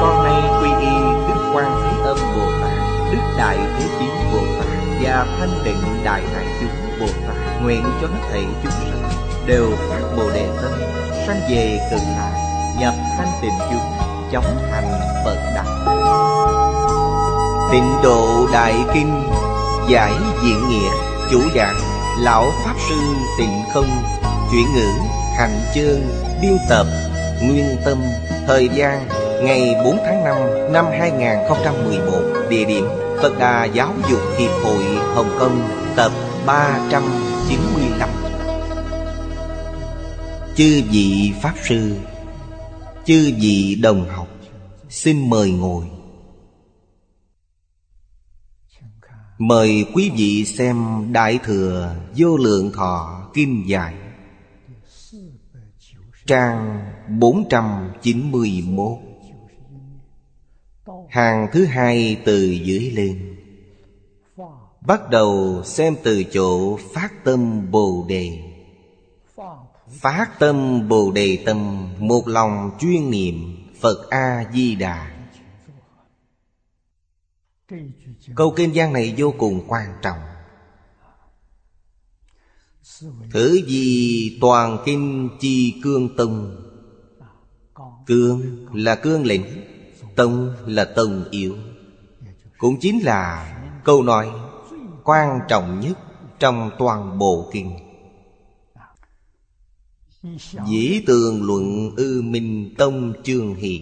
con 0.00 0.24
nay 0.24 0.42
quy 0.60 0.86
y 0.86 0.96
Đức 1.28 1.52
Quan 1.54 1.82
Thế 1.82 2.02
Âm 2.04 2.16
Bồ 2.36 2.46
Tát, 2.62 2.78
Đức 3.12 3.34
Đại 3.38 3.56
Thế 3.56 3.86
Chí 3.98 4.06
Bồ 4.32 4.38
Tát 4.58 4.66
Và 5.02 5.26
Thanh 5.38 5.60
Tịnh 5.64 6.04
Đại 6.04 6.22
Hải 6.34 6.46
Chúng 6.60 7.00
Bồ 7.00 7.06
Tát 7.06 7.62
Nguyện 7.62 7.82
cho 8.00 8.06
hết 8.06 8.20
thảy 8.32 8.44
chúng 8.62 8.72
sanh 8.72 9.10
Đều 9.46 9.70
phát 9.88 10.16
Bồ 10.16 10.30
Đề 10.30 10.48
Tâm, 10.62 10.72
Sanh 11.26 11.40
về 11.50 11.88
cực 11.90 12.00
lạc 12.00 12.46
Nhập 12.80 12.94
thanh 13.16 13.28
tịnh 13.42 13.58
chúng, 13.70 13.92
Chóng 14.32 14.58
thành 14.70 15.00
Phật 15.24 15.36
đạo 15.54 15.86
Tịnh 17.72 17.92
độ 18.02 18.46
Đại 18.52 18.74
Kinh, 18.94 19.22
Giải 19.88 20.12
Diện 20.42 20.68
Nghĩa, 20.68 20.90
Chủ 21.30 21.40
giảng 21.54 21.76
Lão 22.18 22.52
Pháp 22.64 22.74
Sư 22.88 22.94
Tịnh 23.38 23.62
Không, 23.74 23.88
Chuyển 24.52 24.74
ngữ, 24.74 24.88
Hành 25.38 25.60
Chương, 25.74 26.00
Biên 26.42 26.58
tập, 26.68 26.86
Nguyên 27.42 27.76
Tâm, 27.84 27.98
Thời 28.46 28.68
gian 28.68 29.08
Ngày 29.42 29.74
4 29.84 29.96
tháng 30.04 30.24
5 30.24 30.72
năm 30.72 30.84
2011 30.90 32.12
Địa 32.50 32.64
điểm 32.64 32.84
Phật 33.22 33.38
Đà 33.38 33.64
Giáo 33.64 33.94
dục 34.10 34.20
Hiệp 34.38 34.50
hội 34.50 34.84
Hồng 35.14 35.36
Kông, 35.38 35.68
Tập 35.96 36.12
395 36.46 38.08
Chư 40.56 40.82
vị 40.90 41.32
Pháp 41.42 41.54
Sư, 41.64 41.96
Chư 43.04 43.32
vị 43.40 43.78
đồng 43.82 44.08
học, 44.08 44.28
Xin 44.88 45.30
mời 45.30 45.50
ngồi. 45.50 45.84
Mời 49.38 49.86
quý 49.94 50.10
vị 50.16 50.44
xem 50.44 51.06
Đại 51.12 51.38
Thừa 51.44 51.94
Vô 52.16 52.36
Lượng 52.36 52.72
Thọ 52.72 53.28
Kim 53.34 53.64
Giải 53.66 53.94
Trang 56.26 56.80
491 57.08 58.98
Hàng 61.08 61.48
thứ 61.52 61.64
hai 61.64 62.22
từ 62.24 62.50
dưới 62.50 62.90
lên. 62.90 63.36
Bắt 64.80 65.10
đầu 65.10 65.62
xem 65.64 65.96
từ 66.02 66.24
chỗ 66.24 66.76
phát 66.76 67.24
tâm 67.24 67.70
Bồ 67.70 68.06
Đề. 68.08 68.38
Phát 69.88 70.38
tâm 70.38 70.88
Bồ 70.88 71.12
Đề 71.12 71.38
tâm, 71.46 71.88
Một 71.98 72.28
lòng 72.28 72.70
chuyên 72.80 73.10
niệm 73.10 73.34
Phật 73.80 74.10
A-di-đà. 74.10 75.16
Câu 78.34 78.52
kinh 78.56 78.70
văn 78.74 78.92
này 78.92 79.14
vô 79.16 79.34
cùng 79.38 79.64
quan 79.68 79.88
trọng. 80.02 80.18
Thử 83.32 83.62
gì 83.66 84.38
toàn 84.40 84.78
kinh 84.84 85.28
chi 85.40 85.80
cương 85.82 86.16
tông? 86.16 86.62
Cương 88.06 88.66
là 88.74 88.94
cương 88.94 89.26
lĩnh. 89.26 89.44
Tông 90.16 90.54
là 90.66 90.84
tông 90.84 91.24
yếu. 91.30 91.56
Cũng 92.58 92.80
chính 92.80 93.04
là 93.04 93.52
câu 93.84 94.02
nói 94.02 94.28
quan 95.04 95.38
trọng 95.48 95.80
nhất 95.80 95.98
trong 96.38 96.70
toàn 96.78 97.18
bộ 97.18 97.50
kinh. 97.52 97.76
Dĩ 100.68 101.00
tường 101.06 101.42
luận 101.42 101.90
ư 101.96 102.22
minh 102.22 102.74
tông 102.78 103.12
chương 103.24 103.54
hỷ. 103.54 103.80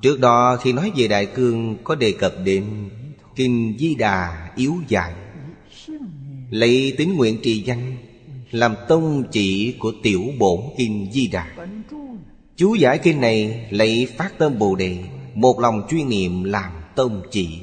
Trước 0.00 0.20
đó 0.20 0.56
khi 0.62 0.72
nói 0.72 0.92
về 0.96 1.08
Đại 1.08 1.26
Cương, 1.26 1.76
Có 1.84 1.94
đề 1.94 2.12
cập 2.12 2.32
đến 2.44 2.90
Kinh 3.36 3.76
Di 3.78 3.94
Đà 3.94 4.50
yếu 4.56 4.74
dài 4.88 5.14
Lấy 6.50 6.94
tính 6.98 7.16
nguyện 7.16 7.38
trì 7.42 7.62
danh 7.62 7.96
Làm 8.50 8.74
tông 8.88 9.24
chỉ 9.32 9.74
của 9.78 9.92
tiểu 10.02 10.22
bổn 10.38 10.60
Kinh 10.78 11.12
Di 11.12 11.26
Đà. 11.28 11.56
Chú 12.56 12.74
giải 12.74 12.98
kinh 12.98 13.20
này 13.20 13.68
lấy 13.70 14.08
phát 14.16 14.38
tâm 14.38 14.58
Bồ 14.58 14.74
Đề 14.74 14.98
một 15.36 15.60
lòng 15.60 15.86
chuyên 15.88 16.08
niệm 16.08 16.44
làm 16.44 16.72
tông 16.94 17.22
chỉ. 17.30 17.60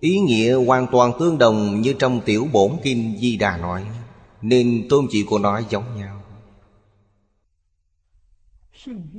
Ý 0.00 0.18
nghĩa 0.18 0.54
hoàn 0.54 0.86
toàn 0.92 1.12
tương 1.18 1.38
đồng 1.38 1.80
như 1.80 1.94
trong 1.98 2.20
tiểu 2.24 2.46
bổn 2.52 2.72
kinh 2.82 3.16
Di 3.20 3.36
Đà 3.36 3.56
nói, 3.56 3.86
Nên 4.42 4.86
tôn 4.90 5.06
chỉ 5.10 5.24
của 5.28 5.38
nó 5.38 5.60
giống 5.70 5.96
nhau. 5.96 6.22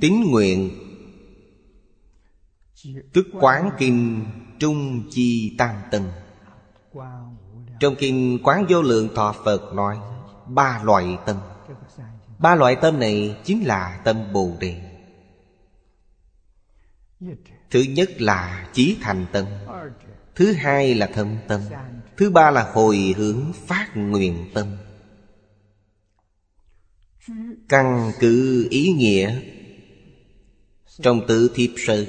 Tín 0.00 0.30
nguyện, 0.30 0.70
Tức 3.12 3.26
quán 3.40 3.70
kinh 3.78 4.24
trung 4.58 5.02
chi 5.10 5.54
tăng 5.58 5.82
tâm 5.90 6.02
Trong 7.80 7.94
kinh 7.98 8.38
quán 8.42 8.66
vô 8.68 8.82
lượng 8.82 9.08
thọ 9.14 9.34
Phật 9.44 9.74
nói 9.74 9.98
Ba 10.46 10.80
loại 10.84 11.18
tâm 11.26 11.36
Ba 12.38 12.54
loại 12.54 12.76
tâm 12.76 12.98
này 13.00 13.36
chính 13.44 13.66
là 13.66 14.00
tâm 14.04 14.32
Bồ 14.32 14.50
Đề. 14.60 14.91
Thứ 17.70 17.82
nhất 17.82 18.20
là 18.20 18.68
chí 18.72 18.96
thành 19.00 19.26
tâm. 19.32 19.46
Thứ 20.34 20.52
hai 20.52 20.94
là 20.94 21.06
thâm 21.06 21.36
tâm. 21.48 21.60
Thứ 22.16 22.30
ba 22.30 22.50
là 22.50 22.70
hồi 22.72 23.14
hướng 23.16 23.52
phát 23.66 23.96
nguyện 23.96 24.50
tâm. 24.54 24.76
Căn 27.68 28.12
cứ 28.20 28.66
ý 28.70 28.92
nghĩa 28.92 29.40
Trong 31.02 31.26
tứ 31.28 31.50
thiếp 31.54 31.70
sự 31.86 32.06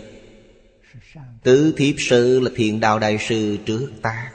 tứ 1.44 1.74
thiếp 1.78 1.96
sự 1.98 2.40
là 2.40 2.52
thiện 2.56 2.80
đạo 2.80 3.00
đại 3.00 3.18
sư 3.20 3.58
trước 3.66 3.92
ta. 4.02 4.34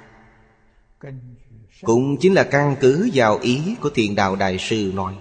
Cũng 1.82 2.16
chính 2.20 2.34
là 2.34 2.44
căn 2.44 2.76
cứ 2.80 3.10
vào 3.14 3.38
ý 3.38 3.74
của 3.80 3.90
thiện 3.90 4.14
đạo 4.14 4.36
đại 4.36 4.56
sư 4.58 4.92
nói. 4.94 5.14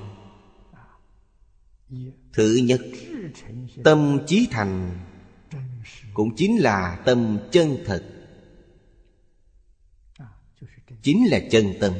Thứ 2.34 2.59
nhất, 2.63 2.81
Tâm 3.84 4.19
chí 4.28 4.47
thành. 4.51 5.00
Cũng 6.17 6.35
chính 6.35 6.57
là 6.57 7.01
tâm 7.05 7.39
chân 7.51 7.78
thật. 7.85 8.03
Chính 11.01 11.28
là 11.28 11.39
chân 11.51 11.73
tâm. 11.79 11.94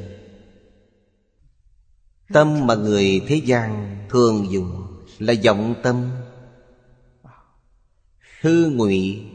Tâm 2.34 2.68
mà 2.68 2.76
người 2.76 3.22
thế 3.28 3.36
gian 3.36 3.98
thường 4.10 4.52
dùng 4.52 4.88
Là 5.20 5.34
vọng 5.44 5.76
tâm. 5.84 6.12
Hư 8.42 8.70
ngụy 8.70 9.26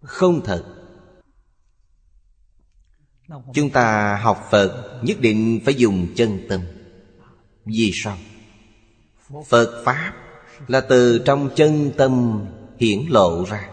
Không 0.00 0.40
thật. 0.44 0.64
Chúng 3.54 3.70
ta 3.70 4.16
học 4.16 4.48
Phật 4.50 5.00
nhất 5.02 5.20
định 5.20 5.60
phải 5.64 5.74
dùng 5.74 6.06
chân 6.16 6.38
tâm. 6.48 6.60
Vì 7.64 7.90
sao? 7.94 8.18
Phật 9.46 9.82
Pháp 9.84 10.14
là 10.68 10.80
từ 10.80 11.22
trong 11.24 11.50
chân 11.56 11.92
tâm 11.96 12.44
hiển 12.78 13.06
lộ 13.08 13.44
ra. 13.44 13.70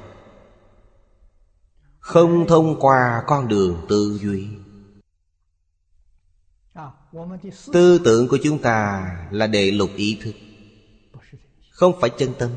Không 2.00 2.48
thông 2.48 2.80
qua 2.80 3.24
con 3.28 3.48
đường 3.48 3.86
tư 3.90 4.20
duy. 4.22 4.48
Tư 7.74 8.02
tưởng 8.06 8.28
của 8.28 8.38
chúng 8.44 8.60
ta 8.60 9.08
là 9.32 9.48
đệ 9.48 9.72
lục 9.72 9.90
ý 9.96 10.20
thức, 10.22 10.36
Không 11.72 12.00
phải 12.02 12.10
chân 12.18 12.34
tâm. 12.40 12.50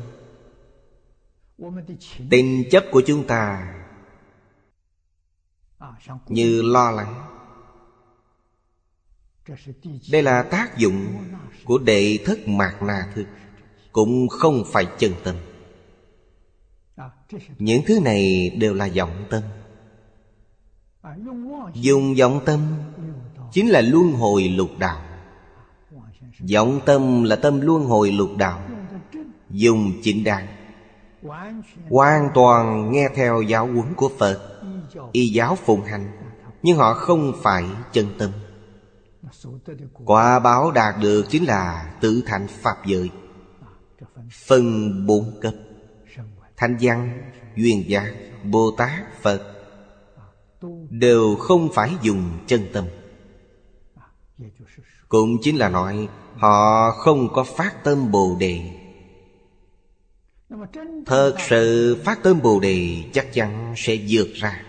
Tình 2.29 2.63
chấp 2.71 2.83
của 2.91 3.01
chúng 3.05 3.27
ta 3.27 3.73
Như 6.27 6.61
lo 6.61 6.91
lắng. 6.91 7.31
Đây 10.11 10.23
là 10.23 10.43
tác 10.43 10.77
dụng 10.77 11.25
của 11.65 11.77
đệ 11.77 12.17
thất 12.25 12.47
mạc 12.47 12.81
na 12.81 13.11
thức, 13.15 13.25
Cũng 13.91 14.27
không 14.29 14.63
phải 14.71 14.85
chân 14.99 15.13
tâm. 15.23 15.35
Những 17.59 17.81
thứ 17.87 17.99
này 17.99 18.49
đều 18.49 18.73
là 18.73 18.89
vọng 18.95 19.25
tâm. 19.29 19.41
Dùng 21.73 22.15
vọng 22.15 22.39
tâm 22.45 22.59
Chính 23.51 23.69
là 23.69 23.81
luân 23.81 24.11
hồi 24.11 24.43
lục 24.43 24.69
đạo. 24.79 25.01
Vọng 26.53 26.79
tâm 26.85 27.23
là 27.23 27.35
tâm 27.35 27.61
luân 27.61 27.85
hồi 27.85 28.11
lục 28.11 28.29
đạo. 28.37 28.61
Dùng 29.49 29.93
chỉnh 30.03 30.23
đàn 30.23 30.47
Hoàn 31.89 32.29
toàn 32.33 32.91
nghe 32.91 33.09
theo 33.15 33.41
giáo 33.41 33.67
huấn 33.67 33.93
của 33.95 34.09
Phật, 34.19 34.61
Y 35.11 35.27
giáo 35.27 35.55
phụng 35.55 35.81
hành, 35.81 36.11
Nhưng 36.63 36.77
họ 36.77 36.93
không 36.93 37.33
phải 37.41 37.63
chân 37.93 38.07
tâm. 38.17 38.31
Quả 40.05 40.39
báo 40.39 40.71
đạt 40.71 40.95
được 41.01 41.25
chính 41.29 41.43
là 41.43 41.93
tự 42.01 42.23
thành 42.25 42.47
Pháp 42.47 42.75
giới. 42.85 43.09
Phân 44.47 45.05
bốn 45.05 45.31
cấp. 45.41 45.53
Thanh 46.57 46.77
văn, 46.81 47.31
duyên 47.55 47.89
giác, 47.89 48.13
Bồ 48.43 48.71
Tát, 48.77 49.21
Phật 49.21 49.55
Đều 50.89 51.35
không 51.35 51.69
phải 51.73 51.91
dùng 52.01 52.39
chân 52.47 52.61
tâm. 52.73 52.85
Cũng 55.09 55.37
chính 55.41 55.57
là 55.57 55.69
nói 55.69 56.07
Họ 56.35 56.91
không 56.91 57.33
có 57.33 57.43
phát 57.43 57.83
tâm 57.83 58.11
Bồ 58.11 58.37
Đề. 58.39 58.61
Thật 61.05 61.35
sự 61.49 61.97
phát 62.05 62.23
tâm 62.23 62.41
Bồ 62.41 62.59
Đề 62.59 63.03
chắc 63.13 63.33
chắn 63.33 63.73
sẽ 63.77 63.97
vượt 64.09 64.27
ra. 64.33 64.63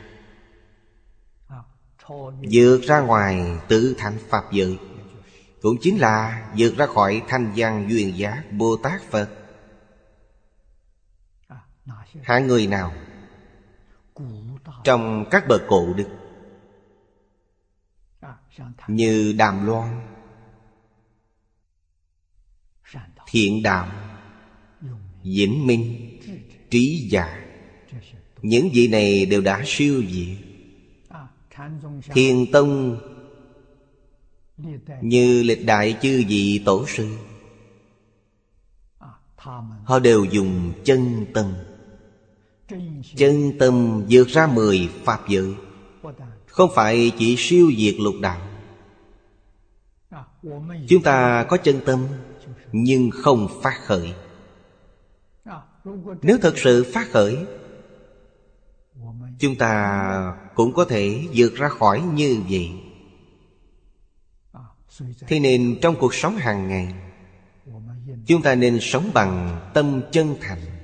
Vượt 2.51 2.83
ra 2.83 3.01
ngoài 3.01 3.59
tự 3.69 3.95
thành 3.99 4.19
Pháp 4.29 4.53
giới. 4.53 4.79
Cũng 5.63 5.77
chính 5.81 5.99
là 5.99 6.47
vượt 6.59 6.77
ra 6.77 6.87
khỏi 6.87 7.23
thanh 7.29 7.53
văn 7.57 7.87
duyên 7.91 8.19
giác 8.19 8.43
Bồ 8.53 8.77
Tát 8.77 9.03
Phật 9.11 9.29
hạ 12.23 12.39
người 12.39 12.67
nào? 12.67 12.93
Trong 14.85 15.25
các 15.31 15.49
bậc 15.49 15.63
cổ 15.69 15.95
đức. 15.95 16.09
Như 18.89 19.35
Đàm 19.39 19.67
Loan. 19.67 20.01
Thiện 23.27 23.63
Đạo 23.63 23.91
Vĩnh 25.23 25.67
Minh. 25.67 26.11
Trí 26.71 27.09
Giả 27.11 27.47
Những 28.43 28.69
vị 28.73 28.89
này 28.89 29.27
đều 29.27 29.41
đã 29.41 29.63
siêu 29.67 30.03
diệt 30.11 30.47
Thiên 32.13 32.47
Tông. 32.53 33.01
Như 35.03 35.43
lịch 35.43 35.67
đại 35.67 35.97
chư 36.03 36.25
vị 36.29 36.63
tổ 36.65 36.87
sư. 36.87 37.17
Họ 39.85 39.99
đều 39.99 40.25
dùng 40.25 40.73
chân 40.85 41.27
tâm 41.35 41.55
Chân 43.17 43.59
tâm 43.59 44.05
vượt 44.11 44.29
ra 44.29 44.47
mười 44.47 44.89
Pháp 45.05 45.29
dự, 45.29 45.55
Không 46.47 46.71
phải 46.75 47.13
chỉ 47.19 47.35
siêu 47.39 47.73
diệt 47.79 47.95
lục 47.99 48.15
đạo. 48.21 48.41
Chúng 50.89 51.03
ta 51.03 51.47
có 51.49 51.57
chân 51.57 51.81
tâm 51.87 52.07
Nhưng 52.73 53.11
không 53.11 53.49
phát 53.63 53.81
khởi. 53.85 54.15
Nếu 56.23 56.39
thật 56.43 56.59
sự 56.59 56.93
phát 56.95 57.11
khởi 57.11 57.47
Chúng 59.39 59.57
ta 59.57 60.37
cũng 60.55 60.73
có 60.75 60.85
thể 60.85 61.25
vượt 61.35 61.55
ra 61.55 61.69
khỏi 61.69 62.03
như 62.15 62.43
vậy. 62.51 62.71
Thế 65.29 65.41
nên 65.41 65.79
trong 65.83 65.97
cuộc 65.97 66.15
sống 66.15 66.37
hàng 66.37 66.69
ngày 66.69 66.95
Chúng 68.27 68.43
ta 68.43 68.55
nên 68.55 68.79
sống 68.81 69.11
bằng 69.15 69.61
tâm 69.75 70.03
chân 70.13 70.37
thành. 70.41 70.76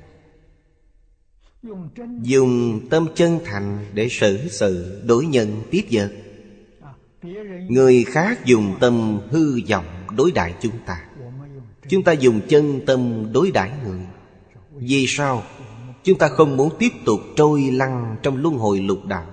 Dùng 2.22 2.80
tâm 2.90 3.06
chân 3.14 3.38
thành 3.44 3.86
để 3.94 4.08
xử 4.08 4.48
sự 4.48 5.02
đối 5.06 5.26
nhân 5.26 5.62
tiếp 5.70 5.82
vật 5.90 6.12
Người 7.68 8.04
khác 8.04 8.44
dùng 8.44 8.76
tâm 8.80 9.20
hư 9.30 9.60
vọng 9.70 9.84
đối 10.16 10.32
đại 10.32 10.54
chúng 10.60 10.78
ta. 10.86 11.04
Chúng 11.88 12.02
ta 12.02 12.12
dùng 12.12 12.40
chân 12.48 12.80
tâm 12.86 13.32
đối 13.32 13.50
đãi 13.50 13.70
người. 13.84 14.00
Vì 14.70 15.06
sao? 15.08 15.42
Chúng 16.04 16.18
ta 16.18 16.28
không 16.28 16.56
muốn 16.56 16.70
tiếp 16.78 16.92
tục 17.04 17.20
trôi 17.36 17.62
lăn 17.62 18.16
trong 18.22 18.36
luân 18.36 18.54
hồi 18.54 18.80
lục 18.80 19.04
đạo. 19.06 19.26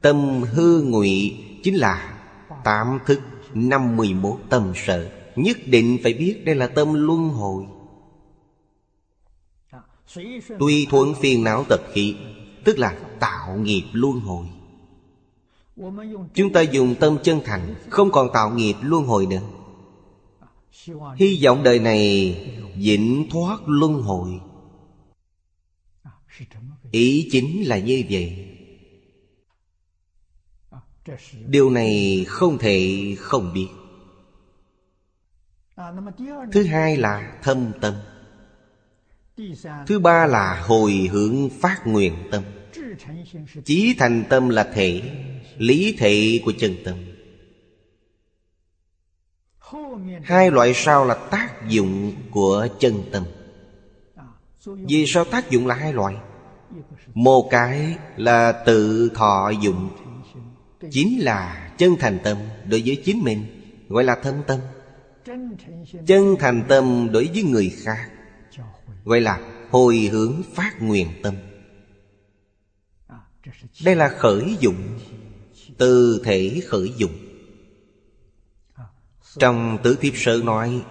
Tâm 0.00 0.42
hư 0.42 0.82
ngụy 0.82 1.36
chính 1.62 1.74
là 1.74 2.14
Tạm 2.64 2.98
thức 3.06 3.20
năm 3.54 3.96
mười 3.96 4.14
một 4.14 4.38
tâm 4.48 4.72
sợ 4.74 5.08
Nhất 5.36 5.56
định 5.66 5.98
phải 6.02 6.12
biết 6.12 6.42
đây 6.44 6.54
là 6.54 6.66
tâm 6.66 6.94
luân 6.94 7.28
hồi. 7.28 7.64
Tùy 10.58 10.86
thuận 10.90 11.14
phiền 11.14 11.44
não 11.44 11.64
tập 11.68 11.80
khí, 11.92 12.16
Tức 12.64 12.78
là 12.78 12.98
tạo 13.20 13.56
nghiệp 13.56 13.84
luân 13.92 14.20
hồi. 14.20 14.46
Chúng 16.34 16.52
ta 16.52 16.60
dùng 16.60 16.94
tâm 17.00 17.18
chân 17.22 17.40
thành, 17.44 17.74
Không 17.90 18.10
còn 18.10 18.28
tạo 18.32 18.50
nghiệp 18.50 18.74
luân 18.82 19.04
hồi 19.04 19.26
nữa. 19.26 19.42
Hy 21.16 21.40
vọng 21.44 21.62
đời 21.62 21.78
này 21.78 22.34
Vĩnh 22.76 23.26
thoát 23.30 23.60
luân 23.66 24.02
hồi. 24.02 24.40
Ý 26.90 27.28
chính 27.32 27.68
là 27.68 27.78
như 27.78 28.04
vậy. 28.10 28.54
Điều 31.46 31.70
này 31.70 32.24
không 32.28 32.58
thể 32.58 33.14
không 33.18 33.52
biết. 33.52 33.68
Thứ 36.52 36.64
hai 36.64 36.96
là 36.96 37.38
thâm 37.42 37.72
tâm. 37.80 37.94
Thứ 39.86 39.98
ba 39.98 40.26
là 40.26 40.62
hồi 40.66 41.08
hướng 41.12 41.50
phát 41.50 41.86
nguyện 41.86 42.14
tâm. 42.30 42.42
Chí 43.64 43.94
thành 43.98 44.24
tâm 44.28 44.48
là 44.48 44.64
thể, 44.74 45.02
Lý 45.56 45.96
thể 45.98 46.40
của 46.44 46.52
chân 46.58 46.76
tâm. 46.84 46.94
Hai 50.22 50.50
loại 50.50 50.72
sau 50.74 51.04
là 51.04 51.14
tác 51.14 51.68
dụng 51.68 52.12
của 52.30 52.68
chân 52.78 53.02
tâm. 53.12 53.24
Vì 54.64 55.06
sao 55.06 55.24
tác 55.24 55.50
dụng 55.50 55.66
là 55.66 55.74
hai 55.74 55.92
loại? 55.92 56.14
Một 57.14 57.48
cái 57.50 57.96
là 58.16 58.52
tự 58.52 59.10
thọ 59.14 59.50
dụng, 59.62 59.90
Chính 60.90 61.20
là 61.20 61.70
chân 61.78 61.96
thành 62.00 62.18
tâm 62.24 62.36
đối 62.70 62.82
với 62.86 63.02
chính 63.04 63.24
mình, 63.24 63.44
Gọi 63.88 64.04
là 64.04 64.16
thân 64.22 64.42
tâm. 64.46 64.60
Chân 66.06 66.36
thành 66.38 66.64
tâm 66.68 67.08
đối 67.12 67.26
với 67.26 67.42
người 67.42 67.72
khác. 67.76 68.10
Gọi 69.08 69.20
là 69.20 69.40
hồi 69.70 69.98
hướng 70.12 70.42
phát 70.54 70.82
nguyện 70.82 71.08
tâm. 71.22 71.34
Đây 73.84 73.96
là 73.96 74.08
khởi 74.08 74.56
dụng, 74.60 74.98
Từ 75.78 76.22
thể 76.24 76.60
khởi 76.66 76.92
dụng. 76.96 77.12
Trong 79.38 79.78
tứ 79.82 79.98
thiếp 80.00 80.12
sơ 80.16 80.40
nói, 80.44 80.82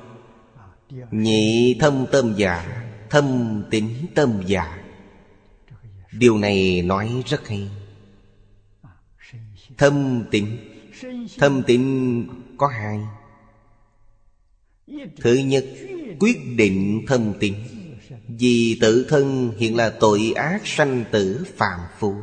Nhị 1.12 1.78
thâm 1.80 2.06
tâm 2.12 2.34
giả 2.38 2.84
Thâm 3.10 3.64
tính 3.70 4.06
tâm 4.16 4.44
giả 4.46 4.84
Điều 6.12 6.38
này 6.38 6.82
nói 6.82 7.24
rất 7.26 7.48
hay. 7.48 7.70
Thâm 9.78 10.24
tính 10.32 10.58
Thâm 11.38 11.64
tính 11.64 12.28
có 12.58 12.68
hai. 12.68 13.00
Thứ 15.18 15.34
nhất, 15.34 15.66
Quyết 16.20 16.38
định 16.56 17.06
thâm 17.08 17.34
tính 17.40 17.77
vì 18.28 18.78
tự 18.82 19.06
thân 19.10 19.52
hiện 19.58 19.76
là 19.76 19.90
tội 19.90 20.34
ác 20.36 20.62
sanh 20.68 21.06
tử 21.12 21.46
phàm 21.58 21.80
phu. 22.00 22.16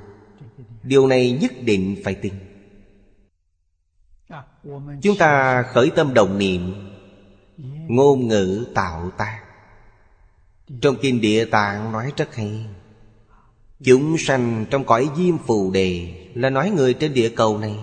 Điều 0.83 1.07
này 1.07 1.39
nhất 1.41 1.53
định 1.65 1.97
phải 2.05 2.15
tin. 2.15 2.33
Chúng 5.03 5.17
ta 5.19 5.63
khởi 5.63 5.91
tâm 5.97 6.15
đồng 6.15 6.39
niệm, 6.39 6.75
Ngôn 7.89 8.29
ngữ 8.29 8.67
tạo 8.75 9.11
tác. 9.19 9.41
Trong 10.81 10.97
kinh 11.03 11.21
địa 11.21 11.45
tạng 11.45 11.93
nói 11.93 12.13
rất 12.17 12.35
hay, 12.35 12.67
Chúng 13.85 14.17
sanh 14.19 14.67
trong 14.71 14.85
cõi 14.85 15.09
diêm 15.17 15.39
phù 15.39 15.71
đề 15.71 16.15
Là 16.35 16.51
nói 16.51 16.71
người 16.71 16.95
trên 16.95 17.15
địa 17.15 17.29
cầu 17.29 17.59
này. 17.59 17.79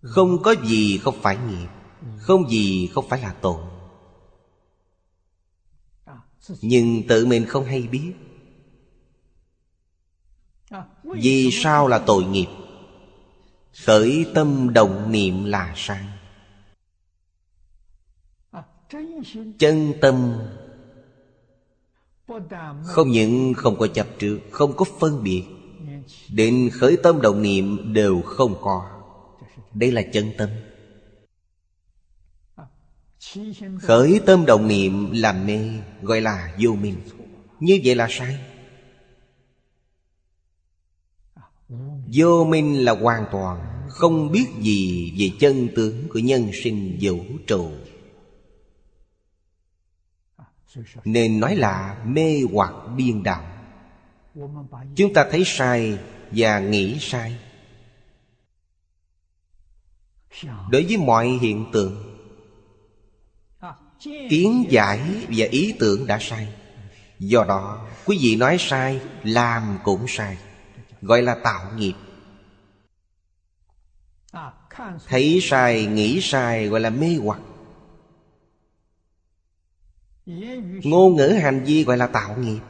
Không 0.00 0.42
có 0.42 0.54
gì 0.64 0.98
không 0.98 1.14
phải 1.22 1.36
nghiệp, 1.36 1.68
Không 2.18 2.50
gì 2.50 2.90
không 2.94 3.08
phải 3.08 3.20
là 3.20 3.34
tội. 3.40 3.67
Nhưng 6.60 7.02
tự 7.08 7.26
mình 7.26 7.46
không 7.46 7.64
hay 7.64 7.82
biết. 7.82 8.12
Vì 11.04 11.50
sao 11.52 11.88
là 11.88 11.98
tội 11.98 12.24
nghiệp? 12.24 12.46
Khởi 13.86 14.26
tâm 14.34 14.72
động 14.72 15.12
niệm 15.12 15.44
là 15.44 15.72
sai. 15.76 16.04
Chân 19.58 19.92
tâm 20.00 20.32
Không 22.84 23.10
những 23.10 23.54
không 23.54 23.78
có 23.78 23.86
chập 23.86 24.06
trước, 24.18 24.38
Không 24.50 24.76
có 24.76 24.84
phân 25.00 25.22
biệt, 25.22 25.44
Đến 26.28 26.70
khởi 26.72 26.96
tâm 27.02 27.20
động 27.20 27.42
niệm 27.42 27.92
đều 27.92 28.22
không 28.22 28.54
có. 28.60 28.90
Đây 29.74 29.92
là 29.92 30.02
chân 30.12 30.32
tâm. 30.38 30.48
Khởi 33.82 34.20
tâm 34.26 34.46
động 34.46 34.68
niệm 34.68 35.10
làm 35.12 35.46
mê, 35.46 35.70
Gọi 36.02 36.20
là 36.20 36.56
vô 36.58 36.70
minh. 36.70 36.96
Như 37.60 37.80
vậy 37.84 37.94
là 37.94 38.06
sai. 38.10 38.38
Vô 42.12 42.44
minh 42.44 42.84
là 42.84 42.92
hoàn 42.92 43.24
toàn, 43.32 43.84
Không 43.88 44.32
biết 44.32 44.46
gì 44.60 45.12
về 45.18 45.30
chân 45.40 45.68
tướng 45.76 46.08
của 46.08 46.18
nhân 46.18 46.50
sinh 46.62 46.98
vũ 47.00 47.18
trụ. 47.46 47.70
Nên 51.04 51.40
nói 51.40 51.56
là 51.56 52.04
mê 52.06 52.40
hoặc 52.52 52.74
biên 52.96 53.22
đạo. 53.22 53.44
Chúng 54.96 55.14
ta 55.14 55.28
thấy 55.30 55.42
sai 55.46 55.98
và 56.30 56.60
nghĩ 56.60 56.98
sai. 57.00 57.38
Đối 60.70 60.84
với 60.84 60.96
mọi 60.96 61.28
hiện 61.28 61.66
tượng 61.72 62.07
Kiến 64.00 64.66
giải 64.70 65.00
và 65.28 65.46
ý 65.50 65.74
tưởng 65.78 66.06
đã 66.06 66.18
sai. 66.20 66.48
Do 67.18 67.44
đó 67.44 67.86
quý 68.04 68.18
vị 68.20 68.36
nói 68.36 68.56
sai 68.60 69.00
Làm 69.22 69.78
cũng 69.84 70.04
sai. 70.08 70.38
Gọi 71.02 71.22
là 71.22 71.34
tạo 71.34 71.72
nghiệp. 71.76 71.94
Thấy 75.08 75.38
sai, 75.42 75.86
nghĩ 75.86 76.20
sai 76.22 76.68
gọi 76.68 76.80
là 76.80 76.90
mê 76.90 77.16
hoặc. 77.22 77.40
Ngôn 80.84 81.16
ngữ 81.16 81.28
hành 81.28 81.64
vi 81.64 81.84
gọi 81.84 81.96
là 81.96 82.06
tạo 82.06 82.36
nghiệp. 82.38 82.60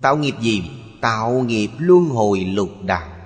Tạo 0.00 0.16
nghiệp 0.16 0.34
gì? 0.40 0.70
Tạo 1.00 1.32
nghiệp 1.32 1.70
luân 1.78 2.04
hồi 2.04 2.40
lục 2.40 2.70
đạo. 2.82 3.17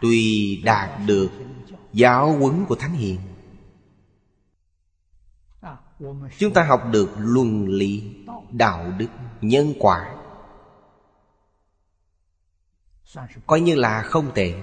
Tuy 0.00 0.56
đạt 0.64 0.90
được 1.06 1.30
giáo 1.92 2.32
huấn 2.32 2.64
của 2.68 2.74
Thánh 2.74 2.92
Hiền 2.92 3.18
Chúng 6.38 6.52
ta 6.52 6.64
học 6.64 6.82
được 6.90 7.10
luân 7.18 7.68
lý, 7.68 8.16
đạo 8.50 8.92
đức, 8.98 9.06
nhân 9.40 9.74
quả. 9.78 10.14
Coi 13.46 13.60
như 13.60 13.74
là 13.74 14.02
không 14.02 14.30
tệ. 14.34 14.54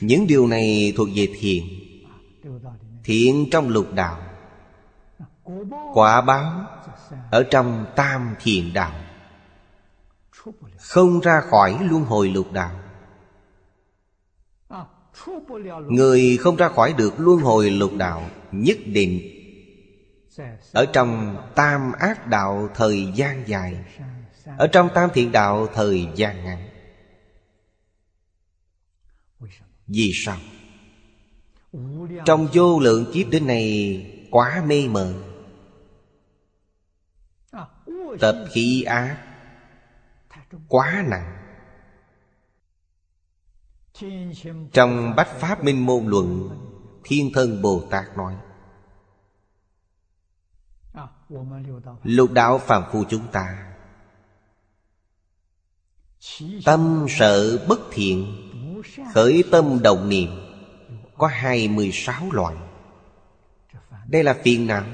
Những 0.00 0.26
điều 0.26 0.46
này 0.46 0.92
thuộc 0.96 1.08
về 1.14 1.28
thiện 1.38 1.64
Thiện 3.04 3.48
trong 3.52 3.68
lục 3.68 3.86
đạo 3.94 4.22
Quả 5.94 6.20
báo 6.20 6.66
Ở 7.30 7.44
trong 7.50 7.86
tam 7.96 8.34
thiền 8.40 8.72
đạo. 8.72 8.92
Không 10.82 11.20
ra 11.20 11.40
khỏi 11.40 11.78
luân 11.90 12.04
hồi 12.04 12.28
lục 12.28 12.52
đạo. 12.52 12.80
Người 15.88 16.36
không 16.40 16.56
ra 16.56 16.68
khỏi 16.68 16.92
được 16.92 17.20
luân 17.20 17.40
hồi 17.40 17.70
lục 17.70 17.92
đạo 17.96 18.30
Nhất 18.52 18.76
định. 18.86 19.20
Ở 20.72 20.86
trong 20.92 21.36
tam 21.54 21.92
ác 21.92 22.26
đạo 22.26 22.68
thời 22.74 23.12
gian 23.14 23.48
dài. 23.48 23.84
Ở 24.58 24.66
trong 24.66 24.88
tam 24.94 25.10
thiện 25.14 25.32
đạo 25.32 25.66
thời 25.74 26.08
gian 26.14 26.44
ngắn. 26.44 26.68
Vì 29.86 30.12
sao? 30.14 30.36
Trong 32.24 32.48
vô 32.52 32.80
lượng 32.80 33.10
kiếp 33.12 33.26
đến 33.30 33.46
này 33.46 34.06
Quá 34.30 34.62
mê 34.66 34.88
mờ. 34.88 35.14
Tập 38.20 38.36
khí 38.52 38.82
ác 38.82 39.31
Quá 40.68 41.04
nặng. 41.06 41.38
Trong 44.72 45.14
Bách 45.16 45.28
Pháp 45.28 45.64
Minh 45.64 45.86
Môn 45.86 46.06
Luận, 46.06 46.50
Thiên 47.04 47.30
Thân 47.34 47.62
Bồ 47.62 47.82
Tát 47.90 48.16
nói, 48.16 48.36
Lục 52.02 52.32
đạo 52.32 52.58
phàm 52.58 52.82
phu 52.92 53.04
chúng 53.08 53.26
ta, 53.32 53.74
Tâm 56.64 57.06
sợ 57.08 57.66
bất 57.68 57.80
thiện, 57.90 58.36
Khởi 59.14 59.44
tâm 59.50 59.78
động 59.82 60.08
niệm, 60.08 60.28
Có 61.18 61.26
hai 61.26 61.68
mươi 61.68 61.90
sáu 61.92 62.30
loại. 62.32 62.56
Đây 64.08 64.24
là 64.24 64.34
phiền 64.42 64.66
não, 64.66 64.84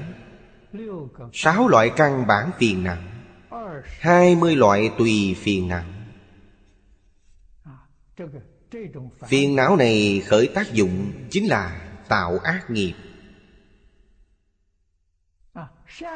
Sáu 1.33 1.67
loại 1.67 1.91
căn 1.95 2.27
bản 2.27 2.51
phiền 2.57 2.83
não. 2.83 2.97
Hai 3.85 4.35
mươi 4.35 4.55
loại 4.55 4.91
tùy 4.97 5.35
phiền 5.37 5.67
não. 5.67 5.83
Phiền 9.27 9.55
não 9.55 9.75
này 9.75 10.21
khởi 10.25 10.47
tác 10.47 10.73
dụng 10.73 11.11
Chính 11.29 11.47
là 11.47 11.91
tạo 12.07 12.37
ác 12.43 12.69
nghiệp. 12.69 12.93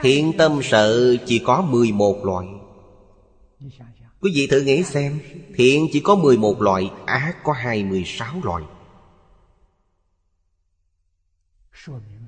Thiện 0.02 0.34
tâm 0.38 0.60
sợ 0.64 1.16
chỉ 1.26 1.42
có 1.46 1.62
11 1.62 2.26
loại. 2.26 2.48
Quý 4.22 4.32
vị 4.36 4.48
thử 4.52 4.62
nghĩ 4.62 4.84
xem 4.84 5.20
Thiện 5.56 5.88
chỉ 5.92 6.00
có 6.00 6.16
11 6.16 6.62
loại 6.62 6.92
Ác 7.06 7.38
có 7.44 7.54
26 7.54 8.42
loại. 8.44 8.64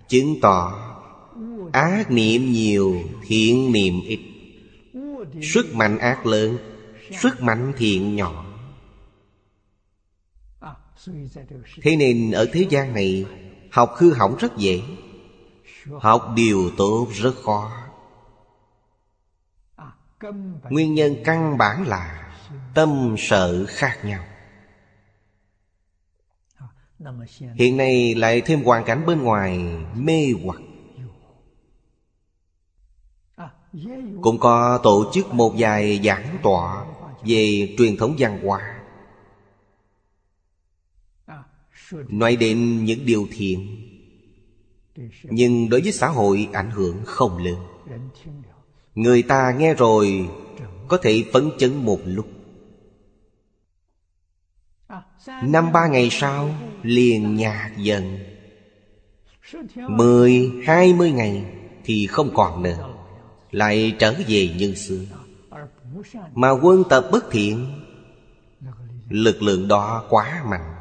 Chứng 0.08 0.36
tỏ 0.42 0.92
Ác 1.74 2.12
niệm 2.12 2.52
nhiều 2.52 3.02
Thiện 3.28 3.72
niệm 3.72 4.02
ít 4.02 4.35
Sức 5.42 5.76
mạnh 5.76 5.98
ác 5.98 6.26
lớn, 6.26 6.58
Sức 7.12 7.42
mạnh 7.42 7.74
thiện 7.78 8.16
nhỏ. 8.16 8.46
Thế 11.82 11.96
nên 11.96 12.32
ở 12.32 12.46
thế 12.54 12.68
gian 12.70 12.94
này, 12.94 13.26
Học 13.72 13.94
hư 13.98 14.14
hỏng 14.14 14.36
rất 14.40 14.58
dễ. 14.58 14.82
Học 16.02 16.34
điều 16.36 16.72
tốt 16.78 17.08
rất 17.14 17.36
khó. 17.44 17.72
Nguyên 20.70 20.94
nhân 20.94 21.16
căn 21.26 21.58
bản 21.58 21.88
là 21.88 22.32
Tâm 22.74 23.16
sợ 23.18 23.66
khác 23.68 24.00
nhau. 24.04 24.26
Hiện 27.56 27.78
nay 27.78 28.16
lại 28.16 28.42
thêm 28.42 28.64
hoàn 28.64 28.84
cảnh 28.86 29.06
bên 29.06 29.22
ngoài 29.22 29.60
Mê 29.96 30.28
hoặc. 30.44 30.60
Cũng 34.22 34.40
có 34.40 34.80
tổ 34.84 35.12
chức 35.14 35.34
một 35.34 35.54
vài 35.58 36.02
giảng 36.04 36.38
tọa 36.44 36.86
Về 37.24 37.76
truyền 37.78 37.98
thống 37.98 38.16
văn 38.20 38.40
hóa. 38.44 38.82
Nói 41.92 42.36
đến 42.36 42.86
những 42.86 43.06
điều 43.06 43.28
thiện 43.32 43.82
Nhưng 45.24 45.70
đối 45.70 45.82
với 45.82 45.92
xã 45.92 46.08
hội 46.08 46.50
ảnh 46.54 46.72
hưởng 46.72 47.02
không 47.06 47.38
lớn. 47.38 47.58
Người 48.96 49.22
ta 49.22 49.56
nghe 49.58 49.74
rồi 49.74 50.30
Có 50.88 50.98
thể 50.98 51.24
phấn 51.34 51.52
chấn 51.58 51.86
một 51.86 52.00
lúc. 52.06 52.28
Năm 55.44 55.72
ba 55.72 55.88
ngày 55.88 56.10
sau 56.12 56.56
liền 56.82 57.36
nhạt 57.36 57.72
dần. 57.78 58.20
Mười, 59.76 60.52
hai 60.66 60.94
mươi 60.94 61.12
ngày 61.12 61.46
Thì 61.84 62.08
không 62.08 62.32
còn 62.34 62.64
nữa. 62.64 62.95
Lại 63.56 63.96
trở 64.00 64.14
về 64.28 64.56
như 64.58 64.76
xưa. 64.76 65.06
Mà 66.34 66.52
quân 66.52 66.84
tập 66.90 67.08
bất 67.12 67.26
thiện 67.32 67.82
Lực 69.10 69.42
lượng 69.42 69.68
đó 69.68 70.06
quá 70.10 70.44
mạnh. 70.46 70.76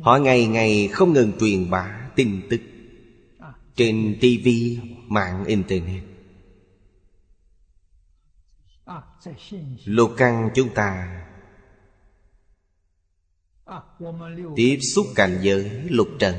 Họ 0.00 0.16
ngày 0.16 0.46
ngày 0.46 0.88
không 0.88 1.12
ngừng 1.12 1.32
truyền 1.40 1.70
bá 1.70 2.10
tin 2.16 2.42
tức 2.50 2.60
Trên 3.76 4.18
TV, 4.20 4.48
mạng 5.06 5.44
Internet. 5.44 6.02
Lục 9.84 10.10
căn 10.16 10.50
chúng 10.54 10.74
ta 10.74 11.20
Tiếp 14.56 14.78
xúc 14.94 15.06
cảnh 15.14 15.38
giới 15.42 15.84
lục 15.90 16.08
trần. 16.18 16.34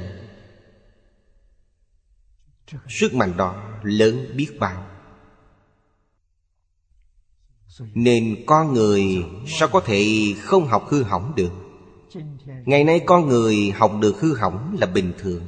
Sức 2.89 3.13
mạnh 3.13 3.37
đó 3.37 3.79
lớn 3.83 4.25
biết 4.35 4.49
bao. 4.59 4.90
Nên 7.79 8.43
con 8.45 8.73
người 8.73 9.25
sao 9.47 9.67
có 9.67 9.79
thể 9.79 10.05
không 10.39 10.67
học 10.67 10.87
hư 10.89 11.03
hỏng 11.03 11.33
được? 11.35 11.51
Ngày 12.65 12.83
nay 12.83 13.01
con 13.05 13.27
người 13.27 13.71
học 13.75 13.91
được 14.01 14.19
hư 14.19 14.35
hỏng 14.37 14.77
là 14.79 14.87
bình 14.87 15.13
thường. 15.19 15.41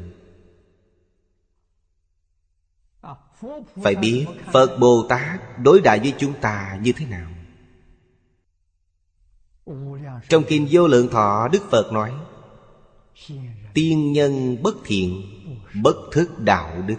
Phải 3.83 3.95
biết 3.95 4.25
Phật 4.51 4.77
Bồ 4.79 5.05
Tát 5.09 5.59
đối 5.59 5.81
đại 5.81 5.99
với 5.99 6.13
chúng 6.17 6.33
ta 6.41 6.79
như 6.81 6.91
thế 6.91 7.05
nào? 7.05 7.29
Trong 10.29 10.43
Kinh 10.47 10.67
Vô 10.71 10.87
Lượng 10.87 11.07
Thọ, 11.07 11.47
Đức 11.51 11.63
Phật 11.69 11.91
nói, 11.93 12.11
Tiên 13.73 14.13
nhân 14.13 14.63
bất 14.63 14.75
thiện, 14.85 15.21
Bất 15.83 15.95
thức 16.11 16.39
đạo 16.39 16.81
đức, 16.87 16.97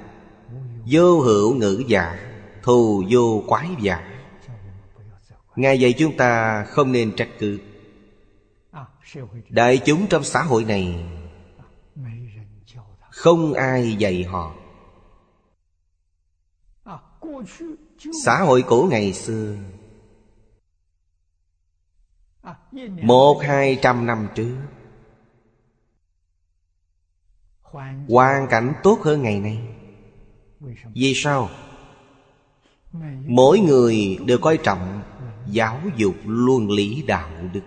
Vô 0.86 1.20
hữu 1.20 1.54
ngữ 1.54 1.82
giả, 1.86 2.18
Thù 2.62 3.04
vô 3.10 3.42
quái 3.46 3.68
giả. 3.80 4.13
Ngài 5.56 5.80
dạy 5.80 5.94
chúng 5.99 6.16
ta 6.16 6.64
không 6.64 6.92
nên 6.92 7.16
trách 7.16 7.28
cứ. 7.38 7.58
Đại 9.49 9.80
chúng 9.84 10.06
trong 10.11 10.25
xã 10.25 10.42
hội 10.42 10.64
này 10.64 11.06
Không 13.11 13.52
ai 13.52 13.96
dạy 13.99 14.23
họ. 14.25 14.54
Xã 18.25 18.38
hội 18.38 18.64
cổ 18.66 18.87
ngày 18.90 19.12
xưa 19.12 19.56
Một 23.02 23.40
hai 23.42 23.78
trăm 23.82 24.06
năm 24.06 24.28
trước 24.34 24.56
Hoàn 28.08 28.46
cảnh 28.50 28.75
tốt 28.82 28.99
hơn 29.02 29.23
ngày 29.23 29.40
nay. 29.40 29.58
Vì 30.94 31.12
sao? 31.14 31.49
Mỗi 33.26 33.58
người 33.58 34.18
đều 34.26 34.38
coi 34.38 34.56
trọng 34.56 35.02
Giáo 35.50 35.80
dục 35.96 36.14
luân 36.26 36.70
lý 36.70 37.02
đạo 37.02 37.30
đức. 37.52 37.60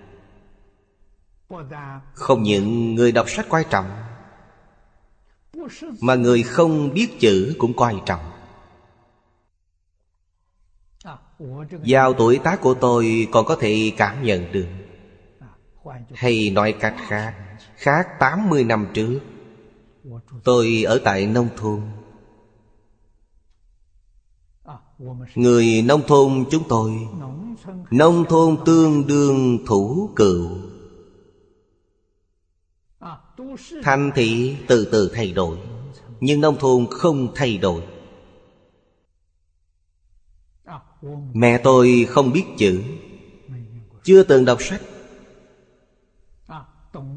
Không 2.14 2.44
những 2.44 2.96
người 2.96 3.12
đọc 3.12 3.30
sách 3.30 3.46
quan 3.50 3.66
trọng, 3.70 3.86
Mà 6.02 6.16
người 6.16 6.44
không 6.44 6.94
biết 6.94 7.20
chữ 7.20 7.56
cũng 7.58 7.74
quan 7.74 8.00
trọng. 8.06 8.32
Vào 11.70 12.14
tuổi 12.14 12.40
tác 12.44 12.62
của 12.62 12.74
tôi 12.74 13.28
còn 13.32 13.46
có 13.46 13.56
thể 13.60 13.92
cảm 13.98 14.24
nhận 14.24 14.52
được. 14.52 14.68
Hay 16.14 16.50
nói 16.50 16.76
cách 16.80 16.96
khác 17.08 17.36
Khác 17.76 18.08
80 18.20 18.64
năm 18.64 18.88
trước, 18.94 19.20
Tôi 20.44 20.84
ở 20.88 21.00
tại 21.04 21.28
nông 21.28 21.50
thôn. 21.58 21.82
Người 25.36 25.82
nông 25.82 26.02
thôn 26.08 26.46
chúng 26.52 26.64
tôi, 26.70 26.92
Nông 27.92 28.26
thôn 28.30 28.58
tương 28.66 29.08
đương 29.08 29.66
thủ 29.66 30.10
cựu. 30.16 30.50
Thành 33.84 34.12
thị 34.16 34.56
từ 34.68 34.86
từ 34.92 35.12
thay 35.14 35.32
đổi, 35.32 35.58
Nhưng 36.20 36.42
nông 36.42 36.58
thôn 36.60 36.88
không 36.92 37.28
thay 37.36 37.58
đổi. 37.58 37.82
Mẹ 41.34 41.58
tôi 41.58 42.06
không 42.10 42.32
biết 42.32 42.44
chữ, 42.58 42.82
Chưa 44.04 44.24
từng 44.24 44.46
đọc 44.46 44.62
sách, 44.62 44.82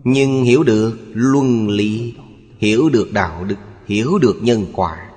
Nhưng 0.04 0.44
hiểu 0.44 0.62
được 0.62 0.98
luân 1.12 1.68
lý, 1.68 2.14
Hiểu 2.58 2.88
được 2.88 3.08
đạo 3.12 3.44
đức, 3.44 3.56
Hiểu 3.86 4.18
được 4.18 4.36
nhân 4.40 4.66
quả. 4.72 5.09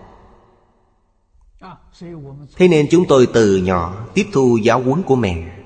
Thế 2.55 2.67
nên 2.67 2.87
chúng 2.91 3.05
tôi 3.07 3.27
từ 3.33 3.57
nhỏ 3.57 4.07
tiếp 4.13 4.25
thu 4.33 4.57
giáo 4.63 4.81
huấn 4.81 5.03
của 5.03 5.15
mẹ. 5.15 5.59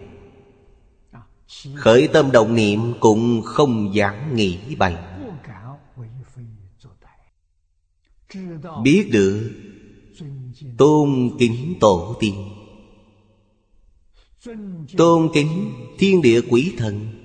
Khởi 1.76 2.08
tâm 2.08 2.32
động 2.32 2.56
niệm 2.56 2.94
cũng 3.00 3.42
không 3.42 3.96
dám 3.96 4.36
nghĩ 4.36 4.76
bậy. 4.78 4.96
Biết 8.84 9.10
được 9.12 9.52
Tôn 10.78 11.32
kính 11.40 11.76
tổ 11.80 12.16
tiên. 12.20 12.50
Tôn 14.98 15.30
kính 15.34 15.74
thiên 15.98 16.22
địa 16.22 16.42
quỷ 16.50 16.74
thần. 16.78 17.24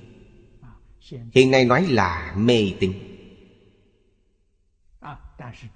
Hiện 1.33 1.51
nay 1.51 1.65
nói 1.65 1.87
là 1.89 2.35
mê 2.39 2.73
tín. 2.81 2.93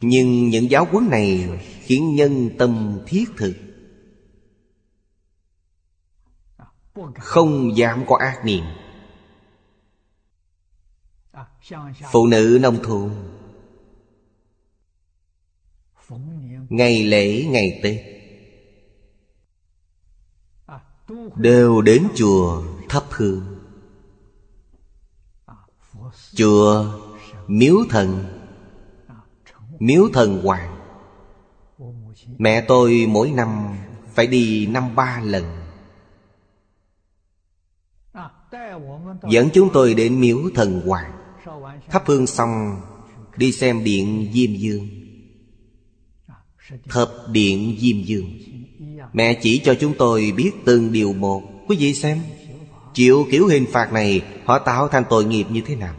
Nhưng 0.01 0.49
những 0.49 0.71
giáo 0.71 0.85
huấn 0.91 1.11
này 1.11 1.49
Khiến 1.87 2.15
nhân 2.15 2.51
tâm 2.59 3.01
thiết 3.07 3.25
thực. 3.37 3.55
Không 7.19 7.77
dám 7.77 8.05
có 8.07 8.17
ác 8.17 8.45
niệm. 8.45 8.65
Phụ 12.13 12.27
nữ 12.27 12.59
nông 12.63 12.83
thôn. 12.83 13.11
Ngày 16.69 17.03
lễ, 17.03 17.45
ngày 17.45 17.81
Tết. 17.83 18.01
Đều 21.37 21.81
đến 21.81 22.09
chùa 22.15 22.63
thắp 22.89 23.05
hương. 23.11 23.59
Chùa 26.35 26.99
miếu 27.47 27.77
thần. 27.91 28.36
Miếu 29.79 30.09
thần 30.13 30.43
hoàng. 30.43 30.77
Mẹ 32.39 32.65
tôi 32.69 33.07
mỗi 33.09 33.31
năm 33.31 33.77
phải 34.15 34.27
đi 34.27 34.67
năm 34.67 34.95
ba 34.95 35.21
lần. 35.25 35.45
Dẫn 39.31 39.49
chúng 39.53 39.71
tôi 39.73 39.95
đến 39.95 40.21
miếu 40.21 40.39
thần 40.55 40.83
hoàng. 40.87 41.13
Thắp 41.89 42.03
hương 42.07 42.27
xong, 42.27 42.81
Đi 43.37 43.53
xem 43.53 43.85
điện 43.85 44.31
Diêm 44.35 44.55
Dương. 44.55 44.89
Thập 46.89 47.11
điện 47.29 47.77
Diêm 47.81 48.03
Dương. 48.03 48.39
Mẹ 49.13 49.39
chỉ 49.43 49.59
cho 49.65 49.75
chúng 49.81 49.95
tôi 49.99 50.33
biết 50.37 50.51
từng 50.65 50.93
điều 50.93 51.13
một. 51.13 51.43
Quý 51.69 51.77
vị 51.77 51.95
xem 51.95 52.21
Chịu 52.95 53.27
kiểu 53.31 53.47
hình 53.47 53.67
phạt 53.73 53.93
này 53.93 54.23
Họ 54.45 54.59
tạo 54.59 54.89
thành 54.89 55.05
tội 55.11 55.25
nghiệp 55.25 55.47
như 55.51 55.61
thế 55.67 55.77
nào? 55.77 55.95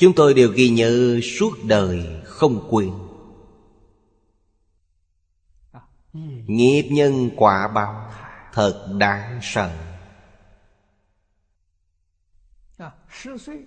Chúng 0.00 0.12
tôi 0.12 0.34
đều 0.34 0.48
ghi 0.48 0.68
nhớ 0.68 1.20
suốt 1.22 1.64
đời 1.64 2.06
không 2.24 2.68
quên. 2.70 2.90
Nghiệp 6.46 6.88
nhân 6.90 7.30
quả 7.36 7.68
báo 7.68 8.10
Thật 8.52 8.86
đáng 8.98 9.40
sợ. 9.42 9.70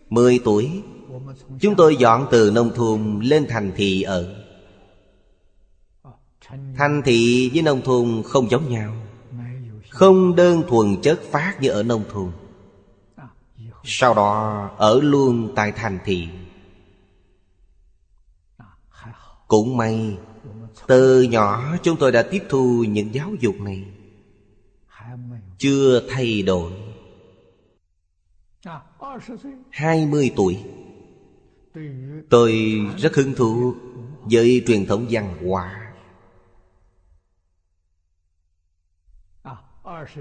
Mười 0.09 0.39
tuổi, 0.45 0.81
Chúng 1.59 1.75
tôi 1.75 1.95
dọn 1.95 2.27
từ 2.31 2.51
nông 2.51 2.71
thôn 2.75 3.19
lên 3.23 3.45
thành 3.49 3.71
thị 3.75 4.01
ở. 4.01 4.45
Thành 6.75 7.01
thị 7.05 7.49
với 7.53 7.61
nông 7.61 7.81
thôn 7.81 8.23
không 8.25 8.49
giống 8.49 8.69
nhau, 8.69 8.95
Không 9.89 10.35
đơn 10.35 10.63
thuần 10.67 11.01
chất 11.01 11.19
phát 11.31 11.57
như 11.61 11.69
ở 11.69 11.83
nông 11.83 12.03
thôn. 12.13 12.31
Sau 13.83 14.13
đó, 14.13 14.69
ở 14.77 14.99
luôn 15.01 15.53
tại 15.55 15.71
thành 15.71 15.99
thị 16.05 16.29
Cũng 19.47 19.77
may 19.77 20.17
Từ 20.87 21.21
nhỏ 21.21 21.77
chúng 21.83 21.97
tôi 21.99 22.11
đã 22.11 22.23
tiếp 22.31 22.43
thu 22.49 22.85
những 22.87 23.13
giáo 23.13 23.35
dục 23.39 23.55
này. 23.59 23.85
Chưa 25.57 26.07
thay 26.09 26.41
đổi. 26.41 26.71
Hai 29.69 30.05
mươi 30.05 30.31
tuổi. 30.35 30.63
Tôi 32.29 32.81
rất 32.97 33.15
hứng 33.15 33.33
thú 33.33 33.75
với 34.21 34.63
truyền 34.67 34.85
thống 34.85 35.05
văn 35.09 35.47
hóa. 35.47 35.79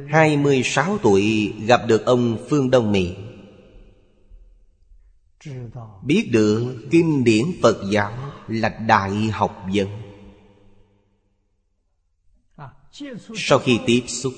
26 0.09 0.99
tuổi 1.03 1.55
gặp 1.67 1.81
được 1.87 2.05
ông 2.05 2.47
Phương 2.51 2.71
Đông 2.71 2.93
Mỹ 2.93 3.15
Biết 6.03 6.29
được 6.33 6.89
kinh 6.91 7.25
điển 7.25 7.45
Phật 7.63 7.77
giáo 7.91 8.13
là 8.49 8.69
đại 8.69 9.11
học 9.33 9.67
vấn. 9.75 9.89
Sau 13.37 13.59
khi 13.59 13.81
tiếp 13.87 14.03
xúc, 14.07 14.33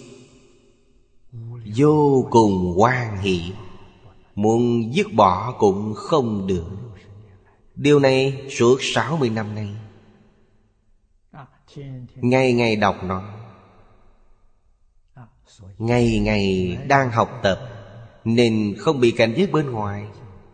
Vô 1.77 2.27
cùng 2.31 2.75
hoan 2.77 3.19
hỷ, 3.19 3.53
Muốn 4.35 4.93
dứt 4.95 5.07
bỏ 5.13 5.55
cũng 5.59 5.95
không 5.95 6.47
được. 6.47 6.67
Điều 7.75 7.99
này 7.99 8.47
suốt 8.51 8.79
60 8.81 9.31
năm 9.31 9.55
nay. 9.55 9.69
Ngày 12.15 12.53
ngày 12.53 12.77
đọc 12.77 12.97
nó, 13.05 13.23
Ngày 15.79 16.19
ngày 16.19 16.77
đang 16.89 17.11
học 17.11 17.41
tập, 17.43 17.59
Nên 18.25 18.75
không 18.79 19.01
bị 19.01 19.11
cảnh 19.11 19.35
giới 19.37 19.47
bên 19.47 19.71
ngoài. 19.71 20.07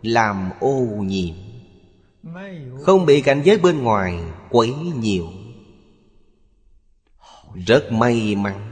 Làm 0.02 0.50
ô 0.60 0.80
nhiễm. 0.86 1.34
Không 2.82 3.06
bị 3.06 3.20
cảnh 3.20 3.42
giới 3.44 3.58
bên 3.58 3.82
ngoài 3.82 4.20
quấy 4.50 4.74
nhiều 4.74 5.26
Rất 7.66 7.92
may 7.92 8.36
mắn. 8.36 8.66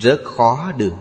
Rất 0.00 0.20
khó 0.24 0.72
được. 0.72 0.94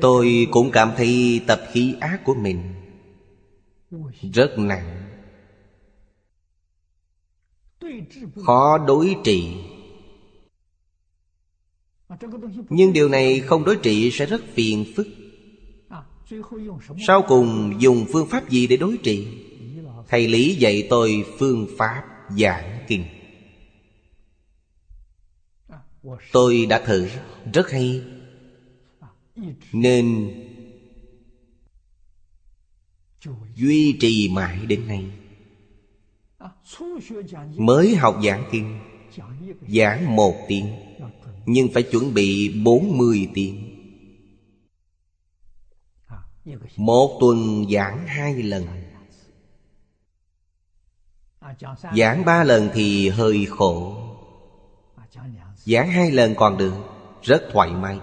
Tôi 0.00 0.46
cũng 0.50 0.70
cảm 0.72 0.92
thấy 0.96 1.40
tập 1.46 1.60
khí 1.72 1.94
ác 2.00 2.20
của 2.24 2.34
mình 2.34 2.74
Rất 4.32 4.58
nặng. 4.58 5.00
Khó 8.46 8.78
đối 8.78 9.16
trị 9.24 9.63
nhưng 12.68 12.92
điều 12.92 13.08
này 13.08 13.40
không 13.40 13.64
đối 13.64 13.76
trị 13.76 14.10
sẽ 14.10 14.26
rất 14.26 14.42
phiền 14.54 14.84
phức. 14.96 15.08
Sau 17.06 17.22
cùng 17.28 17.74
dùng 17.78 18.06
phương 18.12 18.26
pháp 18.26 18.50
gì 18.50 18.66
để 18.66 18.76
đối 18.76 18.96
trị? 19.02 19.26
Thầy 20.08 20.28
Lý 20.28 20.54
dạy 20.54 20.86
tôi 20.90 21.24
phương 21.38 21.66
pháp 21.78 22.04
giảng 22.38 22.78
kinh. 22.88 23.04
Tôi 26.32 26.66
đã 26.66 26.78
thử, 26.86 27.08
Rất 27.52 27.70
hay. 27.70 28.02
Nên 29.72 30.30
Duy 33.54 33.96
trì 34.00 34.28
mãi 34.32 34.58
đến 34.68 34.86
nay. 34.88 35.04
Mới 37.56 37.94
học 37.94 38.16
giảng 38.24 38.44
kinh, 38.52 38.78
Giảng 39.68 40.16
một 40.16 40.34
tiếng 40.48 40.83
nhưng 41.46 41.68
phải 41.74 41.82
chuẩn 41.82 42.14
bị 42.14 42.60
40 42.64 43.28
tiếng. 43.34 43.70
Một 46.76 47.18
tuần 47.20 47.66
giảng 47.70 48.06
hai 48.06 48.42
lần. 48.42 48.66
Giảng 51.96 52.24
ba 52.24 52.44
lần 52.44 52.70
thì 52.74 53.08
hơi 53.08 53.46
khổ. 53.50 53.96
Giảng 55.56 55.90
hai 55.90 56.10
lần 56.10 56.34
còn 56.34 56.58
được, 56.58 56.74
Rất 57.22 57.42
thoải 57.52 57.70
mái. 57.70 57.98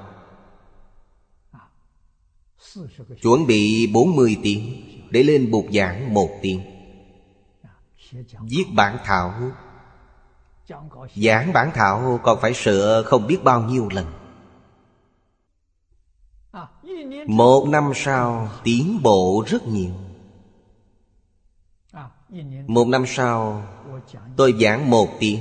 Chuẩn 3.22 3.48
bị 3.48 3.88
40 3.94 4.38
tiếng, 4.44 4.82
Để 5.10 5.24
lên 5.24 5.52
bục 5.52 5.66
giảng 5.74 6.14
một 6.14 6.30
tiếng. 6.42 6.62
Viết 8.42 8.66
bản 8.76 8.98
thảo 9.06 9.52
Giảng 11.16 11.54
bản 11.54 11.72
thảo 11.74 12.20
còn 12.24 12.40
phải 12.42 12.54
sửa 12.54 13.04
không 13.06 13.28
biết 13.28 13.44
bao 13.44 13.62
nhiêu 13.62 13.90
lần. 13.92 14.06
Một 17.28 17.68
năm 17.68 17.92
sau, 17.96 18.50
tiến 18.64 19.00
bộ 19.04 19.44
rất 19.48 19.68
nhiều. 19.68 19.92
Một 22.68 22.88
năm 22.88 23.04
sau, 23.08 23.64
tôi 24.38 24.54
giảng 24.60 24.90
một 24.90 25.08
tiếng. 25.20 25.40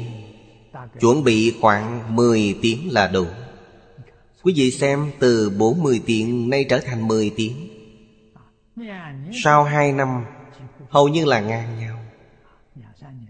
Chuẩn 1.01 1.25
bị 1.25 1.59
khoảng 1.61 2.17
10 2.17 2.59
tiếng 2.63 2.93
là 2.93 3.09
đủ. 3.09 3.27
Quý 4.43 4.53
vị 4.57 4.71
xem, 4.71 5.11
từ 5.19 5.51
40 5.59 6.03
tiếng 6.07 6.51
nay 6.51 6.65
trở 6.65 6.81
thành 6.81 7.09
10 7.09 7.33
tiếng. 7.37 7.69
Sau 9.45 9.65
2 9.65 9.93
năm, 9.93 10.25
hầu 10.89 11.09
như 11.09 11.25
là 11.25 11.41
ngang 11.41 11.79
nhau. 11.79 11.97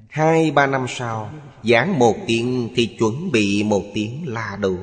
Hai, 0.08 0.50
ba 0.50 0.66
năm 0.66 0.86
sau 0.88 1.30
Giảng 1.64 1.99
một 1.99 2.16
tiếng 2.27 2.68
thì 2.75 2.87
chuẩn 2.99 3.33
bị 3.33 3.62
một 3.62 3.83
tiếng 3.94 4.29
là 4.29 4.59
đủ. 4.61 4.77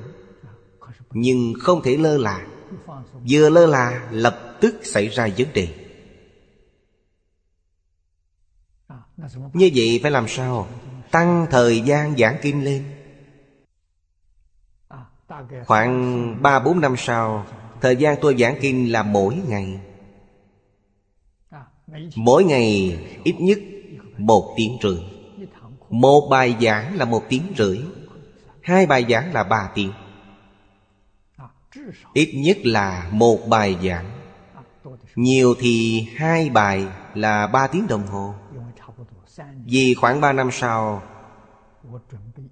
Nhưng 1.12 1.54
không 1.60 1.82
thể 1.84 1.98
lơ 1.98 2.18
là. 2.18 2.48
Vừa 3.30 3.50
lơ 3.50 3.66
là, 3.66 4.10
lập 4.12 4.58
tức 4.62 4.76
xảy 4.84 5.08
ra 5.08 5.30
vấn 5.38 5.48
đề. 5.54 5.68
Như 9.54 9.72
vậy 9.76 10.00
phải 10.02 10.12
làm 10.12 10.28
sao? 10.28 10.68
Tăng 11.12 11.48
thời 11.52 11.82
gian 11.82 12.18
giảng 12.18 12.38
kinh 12.42 12.64
lên. 12.66 12.84
Khoảng 15.66 16.38
ba 16.42 16.60
bốn 16.60 16.82
năm 16.82 16.96
sau, 16.98 17.46
Thời 17.82 17.96
gian 17.96 18.18
tôi 18.22 18.36
giảng 18.38 18.58
kinh 18.62 18.92
là 18.92 19.04
mỗi 19.04 19.36
ngày. 19.48 19.80
Mỗi 22.16 22.44
ngày, 22.44 22.98
ít 23.24 23.36
nhất 23.40 23.60
một 24.18 24.54
tiếng 24.58 24.78
rưỡi. 24.84 25.17
Một 25.90 26.28
bài 26.30 26.56
giảng 26.62 26.98
là 26.98 27.06
một 27.06 27.24
tiếng 27.30 27.44
rưỡi, 27.58 27.80
Hai 28.62 28.86
bài 28.86 29.06
giảng 29.10 29.34
là 29.34 29.44
ba 29.44 29.70
tiếng. 29.76 29.92
Ít 32.14 32.32
nhất 32.36 32.58
là 32.64 33.10
một 33.12 33.40
bài 33.50 33.78
giảng. 33.84 34.12
Nhiều 35.16 35.56
thì 35.60 36.02
hai 36.16 36.50
bài 36.50 36.86
là 37.14 37.48
ba 37.48 37.68
tiếng 37.68 37.88
đồng 37.88 38.08
hồ. 38.08 38.34
Vì 39.66 39.94
khoảng 39.94 40.22
ba 40.22 40.34
năm 40.34 40.50
sau, 40.52 41.04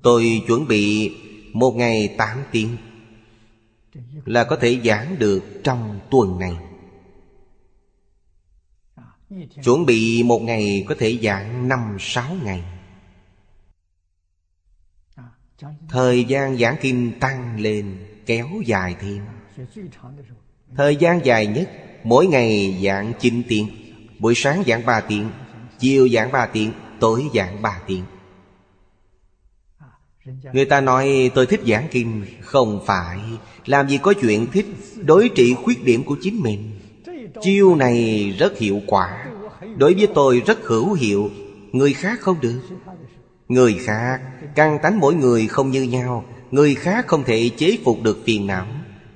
Tôi 0.02 0.42
chuẩn 0.48 0.68
bị 0.68 1.16
một 1.54 1.72
ngày 1.72 2.16
tám 2.18 2.38
tiếng 2.52 2.78
Là 4.26 4.44
có 4.44 4.56
thể 4.56 4.82
giảng 4.86 5.20
được 5.20 5.44
trong 5.64 6.00
tuần 6.12 6.40
này. 6.40 6.58
Chuẩn 9.64 9.86
bị 9.86 10.24
một 10.24 10.42
ngày 10.42 10.86
có 10.90 10.96
thể 11.00 11.20
giảng 11.24 11.68
năm 11.68 11.98
sáu 12.00 12.36
ngày. 12.44 12.64
Thời 15.90 16.24
gian 16.24 16.58
giảng 16.58 16.76
kinh 16.82 17.12
tăng 17.20 17.60
lên, 17.60 17.98
kéo 18.26 18.48
dài 18.66 18.96
thêm. 19.02 19.20
Thời 20.76 20.96
gian 20.96 21.26
dài 21.26 21.48
nhất, 21.48 21.70
Mỗi 22.04 22.28
ngày 22.28 22.80
giảng 22.86 23.14
9 23.20 23.42
tiếng. 23.48 23.68
Buổi 24.20 24.36
sáng 24.36 24.64
giảng 24.68 24.86
3 24.86 25.00
tiếng, 25.00 25.30
Chiều 25.80 26.10
giảng 26.10 26.32
3 26.32 26.46
tiếng, 26.46 26.72
Tối 27.00 27.24
giảng 27.34 27.62
3 27.62 27.80
tiếng. 27.88 28.04
Người 30.54 30.66
ta 30.66 30.82
nói, 30.82 31.32
tôi 31.36 31.46
thích 31.46 31.62
giảng 31.68 31.88
kinh 31.92 32.26
Không 32.42 32.80
phải. 32.86 33.20
Làm 33.66 33.90
gì 33.90 33.98
có 33.98 34.14
chuyện 34.22 34.48
thích 34.52 34.66
Đối 34.96 35.30
trị 35.30 35.56
khuyết 35.64 35.84
điểm 35.84 36.04
của 36.04 36.18
chính 36.22 36.42
mình. 36.42 36.72
Chiêu 37.42 37.76
này 37.76 38.30
rất 38.40 38.58
hiệu 38.58 38.82
quả. 38.88 39.26
Đối 39.78 39.94
với 39.94 40.08
tôi 40.16 40.42
rất 40.46 40.60
hữu 40.64 40.94
hiệu. 40.94 41.30
Người 41.72 41.94
khác 41.94 42.20
không 42.20 42.42
được. 42.42 42.62
Người 43.48 43.74
khác, 43.74 44.22
Căn 44.56 44.80
tánh 44.84 45.00
mỗi 45.00 45.16
người 45.16 45.48
không 45.48 45.72
như 45.72 45.84
nhau. 45.84 46.26
Người 46.52 46.76
khác 46.76 47.08
không 47.08 47.24
thể 47.24 47.50
chế 47.58 47.78
phục 47.84 48.04
được 48.04 48.24
phiền 48.26 48.48
não. 48.48 48.68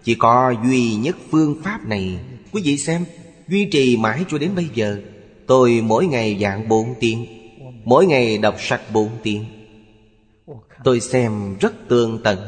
Chỉ 0.04 0.16
có 0.16 0.54
duy 0.66 0.96
nhất 0.96 1.18
phương 1.32 1.62
pháp 1.64 1.86
này. 1.86 2.20
Quý 2.52 2.62
vị 2.66 2.78
xem, 2.78 3.06
Duy 3.50 3.66
trì 3.66 3.98
mãi 3.98 4.26
cho 4.30 4.38
đến 4.38 4.56
bây 4.56 4.70
giờ. 4.74 5.02
Tôi 5.48 5.82
mỗi 5.84 6.06
ngày 6.06 6.38
dạng 6.42 6.70
bốn 6.70 6.96
tiếng. 7.00 7.26
Mỗi 7.84 8.06
ngày 8.06 8.38
đọc 8.38 8.56
sách 8.60 8.82
bốn 8.94 9.10
tiếng. 9.24 9.46
Tôi 10.84 11.00
xem 11.00 11.58
rất 11.60 11.74
tương 11.88 12.24
tận. 12.24 12.40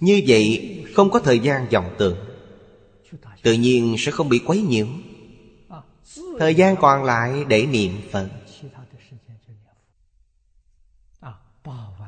Như 0.00 0.22
vậy, 0.26 0.76
không 0.94 1.10
có 1.10 1.18
thời 1.20 1.38
gian 1.38 1.66
vọng 1.72 1.94
tưởng. 1.98 2.16
Tự 3.42 3.52
nhiên 3.52 3.96
sẽ 3.98 4.12
không 4.12 4.28
bị 4.28 4.38
quấy 4.38 4.62
nhiễu. 4.62 4.86
Thời 6.38 6.54
gian 6.54 6.76
còn 6.76 7.04
lại 7.04 7.44
để 7.48 7.66
niệm 7.66 8.00
Phật. 8.12 8.28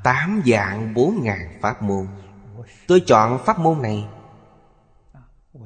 Tám 0.05 0.43
dạng 0.47 0.95
bốn 0.95 1.23
ngàn 1.23 1.59
pháp 1.61 1.83
môn. 1.83 2.07
Tôi 2.87 3.01
chọn 3.07 3.39
pháp 3.45 3.59
môn 3.59 3.83
này. 3.83 4.05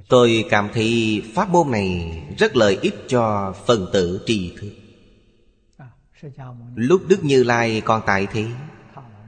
Tôi 0.08 0.44
cảm 0.50 0.68
thấy 0.74 1.22
pháp 1.34 1.48
môn 1.48 1.70
này 1.70 2.22
rất 2.38 2.56
lợi 2.56 2.78
ích 2.82 2.94
cho 3.08 3.54
phần 3.66 3.86
tử 3.92 4.24
trì 4.26 4.56
thức. 4.60 4.70
Lúc 6.74 7.02
Đức 7.08 7.24
Như 7.24 7.42
Lai 7.42 7.82
còn 7.84 8.02
tại 8.06 8.26
thế, 8.32 8.46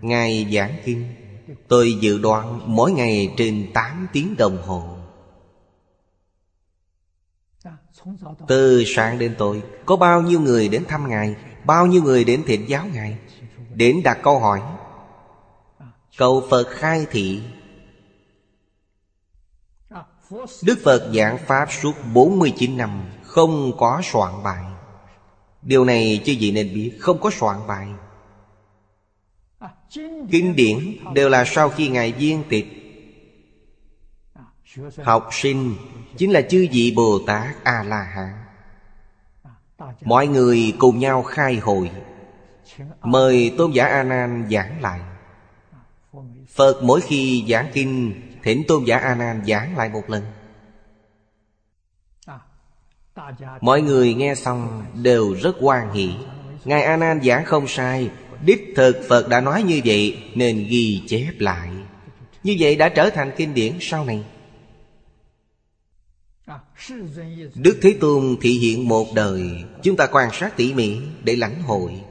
Ngài 0.01 0.46
giảng 0.53 0.77
kinh, 0.85 1.07
Tôi 1.68 1.92
dự 2.01 2.18
đoán 2.18 2.61
mỗi 2.66 2.92
ngày 2.92 3.35
trên 3.37 3.66
8 3.75 4.07
tiếng 4.12 4.37
đồng 4.37 4.62
hồ 4.62 4.96
Từ 8.49 8.85
sáng 8.87 9.19
đến 9.19 9.35
tối, 9.38 9.62
Có 9.87 9.97
bao 9.97 10.23
nhiêu 10.23 10.40
người 10.40 10.69
đến 10.69 10.85
thăm 10.88 11.09
Ngài, 11.09 11.37
Bao 11.64 11.87
nhiêu 11.87 12.03
người 12.03 12.25
đến 12.25 12.42
thiện 12.47 12.69
giáo 12.69 12.87
Ngài? 12.95 13.19
Đến 13.75 14.01
đặt 14.05 14.19
câu 14.23 14.38
hỏi. 14.38 14.61
Cầu 16.19 16.47
Phật 16.51 16.66
khai 16.71 17.07
thị. 17.11 17.42
Đức 20.62 20.79
Phật 20.85 21.11
giảng 21.14 21.38
Pháp 21.38 21.73
suốt 21.73 21.92
49 22.14 22.77
năm, 22.77 23.03
Không 23.23 23.73
có 23.79 24.01
soạn 24.05 24.33
bài. 24.45 24.64
Điều 25.62 25.85
này 25.85 26.23
chứ 26.25 26.33
gì 26.33 26.53
nên 26.53 26.75
biết, 26.75 26.92
Không 27.01 27.21
có 27.21 27.31
soạn 27.31 27.57
bài. 27.66 27.88
Kinh 30.31 30.57
điển 30.57 30.97
đều 31.14 31.29
là 31.29 31.45
sau 31.45 31.69
khi 31.69 31.88
Ngài 31.88 32.12
viên 32.12 32.42
tịch. 32.49 32.66
Học 35.03 35.29
sinh 35.33 35.75
Chính 36.18 36.31
là 36.31 36.42
chư 36.42 36.66
vị 36.72 36.92
Bồ 36.96 37.18
Tát 37.26 37.64
A-la-hán. 37.64 38.33
Mọi 40.05 40.26
người 40.26 40.74
cùng 40.79 40.98
nhau 40.98 41.22
khai 41.22 41.57
hội, 41.57 41.90
Mời 43.02 43.55
Tôn 43.59 43.72
giả 43.72 43.87
A 43.87 44.02
Nan 44.02 44.46
giảng 44.50 44.83
lại. 44.83 45.00
Phật 46.55 46.83
mỗi 46.83 47.00
khi 47.00 47.44
giảng 47.48 47.68
kinh, 47.72 48.14
Thỉnh 48.42 48.62
Tôn 48.68 48.85
giả 48.85 48.98
A 48.98 49.14
Nan 49.14 49.44
giảng 49.46 49.76
lại 49.76 49.88
một 49.88 50.02
lần. 50.11 50.22
Mọi 53.61 53.83
người 53.83 54.14
nghe 54.14 54.35
xong 54.35 54.85
đều 54.94 55.35
rất 55.35 55.57
hoan 55.61 55.92
hỷ. 55.92 56.14
Ngài 56.64 56.83
A 56.83 56.96
Nan 56.96 57.22
giảng 57.22 57.44
không 57.44 57.68
sai, 57.68 58.11
Đích 58.44 58.72
thực 58.76 59.00
Phật 59.09 59.29
đã 59.29 59.40
nói 59.40 59.62
như 59.62 59.81
vậy 59.85 60.22
Nên 60.35 60.66
ghi 60.68 61.02
chép 61.07 61.33
lại. 61.38 61.70
Như 62.42 62.57
vậy 62.59 62.76
đã 62.76 62.88
trở 62.88 63.11
thành 63.11 63.31
kinh 63.37 63.55
điển 63.55 63.72
sau 63.81 64.05
này. 64.05 64.24
Đức 67.55 67.79
Thế 67.83 67.97
Tôn 68.01 68.37
thị 68.41 68.51
hiện 68.51 68.89
một 68.89 69.07
đời, 69.15 69.65
Chúng 69.83 69.97
ta 69.97 70.07
quan 70.13 70.29
sát 70.33 70.57
tỉ 70.57 70.75
mỉ 70.75 70.97
để 71.25 71.37
lãnh 71.37 71.63
hội. 71.63 72.03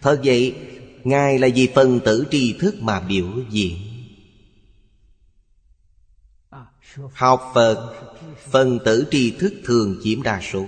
Thật 0.00 0.20
vậy, 0.24 0.54
Ngài 1.04 1.38
là 1.38 1.48
vì 1.54 1.68
phần 1.74 2.00
tử 2.04 2.26
tri 2.30 2.52
thức 2.60 2.74
mà 2.80 3.00
biểu 3.00 3.28
diễn. 3.50 3.76
Học 7.12 7.50
Phật, 7.54 7.94
Phần 8.50 8.78
tử 8.84 9.08
tri 9.10 9.30
thức 9.30 9.54
thường 9.64 10.00
chiếm 10.02 10.22
đa 10.22 10.40
số. 10.40 10.66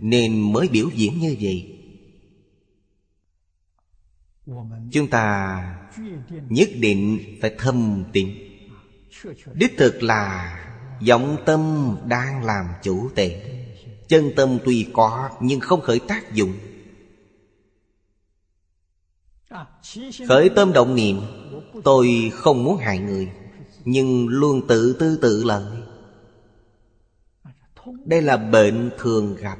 Nên 0.00 0.52
mới 0.52 0.68
biểu 0.68 0.90
diễn 0.94 1.18
như 1.18 1.36
vậy. 1.40 1.78
Chúng 4.92 5.08
ta 5.10 5.62
nhất 6.48 6.68
định 6.80 7.20
phải 7.40 7.54
thâm 7.58 8.04
tịnh 8.12 8.45
Đích 9.54 9.74
thực 9.78 10.02
là 10.02 10.52
vọng 11.08 11.36
tâm 11.46 11.90
đang 12.06 12.44
làm 12.44 12.66
chủ 12.82 13.08
tệ. 13.14 13.42
Chân 14.08 14.30
tâm 14.36 14.58
tuy 14.64 14.86
có 14.92 15.28
nhưng 15.40 15.60
không 15.60 15.80
khởi 15.80 15.98
tác 15.98 16.32
dụng. 16.32 16.52
Khởi 20.28 20.48
tâm 20.48 20.72
động 20.72 20.94
niệm, 20.94 21.20
Tôi 21.84 22.30
không 22.34 22.64
muốn 22.64 22.76
hại 22.76 22.98
người, 22.98 23.32
Nhưng 23.84 24.28
luôn 24.28 24.66
tự 24.66 24.96
tư 24.98 25.18
tự 25.22 25.44
lợi. 25.44 25.82
Đây 28.04 28.22
là 28.22 28.36
bệnh 28.36 28.90
thường 28.98 29.36
gặp. 29.36 29.58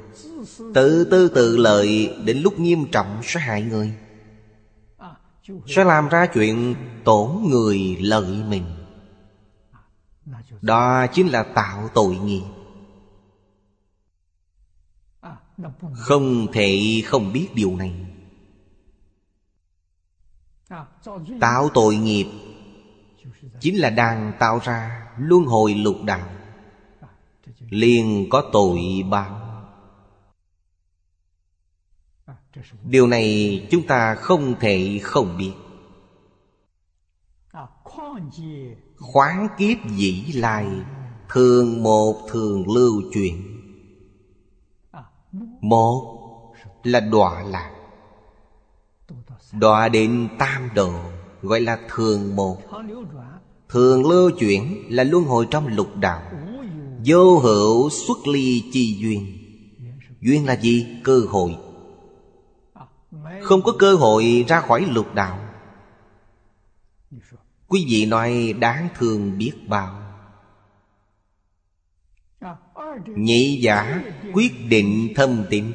Tự 0.73 1.03
tư 1.03 1.27
tự 1.27 1.57
lợi 1.57 2.15
Đến 2.25 2.37
lúc 2.37 2.59
nghiêm 2.59 2.85
trọng 2.91 3.21
sẽ 3.23 3.39
hại 3.39 3.61
người. 3.61 3.93
Sẽ 5.67 5.83
làm 5.83 6.09
ra 6.09 6.27
chuyện 6.33 6.75
tổn 7.03 7.29
người 7.49 7.97
lợi 7.99 8.43
mình. 8.49 8.63
Đó 10.61 11.05
chính 11.13 11.27
là 11.27 11.43
tạo 11.43 11.89
tội 11.93 12.15
nghiệp. 12.15 12.43
Không 15.93 16.47
thể 16.53 17.01
không 17.05 17.33
biết 17.33 17.47
điều 17.53 17.75
này. 17.75 17.93
Tạo 21.39 21.69
tội 21.73 21.95
nghiệp 21.95 22.27
Chính 23.59 23.79
là 23.79 23.89
đang 23.89 24.33
tạo 24.39 24.59
ra 24.63 25.07
luân 25.17 25.45
hồi 25.45 25.73
lục 25.73 25.95
đạo, 26.05 26.29
liền 27.69 28.27
có 28.29 28.49
tội 28.51 28.79
báo. 29.09 29.43
Điều 32.83 33.07
này 33.07 33.67
chúng 33.71 33.87
ta 33.87 34.15
không 34.15 34.55
thể 34.59 34.99
không 35.03 35.37
biết 35.37 35.53
khoáng 38.99 39.47
kiếp 39.57 39.77
dĩ 39.95 40.23
lai, 40.33 40.67
thường 41.29 41.83
một 41.83 42.15
thường 42.31 42.71
lưu 42.75 43.01
chuyển 43.13 43.57
một 45.61 46.17
là 46.83 46.99
đọa 46.99 47.43
lạc, 47.43 47.71
đọa 49.51 49.89
đến 49.89 50.29
tam 50.39 50.69
độ, 50.75 50.91
gọi 51.41 51.61
là 51.61 51.79
thường 51.89 52.35
một. 52.35 52.57
Thường 53.69 54.09
lưu 54.09 54.31
chuyển 54.39 54.83
là 54.89 55.03
luân 55.03 55.23
hồi 55.23 55.47
trong 55.51 55.67
lục 55.67 55.95
đạo, 55.95 56.21
Vô 57.05 57.39
hữu 57.39 57.89
xuất 57.89 58.27
ly 58.27 58.63
chi 58.71 58.97
duyên. 58.99 59.37
Duyên 60.21 60.45
là 60.45 60.53
gì? 60.53 60.87
Cơ 61.03 61.21
hội. 61.29 61.55
Không 63.41 63.61
có 63.61 63.71
cơ 63.79 63.95
hội 63.95 64.45
ra 64.47 64.61
khỏi 64.61 64.85
lục 64.89 65.13
đạo. 65.13 65.39
Quý 67.67 67.85
vị 67.89 68.05
nói 68.05 68.53
đáng 68.59 68.87
thương 68.97 69.37
biết 69.37 69.51
bao. 69.67 70.03
Nhị 73.15 73.59
giả 73.61 74.03
quyết 74.33 74.51
định 74.69 75.13
thâm 75.15 75.43
tín. 75.49 75.65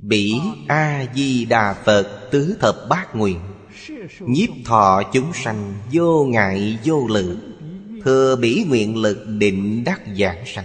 Bỉ 0.00 0.34
A-di-đà 0.68 1.74
Phật 1.84 2.28
tứ 2.30 2.56
thập 2.60 2.76
bát 2.88 3.16
nguyện. 3.16 3.40
Nhiếp 4.20 4.50
thọ 4.64 5.02
chúng 5.12 5.32
sanh 5.32 5.74
vô 5.92 6.24
ngại 6.24 6.78
vô 6.84 7.06
lự. 7.06 7.38
Thừa 8.04 8.36
bỉ 8.36 8.64
nguyện 8.68 8.96
lực 8.96 9.26
định 9.38 9.84
đắc 9.84 10.02
giảng 10.18 10.46
sanh. 10.46 10.64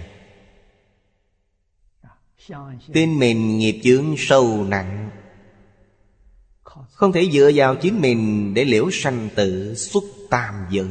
Tin 2.92 3.18
mình 3.18 3.58
nghiệp 3.58 3.80
chướng 3.84 4.14
sâu 4.18 4.64
nặng. 4.68 5.09
Không 7.00 7.12
thể 7.12 7.30
dựa 7.32 7.50
vào 7.54 7.76
chính 7.76 8.00
mình 8.00 8.54
Để 8.54 8.64
liễu 8.64 8.90
sanh 8.90 9.28
tự 9.34 9.74
xuất 9.74 10.04
tam 10.30 10.54
giới. 10.70 10.86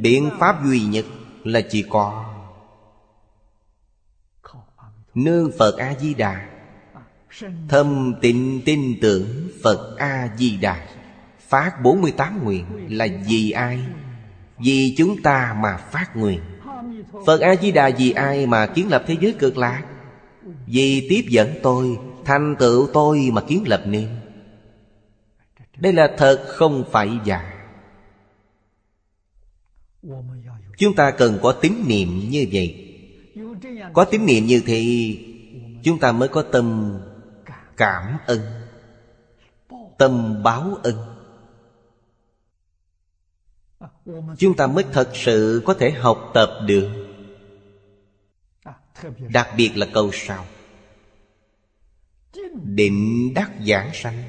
Biện 0.00 0.30
pháp 0.38 0.64
duy 0.64 0.80
nhất 0.80 1.04
là 1.44 1.60
chỉ 1.60 1.84
có 1.90 2.34
Nương 5.14 5.50
Phật 5.58 5.76
A-di-đà, 5.78 6.48
Thâm 7.68 8.14
tịnh 8.20 8.60
tin 8.64 9.00
tưởng 9.00 9.48
Phật 9.62 9.96
A-di-đà, 9.98 10.86
Phát 11.48 11.82
48 11.82 12.44
nguyện 12.44 12.64
là 12.90 13.06
vì 13.28 13.50
ai? 13.50 13.80
Vì 14.58 14.94
chúng 14.98 15.22
ta 15.22 15.56
mà 15.62 15.76
phát 15.76 16.16
nguyện. 16.16 16.40
Phật 17.26 17.40
A-di-đà 17.40 17.90
vì 17.98 18.10
ai 18.10 18.46
mà 18.46 18.66
kiến 18.66 18.88
lập 18.88 19.04
thế 19.06 19.16
giới 19.20 19.32
cực 19.32 19.58
lạc? 19.58 19.82
Vì 20.66 21.06
tiếp 21.10 21.24
dẫn 21.28 21.54
tôi 21.62 21.98
Thành 22.28 22.56
tựu 22.58 22.88
tôi 22.92 23.30
mà 23.32 23.40
kiến 23.40 23.64
lập 23.66 23.82
nên 23.86 24.20
Đây 25.76 25.92
là 25.92 26.14
thật 26.18 26.44
không 26.48 26.84
phải 26.90 27.10
giả. 27.24 27.68
Chúng 30.78 30.94
ta 30.96 31.10
cần 31.10 31.38
có 31.42 31.52
tín 31.52 31.72
niệm 31.86 32.08
như 32.30 32.46
vậy. 32.52 32.94
Có 33.92 34.04
tín 34.04 34.26
niệm 34.26 34.46
như 34.46 34.62
thế 34.66 34.82
Chúng 35.82 35.98
ta 36.00 36.12
mới 36.12 36.28
có 36.28 36.42
tâm 36.42 36.98
cảm 37.76 38.18
ơn, 38.26 38.40
Tâm 39.98 40.42
báo 40.42 40.78
ơn. 40.82 40.96
Chúng 44.38 44.56
ta 44.56 44.66
mới 44.66 44.84
thật 44.92 45.10
sự 45.14 45.62
có 45.66 45.74
thể 45.74 45.90
học 45.90 46.30
tập 46.34 46.50
được. 46.66 46.88
Đặc 49.32 49.48
biệt 49.56 49.76
là 49.76 49.86
câu 49.92 50.10
sau 50.12 50.44
định 52.64 53.34
đắc 53.34 53.50
giảng 53.66 53.90
sanh. 53.94 54.22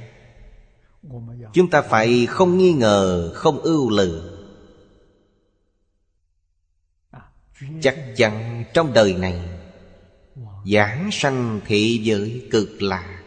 Chúng 1.54 1.70
ta 1.70 1.82
phải 1.82 2.26
không 2.26 2.58
nghi 2.58 2.74
ngờ, 2.74 3.32
không 3.36 3.60
ưu 3.60 3.90
lự. 3.90 4.36
Chắc 7.82 8.14
chắn 8.16 8.64
trong 8.74 8.94
đời 8.94 9.14
này, 9.14 9.50
giảng 10.66 11.10
sanh 11.12 11.62
thị 11.66 12.02
giới 12.04 12.48
cực 12.52 12.82
lạ. 12.82 13.24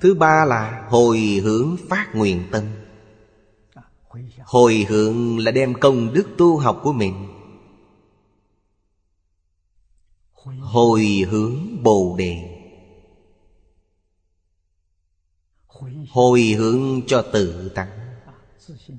Thứ 0.00 0.14
ba 0.14 0.44
là 0.44 0.86
hồi 0.88 1.18
hướng 1.18 1.76
phát 1.88 2.10
nguyện 2.14 2.48
tâm. 2.50 2.64
Hồi 4.44 4.86
hướng 4.88 5.38
là 5.38 5.50
đem 5.50 5.74
công 5.74 6.12
đức 6.14 6.28
tu 6.38 6.58
học 6.58 6.80
của 6.82 6.92
mình. 6.92 7.28
Hồi 10.60 11.24
hướng 11.30 11.71
Bồ 11.82 12.16
Đề. 12.18 12.58
Hồi 16.10 16.42
hướng 16.42 17.00
cho 17.06 17.22
tự 17.32 17.68
tánh. 17.74 17.90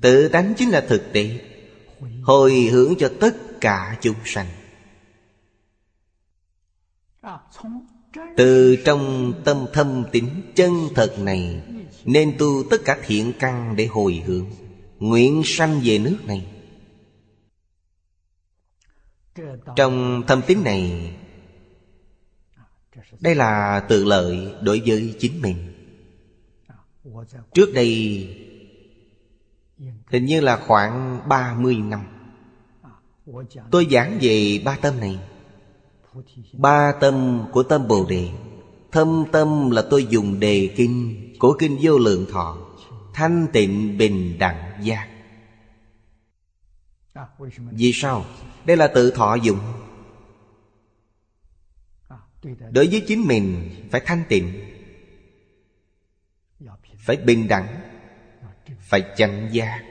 Tự 0.02 0.28
tánh 0.28 0.54
chính 0.56 0.70
là 0.70 0.84
thực 0.88 1.12
tế. 1.12 1.40
Hồi 2.22 2.52
hướng 2.52 2.94
cho 2.98 3.10
tất 3.20 3.36
cả 3.60 3.98
chúng 4.00 4.16
sanh. 4.24 4.46
Từ 8.36 8.76
trong 8.84 9.32
tâm 9.44 9.66
thâm 9.72 10.04
tính 10.12 10.52
chân 10.54 10.88
thật 10.94 11.16
này, 11.18 11.62
Nên 12.04 12.36
tu 12.38 12.62
tất 12.70 12.76
cả 12.84 12.98
thiện 13.06 13.32
căn 13.38 13.76
để 13.76 13.86
hồi 13.86 14.22
hướng, 14.26 14.46
Nguyện 14.98 15.42
sanh 15.44 15.80
về 15.84 15.98
nước 15.98 16.18
này. 16.24 16.46
Trong 19.76 20.22
thâm 20.26 20.42
tính 20.46 20.64
này 20.64 21.12
đây 23.20 23.34
là 23.34 23.80
tự 23.88 24.04
lợi 24.04 24.54
đối 24.62 24.82
với 24.86 25.14
chính 25.18 25.42
mình. 25.42 25.56
Trước 27.54 27.74
đây, 27.74 28.28
Hình 30.06 30.24
như 30.24 30.40
là 30.40 30.56
khoảng 30.66 31.20
30 31.28 31.76
năm, 31.76 32.00
Tôi 33.70 33.86
giảng 33.90 34.18
về 34.20 34.62
ba 34.64 34.76
tâm 34.76 35.00
này. 35.00 35.18
Ba 36.52 36.92
tâm 37.00 37.44
của 37.52 37.62
tâm 37.62 37.88
Bồ 37.88 38.06
Đề. 38.08 38.28
Thâm 38.92 39.24
tâm 39.32 39.70
là 39.70 39.82
tôi 39.90 40.06
dùng 40.06 40.40
đề 40.40 40.74
kinh 40.76 41.34
Của 41.38 41.56
kinh 41.58 41.78
vô 41.82 41.98
lượng 41.98 42.26
thọ, 42.32 42.56
Thanh 43.14 43.46
tịnh 43.52 43.98
bình 43.98 44.38
đẳng 44.38 44.72
giác. 44.82 45.08
Vì 47.72 47.92
sao? 47.92 48.24
Đây 48.64 48.76
là 48.76 48.86
tự 48.86 49.10
thọ 49.10 49.34
dụng 49.34 49.58
Đối 52.70 52.86
với 52.86 53.04
chính 53.06 53.26
mình, 53.26 53.70
phải 53.90 54.02
thanh 54.04 54.22
tịnh, 54.28 54.60
Phải 56.96 57.16
bình 57.16 57.48
đẳng, 57.48 57.80
Phải 58.80 59.02
chánh 59.16 59.48
giác. 59.52 59.82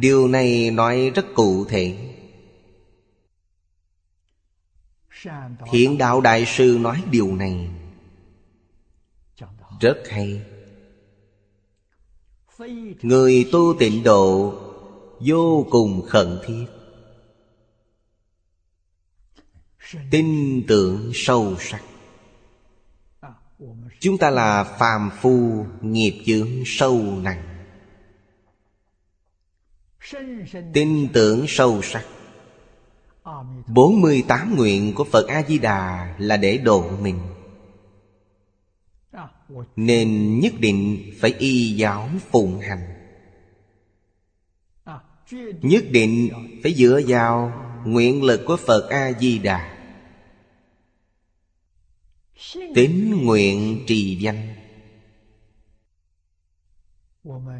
Điều 0.00 0.28
này 0.28 0.70
nói 0.70 1.10
rất 1.14 1.26
cụ 1.34 1.64
thể. 1.64 2.14
Thiện 5.70 5.98
đạo 5.98 6.20
đại 6.20 6.44
sư 6.46 6.78
nói 6.80 7.02
điều 7.10 7.36
này. 7.36 7.68
Rất 9.80 10.02
hay. 10.08 10.42
Người 13.02 13.48
tu 13.52 13.74
tịnh 13.78 14.02
độ 14.02 14.54
vô 15.20 15.66
cùng 15.70 16.02
khẩn 16.08 16.38
thiết. 16.46 16.66
Tin 20.10 20.62
tưởng 20.68 21.10
sâu 21.14 21.56
sắc. 21.60 21.82
Chúng 24.00 24.18
ta 24.18 24.30
là 24.30 24.64
phàm 24.64 25.10
phu 25.20 25.66
nghiệp 25.80 26.22
chướng 26.26 26.48
sâu 26.66 26.98
nặng. 27.22 27.42
Tin 30.72 31.08
tưởng 31.12 31.44
sâu 31.48 31.82
sắc. 31.82 32.04
48 33.66 34.56
nguyện 34.56 34.94
của 34.94 35.04
Phật 35.04 35.26
A-di-đà 35.28 36.14
là 36.18 36.36
để 36.36 36.58
độ 36.58 36.90
mình. 37.00 37.18
Nên 39.76 40.40
nhất 40.40 40.52
định 40.58 41.12
phải 41.20 41.34
y 41.38 41.76
giáo 41.76 42.08
phụng 42.30 42.60
hành. 42.60 43.02
Nhất 45.62 45.84
định 45.90 46.30
phải 46.62 46.74
dựa 46.74 47.00
vào 47.06 47.52
nguyện 47.84 48.22
lực 48.22 48.40
của 48.46 48.56
phật 48.56 48.90
a 48.90 49.12
di 49.20 49.38
đà 49.38 49.71
Tín 52.74 53.24
nguyện 53.24 53.84
trì 53.86 54.18
danh. 54.20 54.54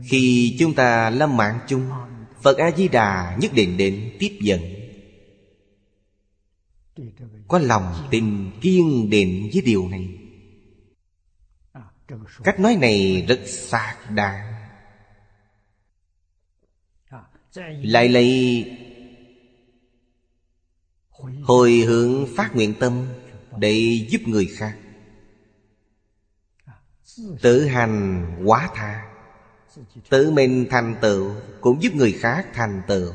Khi 0.08 0.56
chúng 0.58 0.74
ta 0.74 1.10
lâm 1.10 1.36
mạng 1.36 1.58
chung, 1.68 1.90
Phật 2.42 2.58
A-di-đà 2.58 3.36
nhất 3.40 3.50
định 3.54 3.76
đến 3.76 4.16
tiếp 4.18 4.38
dẫn. 4.40 4.60
Có 7.48 7.58
lòng 7.58 8.08
tin 8.10 8.50
kiên 8.60 9.10
định 9.10 9.50
với 9.52 9.62
điều 9.62 9.88
này. 9.88 10.08
Cách 12.44 12.60
nói 12.60 12.76
này 12.76 13.24
rất 13.28 13.40
sạc 13.46 14.10
đáng. 14.10 14.52
Lại 17.82 18.08
lấy 18.08 18.64
Hồi 21.42 21.72
hướng 21.72 22.26
phát 22.36 22.54
nguyện 22.54 22.74
tâm 22.80 23.06
để 23.58 24.06
giúp 24.08 24.20
người 24.26 24.46
khác. 24.46 24.76
Tự 27.42 27.66
hành 27.66 28.26
quá 28.44 28.70
tha. 28.74 29.02
Tự 30.08 30.30
mình 30.30 30.66
thành 30.70 30.96
tựu 31.00 31.30
Cũng 31.60 31.82
giúp 31.82 31.94
người 31.94 32.12
khác 32.12 32.46
thành 32.54 32.82
tựu. 32.88 33.12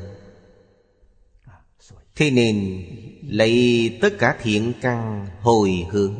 Thế 2.16 2.30
nên 2.30 2.84
Lấy 3.22 3.98
tất 4.00 4.18
cả 4.18 4.36
thiện 4.42 4.72
căn 4.80 5.26
hồi 5.40 5.86
hướng. 5.90 6.14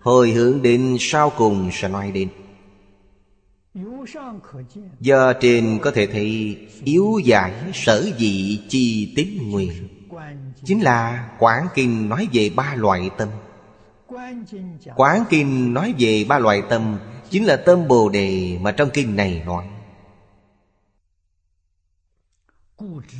Hồi 0.00 0.30
hướng 0.30 0.62
đến 0.62 0.96
sau 1.00 1.32
cùng 1.36 1.70
sẽ 1.72 1.88
nói 1.88 2.10
đến. 2.10 2.28
Do 5.00 5.32
trên 5.32 5.78
có 5.82 5.90
thể 5.90 6.06
thấy 6.06 6.56
Yếu 6.84 7.18
giải 7.24 7.52
sở 7.74 8.10
dị 8.18 8.60
chi 8.68 9.12
tín 9.16 9.50
nguyện. 9.50 9.88
Chính 10.64 10.80
là 10.80 11.30
Quán 11.38 11.66
Kinh 11.74 12.08
nói 12.08 12.28
về 12.32 12.50
ba 12.56 12.74
loại 12.74 13.10
tâm. 13.18 13.28
Quán 14.96 15.24
Kinh 15.30 15.74
nói 15.74 15.94
về 15.98 16.24
ba 16.28 16.38
loại 16.38 16.62
tâm, 16.70 16.98
Chính 17.30 17.44
là 17.44 17.56
tâm 17.56 17.88
Bồ 17.88 18.08
Đề 18.08 18.58
mà 18.60 18.72
trong 18.72 18.90
kinh 18.92 19.16
này 19.16 19.42
nói. 19.46 19.66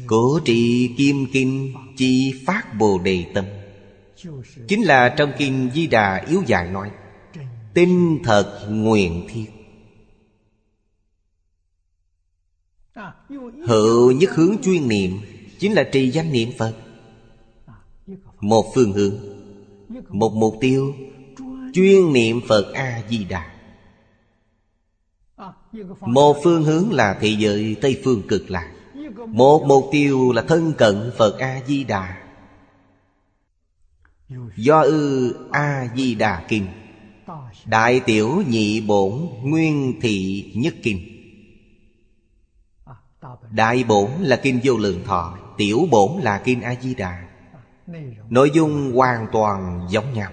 Cổ 0.07 0.41
trị 0.45 0.91
kim 0.99 1.27
kinh 1.33 1.75
chi 1.97 2.43
phát 2.47 2.79
Bồ 2.79 2.99
Đề 2.99 3.27
tâm. 3.35 3.45
Chính 4.69 4.83
là 4.83 5.15
trong 5.19 5.33
kinh 5.39 5.71
Di 5.75 5.87
Đà 5.87 6.25
Yếu 6.29 6.43
Dài 6.47 6.71
nói, 6.71 6.91
Tinh 7.75 8.19
thật 8.25 8.67
nguyện 8.71 9.27
thiết. 9.29 9.47
Hữu 13.67 14.13
nhất 14.13 14.31
hướng 14.31 14.57
chuyên 14.63 14.89
niệm, 14.89 15.21
Chính 15.59 15.73
là 15.73 15.85
trì 15.93 16.11
danh 16.11 16.33
niệm 16.33 16.51
Phật. 16.59 16.75
Một 18.41 18.73
phương 18.75 18.93
hướng. 18.93 19.36
Một 20.09 20.33
mục 20.35 20.55
tiêu 20.61 20.95
Chuyên 21.73 22.13
niệm 22.13 22.41
Phật 22.49 22.73
A-di-đà. 22.75 23.53
Một 26.01 26.37
phương 26.43 26.65
hướng 26.65 26.93
là 26.93 27.19
thị 27.21 27.37
giới 27.37 27.77
Tây 27.81 28.01
Phương 28.05 28.23
cực 28.29 28.51
lạc. 28.51 28.73
Một 29.27 29.65
mục 29.67 29.89
tiêu 29.93 30.33
là 30.33 30.43
thân 30.43 30.73
cận 30.79 31.11
Phật 31.17 31.39
A-di-đà. 31.39 32.17
Do 34.57 34.81
ư 34.81 35.35
A-di-đà 35.51 36.45
kinh. 36.49 36.67
Đại 37.67 38.01
tiểu 38.01 38.43
nhị 38.49 38.81
bổn 38.81 39.13
Nguyên 39.43 40.01
thị 40.01 40.45
nhất 40.55 40.75
kinh. 40.83 41.01
Đại 43.51 43.85
bổn 43.85 44.11
là 44.21 44.37
kinh 44.37 44.61
vô 44.65 44.77
lượng 44.77 45.05
thọ, 45.05 45.39
Tiểu 45.57 45.89
bổn 45.91 46.23
là 46.23 46.43
kinh 46.45 46.63
A-di-đà. 46.63 47.26
Nội 48.31 48.51
dung 48.55 48.93
hoàn 48.95 49.27
toàn 49.33 49.87
giống 49.91 50.13
nhau. 50.13 50.33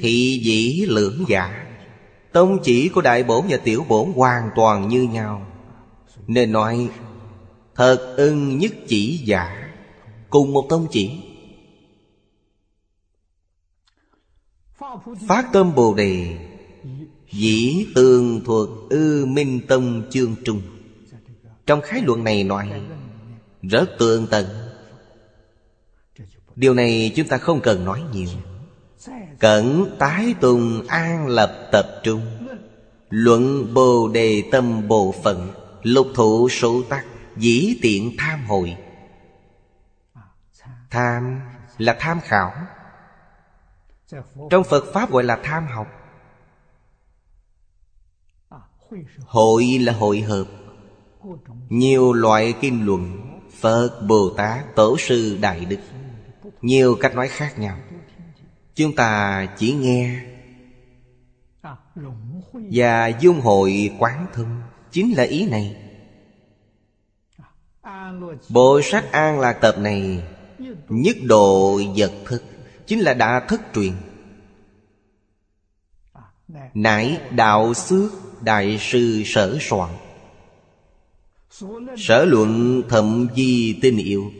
Thị 0.00 0.40
dĩ 0.44 0.86
lưỡng 0.88 1.24
giả. 1.28 1.66
Tông 2.32 2.58
chỉ 2.62 2.88
của 2.88 3.00
đại 3.00 3.22
bổn 3.24 3.44
và 3.48 3.56
tiểu 3.56 3.84
bổn 3.88 4.12
hoàn 4.12 4.50
toàn 4.56 4.88
như 4.88 5.02
nhau. 5.02 5.46
Nên 6.26 6.52
nói, 6.52 6.90
Thật 7.74 8.14
ưng 8.16 8.58
nhất 8.58 8.72
chỉ 8.88 9.16
giả, 9.24 9.72
Cùng 10.30 10.52
một 10.52 10.66
tông 10.68 10.86
chỉ. 10.90 11.22
Phát 15.28 15.46
tâm 15.52 15.74
Bồ 15.74 15.94
Đề, 15.94 16.38
Dĩ 17.32 17.86
tường 17.94 18.40
thuộc 18.44 18.68
ư 18.90 19.26
minh 19.26 19.60
tâm 19.68 20.02
chương 20.10 20.34
trung. 20.44 20.62
Trong 21.66 21.80
khái 21.80 22.02
luận 22.02 22.24
này 22.24 22.44
nói 22.44 22.70
rất 23.62 23.90
tường 23.98 24.26
tận 24.30 24.46
Điều 26.56 26.74
này 26.74 27.12
chúng 27.16 27.28
ta 27.28 27.38
không 27.38 27.60
cần 27.60 27.84
nói 27.84 28.02
nhiều. 28.12 28.28
Cẩn 29.38 29.96
tái 29.98 30.34
tùng 30.40 30.86
an 30.88 31.26
lập 31.26 31.68
tập 31.72 32.00
trung. 32.02 32.20
Luận 33.10 33.74
bồ 33.74 34.08
đề 34.08 34.42
tâm 34.52 34.88
bộ 34.88 35.14
phận. 35.22 35.50
Lục 35.82 36.06
thủ 36.14 36.48
số 36.48 36.82
tắc. 36.88 37.06
Dĩ 37.36 37.78
tiện 37.82 38.14
tham 38.18 38.44
hội 38.46 38.76
Tham 40.90 41.40
là 41.78 41.96
tham 42.00 42.20
khảo. 42.20 42.52
Trong 44.50 44.64
Phật 44.64 44.84
Pháp 44.92 45.10
gọi 45.10 45.24
là 45.24 45.40
tham 45.42 45.66
học. 45.66 45.86
Hội 49.26 49.64
là 49.80 49.92
hội 49.92 50.20
hợp. 50.20 50.44
Nhiều 51.68 52.12
loại 52.12 52.54
kinh 52.60 52.86
luận. 52.86 53.29
Phật, 53.60 54.00
Bồ 54.08 54.30
Tát, 54.36 54.74
Tổ 54.74 54.98
sư, 54.98 55.38
Đại 55.40 55.64
Đức. 55.64 55.78
Nhiều 56.62 56.96
cách 57.00 57.14
nói 57.14 57.28
khác 57.28 57.58
nhau. 57.58 57.76
Chúng 58.74 58.94
ta 58.94 59.46
chỉ 59.58 59.72
nghe 59.72 60.20
Và 62.52 63.08
dung 63.08 63.40
hội 63.40 63.90
quán 63.98 64.26
thân. 64.32 64.62
Chính 64.90 65.16
là 65.16 65.22
ý 65.22 65.46
này. 65.46 65.76
Bộ 68.48 68.80
sách 68.82 69.12
An 69.12 69.40
Lạc 69.40 69.52
Tập 69.52 69.78
này 69.78 70.22
Nhất 70.88 71.16
độ 71.22 71.80
vật 71.96 72.12
thức 72.26 72.42
Chính 72.86 73.00
là 73.00 73.14
đã 73.14 73.40
thất 73.48 73.60
truyền. 73.74 73.92
Nãy 76.74 77.20
đạo 77.30 77.74
xước 77.74 78.12
Đại 78.42 78.78
sư 78.80 79.22
sở 79.26 79.58
soạn. 79.60 79.90
Sở 81.96 82.24
luận 82.24 82.82
thậm 82.88 83.28
di 83.36 83.78
tinh 83.82 83.96
yêu 83.96 84.32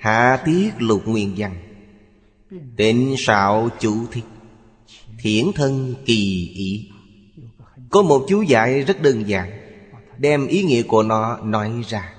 Hạ 0.00 0.42
tiết 0.44 0.70
lục 0.78 1.02
nguyên 1.06 1.34
văn. 1.36 1.56
Tịnh 2.76 3.14
sạo 3.18 3.68
chủ 3.80 4.06
thích 4.12 4.24
Thiển 5.18 5.46
thân 5.54 5.94
kỳ 6.04 6.52
ý. 6.54 6.90
Có 7.90 8.02
một 8.02 8.26
chú 8.28 8.42
giải 8.42 8.80
rất 8.82 9.02
đơn 9.02 9.28
giản 9.28 9.50
Đem 10.18 10.46
ý 10.46 10.62
nghĩa 10.62 10.82
của 10.82 11.02
nó 11.02 11.38
nói 11.38 11.82
ra. 11.88 12.14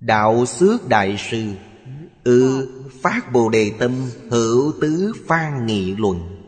Đạo 0.00 0.46
xước 0.46 0.88
đại 0.88 1.16
sư 1.30 1.52
Ư 2.24 2.66
ừ, 2.66 2.90
phát 3.02 3.32
bồ 3.32 3.48
đề 3.48 3.72
tâm 3.78 3.92
Hữu 4.30 4.72
tứ 4.80 5.12
phan 5.26 5.66
nghị 5.66 5.94
luận. 5.94 6.42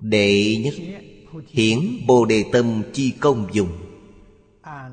Đệ 0.00 0.56
nhất 0.64 0.99
Hiển 1.48 1.78
bồ 2.06 2.24
đề 2.24 2.44
tâm 2.52 2.82
chi 2.92 3.12
công 3.20 3.46
dùng. 3.52 3.72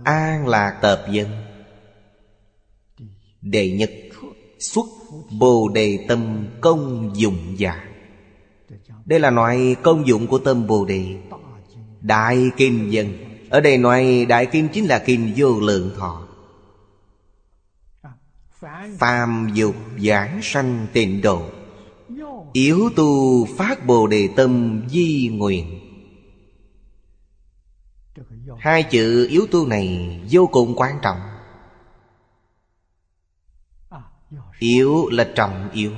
An 0.03 0.47
lạc 0.47 0.79
tập 0.81 1.05
dân. 1.11 1.27
Đệ 3.41 3.71
nhất 3.71 3.91
Xuất 4.59 4.85
bồ 5.39 5.69
đề 5.69 6.05
tâm 6.07 6.47
công 6.61 7.11
dụng 7.15 7.55
giả 7.57 7.83
Đây 9.05 9.19
là 9.19 9.31
loại 9.31 9.75
công 9.81 10.07
dụng 10.07 10.27
của 10.27 10.37
tâm 10.37 10.67
bồ 10.67 10.85
đề. 10.85 11.15
Đại 12.01 12.49
kinh 12.57 12.91
dân. 12.91 13.13
Ở 13.49 13.61
đây 13.61 13.77
nói 13.77 14.25
đại 14.29 14.45
kinh 14.45 14.67
chính 14.73 14.85
là 14.85 14.99
kinh 14.99 15.33
vô 15.35 15.59
lượng 15.59 15.91
thọ. 15.97 16.27
Phàm 18.97 19.49
dục 19.53 19.75
giảng 20.03 20.39
sanh 20.43 20.87
tịnh 20.93 21.21
độ. 21.21 21.41
Yếu 22.53 22.89
tu 22.95 23.45
phát 23.45 23.85
bồ 23.85 24.07
đề 24.07 24.29
tâm 24.35 24.81
di 24.89 25.29
nguyện. 25.33 25.86
Hai 28.59 28.83
chữ 28.83 29.27
yếu 29.29 29.47
tu 29.51 29.67
này 29.67 30.19
vô 30.31 30.47
cùng 30.51 30.73
quan 30.75 30.99
trọng. 31.01 31.17
Yếu 34.59 35.09
là 35.09 35.27
trọng 35.35 35.69
yếu, 35.73 35.91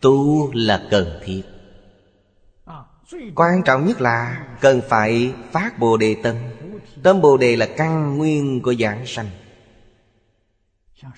Tu 0.00 0.52
là 0.52 0.86
cần 0.90 1.20
thiết. 1.24 1.42
Quan 3.34 3.62
trọng 3.64 3.86
nhất 3.86 4.00
là 4.00 4.46
Cần 4.60 4.80
phải 4.88 5.34
phát 5.52 5.78
Bồ 5.78 5.96
Đề 5.96 6.16
Tâm. 6.22 6.36
Tâm 7.02 7.20
Bồ 7.20 7.36
Đề 7.36 7.56
là 7.56 7.68
căn 7.76 8.18
nguyên 8.18 8.62
của 8.62 8.74
giảng 8.74 9.06
sanh. 9.06 9.30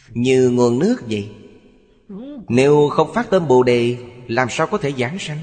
Như 0.09 0.51
nguồn 0.51 0.79
nước 0.79 0.97
vậy, 1.09 1.33
Nếu 2.49 2.89
không 2.89 3.15
phát 3.15 3.31
tâm 3.31 3.49
Bồ 3.49 3.63
Đề, 3.63 3.97
Làm 4.29 4.49
sao 4.51 4.67
có 4.67 4.79
thể 4.79 4.93
giảng 4.93 5.19
sanh? 5.19 5.39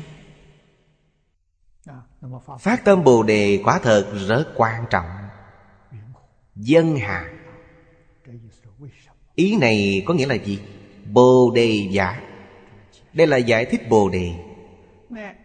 Phát 2.60 2.86
tâm 2.86 3.04
Bồ 3.04 3.24
Đề 3.24 3.62
quả 3.64 3.80
thật 3.84 4.14
rất 4.28 4.46
quan 4.56 4.86
trọng. 4.90 5.06
Dân 6.56 6.98
hà. 6.98 7.32
Ý 9.36 9.56
này 9.56 10.04
có 10.06 10.14
nghĩa 10.14 10.26
là 10.26 10.36
gì? 10.36 10.60
Bồ 11.12 11.52
đề 11.56 11.88
giả. 11.92 12.22
Đây 13.14 13.28
là 13.28 13.38
giải 13.38 13.66
thích 13.66 13.90
bồ 13.90 14.10
đề. 14.10 14.32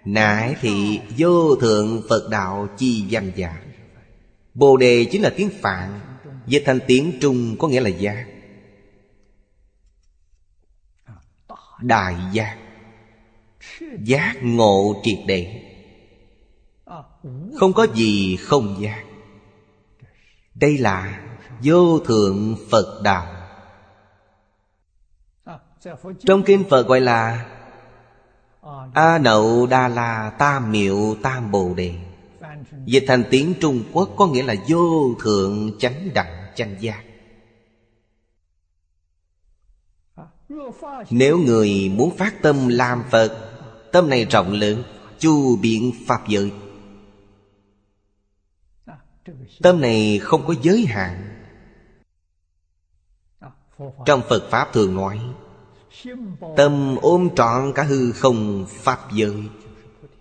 Nại 0.04 0.54
thị 0.60 1.00
vô 1.18 1.56
thượng 1.56 2.02
Phật 2.08 2.28
đạo 2.30 2.68
chi 2.78 3.04
danh 3.08 3.32
giả. 3.36 3.62
Bồ 4.54 4.76
đề 4.76 5.06
chính 5.10 5.22
là 5.22 5.32
tiếng 5.36 5.50
Phạn, 5.60 6.00
Dịch 6.46 6.62
thành 6.66 6.78
tiếng 6.86 7.12
Trung 7.20 7.56
có 7.58 7.68
nghĩa 7.68 7.80
là 7.80 7.88
giác 7.88 8.26
Đại 11.82 12.14
giác 12.32 12.58
Giác 14.04 14.34
ngộ 14.42 15.00
triệt 15.02 15.18
để. 15.26 15.62
Không 17.56 17.72
có 17.72 17.86
gì 17.94 18.36
không 18.36 18.76
giác 18.80 19.04
đây 20.60 20.78
là 20.78 21.20
vô 21.62 21.98
thượng 21.98 22.56
Phật 22.70 23.00
đạo. 23.04 23.26
Trong 26.26 26.42
kinh 26.42 26.64
Phật 26.70 26.86
gọi 26.86 27.00
là 27.00 27.46
A 28.94 29.18
Nậu 29.18 29.66
Đa 29.66 29.88
La 29.88 30.32
Tam 30.38 30.72
Miệu 30.72 31.16
Tam 31.22 31.50
Bồ 31.50 31.74
Đề. 31.74 31.94
Dịch 32.84 33.04
thành 33.06 33.24
tiếng 33.30 33.54
Trung 33.60 33.82
Quốc 33.92 34.10
có 34.16 34.26
nghĩa 34.26 34.42
là 34.42 34.54
vô 34.68 35.14
thượng 35.20 35.78
chánh 35.78 36.08
đẳng 36.14 36.46
chánh 36.54 36.76
giác. 36.80 37.02
Nếu 41.10 41.38
người 41.38 41.92
muốn 41.94 42.16
phát 42.16 42.42
tâm 42.42 42.68
làm 42.68 43.02
Phật, 43.10 43.46
Tâm 43.92 44.10
này 44.10 44.24
rộng 44.24 44.52
lớn, 44.52 44.82
Chu 45.18 45.56
biện 45.56 45.92
Pháp 46.06 46.28
giới. 46.28 46.52
Tâm 49.62 49.80
này 49.80 50.18
không 50.22 50.46
có 50.46 50.54
giới 50.62 50.86
hạn. 50.86 51.36
Trong 54.06 54.22
Phật 54.28 54.50
Pháp 54.50 54.72
thường 54.72 54.94
nói 54.94 55.20
Tâm 56.56 56.96
ôm 57.02 57.28
trọn 57.36 57.72
cả 57.74 57.82
hư 57.82 58.12
không 58.12 58.66
Pháp 58.68 58.98
giới. 59.12 59.42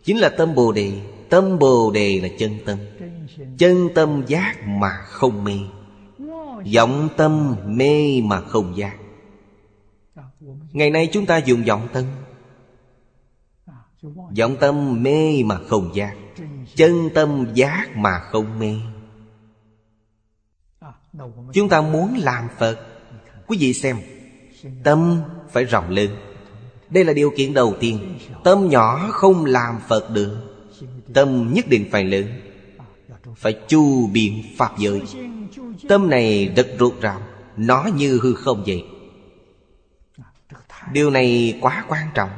Chính 0.03 0.17
là 0.17 0.29
tâm 0.29 0.55
Bồ 0.55 0.71
Đề. 0.71 1.01
Tâm 1.29 1.59
Bồ 1.59 1.91
Đề 1.91 2.19
là 2.21 2.29
chân 2.39 2.57
tâm. 2.65 2.77
Chân 3.57 3.89
tâm 3.95 4.23
giác 4.27 4.55
mà 4.67 4.89
không 5.05 5.43
mê. 5.43 5.57
Vọng 6.75 7.09
tâm 7.17 7.55
mê 7.65 8.21
mà 8.21 8.41
không 8.41 8.77
giác. 8.77 8.97
Ngày 10.71 10.89
nay 10.89 11.09
chúng 11.11 11.25
ta 11.25 11.37
dùng 11.37 11.63
vọng 11.63 11.87
tâm. 11.93 12.03
Vọng 14.37 14.55
tâm 14.59 15.03
mê 15.03 15.43
mà 15.43 15.59
không 15.67 15.95
giác. 15.95 16.15
Chân 16.79 17.09
tâm 17.13 17.45
giác 17.53 17.87
mà 17.95 18.19
không 18.19 18.59
mê. 18.59 18.75
Chúng 21.53 21.69
ta 21.69 21.81
muốn 21.81 22.17
làm 22.17 22.47
Phật. 22.57 22.79
Quý 23.47 23.57
vị 23.59 23.73
xem, 23.73 23.97
Tâm 24.83 25.21
phải 25.51 25.63
rộng 25.63 25.89
lớn 25.89 26.09
Đây 26.89 27.05
là 27.05 27.13
điều 27.13 27.31
kiện 27.37 27.53
đầu 27.53 27.75
tiên. 27.79 28.19
Tâm 28.43 28.69
nhỏ 28.69 29.07
không 29.11 29.45
làm 29.45 29.79
Phật 29.87 30.09
được. 30.09 30.37
Tâm 31.13 31.53
nhất 31.53 31.65
định 31.67 31.89
phải 31.91 32.03
lớn. 32.03 32.25
Phải 33.35 33.59
chu 33.67 34.07
biện 34.07 34.43
Pháp 34.57 34.77
giới. 34.77 35.01
Tâm 35.89 36.09
này 36.09 36.53
rất 36.55 36.67
ruột 36.79 37.01
rào 37.01 37.21
Nó 37.57 37.85
như 37.95 38.19
hư 38.23 38.33
không 38.33 38.63
vậy. 38.67 38.85
Điều 40.93 41.09
này 41.09 41.57
quá 41.61 41.85
quan 41.87 42.07
trọng. 42.13 42.29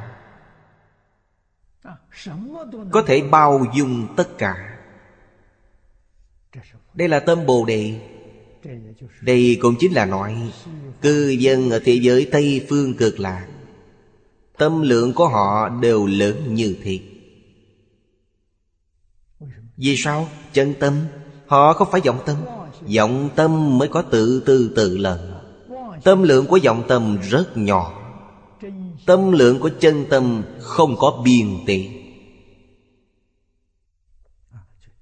Có 2.90 3.02
thể 3.06 3.22
bao 3.30 3.66
dung 3.74 4.06
tất 4.16 4.38
cả. 4.38 4.78
Đây 6.94 7.08
là 7.08 7.20
tâm 7.20 7.46
Bồ 7.46 7.64
Đề. 7.64 8.00
Đây 9.20 9.58
cũng 9.62 9.74
chính 9.78 9.92
là 9.92 10.04
nói, 10.04 10.52
Cư 11.02 11.28
dân 11.28 11.70
ở 11.70 11.80
thế 11.84 11.92
giới 11.92 12.28
Tây 12.32 12.66
Phương 12.68 12.94
cực 12.94 13.20
lạc, 13.20 13.46
Tâm 14.58 14.82
lượng 14.82 15.12
của 15.12 15.28
họ 15.28 15.68
đều 15.68 16.06
lớn 16.06 16.54
như 16.54 16.76
thế 16.82 16.98
Vì 19.76 19.96
sao? 19.96 20.28
Chân 20.52 20.74
tâm. 20.80 21.00
Họ 21.46 21.72
không 21.72 21.88
phải 21.90 22.00
vọng 22.00 22.18
tâm. 22.26 22.36
Vọng 22.96 23.30
tâm 23.36 23.78
mới 23.78 23.88
có 23.88 24.02
tự 24.02 24.42
tư 24.46 24.72
tự 24.76 24.96
lần 24.96 25.32
Tâm 26.04 26.22
lượng 26.22 26.46
của 26.46 26.58
vọng 26.64 26.82
tâm 26.88 27.18
rất 27.30 27.56
nhỏ. 27.56 28.01
Tâm 29.06 29.32
lượng 29.32 29.60
của 29.60 29.70
chân 29.80 30.04
tâm 30.10 30.42
không 30.60 30.96
có 30.98 31.22
biên 31.24 31.46
tệ 31.66 31.88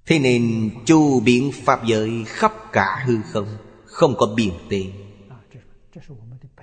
Thế 0.05 0.19
nên 0.19 0.71
chu 0.85 1.19
biện 1.19 1.51
Pháp 1.63 1.85
giới 1.85 2.23
khắp 2.27 2.53
cả 2.71 3.03
hư 3.05 3.17
không 3.31 3.47
Không 3.85 4.15
có 4.17 4.25
biên 4.35 4.53
tệ 4.69 4.83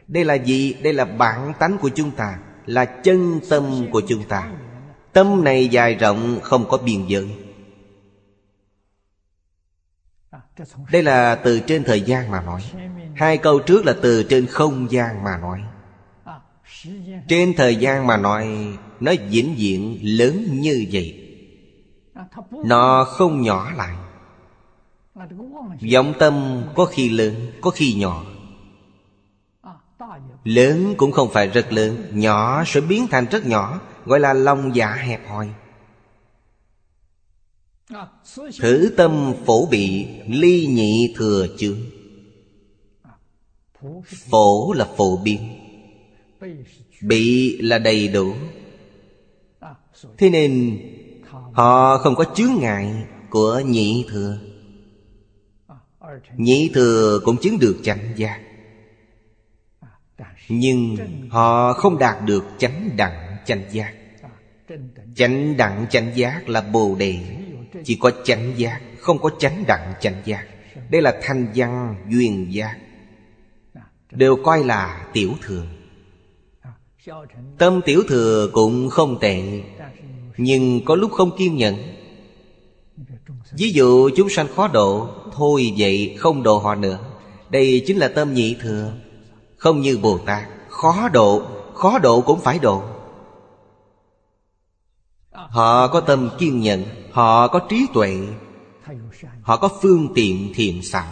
Đây 0.07 0.25
là 0.25 0.35
gì? 0.35 0.73
Đây 0.73 0.93
là 0.93 1.05
bản 1.05 1.53
tánh 1.59 1.79
của 1.79 1.91
chúng 1.95 2.11
ta, 2.11 2.39
Là 2.67 2.85
chân 2.85 3.41
tâm 3.51 3.87
của 3.91 4.03
chúng 4.09 4.25
ta. 4.29 4.53
Tâm 5.13 5.45
này 5.45 5.69
dài 5.69 5.95
rộng, 5.95 6.41
không 6.43 6.69
có 6.69 6.79
biên 6.79 7.07
giới. 7.07 7.29
Đây 10.93 11.03
là 11.03 11.35
từ 11.35 11.61
trên 11.61 11.85
thời 11.85 12.01
gian 12.01 12.31
mà 12.31 12.43
nói. 12.43 12.63
Hai 13.17 13.39
câu 13.39 13.59
trước 13.59 13.87
là 13.87 13.95
từ 14.03 14.23
trên 14.23 14.47
không 14.47 14.91
gian 14.91 15.25
mà 15.25 15.39
nói. 15.39 15.63
Trên 17.29 17.55
thời 17.57 17.77
gian 17.77 18.07
mà 18.07 18.17
nói, 18.17 18.49
Nó 19.01 19.13
vĩnh 19.31 19.55
viễn 19.59 19.99
lớn 20.03 20.61
như 20.61 20.87
vậy. 20.93 21.35
Nó 22.65 23.05
không 23.05 23.43
nhỏ 23.43 23.71
lại. 23.77 23.97
Vọng 25.93 26.15
tâm 26.19 26.63
có 26.75 26.85
khi 26.85 27.09
lớn, 27.09 27.53
Có 27.61 27.71
khi 27.71 27.95
nhỏ. 27.95 28.25
Lớn 30.45 30.95
cũng 30.97 31.13
không 31.13 31.31
phải 31.33 31.47
rất 31.47 31.73
lớn, 31.73 32.11
Nhỏ 32.13 32.65
sẽ 32.67 32.81
biến 32.81 33.07
thành 33.11 33.27
rất 33.31 33.47
nhỏ, 33.47 33.81
Gọi 34.05 34.21
là 34.21 34.33
lòng 34.33 34.77
dạ 34.77 34.95
hẹp 34.95 35.29
hòi. 35.29 35.49
Thử 38.61 38.95
tâm 38.97 39.35
phổ 39.47 39.67
bị 39.67 40.07
ly 40.29 40.67
nhị 40.67 41.15
thừa 41.17 41.47
chướng. 41.59 41.79
Phổ 44.31 44.73
là 44.73 44.85
phổ 44.97 45.17
biến. 45.17 45.58
Bị 47.03 47.57
là 47.63 47.79
đầy 47.79 48.09
đủ. 48.09 48.35
Thế 50.19 50.31
nên 50.31 50.79
Họ 51.53 51.99
không 51.99 52.15
có 52.15 52.25
chướng 52.35 52.53
ngại 52.61 53.05
của 53.31 53.61
nhị 53.67 54.07
thừa. 54.11 54.39
Nhị 56.37 56.71
thừa 56.75 57.21
cũng 57.25 57.37
chứng 57.37 57.59
được 57.59 57.77
chánh 57.83 58.13
giác. 58.17 58.41
Nhưng 60.49 60.97
họ 61.31 61.73
không 61.73 61.99
đạt 61.99 62.25
được 62.25 62.45
chánh 62.59 62.91
đẳng 62.97 63.37
chánh 63.47 63.63
giác. 63.71 63.95
Chánh 65.15 65.57
đẳng 65.57 65.87
chánh 65.91 66.17
giác 66.17 66.49
là 66.49 66.61
bồ 66.61 66.97
đề. 66.99 67.17
Chỉ 67.85 67.99
có 68.01 68.11
chánh 68.25 68.53
giác, 68.57 68.81
Không 68.99 69.19
có 69.19 69.31
chánh 69.39 69.65
đẳng 69.67 69.95
chánh 70.01 70.23
giác. 70.25 70.47
Đây 70.91 71.03
là 71.03 71.21
thanh 71.23 71.47
văn 71.55 71.97
duyên 72.09 72.53
giác. 72.53 72.79
Đều 74.11 74.37
coi 74.45 74.65
là 74.65 75.11
tiểu 75.13 75.33
thường. 75.43 75.78
Tâm 77.59 77.81
tiểu 77.85 78.03
thừa 78.09 78.51
cũng 78.53 78.91
không 78.91 79.19
tệ, 79.21 79.63
Nhưng 80.37 80.85
có 80.85 80.95
lúc 80.95 81.13
không 81.13 81.37
kiên 81.37 81.57
nhẫn. 81.57 81.75
Ví 83.53 83.73
dụ 83.73 84.11
chúng 84.17 84.29
sanh 84.29 84.47
khó 84.57 84.69
độ, 84.69 85.09
Thôi 85.33 85.75
vậy 85.77 86.17
không 86.19 86.43
độ 86.43 86.59
họ 86.59 86.75
nữa. 86.75 86.99
Đây 87.51 87.83
chính 87.87 87.97
là 87.97 88.09
tâm 88.09 88.35
nhị 88.35 88.57
thừa. 88.61 88.93
Không 89.57 89.81
như 89.81 89.99
Bồ 89.99 90.19
Tát, 90.19 90.45
Khó 90.69 91.09
độ 91.09 91.43
Khó 91.75 91.99
độ 91.99 92.21
cũng 92.21 92.41
phải 92.41 92.59
độ. 92.59 92.83
Họ 95.33 95.89
có 95.89 96.01
tâm 96.01 96.31
kiên 96.39 96.61
nhẫn, 96.61 96.85
Họ 97.13 97.49
có 97.49 97.61
trí 97.69 97.87
tuệ, 97.95 98.19
Họ 99.43 99.57
có 99.57 99.69
phương 99.83 100.09
tiện 100.15 100.53
thiện 100.55 100.83
sẵn 100.83 101.05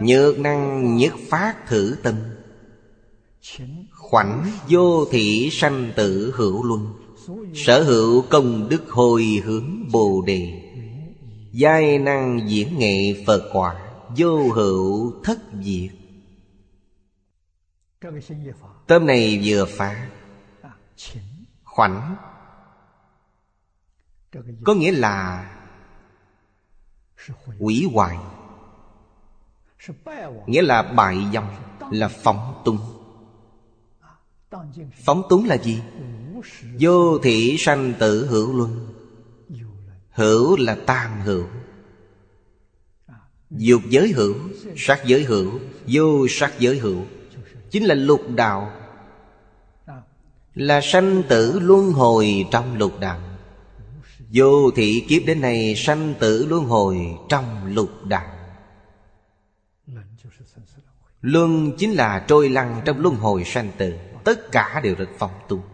Nhược 0.00 0.38
năng 0.38 0.96
nhất 0.96 1.12
phát 1.28 1.66
thử 1.68 1.96
tâm. 2.02 2.14
Khoảnh 3.90 4.50
vô 4.68 5.04
thị 5.10 5.48
sanh 5.52 5.92
tử 5.96 6.32
hữu 6.36 6.64
luân. 6.64 6.92
Sở 7.54 7.82
hữu 7.82 8.22
công 8.22 8.68
đức 8.68 8.90
hồi 8.90 9.42
hướng 9.44 9.92
bồ 9.92 10.22
đề. 10.26 10.70
Giai 11.52 11.98
năng 11.98 12.50
diễn 12.50 12.78
nghệ 12.78 13.24
Phật 13.26 13.50
quả, 13.52 13.80
Vô 14.16 14.48
hữu 14.52 15.12
thất 15.24 15.38
diệt. 15.62 15.90
Tâm 18.86 19.06
này 19.06 19.40
vừa 19.44 19.64
phá. 19.64 20.10
Khoảnh. 21.64 22.16
Có 24.64 24.74
nghĩa 24.74 24.92
là 24.92 25.50
Quỷ 27.58 27.88
hoại 27.92 28.16
Nghĩa 30.46 30.62
là 30.62 30.82
bại 30.82 31.18
dòng, 31.32 31.48
Là 31.90 32.08
phóng 32.08 32.62
túng. 32.64 32.78
Phóng 35.04 35.22
túng 35.28 35.44
là 35.44 35.56
gì? 35.56 35.80
Vô 36.80 37.18
thị 37.18 37.56
sanh 37.58 37.92
tử 37.98 38.26
hữu 38.26 38.56
luân. 38.56 38.94
Hữu 40.10 40.56
là 40.56 40.76
tam 40.86 41.20
hữu. 41.20 41.44
Dục 43.50 43.82
giới 43.88 44.12
hữu 44.12 44.34
Sắc 44.76 45.04
giới 45.04 45.24
hữu, 45.24 45.50
Vô 45.86 46.26
sắc 46.28 46.52
giới 46.58 46.78
hữu. 46.78 46.98
Chính 47.70 47.84
là 47.84 47.94
lục 47.94 48.22
đạo. 48.34 48.72
Là 50.54 50.80
sanh 50.80 51.22
tử 51.28 51.58
luân 51.60 51.92
hồi 51.92 52.46
trong 52.50 52.78
lục 52.78 53.00
đạo. 53.00 53.20
Vô 54.32 54.70
thị 54.70 55.04
kiếp 55.08 55.22
đến 55.26 55.40
nay 55.40 55.74
sanh 55.76 56.14
tử 56.18 56.46
luân 56.46 56.64
hồi 56.64 56.98
trong 57.28 57.74
lục 57.74 57.90
đạo. 58.04 58.33
Luân 61.24 61.72
chính 61.78 61.92
là 61.92 62.24
trôi 62.28 62.48
lăn 62.48 62.82
trong 62.84 63.00
luân 63.00 63.14
hồi 63.14 63.44
sanh 63.44 63.70
tử. 63.78 63.94
Tất 64.24 64.52
cả 64.52 64.80
đều 64.84 64.94
rất 64.94 65.08
phong 65.18 65.30
tu. 65.48 65.64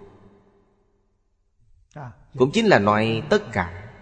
Cũng 2.39 2.51
chính 2.53 2.67
là 2.67 2.79
nói 2.79 3.23
tất 3.31 3.53
cả. 3.53 3.93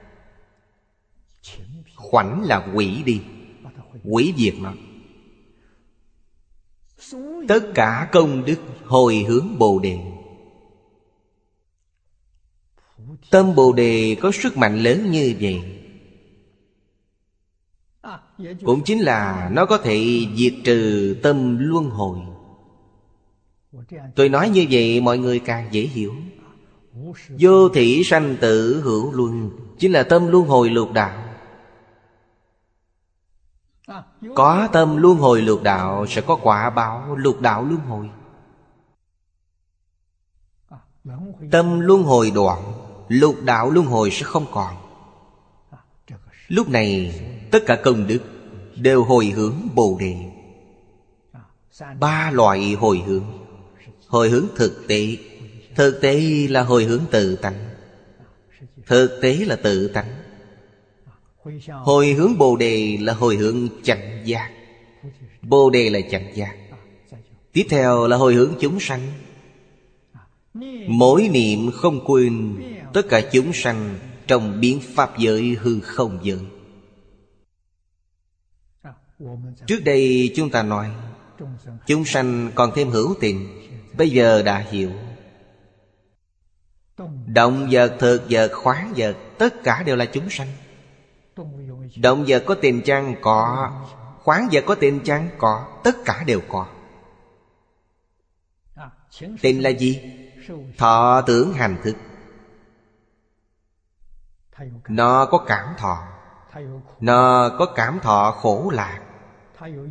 Khoảnh 1.97 2.43
là 2.45 2.73
quỷ 2.75 3.03
đi. 3.03 3.23
Quỷ 4.05 4.35
diệt 4.37 4.55
nó. 4.61 4.73
Tất 7.49 7.61
cả 7.75 8.09
công 8.13 8.45
đức 8.45 8.61
hồi 8.85 9.25
hướng 9.29 9.59
Bồ 9.59 9.79
Đề. 9.79 9.99
Tâm 13.31 13.55
Bồ 13.55 13.73
Đề 13.73 14.17
có 14.21 14.31
sức 14.33 14.57
mạnh 14.57 14.79
lớn 14.79 15.11
như 15.11 15.37
vậy 15.41 15.78
cũng 18.65 18.83
chính 18.85 19.01
là 19.01 19.51
nó 19.53 19.67
có 19.67 19.79
thể 19.79 20.27
diệt 20.35 20.55
trừ 20.65 21.17
tâm 21.23 21.59
luân 21.61 21.91
hồi. 21.91 22.19
Tôi 24.15 24.29
nói 24.29 24.49
như 24.49 24.67
vậy, 24.71 25.01
mọi 25.01 25.19
người 25.19 25.39
càng 25.39 25.69
dễ 25.71 25.83
hiểu. 25.83 26.15
Vô 27.39 27.69
thị 27.69 28.05
sanh 28.05 28.37
tử 28.41 28.81
hữu 28.81 29.13
luân, 29.13 29.51
Chính 29.79 29.93
là 29.93 30.03
tâm 30.03 30.27
luân 30.27 30.47
hồi 30.47 30.71
lục 30.71 30.93
đạo. 30.93 31.25
Có 34.35 34.69
tâm 34.73 34.97
luân 34.97 35.17
hồi 35.17 35.43
lục 35.43 35.63
đạo, 35.63 36.07
Sẽ 36.07 36.21
có 36.21 36.39
quả 36.43 36.71
báo 36.71 37.17
lục 37.17 37.41
đạo 37.41 37.65
luân 37.65 37.81
hồi. 37.81 38.11
Tâm 41.51 41.81
luân 41.81 42.03
hồi 42.03 42.33
đoạn, 42.35 42.73
Lục 43.09 43.37
đạo 43.45 43.71
luân 43.71 43.87
hồi 43.87 44.11
sẽ 44.11 44.23
không 44.23 44.47
còn. 44.53 44.75
Lúc 46.49 46.69
này 46.69 47.15
tất 47.51 47.63
cả 47.67 47.81
công 47.85 48.07
đức 48.07 48.19
Đều 48.81 49.05
hồi 49.05 49.27
hướng 49.27 49.55
Bồ 49.75 49.97
Đề. 50.01 50.15
Ba 52.01 52.31
loại 52.31 52.73
hồi 52.73 53.03
hướng. 53.07 53.25
Hồi 54.07 54.29
hướng 54.29 54.47
thực 54.57 54.89
tế. 54.89 55.17
Thực 55.75 56.01
tế 56.01 56.21
là 56.51 56.63
hồi 56.63 56.85
hướng 56.85 57.03
tự 57.11 57.37
tánh. 57.37 57.69
Thực 58.87 59.19
tế 59.23 59.35
là 59.35 59.57
tự 59.57 59.89
tánh. 59.89 60.09
Hồi 61.69 62.13
hướng 62.13 62.39
Bồ 62.39 62.57
Đề 62.57 62.99
là 63.01 63.13
hồi 63.13 63.37
hướng 63.37 63.69
chánh 63.83 64.23
giác. 64.25 64.51
Bồ 65.43 65.71
Đề 65.71 65.91
là 65.91 66.01
chánh 66.11 66.37
giác. 66.37 66.57
Tiếp 67.53 67.67
theo 67.71 68.07
là 68.07 68.17
hồi 68.17 68.35
hướng 68.35 68.53
chúng 68.61 68.81
sanh. 68.81 69.01
Mỗi 70.89 71.29
niệm 71.29 71.71
không 71.71 72.01
quên, 72.07 72.57
Tất 72.93 73.09
cả 73.09 73.21
chúng 73.33 73.53
sanh 73.53 73.99
Trong 74.27 74.61
biến 74.61 74.81
pháp 74.95 75.19
giới 75.19 75.57
hư 75.61 75.81
không 75.81 76.19
giới. 76.23 76.39
Trước 79.67 79.81
đây 79.85 80.33
chúng 80.37 80.51
ta 80.51 80.63
nói 80.63 80.91
Chúng 81.87 82.05
sanh 82.05 82.51
còn 82.55 82.71
thêm 82.75 82.91
hữu 82.91 83.15
tình 83.21 83.49
Bây 83.97 84.11
giờ 84.11 84.43
đã 84.43 84.59
hiểu 84.59 84.91
Động 87.27 87.69
vật, 87.71 87.97
thực 87.99 88.23
vật, 88.31 88.51
khoáng 88.55 88.93
vật 88.97 89.17
Tất 89.39 89.55
cả 89.65 89.83
đều 89.83 89.97
là 89.97 90.05
chúng 90.05 90.31
sanh 90.31 90.49
Động 91.97 92.25
vật 92.29 92.43
có 92.47 92.55
tình 92.55 92.83
chăng? 92.85 93.15
Có 93.21 93.71
Khoáng 94.23 94.49
vật 94.53 94.65
có 94.67 94.75
tình 94.75 95.01
chăng? 95.05 95.29
Có 95.39 95.81
Tất 95.85 95.97
cả 96.05 96.25
đều 96.27 96.41
có 96.49 96.67
Tình 99.41 99.63
là 99.63 99.71
gì? 99.71 100.03
Thọ 100.79 101.23
tưởng 101.27 101.53
hành 101.53 101.77
thức 101.85 101.97
Nó 104.89 105.27
có 105.27 105.45
cảm 105.49 105.75
thọ 105.79 106.18
nó 107.01 107.51
có 107.59 107.67
cảm 107.75 107.99
thọ 108.03 108.31
khổ 108.31 108.71
lạc. 108.75 109.01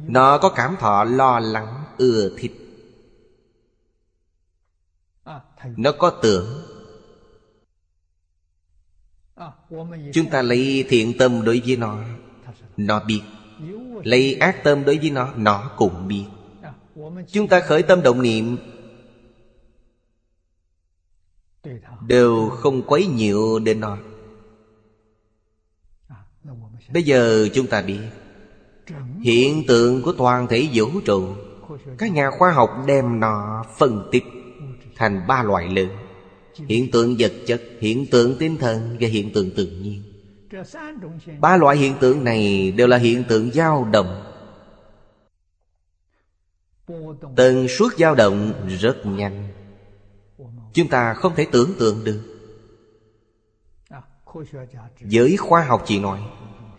Nó 0.07 0.37
có 0.37 0.49
cảm 0.49 0.75
thọ 0.79 1.03
lo 1.03 1.39
lắng, 1.39 1.83
ưa 1.97 2.29
thích. 2.37 2.51
Nó 5.77 5.91
có 5.91 6.09
tưởng. 6.09 6.63
Chúng 10.13 10.29
ta 10.31 10.41
lấy 10.41 10.85
thiện 10.89 11.17
tâm 11.17 11.41
đối 11.45 11.61
với 11.65 11.77
nó 11.77 11.99
Nó 12.77 13.03
biết. 13.03 13.21
Lấy 14.03 14.35
ác 14.35 14.63
tâm 14.63 14.85
đối 14.85 14.97
với 14.97 15.09
nó 15.09 15.33
Nó 15.35 15.71
cũng 15.77 16.07
biết. 16.07 16.25
Chúng 17.31 17.47
ta 17.47 17.59
khởi 17.59 17.83
tâm 17.83 18.01
động 18.01 18.21
niệm, 18.21 18.57
Đều 22.07 22.49
không 22.49 22.81
quấy 22.81 23.05
nhiều 23.05 23.59
đến 23.59 23.79
nó. 23.79 23.97
Bây 26.93 27.03
giờ 27.03 27.47
chúng 27.53 27.67
ta 27.67 27.81
biết 27.81 27.99
Hiện 29.21 29.63
tượng 29.67 30.01
của 30.01 30.11
toàn 30.17 30.47
thể 30.47 30.67
vũ 30.73 30.87
trụ 31.05 31.33
Các 31.97 32.11
nhà 32.11 32.31
khoa 32.31 32.51
học 32.51 32.69
đem 32.87 33.19
nó 33.19 33.63
phân 33.77 34.09
tích 34.11 34.23
Thành 34.97 35.27
ba 35.27 35.43
loại 35.43 35.67
lớn. 35.69 35.89
Hiện 36.55 36.91
tượng 36.91 37.15
vật 37.19 37.31
chất, 37.47 37.61
hiện 37.79 38.05
tượng 38.11 38.35
tinh 38.39 38.57
thần 38.57 38.97
và 38.99 39.07
hiện 39.07 39.33
tượng 39.33 39.51
tự 39.55 39.65
nhiên. 39.65 40.03
Ba 41.39 41.57
loại 41.57 41.77
hiện 41.77 41.93
tượng 41.99 42.23
này 42.23 42.71
đều 42.71 42.87
là 42.87 42.97
hiện 42.97 43.23
tượng 43.29 43.51
dao 43.51 43.87
động. 43.91 44.23
Tần 47.35 47.67
suất 47.67 47.97
dao 47.97 48.15
động 48.15 48.53
rất 48.79 49.05
nhanh. 49.05 49.47
Chúng 50.73 50.87
ta 50.87 51.13
không 51.13 51.35
thể 51.35 51.47
tưởng 51.51 51.73
tượng 51.79 52.03
được. 52.03 52.21
Giới 55.01 55.37
khoa 55.37 55.63
học 55.63 55.83
chỉ 55.85 55.99
nói 55.99 56.19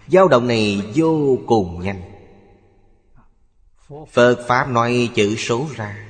dao 0.09 0.28
động 0.28 0.46
này 0.46 0.82
vô 0.94 1.38
cùng 1.46 1.80
nhanh. 1.80 2.02
Phật 4.12 4.36
Pháp 4.48 4.68
nói 4.68 5.11
chữ 5.14 5.36
số 5.36 5.66
ra. 5.76 6.09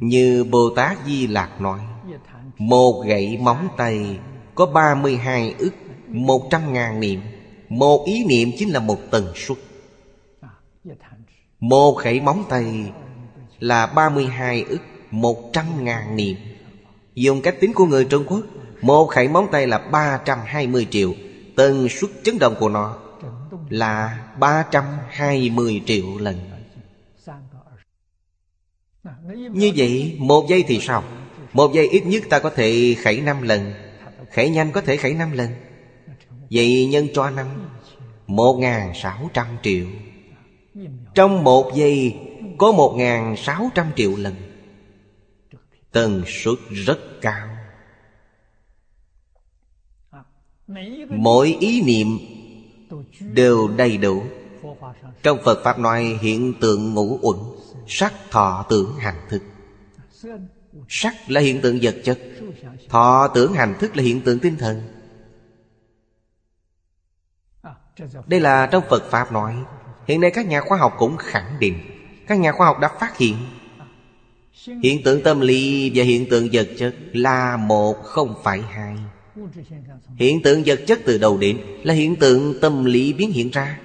Như 0.00 0.44
Bồ 0.44 0.70
Tát 0.76 0.98
Di 1.06 1.26
Lạc 1.26 1.60
nói, 1.60 1.80
Một 2.58 3.04
gậy 3.06 3.38
móng 3.38 3.68
tay 3.76 4.18
Có 4.54 4.66
32 4.66 5.54
ức, 5.58 5.74
Một 6.08 6.48
trăm 6.50 6.72
ngàn 6.72 7.00
niệm. 7.00 7.20
Một 7.68 8.04
ý 8.06 8.24
niệm 8.24 8.50
chính 8.58 8.70
là 8.70 8.80
một 8.80 8.98
tần 9.10 9.32
suất. 9.34 9.58
Một 11.60 11.98
gậy 12.02 12.20
móng 12.20 12.44
tay 12.48 12.92
Là 13.58 13.86
32 13.86 14.62
ức, 14.62 14.80
Một 15.10 15.50
trăm 15.52 15.84
ngàn 15.84 16.16
niệm. 16.16 16.36
Dùng 17.14 17.42
cách 17.42 17.56
tính 17.60 17.72
của 17.74 17.86
người 17.86 18.04
Trung 18.04 18.24
Quốc, 18.26 18.40
Một 18.82 19.06
khẩy 19.06 19.28
móng 19.28 19.48
tay 19.52 19.66
là 19.66 19.78
320 19.78 20.86
triệu. 20.90 21.12
Tần 21.56 21.88
suất 21.88 22.10
chấn 22.24 22.38
động 22.38 22.54
của 22.60 22.68
nó 22.68 22.96
Là 23.68 24.26
320 24.40 25.82
triệu 25.86 26.18
lần. 26.18 26.36
Như 29.52 29.72
vậy, 29.76 30.16
một 30.18 30.46
giây 30.48 30.64
thì 30.68 30.80
sao? 30.80 31.04
Một 31.52 31.72
giây 31.74 31.88
ít 31.88 32.06
nhất 32.06 32.22
ta 32.30 32.38
có 32.38 32.50
thể 32.50 32.96
khẩy 33.02 33.20
5 33.20 33.42
lần. 33.42 33.72
Khẩy 34.32 34.50
nhanh 34.50 34.72
có 34.72 34.80
thể 34.80 34.96
khẩy 34.96 35.14
5 35.14 35.32
lần. 35.32 35.50
Vậy 36.50 36.86
nhân 36.86 37.08
cho 37.14 37.30
năm, 37.30 37.46
Một 38.26 38.56
ngàn 38.58 38.92
sáu 38.94 39.30
trăm 39.34 39.46
triệu. 39.62 39.86
Trong 41.14 41.44
một 41.44 41.72
giây, 41.74 42.16
Có 42.58 42.72
một 42.72 42.94
ngàn 42.96 43.36
sáu 43.36 43.70
trăm 43.74 43.86
triệu 43.96 44.16
lần. 44.16 44.34
Tần 45.92 46.22
suất 46.26 46.54
rất 46.86 46.98
cao. 47.20 47.55
Mỗi 51.08 51.56
ý 51.60 51.82
niệm 51.82 52.18
Đều 53.20 53.68
đầy 53.68 53.96
đủ. 53.96 54.22
Trong 55.22 55.38
Phật 55.44 55.64
Pháp 55.64 55.78
nói 55.78 56.18
hiện 56.20 56.54
tượng 56.60 56.94
ngũ 56.94 57.18
uẩn 57.22 57.38
Sắc 57.86 58.12
thọ 58.30 58.66
tưởng 58.68 58.96
hành 58.98 59.26
thức. 59.28 59.42
Sắc 60.88 61.14
là 61.28 61.40
hiện 61.40 61.60
tượng 61.60 61.78
vật 61.82 61.96
chất. 62.04 62.18
Thọ 62.88 63.28
tưởng 63.34 63.52
hành 63.52 63.74
thức 63.80 63.96
là 63.96 64.02
hiện 64.02 64.20
tượng 64.20 64.38
tinh 64.38 64.56
thần. 64.58 64.82
Đây 68.26 68.40
là 68.40 68.66
trong 68.66 68.84
Phật 68.90 69.10
Pháp 69.10 69.32
nói. 69.32 69.54
Hiện 70.06 70.20
nay 70.20 70.30
các 70.30 70.46
nhà 70.46 70.60
khoa 70.60 70.78
học 70.78 70.94
cũng 70.98 71.16
khẳng 71.16 71.56
định. 71.60 71.80
Các 72.26 72.38
nhà 72.38 72.52
khoa 72.52 72.66
học 72.66 72.78
đã 72.80 72.88
phát 73.00 73.16
hiện. 73.16 73.36
Hiện 74.82 75.02
tượng 75.04 75.22
tâm 75.22 75.40
lý 75.40 75.92
và 75.94 76.04
hiện 76.04 76.26
tượng 76.30 76.48
vật 76.52 76.68
chất 76.78 76.94
là 77.12 77.56
một 77.56 78.02
không 78.02 78.34
phải 78.42 78.60
hai 78.60 78.96
Hiện 80.16 80.42
tượng 80.42 80.62
vật 80.66 80.80
chất 80.86 81.00
từ 81.04 81.18
đầu 81.18 81.38
đến 81.38 81.60
là 81.82 81.94
hiện 81.94 82.16
tượng 82.16 82.54
tâm 82.60 82.84
lý 82.84 83.12
biến 83.12 83.32
hiện 83.32 83.50
ra. 83.50 83.80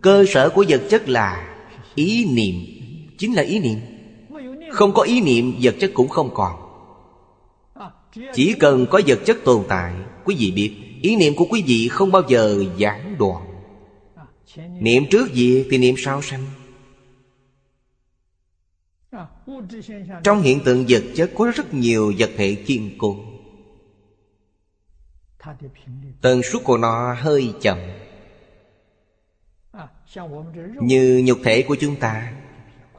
Cơ 0.00 0.24
sở 0.28 0.50
của 0.50 0.64
vật 0.68 0.82
chất 0.90 1.08
là 1.08 1.56
ý 1.94 2.24
niệm 2.24 2.54
Chính 3.18 3.34
là 3.34 3.42
ý 3.42 3.60
niệm. 3.60 3.78
Không 4.70 4.94
có 4.94 5.02
ý 5.02 5.20
niệm 5.20 5.54
vật 5.62 5.74
chất 5.80 5.90
cũng 5.94 6.08
không 6.08 6.30
còn. 6.34 6.52
Chỉ 8.34 8.54
cần 8.60 8.86
có 8.90 9.00
vật 9.06 9.20
chất 9.24 9.38
tồn 9.44 9.64
tại 9.68 9.94
Quý 10.24 10.36
vị 10.38 10.50
biết 10.50 10.72
Ý 11.02 11.16
niệm 11.16 11.34
của 11.36 11.44
quý 11.44 11.62
vị 11.66 11.88
không 11.88 12.12
bao 12.12 12.22
giờ 12.28 12.64
gián 12.76 13.16
đoạn. 13.18 13.44
Niệm 14.80 15.04
trước 15.10 15.32
gì 15.32 15.64
thì 15.70 15.78
niệm 15.78 15.94
sau 15.98 16.22
sanh 16.22 16.46
Trong 20.22 20.42
hiện 20.42 20.60
tượng 20.64 20.84
vật 20.88 21.02
chất 21.14 21.30
có 21.34 21.52
rất 21.54 21.74
nhiều 21.74 22.12
vật 22.18 22.30
thể 22.36 22.54
kiên 22.54 22.90
cố 22.98 23.16
Tần 26.20 26.42
suất 26.42 26.64
của 26.64 26.76
nó 26.76 27.14
hơi 27.14 27.54
chậm. 27.60 27.78
Như 30.80 31.22
nhục 31.24 31.38
thể 31.44 31.62
của 31.62 31.76
chúng 31.80 31.96
ta, 31.96 32.32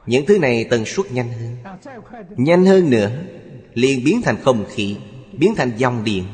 Những 0.06 0.26
thứ 0.26 0.38
này 0.38 0.66
tần 0.70 0.84
suất 0.84 1.12
nhanh 1.12 1.28
hơn. 1.28 1.56
Nhanh 2.36 2.66
hơn 2.66 2.90
nữa, 2.90 3.10
liền 3.74 4.04
biến 4.04 4.22
thành 4.22 4.36
không 4.42 4.64
khí, 4.68 4.96
Biến 5.32 5.54
thành 5.56 5.72
dòng 5.76 6.04
điện, 6.04 6.24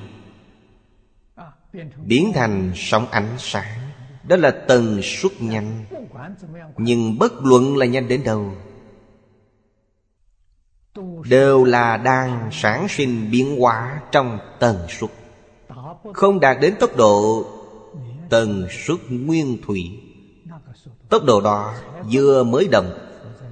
Biến 2.05 2.33
thành 2.35 2.73
sóng 2.77 3.07
ánh 3.07 3.35
sáng. 3.39 3.79
Đó 4.29 4.37
là 4.37 4.51
tần 4.51 5.01
suất 5.03 5.33
nhanh. 5.41 5.85
Nhưng 6.77 7.19
bất 7.19 7.33
luận 7.43 7.77
là 7.77 7.87
nhanh 7.87 8.09
đến 8.09 8.25
đâu, 8.25 8.53
Đều 11.29 11.65
là 11.65 11.97
đang 11.97 12.49
sản 12.53 12.87
sinh 12.89 13.31
biến 13.31 13.61
hóa 13.61 14.01
trong 14.13 14.39
tần 14.59 14.79
suất. 14.89 15.11
Không 16.13 16.41
đạt 16.41 16.57
đến 16.61 16.75
tốc 16.81 16.97
độ 16.97 17.45
tần 18.31 18.67
suất 18.87 18.99
nguyên 19.11 19.59
thủy. 19.67 19.91
Tốc 21.09 21.25
độ 21.25 21.41
đó 21.41 21.75
vừa 22.13 22.45
mới 22.45 22.69
động 22.71 22.93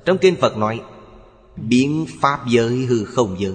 Trong 0.05 0.19
kinh 0.19 0.37
Phật 0.37 0.57
nói, 0.57 0.81
Biến 1.57 2.07
pháp 2.21 2.41
giới 2.49 2.77
hư 2.77 3.05
không 3.05 3.37
giới. 3.39 3.55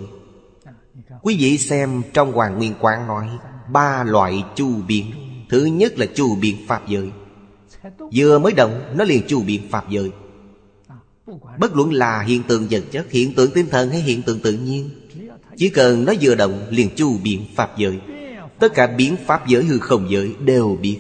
Quý 1.22 1.36
vị 1.40 1.58
xem 1.58 2.02
trong 2.14 2.32
Hoàng 2.32 2.58
Nguyên 2.58 2.74
Quán 2.80 3.08
nói 3.08 3.30
Ba 3.72 4.04
loại 4.04 4.44
chu 4.56 4.70
biến. 4.88 5.06
Thứ 5.50 5.66
nhất 5.66 6.00
là 6.00 6.06
chu 6.16 6.36
biến 6.36 6.58
pháp 6.68 6.88
giới. 6.88 7.12
Vừa 8.14 8.40
mới 8.40 8.54
động 8.54 8.82
Nó 8.96 9.04
liền 9.04 9.22
chu 9.28 9.42
biến 9.42 9.62
pháp 9.72 9.90
giới. 9.90 10.12
Bất 11.60 11.76
luận 11.76 11.94
là 11.94 12.22
hiện 12.22 12.44
tượng 12.44 12.68
vật 12.70 12.84
chất, 12.92 13.12
Hiện 13.12 13.34
tượng 13.34 13.52
tinh 13.52 13.70
thần 13.70 13.90
hay 13.90 14.02
hiện 14.02 14.22
tượng 14.22 14.40
tự 14.40 14.54
nhiên, 14.54 14.90
Chỉ 15.58 15.70
cần 15.70 16.06
nó 16.06 16.14
vừa 16.22 16.36
động 16.36 16.66
liền 16.70 16.90
chu 16.96 17.18
biến 17.24 17.46
pháp 17.56 17.78
giới. 17.78 18.00
Tất 18.60 18.74
cả 18.74 18.88
biến 18.88 19.16
pháp 19.26 19.48
giới 19.48 19.64
hư 19.64 19.80
không 19.80 20.10
giới 20.10 20.36
đều 20.40 20.78
biết. 20.82 21.00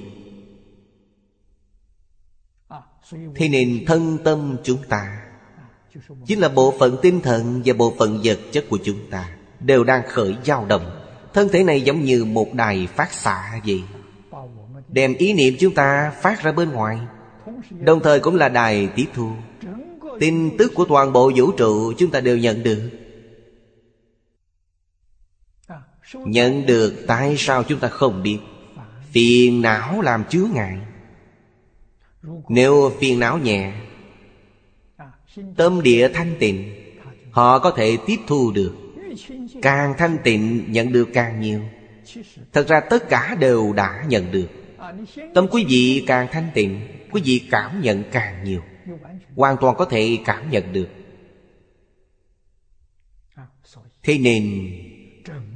Thế 3.35 3.49
nên 3.49 3.83
thân 3.87 4.17
tâm 4.23 4.57
chúng 4.63 4.83
ta, 4.89 5.21
Chính 6.25 6.39
là 6.39 6.49
bộ 6.49 6.73
phận 6.79 6.97
tinh 7.01 7.21
thần 7.21 7.61
và 7.65 7.73
bộ 7.73 7.93
phận 7.97 8.19
vật 8.23 8.39
chất 8.51 8.65
của 8.69 8.79
chúng 8.83 8.99
ta, 9.09 9.29
Đều 9.59 9.83
đang 9.83 10.01
khởi 10.09 10.35
dao 10.45 10.65
động. 10.65 11.01
Thân 11.33 11.49
thể 11.49 11.63
này 11.63 11.81
giống 11.81 12.03
như 12.03 12.25
một 12.25 12.53
đài 12.53 12.87
phát 12.87 13.13
xạ 13.13 13.61
vậy. 13.65 13.83
Đem 14.87 15.13
ý 15.13 15.33
niệm 15.33 15.53
chúng 15.59 15.73
ta 15.73 16.11
phát 16.21 16.43
ra 16.43 16.51
bên 16.51 16.71
ngoài, 16.71 16.99
Đồng 17.79 17.99
thời 17.99 18.19
cũng 18.19 18.35
là 18.35 18.49
đài 18.49 18.87
tiếp 18.95 19.05
thu. 19.13 19.29
Tin 20.19 20.57
tức 20.57 20.71
của 20.75 20.85
toàn 20.85 21.13
bộ 21.13 21.31
vũ 21.35 21.51
trụ 21.51 21.93
chúng 21.97 22.11
ta 22.11 22.19
đều 22.19 22.37
nhận 22.37 22.63
được. 22.63 22.89
Nhận 26.13 26.65
được 26.65 27.03
tại 27.07 27.35
sao 27.37 27.63
chúng 27.63 27.79
ta 27.79 27.87
không 27.87 28.23
biết? 28.23 28.39
Phiền 29.11 29.61
não 29.61 30.01
làm 30.01 30.23
chứa 30.29 30.47
ngại. 30.53 30.77
Nếu 32.49 32.91
phiền 32.99 33.19
não 33.19 33.37
nhẹ, 33.37 33.73
Tâm 35.55 35.81
địa 35.81 36.09
thanh 36.13 36.35
tịnh, 36.39 36.73
Họ 37.31 37.59
có 37.59 37.71
thể 37.71 37.97
tiếp 38.07 38.17
thu 38.27 38.51
được. 38.51 38.75
Càng 39.61 39.93
thanh 39.97 40.17
tịnh, 40.23 40.65
nhận 40.67 40.91
được 40.91 41.09
càng 41.13 41.41
nhiều. 41.41 41.61
Thật 42.53 42.67
ra 42.67 42.79
tất 42.79 43.09
cả 43.09 43.35
đều 43.39 43.73
đã 43.73 44.03
nhận 44.07 44.31
được. 44.31 44.47
Tâm 45.33 45.47
quý 45.51 45.65
vị 45.67 46.03
càng 46.07 46.27
thanh 46.31 46.49
tịnh, 46.53 46.81
Quý 47.11 47.21
vị 47.25 47.41
cảm 47.51 47.81
nhận 47.81 48.03
càng 48.11 48.43
nhiều. 48.43 48.61
Hoàn 49.35 49.57
toàn 49.61 49.75
có 49.77 49.85
thể 49.85 50.17
cảm 50.25 50.49
nhận 50.51 50.73
được. 50.73 50.89
Thế 54.03 54.17
nên 54.17 54.71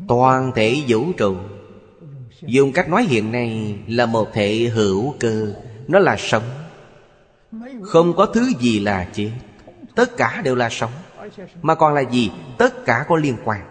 Toàn 0.10 0.52
thể 0.56 0.84
vũ 0.88 1.06
trụ. 1.18 1.36
Dùng 2.42 2.72
cách 2.72 2.90
nói 2.90 3.04
hiện 3.04 3.32
nay 3.32 3.76
Là 3.88 4.06
một 4.06 4.28
thể 4.34 4.70
hữu 4.74 5.16
cơ, 5.20 5.54
Nó 5.88 6.00
là 6.00 6.16
sống. 6.20 6.44
Không 7.82 8.14
có 8.16 8.26
thứ 8.26 8.52
gì 8.60 8.80
là 8.80 9.08
chết, 9.14 9.32
Tất 9.96 10.18
cả 10.18 10.42
đều 10.44 10.56
là 10.56 10.70
sống. 10.70 10.92
Mà 11.62 11.76
còn 11.76 11.94
là 11.94 12.02
gì? 12.02 12.32
Tất 12.58 12.86
cả 12.86 13.06
có 13.08 13.18
liên 13.18 13.38
quan. 13.46 13.62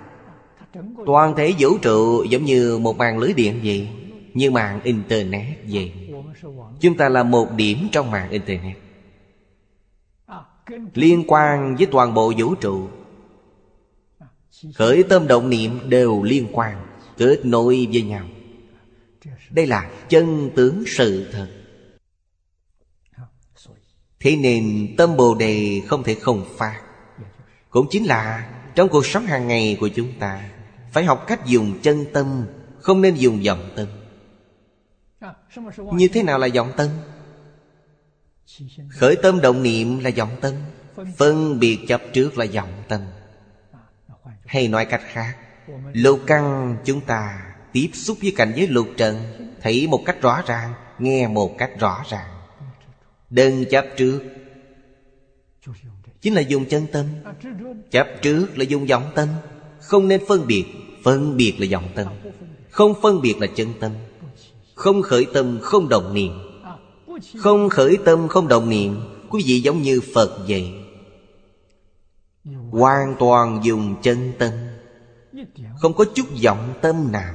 Toàn 1.07 1.37
thể 1.37 1.55
vũ 1.59 1.79
trụ 1.79 2.25
giống 2.25 2.45
như 2.45 2.79
một 2.79 2.97
mạng 2.97 3.19
lưới 3.19 3.33
điện 3.33 3.61
vậy, 3.65 3.89
Như 4.35 4.51
mạng 4.51 4.81
Internet 4.85 5.59
vậy. 5.69 5.93
Chúng 6.81 6.97
ta 6.97 7.09
là 7.09 7.23
một 7.23 7.53
điểm 7.53 7.89
trong 7.93 8.11
mạng 8.11 8.31
Internet. 8.31 8.77
Liên 10.95 11.25
quan 11.27 11.77
với 11.77 11.87
toàn 11.87 12.15
bộ 12.15 12.33
vũ 12.37 12.55
trụ 12.55 12.89
Khởi 14.75 15.03
tâm 15.03 15.27
động 15.27 15.51
niệm 15.51 15.91
đều 15.91 16.23
liên 16.23 16.47
quan, 16.53 16.87
Kết 17.17 17.41
nối 17.45 17.89
với 17.93 18.03
nhau. 18.03 18.29
Đây 19.51 19.67
là 19.67 19.91
chân 20.09 20.51
tướng 20.57 20.85
sự 20.87 21.29
thật. 21.33 21.49
Thế 24.21 24.37
nên 24.37 24.95
tâm 24.97 25.17
Bồ 25.17 25.35
Đề 25.35 25.83
không 25.87 26.03
thể 26.03 26.15
không 26.15 26.45
phát. 26.57 26.83
Cũng 27.71 27.87
chính 27.91 28.05
là 28.05 28.51
trong 28.75 28.89
cuộc 28.89 29.07
sống 29.07 29.27
hàng 29.27 29.49
ngày 29.49 29.77
của 29.81 29.89
chúng 29.89 30.13
ta, 30.19 30.51
Phải 30.93 31.05
học 31.05 31.25
cách 31.27 31.47
dùng 31.47 31.79
chân 31.83 32.05
tâm, 32.13 32.47
Không 32.81 33.03
nên 33.03 33.15
dùng 33.15 33.43
vọng 33.47 33.71
tâm. 33.77 33.87
Như 35.93 36.09
thế 36.09 36.23
nào 36.23 36.39
là 36.39 36.49
vọng 36.55 36.73
tâm? 36.77 36.89
Khởi 38.91 39.17
tâm 39.23 39.41
động 39.41 39.63
niệm 39.63 39.99
là 39.99 40.11
vọng 40.17 40.37
tâm, 40.41 40.55
Phân 41.17 41.59
biệt 41.59 41.79
chấp 41.89 42.03
trước 42.13 42.39
là 42.39 42.47
vọng 42.55 42.83
tâm. 42.89 43.01
Hay 44.49 44.69
nói 44.69 44.85
cách 44.85 45.03
khác 45.13 45.37
Lục 45.93 46.21
căn 46.27 46.77
chúng 46.85 47.01
ta 47.01 47.41
tiếp 47.73 47.91
xúc 47.95 48.19
với 48.23 48.33
cảnh 48.37 48.53
giới 48.57 48.67
lục 48.67 48.89
trần 48.97 49.17
Thấy 49.63 49.87
một 49.87 50.03
cách 50.07 50.23
rõ 50.23 50.43
ràng 50.47 50.73
Nghe 50.99 51.29
một 51.29 51.59
cách 51.59 51.71
rõ 51.79 52.05
ràng. 52.11 52.29
Đừng 53.31 53.65
chấp 53.71 53.85
trước. 53.97 54.23
Chính 56.21 56.35
là 56.35 56.41
dùng 56.41 56.65
chân 56.65 56.87
tâm. 56.93 57.07
Chấp 57.91 58.07
trước 58.23 58.59
là 58.59 58.65
dùng 58.65 58.87
vọng 58.87 59.11
tâm. 59.15 59.29
Không 59.81 60.09
nên 60.09 60.21
phân 60.29 60.47
biệt. 60.47 60.65
Phân 61.05 61.37
biệt 61.37 61.55
là 61.59 61.67
vọng 61.71 61.89
tâm. 61.95 62.07
Không 62.71 62.95
phân 63.03 63.21
biệt 63.21 63.35
là 63.41 63.47
chân 63.57 63.69
tâm. 63.81 63.93
Không 64.75 65.03
khởi 65.03 65.27
tâm 65.35 65.59
không 65.63 65.89
động 65.89 66.15
niệm. 66.15 66.33
Không 67.37 67.69
khởi 67.69 67.97
tâm 68.05 68.29
không 68.29 68.49
động 68.49 68.69
niệm. 68.71 69.01
Quý 69.29 69.43
vị 69.47 69.61
giống 69.61 69.83
như 69.83 70.01
Phật 70.15 70.39
vậy 70.49 70.73
Hoàn 72.71 73.17
toàn 73.19 73.61
dùng 73.63 73.95
chân 74.03 74.33
tâm. 74.39 74.51
Không 75.79 75.95
có 75.95 76.05
chút 76.15 76.27
vọng 76.45 76.75
tâm 76.83 77.13
nào. 77.13 77.35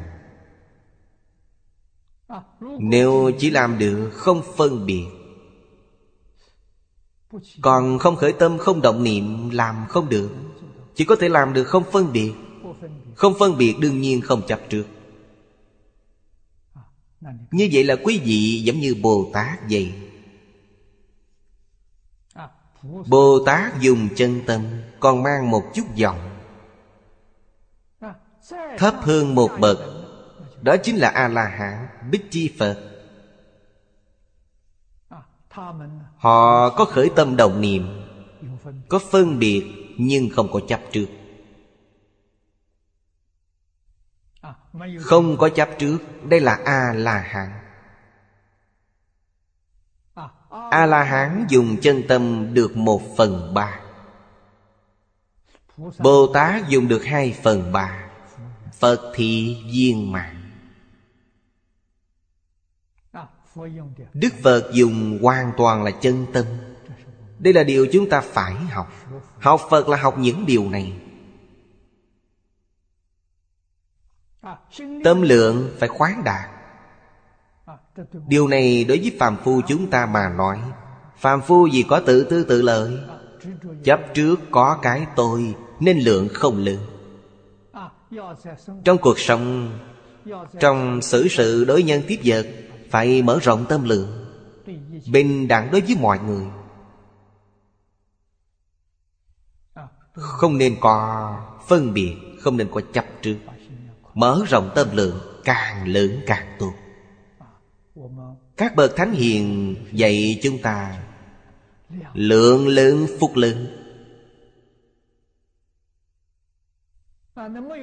Nếu 2.79 3.31
chỉ 3.39 3.49
làm 3.49 3.77
được 3.77 4.09
không 4.13 4.41
phân 4.55 4.85
biệt, 4.85 5.05
Còn 7.61 7.99
không 7.99 8.15
khởi 8.15 8.33
tâm, 8.33 8.57
không 8.57 8.81
động 8.81 9.03
niệm, 9.03 9.49
làm 9.49 9.85
không 9.89 10.09
được, 10.09 10.29
Chỉ 10.95 11.05
có 11.05 11.15
thể 11.15 11.29
làm 11.29 11.53
được 11.53 11.63
không 11.63 11.83
phân 11.91 12.13
biệt. 12.13 12.33
Không 13.15 13.33
phân 13.39 13.57
biệt 13.57 13.75
đương 13.79 14.01
nhiên 14.01 14.21
không 14.21 14.41
chấp 14.47 14.59
trước. 14.69 14.85
Như 17.51 17.69
vậy 17.73 17.83
là 17.83 17.95
quý 18.03 18.21
vị 18.25 18.61
giống 18.65 18.79
như 18.79 18.95
Bồ 19.01 19.29
Tát 19.33 19.59
vậy. 19.69 19.93
Bồ 22.83 23.39
Tát 23.45 23.79
dùng 23.79 24.09
chân 24.15 24.41
tâm, 24.47 24.61
Còn 24.99 25.23
mang 25.23 25.51
một 25.51 25.63
chút 25.73 25.83
vọng 26.01 26.39
Thấp 28.77 28.95
hơn 29.01 29.35
một 29.35 29.51
bậc, 29.59 29.77
Đó 30.61 30.75
chính 30.83 30.97
là 30.97 31.09
A-la-hán, 31.09 31.87
Bích 32.11 32.31
Chi 32.31 32.55
Phật. 32.59 32.89
Họ 36.17 36.69
có 36.69 36.85
khởi 36.85 37.09
tâm 37.15 37.35
đồng 37.37 37.61
niệm, 37.61 37.87
Có 38.89 38.99
phân 39.11 39.39
biệt 39.39 39.63
Nhưng 39.97 40.29
không 40.29 40.51
có 40.51 40.59
chấp 40.67 40.81
trước. 40.91 41.07
Không 44.99 45.37
có 45.37 45.49
chấp 45.49 45.69
trước, 45.79 45.97
Đây 46.23 46.39
là 46.39 46.59
A-la-hán. 46.65 47.62
A-la-hán 50.69 51.45
dùng 51.49 51.77
chân 51.81 52.03
tâm 52.07 52.53
được 52.53 52.77
một 52.77 53.01
phần 53.17 53.53
ba. 53.53 53.79
Bồ 55.99 56.27
Tát 56.33 56.67
dùng 56.67 56.87
được 56.87 57.05
hai 57.05 57.39
phần 57.43 57.71
ba. 57.71 58.09
Phật 58.79 59.11
thì 59.15 59.57
viên 59.71 60.11
mạng 60.11 60.43
Đức 64.13 64.33
Phật 64.43 64.71
dùng 64.73 65.19
hoàn 65.21 65.51
toàn 65.57 65.83
là 65.83 65.91
chân 65.91 66.25
tâm. 66.33 66.45
Đây 67.39 67.53
là 67.53 67.63
điều 67.63 67.87
chúng 67.91 68.09
ta 68.09 68.21
phải 68.21 68.53
học. 68.53 68.93
Học 69.39 69.61
Phật 69.69 69.89
là 69.89 69.97
học 69.97 70.17
những 70.17 70.45
điều 70.45 70.69
này. 70.69 70.93
Tâm 75.03 75.21
lượng 75.21 75.75
phải 75.79 75.89
khoáng 75.89 76.23
đạt. 76.23 76.49
Điều 78.27 78.47
này 78.47 78.83
đối 78.83 78.99
với 78.99 79.15
phàm 79.19 79.37
phu 79.43 79.61
chúng 79.67 79.89
ta 79.89 80.05
mà 80.05 80.29
nói. 80.29 80.59
Phàm 81.17 81.41
phu 81.41 81.67
gì 81.67 81.83
có 81.83 81.99
tự 81.99 82.23
tư 82.23 82.43
tự 82.43 82.61
lợi, 82.61 82.97
Chấp 83.83 83.99
trước 84.13 84.35
có 84.51 84.79
cái 84.81 85.05
tôi 85.15 85.55
Nên 85.79 85.99
lượng 85.99 86.27
không 86.33 86.57
lượng. 86.57 86.85
Trong 88.83 88.97
cuộc 88.97 89.19
sống, 89.19 89.71
Trong 90.59 91.01
xử 91.01 91.27
sự 91.27 91.65
đối 91.65 91.83
nhân 91.83 92.01
tiếp 92.07 92.19
vật, 92.25 92.47
Phải 92.89 93.21
mở 93.21 93.39
rộng 93.41 93.65
tâm 93.69 93.83
lượng, 93.83 94.25
Bình 95.11 95.47
đẳng 95.47 95.71
đối 95.71 95.81
với 95.81 95.95
mọi 96.01 96.19
người. 96.19 96.45
Không 100.13 100.57
nên 100.57 100.75
có 100.81 101.37
phân 101.67 101.93
biệt, 101.93 102.15
Không 102.41 102.57
nên 102.57 102.67
có 102.71 102.81
chấp 102.93 103.05
trước. 103.21 103.37
Mở 104.13 104.41
rộng 104.49 104.69
tâm 104.75 104.87
lượng, 104.93 105.19
Càng 105.43 105.87
lớn 105.87 106.21
càng 106.27 106.55
tốt. 106.59 106.73
Các 108.57 108.75
bậc 108.75 108.95
thánh 108.95 109.11
hiền 109.11 109.75
dạy 109.91 110.39
chúng 110.43 110.61
ta, 110.61 111.03
Lượng 112.13 112.67
lớn 112.67 113.07
phúc 113.19 113.31
lớn. 113.35 113.67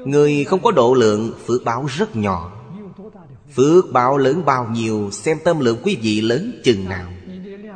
Người 0.07 0.45
không 0.45 0.62
có 0.62 0.71
độ 0.71 0.95
lượng, 0.95 1.33
Phước 1.47 1.64
báo 1.64 1.87
rất 1.87 2.16
nhỏ. 2.16 2.62
Phước 3.55 3.85
báo 3.93 4.18
lớn 4.18 4.45
bao 4.45 4.68
nhiêu, 4.68 5.11
Xem 5.12 5.39
tâm 5.45 5.61
lượng 5.61 5.79
quý 5.83 5.99
vị 6.03 6.21
lớn 6.21 6.61
chừng 6.64 6.85
nào. 6.85 7.12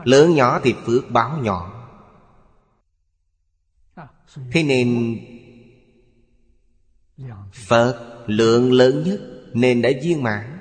Lớn 0.05 0.35
nhỏ 0.35 0.61
thì 0.63 0.75
phước 0.87 1.11
báo 1.11 1.39
nhỏ. 1.39 1.71
Thế 4.53 4.63
nên, 4.63 5.19
Phật 7.53 8.25
lượng 8.27 8.73
lớn 8.73 9.03
nhất 9.07 9.21
Nên 9.53 9.83
đã 9.83 9.91
viên 10.03 10.23
mãn. 10.23 10.54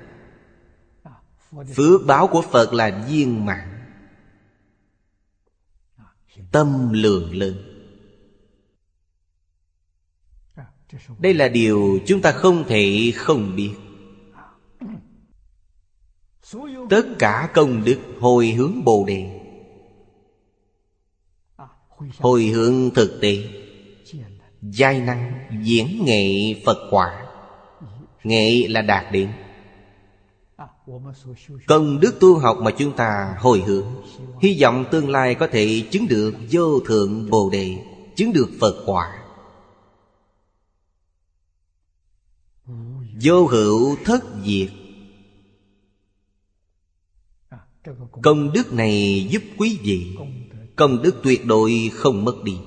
Phước 1.75 2.01
báo 2.05 2.27
của 2.27 2.41
Phật 2.41 2.73
là 2.73 3.05
viên 3.09 3.45
mãn. 3.45 3.69
Tâm 6.51 6.89
lượng 6.93 7.37
lớn 7.37 7.73
Đây 11.19 11.33
là 11.33 11.47
điều 11.47 11.99
chúng 12.05 12.21
ta 12.21 12.31
không 12.31 12.63
thể 12.67 13.11
không 13.15 13.55
biết. 13.55 13.73
Tất 16.89 17.03
cả 17.19 17.49
công 17.53 17.83
đức 17.83 17.99
hồi 18.19 18.47
hướng 18.47 18.83
Bồ 18.83 19.05
Đề. 19.07 19.39
Hồi 22.19 22.43
hướng 22.43 22.89
thực 22.95 23.19
tế. 23.21 23.37
Giai 24.61 24.99
năng 24.99 25.49
diễn 25.63 26.05
nghệ 26.05 26.53
Phật 26.65 26.87
quả. 26.91 27.25
Nghệ 28.23 28.67
là 28.67 28.81
đạt 28.81 29.11
đến. 29.11 29.31
Công 31.67 31.99
đức 31.99 32.19
tu 32.19 32.37
học 32.37 32.57
mà 32.61 32.71
chúng 32.71 32.95
ta 32.95 33.35
hồi 33.39 33.63
hướng. 33.67 33.85
Hy 34.41 34.57
vọng 34.61 34.85
tương 34.91 35.09
lai 35.09 35.35
có 35.35 35.47
thể 35.51 35.87
chứng 35.91 36.07
được 36.07 36.35
vô 36.51 36.79
thượng 36.79 37.29
Bồ 37.29 37.49
Đề, 37.49 37.77
Chứng 38.15 38.33
được 38.33 38.49
Phật 38.59 38.83
quả. 38.85 39.25
Vô 43.21 43.45
hữu 43.45 43.95
thất 44.05 44.23
diệt. 44.45 44.69
Công 48.23 48.53
đức 48.53 48.73
này 48.73 49.27
giúp 49.31 49.43
quý 49.57 49.79
vị. 49.83 50.17
Công 50.75 51.01
đức 51.01 51.15
tuyệt 51.23 51.45
đối 51.45 51.91
không 51.93 52.25
mất 52.25 52.43
đi. 52.43 52.57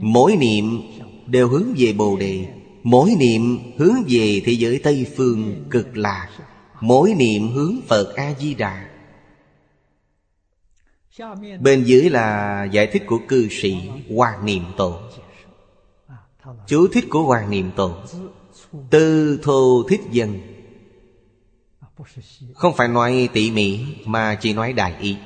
Mỗi 0.00 0.36
niệm 0.36 0.80
đều 1.26 1.48
hướng 1.48 1.74
về 1.76 1.92
Bồ 1.92 2.16
Đề. 2.16 2.65
Mỗi 2.86 3.14
niệm 3.18 3.72
hướng 3.78 3.94
về 4.08 4.42
thế 4.44 4.52
giới 4.52 4.80
Tây 4.82 5.06
Phương 5.16 5.64
cực 5.70 5.96
lạc. 5.96 6.28
Mỗi 6.80 7.14
niệm 7.14 7.48
hướng 7.48 7.80
Phật 7.88 8.14
A-di-đà. 8.16 8.88
Bên 11.60 11.84
dưới 11.84 12.10
là 12.10 12.64
giải 12.64 12.86
thích 12.86 13.02
của 13.06 13.18
cư 13.28 13.48
sĩ 13.50 13.76
Hoàng 14.14 14.44
Niệm 14.44 14.62
Tổ. 14.76 15.00
Chú 16.66 16.86
thích 16.92 17.04
của 17.10 17.22
Hoàng 17.22 17.50
Niệm 17.50 17.70
Tổ. 17.76 17.94
Tư 18.90 19.38
thô 19.42 19.82
thích 19.88 20.00
dân. 20.10 20.40
Không 22.54 22.76
phải 22.76 22.88
nói 22.88 23.28
tỉ 23.32 23.50
mỉ, 23.50 23.80
Mà 24.04 24.38
chỉ 24.40 24.52
nói 24.52 24.72
đại 24.72 24.94
ý. 25.00 25.16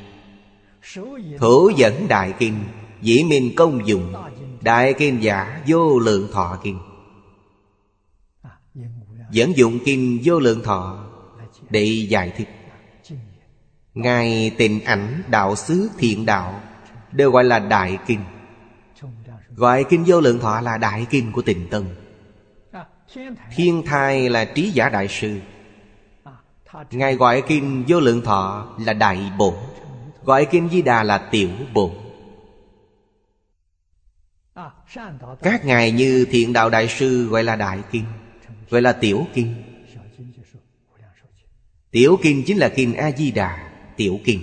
Thủ 1.38 1.70
dẫn 1.76 2.08
đại 2.08 2.34
kinh, 2.38 2.64
Dĩ 3.02 3.24
minh 3.24 3.52
công 3.56 3.88
dụng, 3.88 4.14
Đại 4.60 4.94
kinh 4.98 5.22
giả 5.22 5.62
vô 5.66 5.98
lượng 5.98 6.28
thọ 6.32 6.58
kinh. 6.62 6.78
Dẫn 9.30 9.56
dụng 9.56 9.78
kinh 9.84 10.20
vô 10.24 10.38
lượng 10.38 10.62
thọ 10.62 11.06
Để 11.70 11.84
giải 12.08 12.32
thích. 12.36 12.48
Ngài 13.94 14.50
tình 14.58 14.84
ảnh 14.84 15.22
đạo 15.28 15.56
xứ 15.56 15.90
thiện 15.98 16.26
đạo, 16.26 16.60
Đều 17.12 17.30
gọi 17.30 17.44
là 17.44 17.58
đại 17.58 17.98
kinh. 18.06 18.20
Gọi 19.56 19.84
kinh 19.84 20.04
vô 20.06 20.20
lượng 20.20 20.38
thọ 20.38 20.60
là 20.60 20.78
đại 20.78 21.06
kinh 21.10 21.32
của 21.32 21.42
tình 21.42 21.68
tân 21.70 21.84
Thiên 23.54 23.82
thai 23.86 24.28
là 24.28 24.44
trí 24.44 24.70
giả 24.70 24.88
đại 24.88 25.08
sư. 25.08 25.40
Ngài 26.90 27.14
gọi 27.14 27.42
kinh 27.48 27.84
vô 27.88 28.00
lượng 28.00 28.22
thọ 28.22 28.68
là 28.78 28.92
đại 28.92 29.32
bổn 29.38 29.54
Gọi 30.24 30.46
kinh 30.50 30.68
di 30.68 30.82
đà 30.82 31.02
là 31.02 31.18
tiểu 31.18 31.48
bổn 31.74 31.90
Các 35.42 35.64
ngài 35.64 35.90
như 35.90 36.26
thiện 36.30 36.52
đạo 36.52 36.70
đại 36.70 36.88
sư 36.88 37.28
gọi 37.28 37.44
là 37.44 37.56
đại 37.56 37.78
kinh. 37.90 38.04
Gọi 38.70 38.82
là 38.82 38.92
tiểu 38.92 39.26
kinh. 39.34 39.54
Tiểu 41.90 42.18
kinh 42.22 42.42
chính 42.46 42.58
là 42.58 42.68
kinh 42.68 42.94
A-di-đà, 42.94 43.70
Tiểu 43.96 44.20
kinh. 44.24 44.40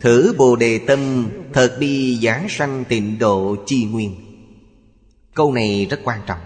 Thử 0.00 0.34
Bồ 0.38 0.56
Đề 0.56 0.78
Tâm, 0.86 1.30
Thật 1.52 1.76
đi 1.80 2.18
giảng 2.22 2.46
sanh 2.48 2.84
tịnh 2.88 3.18
độ 3.18 3.56
chi 3.66 3.84
nguyên. 3.84 4.14
Câu 5.34 5.52
này 5.52 5.86
rất 5.90 6.00
quan 6.04 6.20
trọng. 6.26 6.40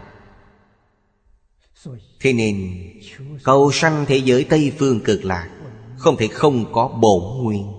Thế 2.20 2.32
nên, 2.32 2.72
Cầu 3.42 3.70
sanh 3.72 4.04
thế 4.08 4.16
giới 4.16 4.44
Tây 4.44 4.72
Phương 4.78 5.00
cực 5.00 5.24
lạc 5.24 5.50
Không 5.96 6.16
thể 6.16 6.28
không 6.28 6.72
có 6.72 6.88
bổn 6.88 7.44
nguyên. 7.44 7.72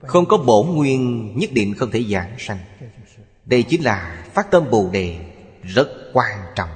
Không 0.00 0.26
có 0.26 0.36
bổn 0.36 0.66
nguyên, 0.66 1.32
Nhất 1.36 1.50
định 1.52 1.74
không 1.74 1.90
thể 1.90 2.04
giảng 2.04 2.34
sanh. 2.38 2.58
Đây 3.46 3.62
chính 3.62 3.84
là 3.84 4.24
phát 4.34 4.50
tâm 4.50 4.70
Bồ 4.70 4.90
Đề 4.92 5.18
Rất 5.62 5.88
quan 6.12 6.38
trọng. 6.54 6.70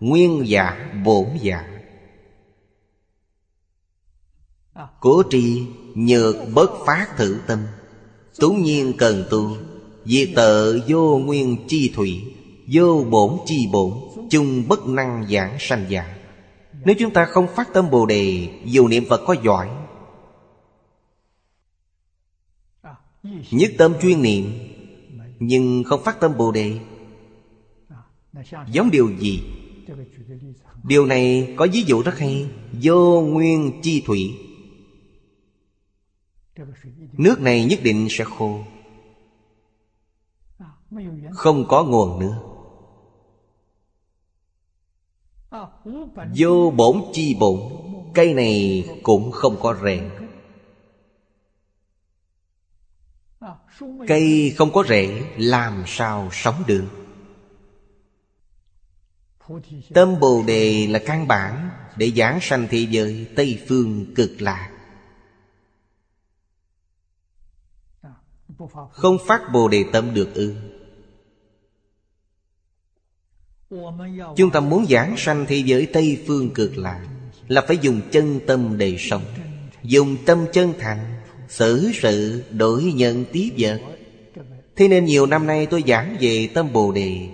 Nguyên 0.00 0.48
giả, 0.48 0.92
bổn 1.04 1.26
giả. 1.40 1.68
Cố 5.00 5.22
trì 5.30 5.66
nhược 5.94 6.36
bất 6.54 6.70
phát 6.86 7.06
thử 7.16 7.40
tâm. 7.46 7.58
Tú 8.38 8.52
nhiên 8.52 8.92
cần 8.98 9.24
tu 9.30 9.56
Diệt 10.04 10.28
tợ 10.36 10.78
vô 10.88 11.18
nguyên 11.18 11.56
chi 11.68 11.92
thủy, 11.94 12.22
Vô 12.72 13.04
bổn 13.10 13.38
chi 13.46 13.68
bổn, 13.72 13.92
Chung 14.30 14.68
bất 14.68 14.86
năng 14.86 15.26
giảng 15.30 15.56
sanh 15.60 15.86
giả. 15.88 16.16
Nếu 16.84 16.94
chúng 16.98 17.12
ta 17.12 17.24
không 17.24 17.46
phát 17.56 17.68
tâm 17.74 17.90
Bồ 17.90 18.06
Đề, 18.06 18.48
Dù 18.64 18.88
niệm 18.88 19.04
Phật 19.08 19.20
có 19.26 19.36
giỏi, 19.44 19.68
Nhất 23.50 23.70
tâm 23.78 23.94
chuyên 24.02 24.22
niệm 24.22 24.71
nhưng 25.44 25.84
không 25.84 26.02
phát 26.04 26.20
tâm 26.20 26.36
Bồ 26.36 26.52
Đề. 26.52 26.78
Giống 28.72 28.90
điều 28.90 29.10
gì? 29.18 29.42
Điều 30.84 31.06
này 31.06 31.54
có 31.56 31.66
ví 31.72 31.82
dụ 31.86 32.02
rất 32.02 32.18
hay. 32.18 32.50
Vô 32.82 33.20
nguyên 33.20 33.80
chi 33.82 34.02
thủy. 34.06 34.38
Nước 37.12 37.40
này 37.40 37.64
nhất 37.64 37.78
định 37.82 38.06
sẽ 38.10 38.24
khô. 38.24 38.60
Không 41.32 41.64
có 41.68 41.84
nguồn 41.84 42.18
nữa. 42.18 42.42
Vô 46.36 46.72
bổn 46.76 47.02
chi 47.12 47.36
bổn. 47.40 47.60
Cây 48.14 48.34
này 48.34 48.84
cũng 49.02 49.30
không 49.30 49.56
có 49.60 49.76
rễ 49.82 50.10
Cây 54.06 54.54
không 54.56 54.72
có 54.72 54.84
rễ, 54.88 55.22
Làm 55.36 55.84
sao 55.86 56.28
sống 56.32 56.62
được? 56.66 56.84
Tâm 59.94 60.20
Bồ 60.20 60.44
Đề 60.46 60.86
là 60.86 61.00
căn 61.06 61.28
bản 61.28 61.70
Để 61.96 62.12
giảng 62.16 62.38
sanh 62.42 62.66
thế 62.70 62.86
giới 62.90 63.26
Tây 63.36 63.62
Phương 63.68 64.14
cực 64.14 64.30
lạc. 64.38 64.70
Không 68.90 69.18
phát 69.26 69.40
Bồ 69.52 69.68
Đề 69.68 69.84
tâm 69.92 70.14
được 70.14 70.34
ư? 70.34 70.56
Chúng 74.36 74.50
ta 74.52 74.60
muốn 74.60 74.86
giảng 74.90 75.14
sanh 75.18 75.46
thế 75.48 75.56
giới 75.56 75.86
Tây 75.92 76.24
Phương 76.26 76.54
cực 76.54 76.78
lạc 76.78 77.08
Là 77.48 77.64
phải 77.68 77.78
dùng 77.78 78.00
chân 78.10 78.40
tâm 78.46 78.78
để 78.78 78.96
sống, 78.98 79.24
Dùng 79.82 80.16
tâm 80.26 80.46
chân 80.52 80.74
thành 80.78 81.21
Xử 81.52 81.90
sự 81.94 82.44
đổi 82.50 82.82
nhân 82.82 83.24
tiếp 83.32 83.50
vật. 83.58 83.80
Thế 84.76 84.88
nên 84.88 85.04
nhiều 85.04 85.26
năm 85.26 85.46
nay 85.46 85.66
tôi 85.66 85.84
giảng 85.86 86.16
về 86.20 86.48
tâm 86.54 86.72
Bồ 86.72 86.92
Đề. 86.92 87.28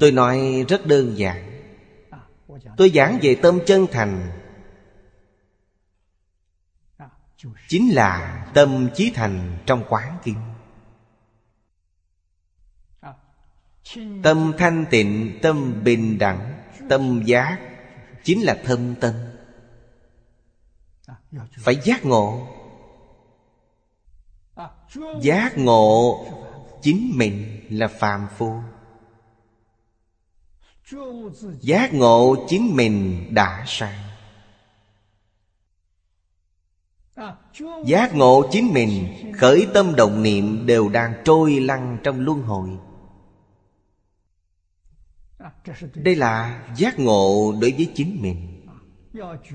Tôi 0.00 0.12
nói 0.12 0.64
rất 0.68 0.86
đơn 0.86 1.18
giản. 1.18 1.62
Tôi 2.76 2.90
giảng 2.94 3.18
về 3.22 3.34
tâm 3.34 3.58
chân 3.66 3.86
thành. 3.92 4.30
Chính 7.68 7.94
là 7.94 8.46
tâm 8.54 8.88
chí 8.94 9.12
thành 9.14 9.58
trong 9.66 9.84
quán 9.88 10.18
kinh. 10.24 10.36
Tâm 14.22 14.52
thanh 14.58 14.84
tịnh, 14.90 15.38
tâm 15.42 15.84
bình 15.84 16.18
đẳng, 16.18 16.62
tâm 16.88 17.22
giác 17.26 17.58
Chính 18.26 18.42
là 18.42 18.58
thâm 18.64 18.94
tâm. 18.94 19.14
Phải 21.58 21.76
giác 21.84 22.04
ngộ. 22.04 22.55
Giác 25.20 25.58
ngộ 25.58 26.26
Chính 26.82 27.12
mình 27.14 27.60
là 27.70 27.88
phàm 27.88 28.26
phu. 28.36 28.52
Giác 31.60 31.94
ngộ 31.94 32.46
chính 32.48 32.76
mình 32.76 33.26
đã 33.34 33.64
sai 33.66 33.94
Giác 37.84 38.14
ngộ 38.14 38.48
chính 38.50 38.72
mình, 38.74 39.08
Khởi 39.36 39.66
tâm 39.74 39.94
động 39.96 40.22
niệm 40.22 40.66
đều 40.66 40.88
đang 40.88 41.14
trôi 41.24 41.60
lăn 41.60 41.98
trong 42.02 42.20
luân 42.20 42.42
hồi. 42.42 42.70
Đây 45.94 46.16
là 46.16 46.62
giác 46.76 46.98
ngộ 46.98 47.54
đối 47.60 47.72
với 47.72 47.92
chính 47.94 48.22
mình. 48.22 48.66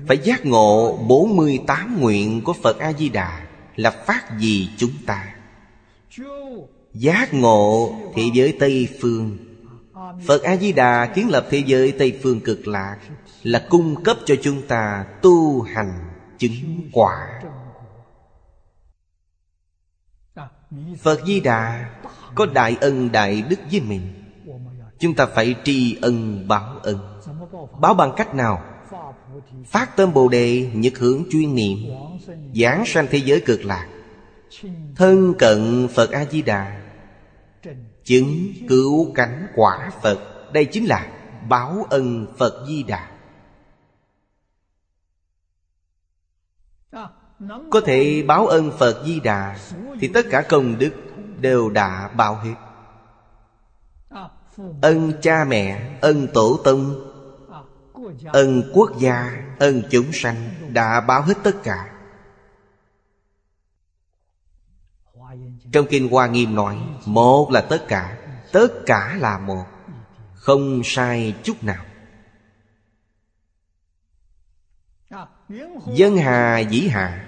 Phải 0.08 0.18
giác 0.18 0.46
ngộ 0.46 0.98
48 1.08 2.00
nguyện 2.00 2.42
của 2.44 2.52
Phật 2.52 2.78
A-di-đà 2.78 3.46
Là 3.76 3.90
phát 3.90 4.38
gì 4.38 4.70
chúng 4.76 4.92
ta? 5.06 5.31
Giác 6.94 7.34
ngộ 7.34 7.94
thế 8.14 8.22
giới 8.34 8.56
Tây 8.60 8.88
Phương. 9.00 9.38
Phật 10.26 10.42
A-di-đà 10.42 11.06
kiến 11.06 11.30
lập 11.30 11.46
thế 11.50 11.62
giới 11.66 11.92
Tây 11.92 12.18
Phương 12.22 12.40
cực 12.40 12.68
lạc 12.68 12.98
Là 13.42 13.66
cung 13.70 14.04
cấp 14.04 14.16
cho 14.24 14.34
chúng 14.42 14.62
ta 14.66 15.06
tu 15.22 15.62
hành 15.62 16.10
chứng 16.38 16.90
quả. 16.92 17.42
Phật 21.02 21.20
Di 21.26 21.40
Đà 21.40 21.90
có 22.34 22.46
đại 22.46 22.76
ân 22.80 23.12
đại 23.12 23.42
đức 23.48 23.60
với 23.70 23.80
mình. 23.80 24.12
Chúng 24.98 25.14
ta 25.14 25.26
phải 25.26 25.54
tri 25.64 25.96
ân 26.02 26.48
báo 26.48 26.78
ân. 26.82 27.20
Báo 27.80 27.94
bằng 27.94 28.12
cách 28.16 28.34
nào? 28.34 28.64
Phát 29.66 29.96
tâm 29.96 30.12
Bồ 30.12 30.28
Đề 30.28 30.70
nhật 30.74 30.98
hướng 30.98 31.24
chuyên 31.30 31.54
niệm, 31.54 31.78
Giảng 32.54 32.86
sanh 32.86 33.06
thế 33.10 33.18
giới 33.18 33.40
cực 33.40 33.64
lạc. 33.64 33.88
Thân 34.96 35.34
cận 35.38 35.88
Phật 35.94 36.10
A-di-đà. 36.10 36.81
Chứng 38.04 38.52
cứu 38.68 39.12
cánh 39.14 39.46
quả 39.54 39.90
Phật. 40.02 40.18
Đây 40.52 40.64
chính 40.64 40.84
là 40.84 41.12
báo 41.48 41.86
ân 41.90 42.26
Phật 42.38 42.64
Di 42.68 42.82
Đà. 42.82 43.08
Có 47.70 47.80
thể 47.84 48.24
báo 48.26 48.46
ân 48.46 48.72
Phật 48.78 49.02
Di 49.06 49.20
Đà 49.20 49.58
Thì 50.00 50.08
tất 50.08 50.26
cả 50.30 50.42
công 50.48 50.78
đức 50.78 50.92
đều 51.40 51.70
đã 51.70 52.08
báo 52.16 52.34
hết. 52.34 52.54
Ân 54.82 55.12
cha 55.22 55.44
mẹ, 55.44 55.98
ân 56.00 56.28
tổ 56.34 56.60
tông 56.64 57.08
Ân 58.26 58.70
quốc 58.72 58.90
gia, 58.98 59.42
ân 59.58 59.82
chúng 59.90 60.12
sanh 60.12 60.50
Đã 60.68 61.00
báo 61.00 61.22
hết 61.22 61.34
tất 61.42 61.62
cả. 61.62 61.91
Trong 65.72 65.86
Kinh 65.86 66.08
Hoa 66.08 66.26
Nghiêm 66.26 66.54
nói, 66.54 66.76
Một 67.04 67.50
là 67.50 67.60
tất 67.60 67.88
cả 67.88 68.18
Tất 68.52 68.68
cả 68.86 69.16
là 69.20 69.38
một, 69.38 69.64
Không 70.34 70.80
sai 70.84 71.34
chút 71.42 71.64
nào. 71.64 71.84
Dân 75.94 76.16
hà 76.16 76.58
dĩ 76.58 76.88
hạ. 76.88 77.26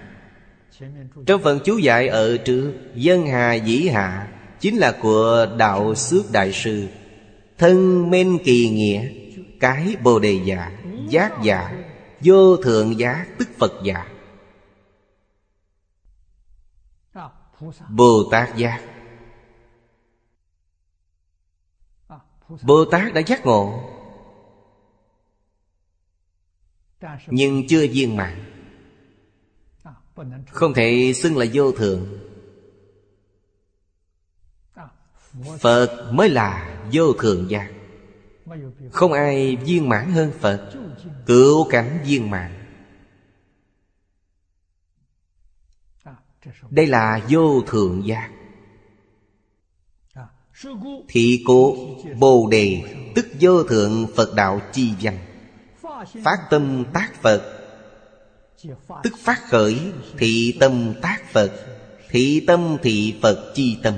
Trong 1.27 1.43
phần 1.43 1.61
chú 1.65 1.79
giải 1.79 2.09
ở 2.09 2.37
trước, 2.37 2.73
Dân 2.95 3.27
hà 3.27 3.55
dĩ 3.55 3.89
hạ 3.89 4.29
Chính 4.61 4.77
là 4.77 4.93
của 5.03 5.47
Đạo 5.59 5.95
Xước 5.95 6.33
Đại 6.33 6.53
Sư, 6.53 6.87
Thân 7.59 8.11
men 8.11 8.39
kỳ 8.45 8.69
nghĩa, 8.69 9.09
Cái 9.61 9.97
Bồ 10.03 10.19
Đề 10.19 10.41
giả 10.45 10.71
Giác 11.09 11.33
giả 11.43 11.73
Vô 12.21 12.57
thượng 12.57 12.99
giác 12.99 13.27
tức 13.39 13.49
Phật 13.59 13.73
giả 13.85 14.07
Bồ 17.89 18.29
Tát 18.31 18.57
giác. 18.57 18.81
Bồ 22.63 22.85
Tát 22.85 23.15
đã 23.15 23.21
giác 23.21 23.47
ngộ. 23.47 23.91
Nhưng 27.27 27.67
chưa 27.69 27.87
viên 27.93 28.17
mãn. 28.17 28.45
Không 30.51 30.75
thể 30.75 31.13
xưng 31.15 31.37
là 31.37 31.47
vô 31.53 31.73
thượng. 31.73 32.07
Phật 35.61 36.11
mới 36.13 36.29
là 36.29 36.81
vô 36.93 37.13
thượng 37.13 37.51
giác. 37.51 37.73
Không 38.93 39.13
ai 39.13 39.57
viên 39.57 39.89
mãn 39.89 40.13
hơn 40.13 40.33
Phật. 40.41 40.73
Cứu 41.27 41.67
cảnh 41.71 42.01
viên 42.05 42.31
mãn. 42.31 42.64
Đây 46.71 46.87
là 46.87 47.21
vô 47.29 47.63
thượng 47.67 48.07
giác. 48.07 48.31
Thị 51.09 51.45
cố, 51.47 51.77
Bồ 52.19 52.49
Đề, 52.51 52.83
Tức 53.15 53.27
vô 53.41 53.63
thượng 53.63 54.07
Phật 54.17 54.35
đạo 54.35 54.61
chi 54.73 54.95
danh 55.01 55.19
Phát 56.25 56.37
tâm 56.51 56.85
tác 56.93 57.15
Phật. 57.23 57.61
Tức 59.03 59.15
phát 59.19 59.41
khởi 59.49 59.93
Thị 60.19 60.57
tâm 60.61 60.95
tác 61.03 61.23
Phật. 61.33 61.51
Thị 62.09 62.45
tâm 62.47 62.77
thị 62.83 63.19
Phật 63.23 63.53
chi 63.55 63.79
tâm. 63.83 63.95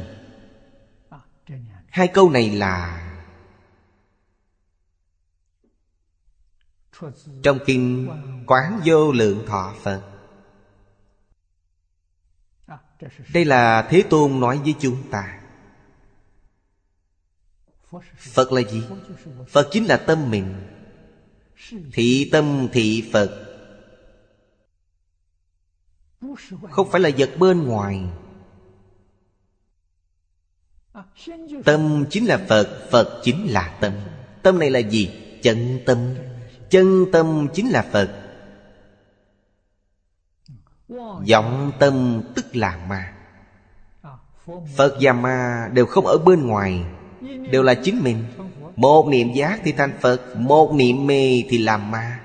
Hai 1.88 2.08
câu 2.08 2.30
này 2.30 2.50
là 2.50 3.02
Trong 7.42 7.58
kinh 7.66 8.08
Quán 8.46 8.80
vô 8.84 9.12
lượng 9.12 9.44
thọ 9.46 9.74
Phật. 9.82 10.15
Đây 13.32 13.44
là 13.44 13.88
Thế 13.90 14.02
Tôn 14.10 14.40
nói 14.40 14.58
với 14.58 14.74
chúng 14.80 15.10
ta. 15.10 15.40
Phật 18.18 18.52
là 18.52 18.62
gì? 18.62 18.82
Phật 19.48 19.68
chính 19.70 19.84
là 19.84 19.96
tâm 19.96 20.30
mình. 20.30 20.54
Thị 21.92 22.28
tâm 22.32 22.68
thị 22.72 23.10
Phật. 23.12 23.42
Không 26.70 26.90
phải 26.90 27.00
là 27.00 27.10
vật 27.18 27.30
bên 27.38 27.62
ngoài. 27.62 28.00
Tâm 31.64 32.04
chính 32.10 32.26
là 32.26 32.44
Phật 32.48 32.88
Phật 32.90 33.20
chính 33.24 33.46
là 33.52 33.78
tâm. 33.80 33.92
Tâm 34.42 34.58
này 34.58 34.70
là 34.70 34.78
gì? 34.78 35.10
Chân 35.42 35.80
tâm. 35.86 36.14
Chân 36.70 37.06
tâm 37.12 37.48
chính 37.54 37.68
là 37.68 37.88
Phật 37.92 38.25
vọng 41.30 41.72
tâm 41.78 42.22
tức 42.34 42.56
là 42.56 42.76
ma. 42.88 43.12
Phật 44.76 44.96
và 45.00 45.12
ma 45.12 45.68
đều 45.72 45.86
không 45.86 46.06
ở 46.06 46.18
bên 46.18 46.46
ngoài, 46.46 46.84
Đều 47.50 47.62
là 47.62 47.74
chính 47.74 48.02
mình. 48.02 48.24
Một 48.76 49.08
niệm 49.08 49.32
giác 49.32 49.60
thì 49.64 49.72
thành 49.72 49.98
Phật, 50.00 50.36
Một 50.36 50.74
niệm 50.74 51.06
mê 51.06 51.42
thì 51.48 51.58
làm 51.58 51.90
ma. 51.90 52.20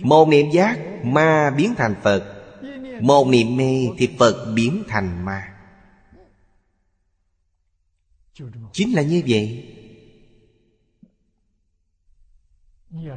Một 0.00 0.28
niệm 0.28 0.50
giác, 0.50 0.78
ma 1.04 1.50
biến 1.56 1.74
thành 1.76 1.94
Phật. 2.02 2.24
Một 3.00 3.28
niệm 3.28 3.56
mê 3.56 3.88
thì 3.98 4.08
Phật 4.18 4.52
biến 4.54 4.82
thành 4.88 5.24
ma. 5.24 5.48
Chính 8.72 8.92
là 8.94 9.02
như 9.02 9.22
vậy. 9.28 9.68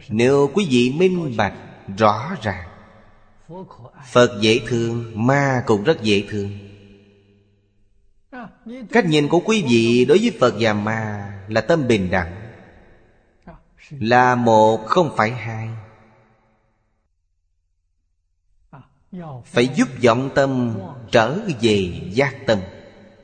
Nếu 0.10 0.52
quý 0.54 0.68
vị 0.70 0.94
minh 0.98 1.38
bạch 1.38 1.54
rõ 1.98 2.36
ràng 2.42 2.75
Phật 4.12 4.42
dễ 4.42 4.60
thương, 4.68 5.12
Ma 5.28 5.64
cũng 5.66 5.84
rất 5.84 6.02
dễ 6.02 6.24
thương. 6.30 6.52
Cách 8.92 9.06
nhìn 9.06 9.28
của 9.28 9.40
quý 9.40 9.66
vị 9.70 10.06
đối 10.06 10.18
với 10.18 10.32
Phật 10.40 10.54
và 10.60 10.74
ma 10.74 11.32
Là 11.48 11.62
tâm 11.62 11.88
bình 11.88 12.10
đẳng, 12.12 12.52
Là 13.90 14.36
một 14.36 14.86
không 14.86 15.14
phải 15.18 15.32
hai. 15.32 15.70
Phải 19.46 19.68
giúp 19.76 19.88
vọng 20.04 20.30
tâm 20.36 20.80
trở 21.12 21.40
về 21.62 21.94
giác 22.12 22.36
tâm, 22.48 22.60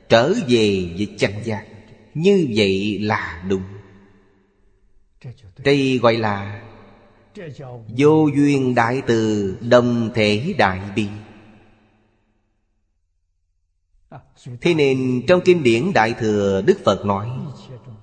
Trở 0.08 0.32
về 0.48 0.92
với 0.96 1.14
chân 1.18 1.32
giác. 1.44 1.66
Như 2.14 2.48
vậy 2.54 2.98
là 2.98 3.44
đúng. 3.48 3.62
Đây 5.58 5.98
gọi 6.02 6.16
là 6.16 6.61
Vô 7.96 8.28
duyên 8.36 8.74
đại 8.74 9.02
từ, 9.06 9.56
Đồng 9.60 10.10
thể 10.14 10.54
đại 10.58 10.80
bi. 10.96 11.08
Thế 14.60 14.74
nên 14.74 15.22
trong 15.26 15.40
kinh 15.44 15.62
điển 15.62 15.92
Đại 15.92 16.14
Thừa, 16.18 16.62
Đức 16.66 16.78
Phật 16.84 17.04
nói, 17.06 17.28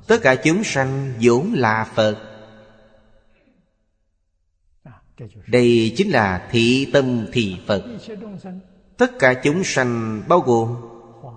Tất 0.08 0.18
cả 0.22 0.36
chúng 0.36 0.64
sanh 0.64 1.14
vốn 1.22 1.54
là 1.54 1.88
Phật. 1.96 2.18
Đây 5.48 5.94
chính 5.98 6.10
là 6.10 6.48
thị 6.52 6.90
tâm 6.94 7.26
thị 7.32 7.58
Phật. 7.68 7.84
Tất 8.98 9.20
cả 9.20 9.34
chúng 9.44 9.64
sanh 9.64 10.24
bao 10.28 10.40
gồm 10.40 10.76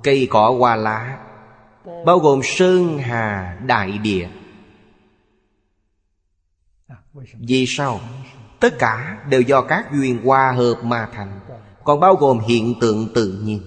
Cây 0.03 0.27
cỏ 0.31 0.55
hoa 0.59 0.77
lá, 0.77 1.19
Bao 2.07 2.19
gồm 2.19 2.41
sơn 2.45 2.99
hà 2.99 3.59
đại 3.67 3.99
địa. 3.99 4.29
Vì 7.15 7.65
sao? 7.69 8.01
Tất 8.61 8.75
cả 8.79 9.25
đều 9.31 9.41
do 9.41 9.63
các 9.63 9.93
duyên 9.93 10.25
hòa 10.25 10.53
hợp 10.53 10.81
mà 10.85 11.09
thành, 11.13 11.41
Còn 11.85 12.01
bao 12.01 12.15
gồm 12.15 12.39
hiện 12.39 12.75
tượng 12.81 13.09
tự 13.15 13.41
nhiên. 13.43 13.61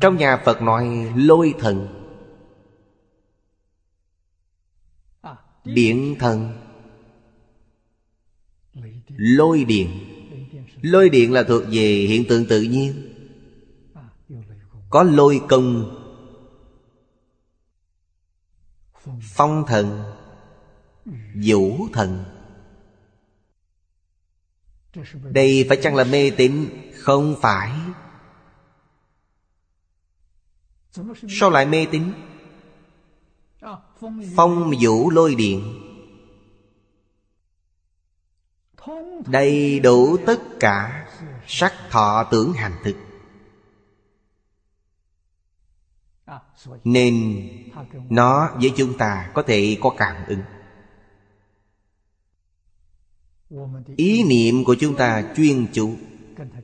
Trong 0.00 0.16
nhà 0.16 0.36
Phật 0.44 0.62
nói, 0.62 1.12
lôi 1.16 1.54
thần. 1.58 1.88
Điện 5.64 6.16
thần. 6.18 6.52
Lôi 9.08 9.64
điện. 9.64 9.90
Lôi 10.82 11.08
điện 11.08 11.32
là 11.32 11.42
thuộc 11.42 11.62
về 11.70 12.06
hiện 12.08 12.24
tượng 12.28 12.46
tự 12.46 12.62
nhiên. 12.62 13.14
Có 14.90 15.02
lôi 15.02 15.40
công 15.48 16.00
Phong 19.22 19.64
thần, 19.66 20.14
Vũ 21.34 21.88
thần. 21.92 22.24
Đây 25.22 25.66
phải 25.68 25.78
chăng 25.82 25.94
là 25.94 26.04
mê 26.04 26.30
tín? 26.30 26.68
Không 26.94 27.36
phải. 27.40 27.72
Sao 31.28 31.50
lại 31.50 31.66
mê 31.66 31.86
tín? 31.90 32.12
Phong 34.36 34.72
vũ 34.80 35.10
lôi 35.10 35.34
điện. 35.34 35.80
Đầy 39.26 39.80
đủ 39.80 40.16
tất 40.26 40.40
cả 40.60 41.06
Sắc 41.46 41.72
thọ 41.90 42.28
tưởng 42.30 42.52
hành 42.52 42.76
thực. 42.84 42.96
Nên 46.84 47.48
nó 48.10 48.50
với 48.60 48.72
chúng 48.76 48.98
ta 48.98 49.30
có 49.34 49.42
thể 49.42 49.76
có 49.80 49.90
cảm 49.90 50.16
ứng. 50.26 50.40
Ý 53.96 54.24
niệm 54.24 54.64
của 54.64 54.74
chúng 54.80 54.96
ta 54.96 55.24
chuyên 55.36 55.66
chủ 55.72 55.94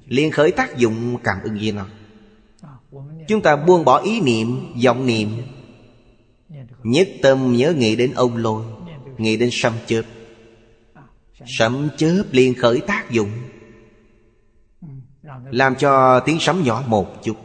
liền 0.07 0.31
khởi 0.31 0.51
tác 0.51 0.77
dụng 0.77 1.19
cảm 1.25 1.37
ứng 1.43 1.55
với 1.55 1.73
nó. 1.73 1.87
Chúng 3.29 3.43
ta 3.43 3.57
buông 3.57 3.85
bỏ 3.85 3.99
ý 3.99 4.21
niệm, 4.21 4.75
vọng 4.85 5.07
niệm. 5.07 5.29
Nhất 6.83 7.09
tâm 7.23 7.53
nhớ 7.57 7.73
nghĩ 7.73 7.97
đến 7.97 8.13
ông 8.15 8.37
lôi 8.37 8.65
Nghĩ 9.19 9.37
đến 9.37 9.49
sấm 9.53 9.73
chớp. 9.87 10.03
Sấm 11.47 11.89
chớp 11.97 12.25
liền 12.31 12.55
khởi 12.55 12.81
tác 12.81 13.11
dụng 13.11 13.31
Làm 15.51 15.75
cho 15.75 16.21
tiếng 16.21 16.37
sấm 16.41 16.63
nhỏ 16.65 16.85
một 16.87 17.23
chút. 17.23 17.37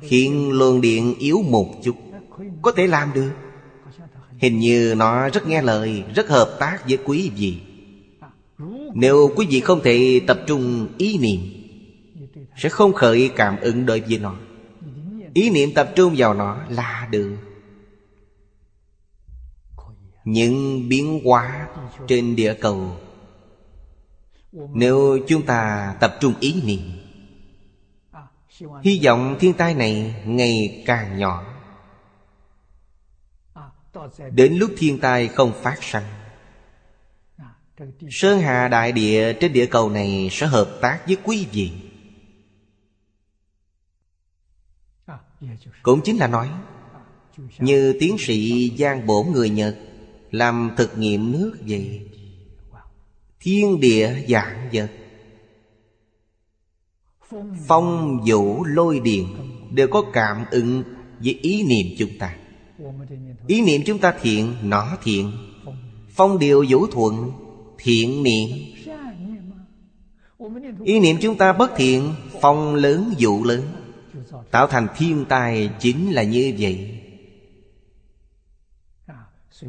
Khiến 0.00 0.50
luồng 0.52 0.80
điện 0.80 1.14
yếu 1.18 1.42
một 1.42 1.74
chút. 1.84 1.96
Có 2.62 2.72
thể 2.72 2.86
làm 2.86 3.12
được. 3.14 3.30
Hình 4.38 4.58
như 4.58 4.94
nó 4.96 5.28
rất 5.28 5.46
nghe 5.46 5.62
lời, 5.62 6.04
Rất 6.14 6.28
hợp 6.28 6.56
tác 6.60 6.78
với 6.88 6.98
quý 7.04 7.30
vị. 7.36 7.58
Nếu 8.94 9.30
quý 9.36 9.46
vị 9.50 9.60
không 9.60 9.80
thể 9.82 10.20
tập 10.26 10.40
trung 10.46 10.88
ý 10.98 11.18
niệm, 11.18 11.40
Sẽ 12.56 12.68
không 12.68 12.92
khởi 12.92 13.30
cảm 13.36 13.56
ứng 13.60 13.86
đối 13.86 14.00
với 14.00 14.18
nó. 14.18 14.36
Ý 15.34 15.50
niệm 15.50 15.70
tập 15.74 15.92
trung 15.94 16.14
vào 16.16 16.34
nó 16.34 16.58
là 16.68 17.08
được. 17.10 17.36
Những 20.24 20.88
biến 20.88 21.20
hóa 21.24 21.68
trên 22.08 22.36
địa 22.36 22.54
cầu. 22.60 22.96
Nếu 24.52 25.18
chúng 25.28 25.42
ta 25.42 25.94
tập 26.00 26.16
trung 26.20 26.34
ý 26.40 26.54
niệm 26.64 27.05
Hy 28.82 29.00
vọng 29.04 29.36
thiên 29.40 29.54
tai 29.54 29.74
này 29.74 30.14
ngày 30.26 30.82
càng 30.86 31.18
nhỏ. 31.18 31.44
Đến 34.30 34.56
lúc 34.56 34.70
thiên 34.78 34.98
tai 35.00 35.28
không 35.28 35.52
phát 35.62 35.78
sanh 35.82 36.04
Sơn 38.10 38.40
Hà 38.40 38.68
Đại 38.68 38.92
Địa 38.92 39.32
trên 39.32 39.52
địa 39.52 39.66
cầu 39.66 39.90
này 39.90 40.28
sẽ 40.32 40.46
hợp 40.46 40.78
tác 40.80 41.06
với 41.06 41.16
quý 41.24 41.46
vị. 41.52 41.72
Cũng 45.82 46.00
chính 46.04 46.16
là 46.16 46.26
nói 46.26 46.50
Như 47.58 47.96
tiến 48.00 48.16
sĩ 48.18 48.70
Giang 48.78 49.06
Bổ 49.06 49.24
người 49.32 49.50
Nhật 49.50 49.76
Làm 50.30 50.70
thực 50.76 50.98
nghiệm 50.98 51.32
nước 51.32 51.56
vậy. 51.66 52.08
Thiên 53.40 53.80
địa 53.80 54.24
dạng 54.28 54.68
vật 54.72 54.90
Phong 57.66 58.20
vũ 58.26 58.64
lôi 58.64 59.00
điện 59.00 59.26
Đều 59.70 59.88
có 59.88 60.02
cảm 60.12 60.44
ứng 60.50 60.82
với 61.18 61.38
ý 61.42 61.62
niệm 61.62 61.86
chúng 61.98 62.18
ta. 62.18 62.36
Ý 63.46 63.62
niệm 63.62 63.82
chúng 63.86 63.98
ta 63.98 64.14
thiện, 64.22 64.54
nó 64.62 64.96
thiện. 65.02 65.32
Phong 66.10 66.38
điều 66.38 66.64
vũ 66.68 66.86
thuận, 66.86 67.32
thiện 67.78 68.22
niệm. 68.22 68.48
Ý 70.84 71.00
niệm 71.00 71.16
chúng 71.20 71.38
ta 71.38 71.52
bất 71.52 71.70
thiện, 71.76 72.14
phong 72.40 72.74
lớn 72.74 73.14
vũ 73.18 73.44
lớn. 73.44 73.62
Tạo 74.50 74.66
thành 74.66 74.88
thiên 74.96 75.24
tai 75.28 75.70
chính 75.80 76.12
là 76.12 76.22
như 76.22 76.54
vậy. 76.58 77.00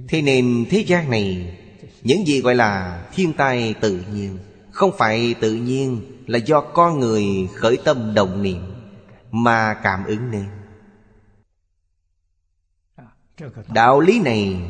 Thế 0.08 0.22
nên 0.22 0.66
thế 0.70 0.80
gian 0.80 1.10
này 1.10 1.58
Những 2.04 2.28
gì 2.28 2.42
gọi 2.42 2.56
là 2.56 3.04
thiên 3.16 3.34
tai 3.34 3.74
tự 3.74 4.04
nhiên 4.14 4.38
không 4.78 4.92
phải 4.98 5.36
tự 5.42 5.54
nhiên 5.54 6.02
Là 6.28 6.38
do 6.38 6.62
con 6.62 7.00
người 7.00 7.26
khởi 7.56 7.78
tâm 7.78 8.14
động 8.16 8.44
niệm 8.44 8.62
Mà 9.32 9.80
cảm 9.84 10.06
ứng 10.06 10.32
nên. 10.32 10.46
Đạo 13.74 14.00
lý 14.00 14.20
này 14.20 14.62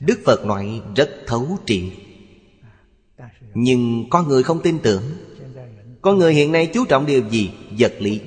Đức 0.00 0.20
Phật 0.24 0.44
nói 0.46 0.82
rất 0.96 1.10
thấu 1.26 1.58
triệt. 1.66 1.82
Nhưng 3.54 4.04
con 4.10 4.28
người 4.28 4.42
không 4.42 4.60
tin 4.62 4.78
tưởng. 4.78 5.02
Con 6.02 6.18
người 6.18 6.34
hiện 6.34 6.52
nay 6.52 6.70
chú 6.74 6.84
trọng 6.84 7.06
điều 7.06 7.28
gì? 7.28 7.50
Vật 7.78 7.92
lý, 7.98 8.20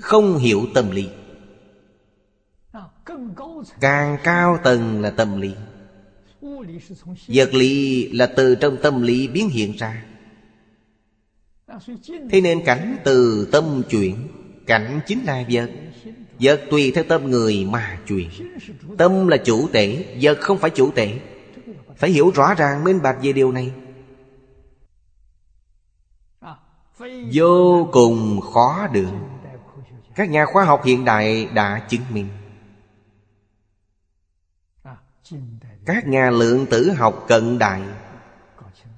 Không 0.00 0.38
hiểu 0.38 0.66
tâm 0.74 0.90
lý. 0.90 1.08
Càng 3.80 4.18
cao 4.24 4.58
tầng 4.64 5.00
là 5.00 5.10
tâm 5.10 5.40
lý. 5.40 5.54
Vật 7.28 7.54
lý 7.54 8.08
là 8.12 8.26
từ 8.26 8.54
trong 8.54 8.76
tâm 8.82 9.02
lý 9.02 9.28
biến 9.28 9.48
hiện 9.48 9.72
ra. 9.76 10.04
Thế 12.30 12.40
nên 12.40 12.64
cảnh 12.64 12.96
từ 13.04 13.48
tâm 13.52 13.82
chuyển 13.90 14.28
Cảnh 14.66 15.00
chính 15.06 15.24
là 15.24 15.44
vật. 15.50 15.70
Vật 16.40 16.60
tùy 16.70 16.92
theo 16.94 17.04
tâm 17.08 17.30
người 17.30 17.64
mà 17.70 17.98
chuyển. 18.06 18.30
Tâm 18.98 19.28
là 19.28 19.36
chủ 19.36 19.68
tể 19.72 20.16
Vật 20.20 20.38
không 20.40 20.58
phải 20.58 20.70
chủ 20.70 20.90
tể. 20.94 21.20
Phải 21.96 22.10
hiểu 22.10 22.30
rõ 22.34 22.54
ràng 22.54 22.84
minh 22.84 23.02
bạch 23.02 23.16
về 23.22 23.32
điều 23.32 23.52
này. 23.52 23.72
Vô 27.32 27.88
cùng 27.92 28.40
khó 28.40 28.88
được. 28.92 29.08
Các 30.14 30.30
nhà 30.30 30.46
khoa 30.46 30.64
học 30.64 30.84
hiện 30.84 31.04
đại 31.04 31.48
đã 31.54 31.86
chứng 31.88 32.02
minh. 32.10 32.28
Các 35.86 36.06
nhà 36.06 36.30
lượng 36.30 36.66
tử 36.66 36.90
học 36.90 37.24
cận 37.28 37.58
đại 37.58 37.82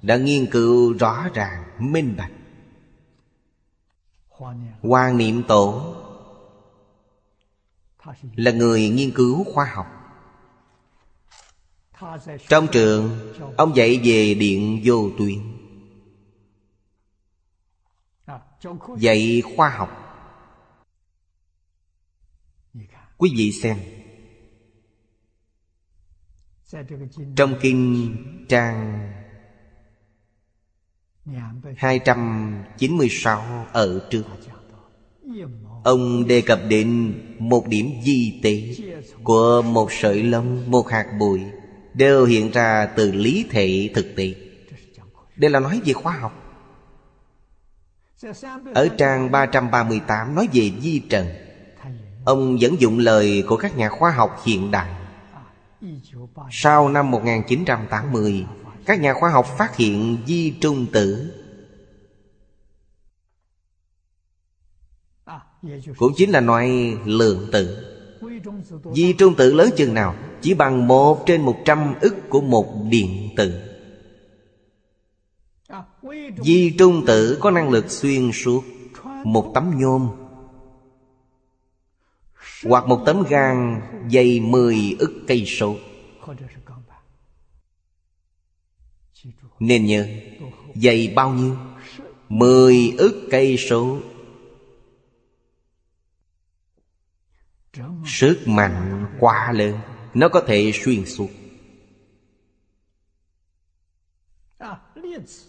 Đã 0.01 0.17
nghiên 0.17 0.45
cứu 0.51 0.93
rõ 0.99 1.25
ràng, 1.33 1.63
minh 1.79 2.15
bạch. 2.17 2.31
Quan 4.81 5.17
niệm 5.17 5.43
tổ 5.47 5.95
Là 8.35 8.51
người 8.51 8.89
nghiên 8.89 9.11
cứu 9.15 9.43
khoa 9.53 9.65
học. 9.65 9.87
Trong 12.47 12.67
trường, 12.71 13.33
Ông 13.57 13.75
dạy 13.75 14.01
về 14.03 14.33
điện 14.33 14.81
vô 14.83 15.09
tuyến, 15.17 15.39
Dạy 18.97 19.41
khoa 19.55 19.69
học. 19.69 19.89
Quý 23.17 23.33
vị 23.37 23.51
xem, 23.51 23.77
Trong 27.35 27.55
kinh 27.61 28.15
trang 28.49 29.11
296 31.77 33.65
ở 33.73 34.07
trước. 34.09 34.23
Ông 35.83 36.27
đề 36.27 36.41
cập 36.41 36.59
đến 36.69 37.13
một 37.39 37.67
điểm 37.67 37.91
di 38.03 38.39
tế 38.43 38.75
Của 39.23 39.61
một 39.61 39.91
sợi 39.91 40.23
lông, 40.23 40.71
một 40.71 40.89
hạt 40.89 41.05
bụi 41.19 41.41
Đều 41.93 42.25
hiện 42.25 42.51
ra 42.51 42.85
từ 42.95 43.11
lý 43.11 43.45
thể 43.49 43.89
thực 43.95 44.05
tế. 44.15 44.33
Đây 45.35 45.51
là 45.51 45.59
nói 45.59 45.81
về 45.85 45.93
khoa 45.93 46.13
học. 46.13 46.33
Ở 48.73 48.87
trang 48.97 49.31
338 49.31 50.35
nói 50.35 50.49
về 50.53 50.71
di 50.81 50.99
trần. 50.99 51.27
Ông 52.25 52.57
vẫn 52.61 52.79
dụng 52.79 52.99
lời 52.99 53.43
của 53.47 53.57
các 53.57 53.77
nhà 53.77 53.89
khoa 53.89 54.11
học 54.11 54.41
hiện 54.45 54.71
đại. 54.71 54.91
Sau 56.51 56.89
năm 56.89 57.11
1980 57.11 58.45
các 58.87 58.99
nhà 58.99 59.13
khoa 59.13 59.29
học 59.29 59.45
phát 59.57 59.75
hiện 59.75 60.17
di 60.27 60.53
trung 60.61 60.85
tử. 60.91 61.31
Cũng 65.97 66.13
chính 66.15 66.31
là 66.31 66.39
loại 66.39 66.97
lượng 67.05 67.49
tử. 67.51 67.93
Di 68.95 69.13
trung 69.13 69.35
tử 69.35 69.53
lớn 69.53 69.69
chừng 69.77 69.93
nào? 69.93 70.15
Chỉ 70.41 70.53
bằng 70.53 70.87
một 70.87 71.23
trên 71.25 71.41
một 71.41 71.57
trăm 71.65 71.93
ức 72.01 72.15
của 72.29 72.41
một 72.41 72.75
điện 72.89 73.29
tử. 73.37 73.61
Di 76.37 76.75
trung 76.79 77.03
tử 77.07 77.37
có 77.41 77.51
năng 77.51 77.69
lực 77.69 77.91
xuyên 77.91 78.31
suốt 78.31 78.63
Một 79.23 79.51
tấm 79.53 79.73
nhôm 79.77 80.09
Hoặc 82.63 82.87
một 82.87 83.03
tấm 83.05 83.23
gan 83.29 83.81
dày 84.11 84.39
mười 84.39 84.95
ức 84.99 85.11
cây 85.27 85.45
số. 85.45 85.75
Nên 89.59 89.85
nhớ, 89.85 90.07
Dày 90.75 91.13
bao 91.15 91.31
nhiêu? 91.31 91.57
Mười 92.29 92.93
ức 92.97 93.27
cây 93.31 93.57
số. 93.57 93.99
Sức 98.05 98.43
mạnh 98.45 99.05
quá 99.19 99.51
lớn, 99.51 99.79
Nó 100.13 100.29
có 100.29 100.41
thể 100.47 100.71
xuyên 100.73 101.05
suốt. 101.05 101.29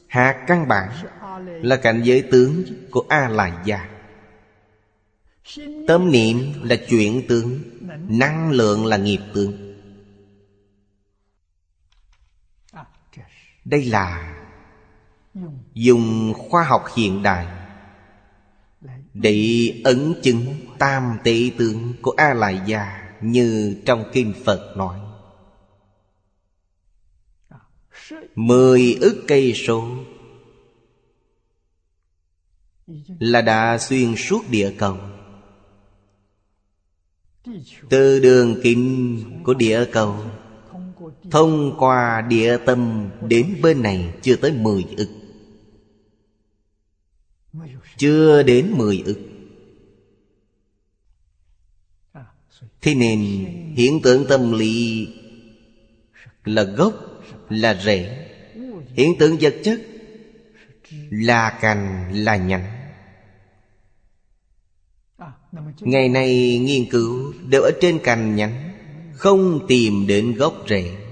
Hạt 0.06 0.44
căn 0.46 0.68
bản 0.68 0.92
là 1.62 1.76
cảnh 1.76 2.02
giới 2.04 2.22
tướng 2.30 2.64
của 2.90 3.04
A 3.09 3.28
La 3.28 3.62
Gia 3.64 3.88
Tâm 5.86 6.11
niệm 6.11 6.36
là 6.62 6.76
chuyển 6.88 7.22
tướng, 7.28 7.61
Năng 8.09 8.50
lượng 8.50 8.86
là 8.86 8.96
nghiệp 8.96 9.20
tướng. 9.34 9.67
Đây 13.64 13.85
là 13.85 14.35
Dùng 15.74 16.33
khoa 16.37 16.64
học 16.64 16.85
hiện 16.97 17.22
đại 17.22 17.47
Để 19.14 19.68
ấn 19.85 20.14
chứng 20.22 20.55
tam 20.79 21.18
tỷ 21.24 21.51
tướng 21.51 21.95
của 22.03 22.14
A 22.16 22.35
Lại 22.35 22.61
Gia 22.66 23.12
Như 23.20 23.76
trong 23.87 24.05
Kinh 24.12 24.35
Phật 24.45 24.76
nói. 24.76 25.01
Mười 28.35 28.97
ức 29.01 29.24
cây 29.29 29.53
số 29.55 29.89
Là 33.18 33.41
đã 33.41 33.79
xuyên 33.79 34.16
suốt 34.16 34.43
địa 34.51 34.74
cầu. 34.79 34.99
Từ 37.89 38.20
đường 38.20 38.61
kinh 38.62 39.24
của 39.45 39.55
địa 39.55 39.85
cầu 39.93 40.24
Thông 41.31 41.76
qua 41.79 42.20
địa 42.20 42.59
tâm 42.66 43.11
đến 43.29 43.57
bên 43.62 43.83
này 43.83 44.14
chưa 44.22 44.37
tới 44.37 44.53
mười 44.53 44.85
ức. 44.97 45.09
Chưa 47.97 48.43
đến 48.43 48.72
mười 48.76 49.03
ức. 49.07 49.18
Thế 52.81 52.95
nên 52.95 53.20
hiện 53.76 54.01
tượng 54.03 54.26
tâm 54.29 54.53
lý 54.53 55.09
Là 56.45 56.62
gốc, 56.62 56.95
là 57.49 57.81
rễ. 57.85 58.29
Hiện 58.95 59.14
tượng 59.18 59.37
vật 59.41 59.55
chất 59.64 59.81
Là 61.11 61.59
cành, 61.61 62.12
là 62.14 62.37
nhánh. 62.37 62.64
Ngày 65.81 66.09
nay 66.09 66.59
nghiên 66.59 66.91
cứu 66.91 67.33
đều 67.49 67.62
ở 67.62 67.70
trên 67.81 67.99
cành 67.99 68.37
nhánh 68.37 68.70
Không 69.14 69.66
tìm 69.68 70.07
đến 70.07 70.35
gốc 70.35 70.55
rễ. 70.68 71.07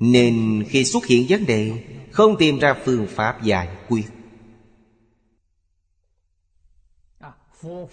Nên 0.00 0.64
khi 0.68 0.84
xuất 0.84 1.06
hiện 1.06 1.26
vấn 1.28 1.46
đề, 1.46 1.72
Không 2.12 2.36
tìm 2.38 2.58
ra 2.58 2.74
phương 2.84 3.06
pháp 3.06 3.42
giải 3.42 3.68
quyết. 3.88 4.04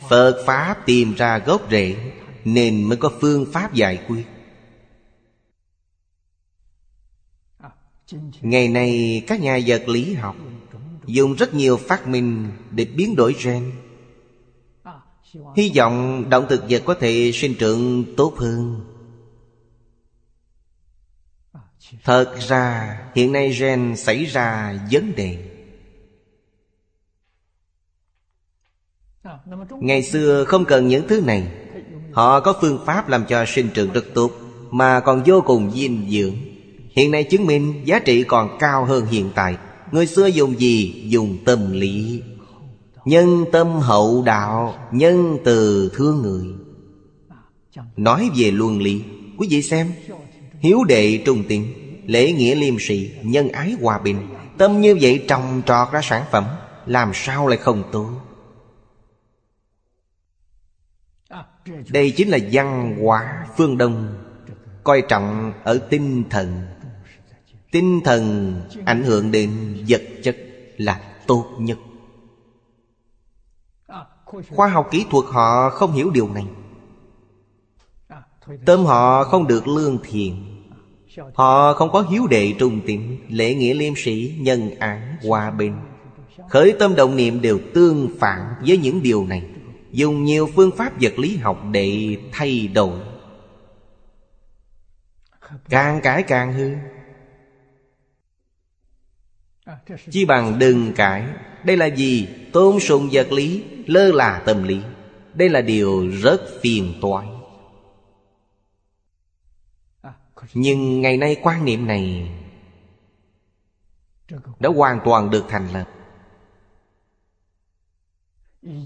Phật 0.09 0.43
Pháp 0.45 0.85
tìm 0.85 1.13
ra 1.13 1.37
gốc 1.37 1.67
rễ, 1.71 2.11
Nên 2.45 2.83
mới 2.83 2.97
có 2.97 3.11
phương 3.21 3.45
pháp 3.51 3.73
giải 3.73 4.03
quyết. 4.07 4.25
Ngày 8.41 8.67
nay, 8.67 9.23
các 9.27 9.41
nhà 9.41 9.59
vật 9.65 9.87
lý 9.87 10.13
học 10.13 10.35
Dùng 11.05 11.35
rất 11.35 11.53
nhiều 11.53 11.77
phát 11.77 12.07
minh 12.07 12.51
để 12.71 12.85
biến 12.85 13.15
đổi 13.15 13.35
gen. 13.43 13.71
Hy 15.55 15.71
vọng 15.75 16.25
động 16.29 16.45
thực 16.49 16.63
vật 16.69 16.81
có 16.85 16.95
thể 16.99 17.31
sinh 17.33 17.55
trưởng 17.59 18.05
tốt 18.17 18.33
hơn. 18.37 18.81
Thật 22.03 22.35
ra, 22.39 22.97
hiện 23.15 23.31
nay 23.31 23.55
gen 23.59 23.95
xảy 23.97 24.25
ra 24.25 24.79
vấn 24.91 25.15
đề. 25.15 25.37
Ngày 29.79 30.03
xưa 30.03 30.43
không 30.43 30.65
cần 30.65 30.87
những 30.87 31.07
thứ 31.07 31.21
này. 31.21 31.47
Họ 32.11 32.39
có 32.39 32.53
phương 32.61 32.79
pháp 32.85 33.09
làm 33.09 33.25
cho 33.25 33.45
sinh 33.47 33.69
trưởng 33.73 33.91
rất 33.93 34.05
tốt, 34.13 34.31
Mà 34.71 34.99
còn 34.99 35.23
vô 35.25 35.41
cùng 35.45 35.71
dinh 35.71 36.07
dưỡng. 36.09 36.35
Hiện 36.95 37.11
nay 37.11 37.23
chứng 37.23 37.45
minh 37.45 37.81
giá 37.85 37.99
trị 37.99 38.23
còn 38.23 38.57
cao 38.59 38.85
hơn 38.85 39.05
hiện 39.05 39.29
tại. 39.35 39.57
Người 39.91 40.07
xưa 40.07 40.27
dùng 40.27 40.59
gì? 40.59 41.03
Dùng 41.07 41.37
tâm 41.45 41.71
lý. 41.71 42.23
Nhân 43.05 43.45
tâm 43.51 43.67
hậu 43.67 44.23
đạo, 44.25 44.75
Nhân 44.91 45.37
từ 45.43 45.91
thương 45.95 46.21
người. 46.21 46.45
Nói 47.97 48.29
về 48.37 48.51
luân 48.51 48.81
lý, 48.81 49.01
Quý 49.37 49.47
vị 49.49 49.61
xem. 49.61 49.91
Hiếu 50.65 50.83
đệ 50.83 51.21
trung 51.25 51.43
tín, 51.47 51.65
Lễ 52.05 52.31
nghĩa 52.31 52.55
liêm 52.55 52.75
sĩ 52.79 53.11
Nhân 53.23 53.49
ái 53.49 53.75
hòa 53.81 53.99
bình. 53.99 54.27
Tâm 54.57 54.81
như 54.81 54.97
vậy 55.01 55.25
trồng 55.27 55.61
trọt 55.65 55.91
ra 55.91 56.01
sản 56.03 56.25
phẩm, 56.31 56.45
Làm 56.85 57.11
sao 57.13 57.47
lại 57.47 57.57
không 57.57 57.83
tốt 57.91 58.09
Đây 61.89 62.11
chính 62.11 62.29
là 62.29 62.37
văn 62.51 62.97
hóa 63.01 63.45
phương 63.57 63.77
Đông, 63.77 64.17
Coi 64.83 65.03
trọng 65.09 65.53
ở 65.63 65.77
tinh 65.89 66.23
thần. 66.29 66.65
Tinh 67.71 68.01
thần 68.05 68.55
ảnh 68.85 69.03
hưởng 69.03 69.31
đến 69.31 69.77
vật 69.87 70.01
chất 70.23 70.37
là 70.77 71.01
tốt 71.27 71.45
nhất. 71.59 71.77
Khoa 74.49 74.67
học 74.67 74.87
kỹ 74.91 75.05
thuật 75.09 75.25
họ 75.29 75.69
không 75.69 75.91
hiểu 75.91 76.09
điều 76.09 76.29
này. 76.29 76.45
Tâm 78.65 78.85
họ 78.85 79.23
không 79.23 79.47
được 79.47 79.67
lương 79.67 79.97
thiện. 80.03 80.54
Họ 81.33 81.73
không 81.73 81.91
có 81.91 82.01
hiếu 82.01 82.27
đệ 82.27 82.53
trung 82.59 82.81
tín 82.85 83.17
Lễ 83.29 83.53
nghĩa 83.55 83.73
liêm 83.73 83.93
sĩ, 83.95 84.33
nhân 84.39 84.69
ái, 84.79 85.01
hòa 85.23 85.51
bình. 85.51 85.77
Khởi 86.49 86.75
tâm 86.79 86.95
động 86.95 87.15
niệm 87.15 87.41
đều 87.41 87.59
tương 87.73 88.09
phản 88.19 88.53
với 88.67 88.77
những 88.77 89.03
điều 89.03 89.25
này. 89.25 89.43
Dùng 89.91 90.23
nhiều 90.23 90.49
phương 90.55 90.71
pháp 90.77 91.01
vật 91.01 91.19
lý 91.19 91.37
học 91.37 91.63
để 91.71 92.17
thay 92.31 92.67
đổi. 92.67 92.99
Càng 95.69 96.01
cải 96.01 96.23
càng 96.23 96.53
hư 96.53 96.71
Chi 100.11 100.25
bằng 100.25 100.59
đừng 100.59 100.93
cải. 100.93 101.23
Đây 101.63 101.77
là 101.77 101.85
gì? 101.85 102.27
Tôn 102.53 102.79
sùng 102.79 103.09
vật 103.11 103.31
lý 103.31 103.63
Lơ 103.85 104.11
là 104.11 104.41
tâm 104.45 104.63
lý. 104.63 104.79
Đây 105.33 105.49
là 105.49 105.61
điều 105.61 106.09
rất 106.21 106.41
phiền 106.61 106.93
toái. 107.01 107.27
Nhưng 110.53 111.01
ngày 111.01 111.17
nay 111.17 111.35
quan 111.41 111.65
niệm 111.65 111.87
này 111.87 112.31
Đã 114.59 114.69
hoàn 114.69 114.99
toàn 115.05 115.29
được 115.29 115.45
thành 115.49 115.67
lập. 115.73 115.89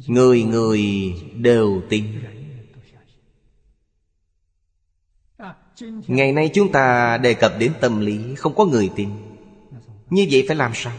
Người 0.08 0.44
người 0.44 0.82
đều 1.34 1.82
tin. 1.90 2.06
Ngày 6.08 6.32
nay 6.32 6.50
chúng 6.54 6.72
ta 6.72 7.18
đề 7.18 7.34
cập 7.34 7.54
đến 7.60 7.74
tâm 7.82 8.00
lý, 8.00 8.36
Không 8.36 8.56
có 8.56 8.66
người 8.66 8.90
tin. 8.96 9.10
Như 10.10 10.28
vậy 10.32 10.46
phải 10.48 10.56
làm 10.56 10.72
sao? 10.76 10.94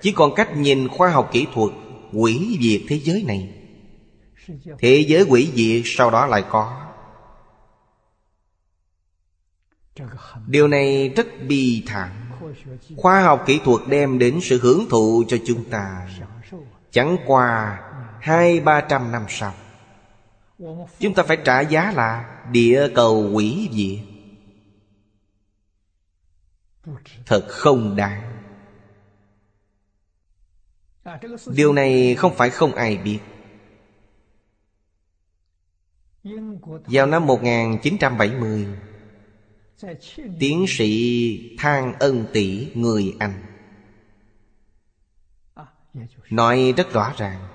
Chỉ 0.00 0.12
còn 0.12 0.34
cách 0.34 0.56
nhìn 0.56 0.88
khoa 0.88 1.10
học 1.10 1.28
kỹ 1.32 1.46
thuật 1.54 1.72
Quỷ 2.12 2.58
diệt 2.62 2.80
thế 2.88 2.98
giới 2.98 3.24
này. 3.26 3.48
Thế 4.78 5.04
giới 5.08 5.24
quỷ 5.28 5.48
diệt, 5.54 5.82
sau 5.84 6.10
đó 6.10 6.26
lại 6.26 6.44
có. 6.50 6.87
Điều 10.46 10.68
này 10.68 11.08
rất 11.08 11.26
bi 11.48 11.84
thảm. 11.86 12.10
Khoa 12.96 13.22
học 13.22 13.44
kỹ 13.46 13.60
thuật 13.64 13.82
đem 13.88 14.18
đến 14.18 14.38
sự 14.42 14.60
hưởng 14.62 14.86
thụ 14.90 15.24
cho 15.28 15.36
chúng 15.46 15.64
ta. 15.70 16.08
Chẳng 16.90 17.16
qua 17.26 17.78
hai, 18.20 18.60
ba 18.60 18.80
trăm 18.80 19.12
năm 19.12 19.24
sau, 19.28 19.54
Chúng 20.98 21.14
ta 21.14 21.22
phải 21.22 21.36
trả 21.44 21.60
giá 21.60 21.92
là 21.92 22.34
Địa 22.52 22.88
cầu 22.94 23.30
quỷ 23.34 23.68
diệt 23.72 24.18
Thật 27.26 27.46
không 27.48 27.96
đáng. 27.96 28.42
Điều 31.46 31.72
này 31.72 32.14
không 32.14 32.34
phải 32.34 32.50
không 32.50 32.74
ai 32.74 32.96
biết. 32.96 33.18
Vào 36.86 37.06
năm 37.06 37.26
1970 37.26 38.66
Tiến 40.38 40.64
sĩ 40.68 41.56
Thang 41.58 41.94
Ân 41.98 42.26
Tỷ 42.32 42.68
người 42.74 43.14
Anh. 43.18 43.42
Nói 46.30 46.74
rất 46.76 46.92
rõ 46.92 47.12
ràng. 47.16 47.48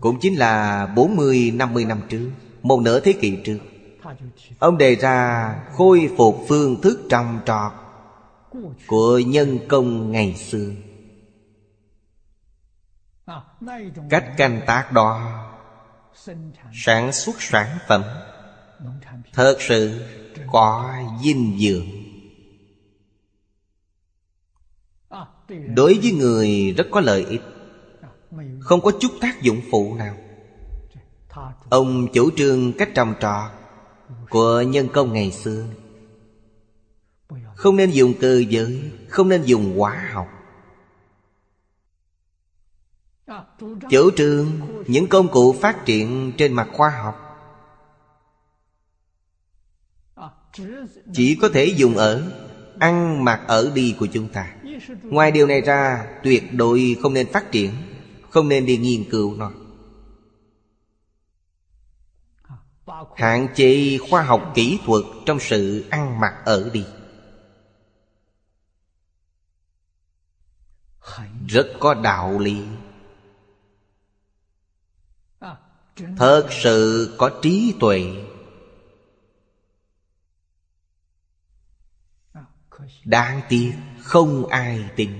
Cũng 0.00 0.18
chính 0.20 0.38
là 0.38 0.86
40-50 0.96 1.86
năm 1.86 2.02
trước 2.08 2.30
Một 2.62 2.80
nửa 2.80 3.00
thế 3.00 3.12
kỷ 3.12 3.38
trước 3.44 3.58
Ông 4.58 4.78
đề 4.78 4.94
ra 4.94 5.54
khôi 5.72 6.10
phục 6.16 6.36
phương 6.48 6.80
thức 6.82 7.06
trồng 7.10 7.40
trọt 7.46 7.72
Của 8.86 9.18
nhân 9.18 9.58
công 9.68 10.12
ngày 10.12 10.34
xưa. 10.34 10.70
Cách 14.10 14.24
canh 14.36 14.60
tác 14.66 14.92
đó 14.92 15.42
Sản 16.72 17.12
xuất 17.12 17.42
sản 17.42 17.78
phẩm. 17.88 18.02
Thật 19.32 19.56
sự 19.60 20.02
có 20.52 20.94
dinh 21.22 21.58
dưỡng. 21.58 21.86
Đối 25.74 25.98
với 26.02 26.12
người 26.12 26.74
rất 26.76 26.86
có 26.90 27.00
lợi 27.00 27.24
ích, 27.24 27.42
Không 28.60 28.80
có 28.80 28.92
chút 29.00 29.12
tác 29.20 29.42
dụng 29.42 29.60
phụ 29.70 29.94
nào. 29.94 30.16
Ông 31.70 32.06
chủ 32.12 32.30
trương 32.36 32.72
cách 32.72 32.88
trồng 32.94 33.14
trọt 33.20 33.50
Của 34.30 34.60
nhân 34.60 34.88
công 34.92 35.12
ngày 35.12 35.32
xưa. 35.32 35.64
Không 37.54 37.76
nên 37.76 37.90
dùng 37.90 38.14
cơ 38.20 38.42
giới, 38.48 38.90
Không 39.08 39.28
nên 39.28 39.42
dùng 39.42 39.78
hóa 39.78 40.10
học. 40.12 40.28
Chủ 43.90 44.10
trương 44.16 44.46
những 44.86 45.06
công 45.06 45.28
cụ 45.28 45.52
phát 45.52 45.84
triển 45.84 46.32
trên 46.38 46.52
mặt 46.52 46.68
khoa 46.72 46.90
học 46.90 47.25
Chỉ 51.12 51.38
có 51.40 51.48
thể 51.48 51.64
dùng 51.64 51.96
ở, 51.96 52.32
Ăn 52.78 53.24
mặc 53.24 53.40
ở 53.46 53.72
đi 53.74 53.94
của 53.98 54.06
chúng 54.12 54.28
ta. 54.28 54.54
Ngoài 55.02 55.30
điều 55.30 55.46
này 55.46 55.60
ra, 55.60 56.06
Tuyệt 56.22 56.42
đối 56.52 56.96
không 57.02 57.14
nên 57.14 57.32
phát 57.32 57.52
triển, 57.52 57.70
Không 58.30 58.48
nên 58.48 58.66
đi 58.66 58.76
nghiên 58.76 59.10
cứu 59.10 59.34
nó. 59.34 59.52
Hạn 63.16 63.48
chế 63.54 63.98
khoa 64.10 64.22
học 64.22 64.52
kỹ 64.54 64.78
thuật 64.84 65.04
Trong 65.26 65.40
sự 65.40 65.84
ăn 65.90 66.20
mặc 66.20 66.34
ở 66.44 66.70
đi. 66.72 66.84
Rất 71.48 71.66
có 71.80 71.94
đạo 71.94 72.38
lý. 72.38 72.62
Thật 76.16 76.46
sự 76.50 77.14
có 77.18 77.30
trí 77.42 77.74
tuệ. 77.80 78.26
Đáng 83.04 83.40
tiếc, 83.48 83.72
không 84.02 84.46
ai 84.46 84.90
tin. 84.96 85.10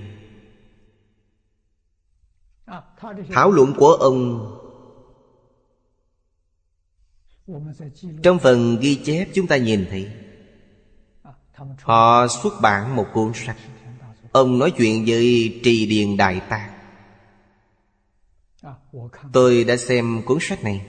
Thảo 3.33 3.51
luận 3.51 3.73
của 3.77 3.91
ông 3.91 4.53
Trong 8.23 8.39
phần 8.39 8.77
ghi 8.81 8.95
chép 9.05 9.27
chúng 9.33 9.47
ta 9.47 9.57
nhìn 9.57 9.87
thấy, 9.89 10.11
Họ 11.81 12.27
xuất 12.27 12.53
bản 12.61 12.95
một 12.95 13.05
cuốn 13.13 13.31
sách. 13.35 13.57
Ông 14.31 14.59
nói 14.59 14.71
chuyện 14.77 15.05
với 15.07 15.59
Trì 15.63 15.85
Điền 15.85 16.17
Đại 16.17 16.41
Tạng. 16.49 16.71
Tôi 19.33 19.63
đã 19.63 19.77
xem 19.77 20.21
cuốn 20.25 20.37
sách 20.41 20.63
này. 20.63 20.85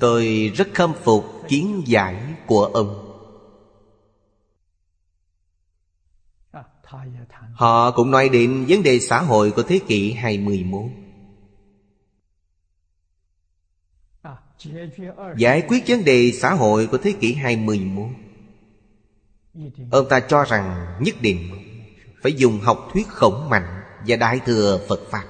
Tôi 0.00 0.52
rất 0.54 0.68
khâm 0.74 0.92
phục 1.02 1.24
kiến 1.48 1.82
giải 1.86 2.16
của 2.46 2.64
ông. 2.64 3.01
Họ 7.54 7.90
cũng 7.90 8.10
nói 8.10 8.28
đến 8.28 8.64
vấn 8.68 8.82
đề 8.82 9.00
xã 9.00 9.20
hội 9.20 9.50
của 9.50 9.62
thế 9.62 9.80
kỷ 9.88 10.12
21 10.12 10.82
Giải 15.36 15.62
quyết 15.68 15.84
vấn 15.86 16.04
đề 16.04 16.32
xã 16.32 16.54
hội 16.54 16.86
của 16.86 16.98
thế 16.98 17.12
kỷ 17.20 17.34
21 17.34 18.06
Ông 19.90 20.08
ta 20.08 20.20
cho 20.20 20.44
rằng 20.44 20.96
nhất 21.00 21.14
định 21.20 21.50
Phải 22.22 22.32
dùng 22.32 22.60
học 22.60 22.88
thuyết 22.92 23.08
khổng 23.08 23.48
mạnh 23.48 23.82
Và 24.06 24.16
đại 24.16 24.40
thừa 24.46 24.80
Phật 24.88 25.00
Pháp. 25.10 25.24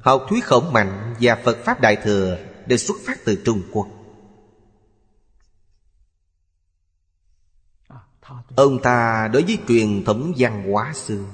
Học 0.00 0.26
thuyết 0.28 0.44
khổng 0.44 0.72
mạnh 0.72 1.14
và 1.20 1.34
Phật 1.44 1.64
Pháp 1.64 1.80
Đại 1.80 1.96
Thừa 1.96 2.38
Đều 2.66 2.78
xuất 2.78 2.96
phát 3.06 3.18
từ 3.24 3.42
Trung 3.44 3.62
Quốc. 3.72 3.86
Ông 8.56 8.82
ta 8.82 9.28
đối 9.32 9.42
với 9.42 9.58
truyền 9.68 10.04
thống 10.04 10.32
văn 10.36 10.72
hóa 10.72 10.92
xưa. 10.94 11.24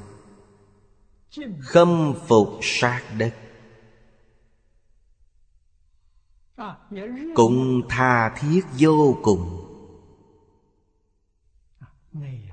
Khâm 1.61 2.15
phục 2.27 2.49
sát 2.63 3.03
đất. 3.19 3.35
Cũng 7.35 7.83
tha 7.89 8.35
thiết 8.39 8.61
vô 8.79 9.19
cùng. 9.23 9.67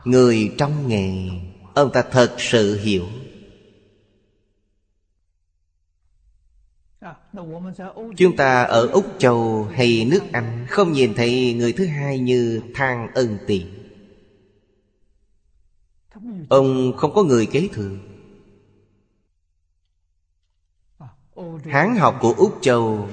Người 0.03 0.55
trong 0.57 0.87
nghề, 0.87 1.29
Ông 1.73 1.91
ta 1.93 2.03
thật 2.11 2.35
sự 2.37 2.79
hiểu. 2.79 3.05
Chúng 8.17 8.35
ta 8.37 8.63
ở 8.63 8.87
Úc 8.87 9.05
Châu 9.17 9.63
hay 9.63 10.07
nước 10.11 10.21
Anh 10.31 10.65
Không 10.69 10.91
nhìn 10.91 11.13
thấy 11.13 11.53
người 11.53 11.73
thứ 11.73 11.85
hai 11.85 12.19
như 12.19 12.61
Thang 12.75 13.07
Ân 13.13 13.37
tiện 13.47 13.76
Ông 16.49 16.93
không 16.97 17.13
có 17.13 17.23
người 17.23 17.45
kế 17.45 17.69
thừa. 17.73 17.97
Hán 21.65 21.95
học 21.95 22.17
của 22.21 22.33
Úc 22.37 22.59
Châu 22.61 23.07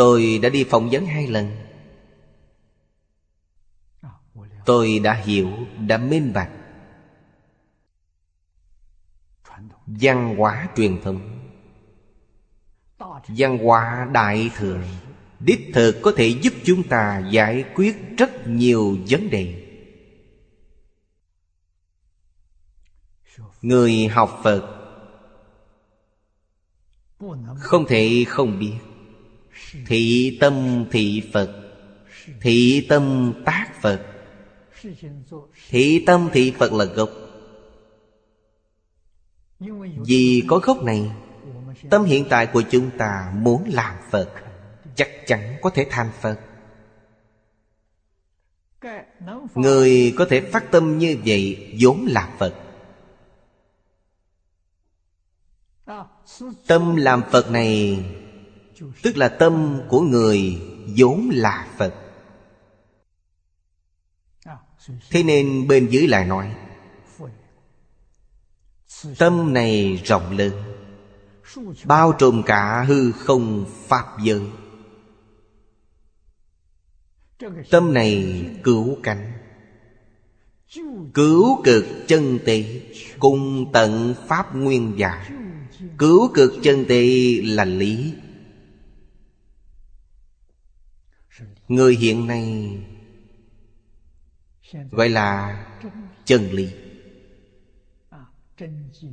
Tôi 0.00 0.38
đã 0.42 0.48
đi 0.48 0.64
phỏng 0.64 0.88
vấn 0.90 1.06
hai 1.06 1.26
lần. 1.26 1.50
Tôi 4.64 4.98
đã 4.98 5.14
hiểu, 5.14 5.50
đã 5.86 5.98
minh 5.98 6.32
bạch. 6.32 6.50
Văn 9.86 10.36
hóa 10.36 10.68
truyền 10.76 11.02
thống. 11.02 11.38
Văn 13.28 13.58
hóa 13.58 14.08
đại 14.12 14.50
thừa. 14.56 14.82
Đích 15.40 15.70
thực 15.74 16.00
có 16.02 16.12
thể 16.16 16.28
giúp 16.28 16.52
chúng 16.64 16.82
ta 16.82 17.22
giải 17.30 17.64
quyết 17.74 17.96
rất 18.18 18.46
nhiều 18.46 18.98
vấn 19.08 19.30
đề. 19.30 19.59
Người 23.62 24.08
học 24.08 24.40
Phật 24.44 24.80
Không 27.58 27.86
thể 27.86 28.24
không 28.28 28.58
biết. 28.58 28.74
Thị 29.86 30.36
tâm 30.40 30.84
thị 30.90 31.22
Phật, 31.32 31.50
Thị 32.40 32.86
tâm 32.88 33.34
tác 33.44 33.82
Phật. 33.82 34.06
Thị 35.68 36.04
tâm 36.06 36.28
thị 36.32 36.52
Phật 36.58 36.72
là 36.72 36.84
gốc. 36.84 37.10
Vì 40.06 40.42
có 40.48 40.58
gốc 40.58 40.82
này, 40.82 41.10
Tâm 41.90 42.04
hiện 42.04 42.24
tại 42.30 42.46
của 42.46 42.62
chúng 42.70 42.90
ta 42.98 43.32
muốn 43.36 43.64
làm 43.72 43.94
Phật, 44.10 44.34
Chắc 44.94 45.08
chắn 45.26 45.56
có 45.62 45.70
thể 45.70 45.86
thành 45.90 46.10
Phật. 46.20 46.40
Người 49.54 50.14
có 50.18 50.26
thể 50.30 50.40
phát 50.40 50.70
tâm 50.70 50.98
như 50.98 51.16
vậy 51.24 51.74
vốn 51.80 52.06
là 52.08 52.34
Phật. 52.38 52.54
Tâm 56.66 56.96
làm 56.96 57.22
Phật 57.30 57.50
này, 57.50 58.04
Tức 59.02 59.16
là 59.16 59.28
tâm 59.28 59.80
của 59.88 60.00
người 60.00 60.62
vốn 60.98 61.30
là 61.32 61.66
Phật. 61.76 61.94
Thế 65.10 65.22
nên 65.22 65.68
bên 65.68 65.86
dưới 65.86 66.06
lại 66.06 66.24
nói, 66.24 66.54
Tâm 69.18 69.54
này 69.54 70.02
rộng 70.04 70.36
lớn, 70.36 70.52
Bao 71.84 72.12
trùm 72.12 72.42
cả 72.42 72.84
hư 72.88 73.12
không 73.12 73.64
Pháp 73.88 74.06
giới. 74.22 74.42
Tâm 77.70 77.94
này 77.94 78.44
cứu 78.64 78.96
cánh, 79.02 79.32
Cứu 81.14 81.62
cực 81.64 81.84
chân 82.06 82.38
tị 82.44 82.80
Cùng 83.18 83.70
tận 83.72 84.14
Pháp 84.28 84.56
nguyên 84.56 84.98
giả. 84.98 85.30
Cứu 86.00 86.30
cực 86.34 86.52
chân 86.62 86.84
tị 86.88 87.40
là 87.40 87.64
lý. 87.64 88.14
Người 91.68 91.96
hiện 91.96 92.26
nay 92.26 92.76
Gọi 94.90 95.08
là 95.08 95.66
chân 96.24 96.50
lý. 96.52 96.68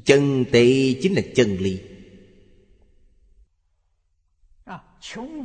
Chân 0.05 0.45
tệ 0.51 0.93
chính 1.01 1.14
là 1.14 1.22
chân 1.35 1.57
lý. 1.57 1.81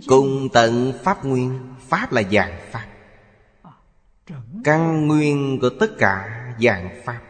Cùng 0.06 0.48
tận 0.52 0.92
Pháp 1.04 1.24
Nguyên, 1.24 1.60
Pháp 1.88 2.12
là 2.12 2.22
dạng 2.32 2.60
Pháp. 2.70 2.88
Căn 4.64 5.06
nguyên 5.06 5.58
của 5.60 5.70
tất 5.80 5.90
cả 5.98 6.38
dạng 6.60 7.02
Pháp 7.04 7.20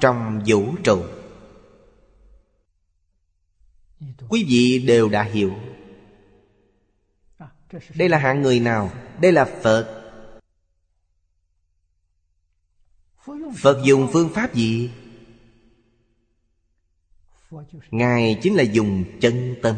Trong 0.00 0.42
vũ 0.46 0.74
trụ. 0.84 1.02
Quý 4.28 4.44
vị 4.48 4.84
đều 4.86 5.08
đã 5.08 5.22
hiểu. 5.22 5.52
Đây 7.94 8.08
là 8.08 8.18
hạng 8.18 8.42
người 8.42 8.60
nào? 8.60 8.92
Đây 9.20 9.32
là 9.32 9.44
Phật. 9.62 10.02
Phật 13.56 13.82
dùng 13.84 14.08
phương 14.12 14.28
pháp 14.34 14.54
gì? 14.54 14.90
Ngài 17.90 18.38
chính 18.42 18.54
là 18.54 18.62
dùng 18.62 19.04
chân 19.20 19.56
tâm. 19.62 19.76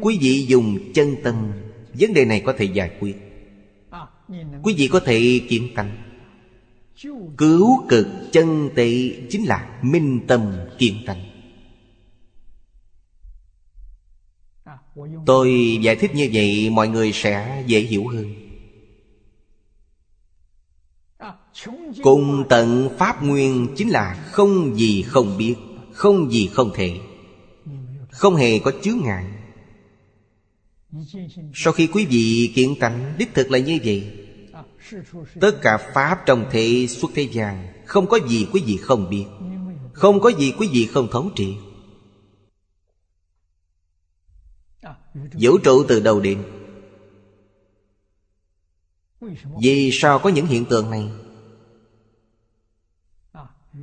Quý 0.00 0.18
vị 0.20 0.46
dùng 0.48 0.92
chân 0.94 1.16
tâm. 1.24 1.52
Vấn 1.94 2.14
đề 2.14 2.24
này 2.24 2.42
có 2.46 2.54
thể 2.58 2.64
giải 2.64 2.96
quyết. 3.00 3.16
Quý 4.62 4.74
vị 4.76 4.88
có 4.88 5.00
thể 5.00 5.40
kiểm 5.48 5.68
tánh 5.74 6.02
Cứu 7.36 7.86
cực 7.88 8.06
chân 8.32 8.70
tị 8.74 9.14
Chính 9.30 9.44
là 9.44 9.80
minh 9.82 10.20
tâm 10.26 10.52
kiên 10.78 10.94
tánh 11.06 11.31
Tôi 15.26 15.78
giải 15.82 15.96
thích 15.96 16.14
như 16.14 16.28
vậy, 16.32 16.70
Mọi 16.70 16.88
người 16.88 17.12
sẽ 17.12 17.64
dễ 17.66 17.80
hiểu 17.80 18.06
hơn. 18.06 18.34
Cùng 22.02 22.44
tận 22.48 22.88
Pháp 22.98 23.22
Nguyên 23.22 23.68
Chính 23.76 23.88
là 23.88 24.14
không 24.32 24.76
gì 24.76 25.02
không 25.02 25.38
biết, 25.38 25.54
Không 25.92 26.32
gì 26.32 26.46
không 26.52 26.70
thể, 26.74 26.98
Không 28.10 28.36
hề 28.36 28.58
có 28.58 28.72
chướng 28.82 28.98
ngại. 29.04 29.24
Sau 31.54 31.72
khi 31.72 31.86
quý 31.86 32.06
vị 32.06 32.52
kiện 32.54 32.74
tánh, 32.80 33.14
Đích 33.18 33.34
thực 33.34 33.50
là 33.50 33.58
như 33.58 33.78
vậy. 33.84 34.12
Tất 35.40 35.62
cả 35.62 35.78
Pháp 35.94 36.26
trong 36.26 36.44
thế 36.50 36.86
xuất 36.88 37.10
thế 37.14 37.22
gian, 37.22 37.68
Không 37.86 38.06
có 38.06 38.18
gì 38.28 38.46
quý 38.52 38.62
vị 38.66 38.76
không 38.76 39.10
biết, 39.10 39.24
Không 39.92 40.20
có 40.20 40.28
gì 40.38 40.52
quý 40.58 40.68
vị 40.72 40.86
không 40.86 41.08
thấu 41.12 41.30
triệt 41.36 41.71
Vũ 45.14 45.58
trụ 45.58 45.84
từ 45.88 46.00
đầu 46.00 46.20
đến. 46.20 46.44
Vì 49.62 49.90
sao 49.92 50.18
có 50.18 50.30
những 50.30 50.46
hiện 50.46 50.64
tượng 50.64 50.90
này? 50.90 51.10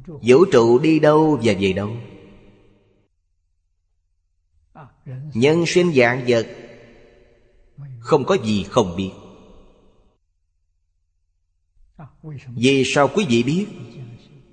Vũ 0.06 0.46
trụ 0.52 0.80
đi 0.80 1.00
đâu 1.00 1.40
và 1.44 1.54
về 1.60 1.74
đâu? 1.74 1.98
Nhân 5.34 5.64
sinh 5.68 5.94
dạng 5.96 6.26
vật. 6.28 6.48
Không 8.00 8.26
có 8.26 8.38
gì 8.44 8.64
không 8.64 8.96
biết. 8.96 9.12
Vì 12.48 12.84
sao 12.86 13.10
quý 13.16 13.26
vị 13.30 13.44
biết? 13.44 13.68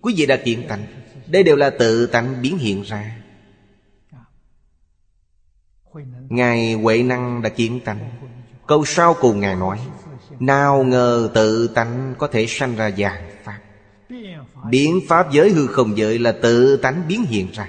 Quý 0.01 0.15
vị 0.17 0.27
đã 0.27 0.37
kiện 0.45 0.67
tạnh 0.69 0.87
Đây 1.27 1.43
đều 1.43 1.57
là 1.57 1.71
tự 1.71 2.07
tánh 2.07 2.43
biến 2.43 2.59
hiện 2.59 2.83
ra. 2.83 3.26
Ngài 6.29 6.73
Huệ 6.73 7.03
Năng 7.03 7.43
đã 7.43 7.49
kiện 7.49 7.81
tánh. 7.81 8.11
Câu 8.67 8.85
sau 8.85 9.15
cùng 9.21 9.41
Ngài 9.41 9.57
nói, 9.57 9.79
Nào 10.41 10.85
ngờ 10.85 11.31
tự 11.35 11.69
tánh 11.69 12.15
có 12.19 12.29
thể 12.29 12.47
sanh 12.49 12.77
ra 12.77 12.91
dạng 12.91 13.31
Pháp. 13.45 13.59
Biến 14.71 15.01
Pháp 15.09 15.33
giới 15.33 15.51
hư 15.51 15.67
không 15.67 15.97
giới 15.97 16.19
là 16.19 16.33
tự 16.43 16.77
tánh 16.77 17.03
biến 17.09 17.25
hiện 17.25 17.49
ra. 17.53 17.69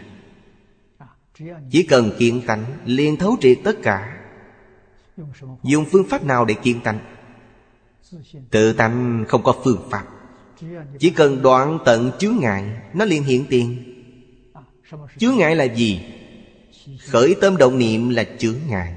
Chỉ 1.72 1.84
cần 1.84 2.12
kiện 2.20 2.42
tánh, 2.42 2.66
liền 2.86 3.18
thấu 3.18 3.38
triệt 3.42 3.58
tất 3.64 3.76
cả. 3.84 4.18
Dùng 5.64 5.86
phương 5.92 6.08
pháp 6.10 6.26
nào 6.26 6.46
để 6.46 6.54
kiện 6.54 6.82
tánh? 6.82 7.00
Tự 8.50 8.74
tánh 8.74 9.26
không 9.28 9.44
có 9.44 9.56
phương 9.64 9.90
pháp. 9.92 10.04
Chỉ 11.00 11.10
cần 11.10 11.42
đoạn 11.42 11.80
tận 11.86 12.12
chướng 12.20 12.38
ngại, 12.40 12.64
Nó 12.94 13.06
liền 13.06 13.24
hiện 13.24 13.46
tiền. 13.50 13.84
Chướng 15.18 15.36
ngại 15.38 15.56
là 15.56 15.64
gì? 15.64 16.02
Khởi 17.08 17.36
tâm 17.42 17.58
động 17.58 17.80
niệm 17.80 18.10
là 18.10 18.24
chướng 18.38 18.58
ngại. 18.68 18.94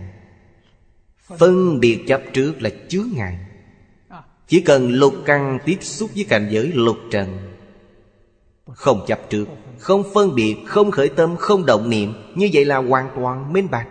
Phân 1.39 1.81
biệt 1.81 2.05
chấp 2.07 2.23
trước 2.33 2.63
là 2.63 2.71
chướng 2.89 3.09
ngại. 3.15 3.39
Chỉ 4.49 4.61
cần 4.61 4.93
lục 4.93 5.15
căn 5.25 5.59
tiếp 5.65 5.79
xúc 5.81 6.11
với 6.15 6.25
cảnh 6.25 6.49
giới 6.51 6.73
lục 6.75 6.97
trần, 7.11 7.39
Không 8.67 9.05
chấp 9.07 9.21
trước, 9.31 9.47
Không 9.79 10.05
phân 10.15 10.35
biệt, 10.35 10.57
Không 10.67 10.91
khởi 10.91 11.09
tâm, 11.09 11.37
Không 11.37 11.67
động 11.67 11.91
niệm, 11.91 12.13
Như 12.35 12.51
vậy 12.53 12.65
là 12.65 12.77
hoàn 12.77 13.11
toàn 13.17 13.53
minh 13.53 13.71
bạch. 13.71 13.89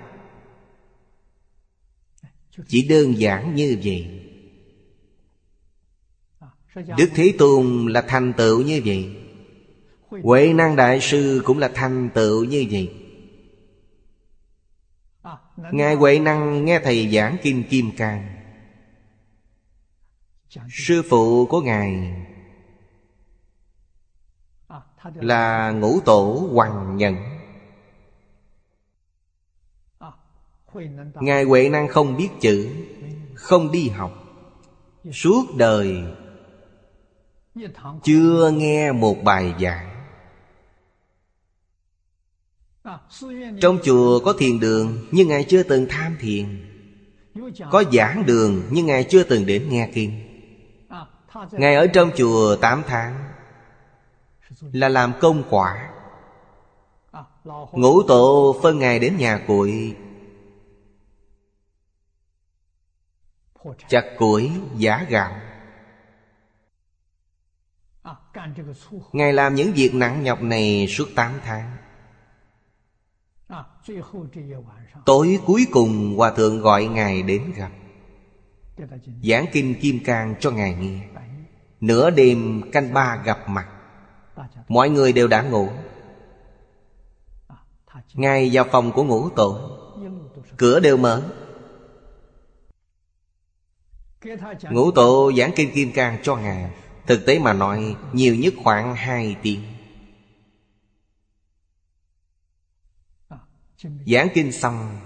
Chỉ 2.67 2.87
đơn 2.87 3.19
giản 3.19 3.55
như 3.55 3.77
vậy. 3.83 4.07
Đức 6.75 7.09
Thế 7.15 7.33
Tôn 7.37 7.85
là 7.87 8.01
thành 8.01 8.33
tựu 8.33 8.61
như 8.61 8.81
vậy. 8.85 9.15
Huệ 10.23 10.53
năng 10.53 10.75
Đại 10.75 10.99
Sư 11.01 11.41
cũng 11.45 11.59
là 11.59 11.71
thành 11.73 12.09
tựu 12.13 12.43
như 12.43 12.65
vậy. 12.71 12.98
Ngài 15.71 15.95
Huệ 15.95 16.19
Năng 16.19 16.65
nghe 16.65 16.79
Thầy 16.79 17.09
giảng 17.09 17.37
Kim 17.41 17.63
Kim 17.63 17.91
Cang. 17.97 18.35
Sư 20.69 21.03
phụ 21.09 21.45
của 21.45 21.61
Ngài 21.61 22.13
Là 25.03 25.71
ngũ 25.71 25.99
tổ 25.99 26.49
Hoàng 26.53 26.97
Nhận 26.97 27.15
Ngài 31.15 31.43
Huệ 31.43 31.69
Năng 31.69 31.87
không 31.87 32.17
biết 32.17 32.29
chữ 32.41 32.69
Không 33.35 33.71
đi 33.71 33.89
học. 33.89 34.11
Suốt 35.11 35.45
đời 35.57 36.03
Chưa 38.03 38.51
nghe 38.51 38.91
một 38.91 39.15
bài 39.23 39.53
giảng 39.61 39.88
trong 43.61 43.79
chùa 43.83 44.19
có 44.19 44.33
thiền 44.33 44.59
đường, 44.59 45.07
Nhưng 45.11 45.27
Ngài 45.27 45.43
chưa 45.43 45.63
từng 45.63 45.85
tham 45.89 46.17
thiền. 46.19 46.45
Có 47.71 47.83
giảng 47.93 48.25
đường, 48.25 48.63
Nhưng 48.71 48.85
Ngài 48.85 49.03
chưa 49.03 49.23
từng 49.23 49.45
đến 49.45 49.69
nghe 49.69 49.89
kinh 49.93 50.29
Ngài 51.51 51.75
ở 51.75 51.87
trong 51.87 52.11
chùa 52.17 52.55
8 52.55 52.83
tháng, 52.87 53.29
Là 54.61 54.89
làm 54.89 55.13
công 55.21 55.43
quả. 55.49 55.89
Ngũ 57.71 58.03
tổ 58.03 58.55
phân 58.63 58.79
Ngài 58.79 58.99
đến 58.99 59.17
nhà 59.17 59.43
cội. 59.47 59.95
Chặt 63.87 64.03
củi, 64.17 64.51
giả 64.77 65.05
gạo. 65.09 65.39
Ngài 69.11 69.33
làm 69.33 69.55
những 69.55 69.73
việc 69.73 69.93
nặng 69.93 70.23
nhọc 70.23 70.41
này 70.41 70.87
suốt 70.87 71.07
8 71.15 71.39
tháng. 71.43 71.77
Tối 75.05 75.39
cuối 75.45 75.67
cùng 75.71 76.15
Hòa 76.17 76.31
Thượng 76.31 76.61
gọi 76.61 76.85
Ngài 76.85 77.23
đến 77.23 77.53
gặp. 77.55 77.71
Giảng 79.23 79.45
kinh 79.51 79.75
Kim 79.81 79.99
Cang 80.03 80.35
cho 80.39 80.51
Ngài 80.51 80.73
nghe. 80.73 81.07
Nửa 81.81 82.09
đêm 82.09 82.61
canh 82.71 82.93
ba 82.93 83.21
gặp 83.25 83.49
mặt. 83.49 83.67
Mọi 84.67 84.89
người 84.89 85.13
đều 85.13 85.27
đã 85.27 85.41
ngủ. 85.41 85.69
Ngài 88.13 88.49
vào 88.53 88.65
phòng 88.71 88.91
của 88.91 89.03
ngũ 89.03 89.29
tổ. 89.29 89.59
Cửa 90.57 90.79
đều 90.79 90.97
mở. 90.97 91.21
Ngũ 94.69 94.91
tổ 94.91 95.31
giảng 95.37 95.51
kinh 95.55 95.71
Kim 95.73 95.91
Cang 95.91 96.17
cho 96.23 96.35
Ngài. 96.35 96.71
Thực 97.07 97.25
tế 97.25 97.39
mà 97.39 97.53
nói 97.53 97.95
Nhiều 98.13 98.35
nhất 98.35 98.53
khoảng 98.63 98.95
2 98.95 99.35
tiếng 99.41 99.61
Giảng 103.83 104.27
kinh 104.33 104.51
xong, 104.51 104.99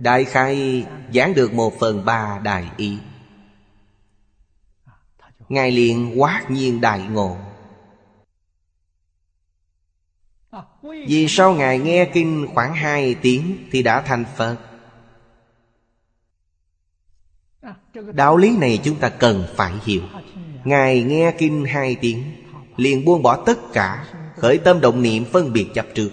Đại 0.00 0.24
khai 0.24 0.86
giảng 1.14 1.34
được 1.34 1.54
một 1.54 1.78
phần 1.80 2.04
ba 2.04 2.38
đại 2.38 2.70
ý. 2.76 2.98
Ngài 5.48 5.70
liền 5.70 6.20
quát 6.20 6.46
nhiên 6.48 6.80
đại 6.80 7.00
ngộ. 7.00 7.36
Vì 10.82 11.26
sau 11.28 11.54
Ngài 11.54 11.78
nghe 11.78 12.10
kinh 12.14 12.46
khoảng 12.54 12.74
hai 12.74 13.14
tiếng 13.14 13.68
Thì 13.70 13.82
đã 13.82 14.00
thành 14.00 14.24
Phật? 14.36 14.56
Đạo 18.12 18.36
lý 18.36 18.56
này 18.56 18.80
chúng 18.84 18.96
ta 18.96 19.08
cần 19.08 19.46
phải 19.54 19.72
hiểu. 19.84 20.02
Ngài 20.64 21.02
nghe 21.02 21.34
kinh 21.38 21.64
hai 21.64 21.96
tiếng, 22.00 22.22
Liền 22.76 23.04
buông 23.04 23.22
bỏ 23.22 23.44
tất 23.46 23.58
cả, 23.72 24.06
Khởi 24.36 24.58
tâm 24.58 24.80
động 24.80 25.02
niệm 25.02 25.24
phân 25.32 25.52
biệt 25.52 25.66
chấp 25.74 25.86
trước. 25.94 26.10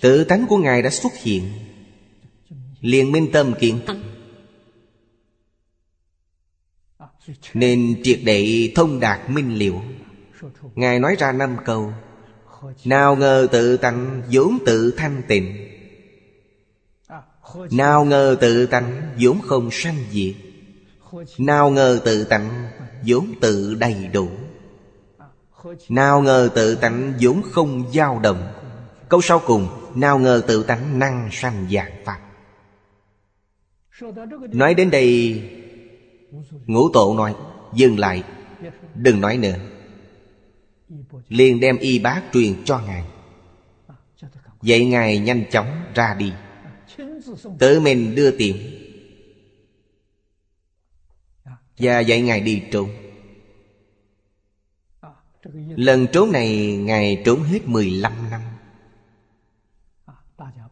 Tự 0.00 0.24
tánh 0.24 0.46
của 0.46 0.56
Ngài 0.56 0.82
đã 0.82 0.90
xuất 0.90 1.12
hiện. 1.22 1.52
Liền 2.80 3.12
minh 3.12 3.30
tâm 3.32 3.54
kiện 3.60 3.80
Nên 7.54 8.00
triệt 8.02 8.20
đệ 8.24 8.72
thông 8.74 9.00
đạt 9.00 9.30
minh 9.30 9.54
liệu. 9.54 9.82
Ngài 10.74 10.98
nói 10.98 11.16
ra 11.18 11.32
năm 11.32 11.56
câu. 11.64 11.92
Nào 12.84 13.16
ngờ 13.16 13.48
tự 13.52 13.76
tánh 13.76 14.22
vốn 14.30 14.58
tự 14.66 14.90
thanh 14.96 15.22
tịnh. 15.28 15.68
Nào 17.70 18.04
ngờ 18.04 18.36
tự 18.40 18.66
tánh 18.66 19.14
vốn 19.20 19.40
không 19.40 19.68
sanh 19.72 19.96
diệt. 20.10 20.34
Nào 21.38 21.70
ngờ 21.70 22.00
tự 22.04 22.24
tánh 22.24 22.70
vốn 23.06 23.34
tự 23.40 23.74
đầy 23.74 24.08
đủ. 24.12 24.28
Nào 25.88 26.22
ngờ 26.22 26.50
tự 26.54 26.74
tánh 26.74 27.12
vốn 27.20 27.42
không 27.52 27.92
dao 27.92 28.18
động. 28.18 28.59
Câu 29.10 29.20
sau 29.20 29.42
cùng, 29.46 29.68
Nào 29.94 30.18
ngờ 30.18 30.42
tự 30.46 30.62
tánh 30.62 30.98
năng 30.98 31.28
sanh 31.32 31.66
dạng 31.70 31.92
Pháp. 32.04 32.20
Nói 34.52 34.74
đến 34.74 34.90
đây, 34.90 35.42
Ngũ 36.66 36.88
tổ 36.92 37.14
nói, 37.16 37.34
Dừng 37.74 37.98
lại, 37.98 38.22
Đừng 38.94 39.20
nói 39.20 39.36
nữa. 39.36 39.56
Liền 41.28 41.60
đem 41.60 41.76
y 41.76 41.98
bác 41.98 42.22
truyền 42.32 42.64
cho 42.64 42.78
ngài. 42.78 43.04
Vậy 44.62 44.86
ngài 44.86 45.18
nhanh 45.18 45.44
chóng 45.50 45.82
ra 45.94 46.14
đi. 46.14 46.32
Tự 47.58 47.80
mình 47.80 48.14
đưa 48.14 48.30
tiền 48.30 48.56
Và 51.78 52.00
dạy 52.00 52.20
ngài 52.20 52.40
đi 52.40 52.62
trốn. 52.72 52.90
Lần 55.76 56.06
trốn 56.12 56.32
này 56.32 56.76
Ngài 56.76 57.22
trốn 57.24 57.42
hết 57.42 57.68
15 57.68 58.29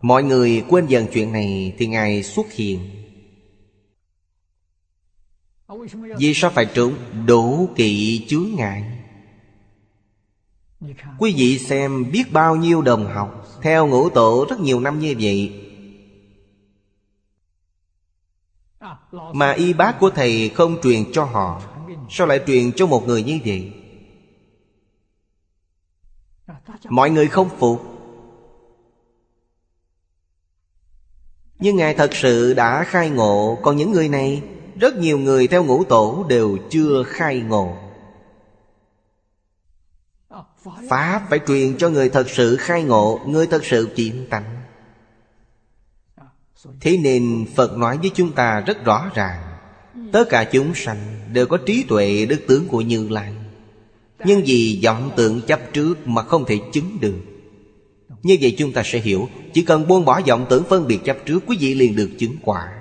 Mọi 0.00 0.22
người 0.22 0.64
quên 0.68 0.86
dần 0.86 1.06
chuyện 1.12 1.32
này 1.32 1.74
Thì 1.78 1.86
Ngài 1.86 2.22
xuất 2.22 2.52
hiện. 2.52 2.80
Vì 6.18 6.34
sao 6.34 6.50
phải 6.50 6.66
trốn? 6.74 6.94
Đổ 7.26 7.68
kỵ 7.76 8.24
chướng 8.28 8.48
ngại. 8.56 8.84
Quý 11.18 11.34
vị 11.36 11.58
xem 11.58 12.10
biết 12.12 12.32
bao 12.32 12.56
nhiêu 12.56 12.82
đồng 12.82 13.06
học 13.06 13.48
Theo 13.62 13.86
ngũ 13.86 14.08
tổ 14.08 14.46
rất 14.50 14.60
nhiều 14.60 14.80
năm 14.80 14.98
như 14.98 15.14
vậy. 15.20 15.64
Mà 19.32 19.52
y 19.52 19.72
bác 19.72 20.00
của 20.00 20.10
thầy 20.10 20.48
không 20.48 20.76
truyền 20.82 21.12
cho 21.12 21.24
họ, 21.24 21.62
Sao 22.10 22.26
lại 22.26 22.40
truyền 22.46 22.72
cho 22.72 22.86
một 22.86 23.06
người 23.06 23.22
như 23.22 23.38
vậy? 23.44 23.72
Mọi 26.88 27.10
người 27.10 27.28
không 27.28 27.48
phục. 27.58 27.97
Nhưng 31.58 31.76
Ngài 31.76 31.94
thật 31.94 32.14
sự 32.14 32.54
đã 32.54 32.84
khai 32.84 33.10
ngộ, 33.10 33.58
Còn 33.62 33.76
những 33.76 33.92
người 33.92 34.08
này, 34.08 34.42
Rất 34.80 34.96
nhiều 34.96 35.18
người 35.18 35.46
theo 35.46 35.64
ngũ 35.64 35.84
tổ 35.84 36.26
đều 36.28 36.58
chưa 36.70 37.02
khai 37.06 37.40
ngộ. 37.40 37.76
Pháp 40.88 41.22
phải 41.30 41.40
truyền 41.46 41.76
cho 41.78 41.88
người 41.88 42.08
thật 42.08 42.30
sự 42.30 42.56
khai 42.56 42.82
ngộ, 42.82 43.20
Người 43.26 43.46
thật 43.46 43.64
sự 43.64 43.88
chuyển 43.96 44.26
tánh. 44.30 44.44
Thế 46.80 46.96
nên 46.96 47.46
Phật 47.54 47.76
nói 47.76 47.98
với 47.98 48.10
chúng 48.14 48.32
ta 48.32 48.60
rất 48.60 48.84
rõ 48.84 49.10
ràng, 49.14 49.42
Tất 50.12 50.24
cả 50.28 50.44
chúng 50.44 50.74
sanh 50.74 50.98
đều 51.32 51.46
có 51.46 51.58
trí 51.66 51.84
tuệ 51.88 52.26
đức 52.26 52.40
tướng 52.48 52.68
của 52.68 52.80
Như 52.80 53.08
Lai. 53.08 53.32
Nhưng 54.24 54.42
vì 54.46 54.80
vọng 54.84 55.10
tượng 55.16 55.40
chấp 55.40 55.60
trước 55.72 56.08
mà 56.08 56.22
không 56.22 56.44
thể 56.44 56.58
chứng 56.72 56.98
được. 57.00 57.18
Như 58.22 58.36
vậy 58.40 58.54
chúng 58.58 58.72
ta 58.72 58.82
sẽ 58.84 59.00
hiểu, 59.00 59.28
Chỉ 59.52 59.62
cần 59.62 59.88
buông 59.88 60.04
bỏ 60.04 60.20
vọng 60.26 60.46
tưởng 60.50 60.64
phân 60.68 60.86
biệt 60.86 60.98
chấp 61.04 61.16
trước, 61.26 61.40
Quý 61.46 61.56
vị 61.60 61.74
liền 61.74 61.96
được 61.96 62.10
chứng 62.18 62.36
quả. 62.42 62.74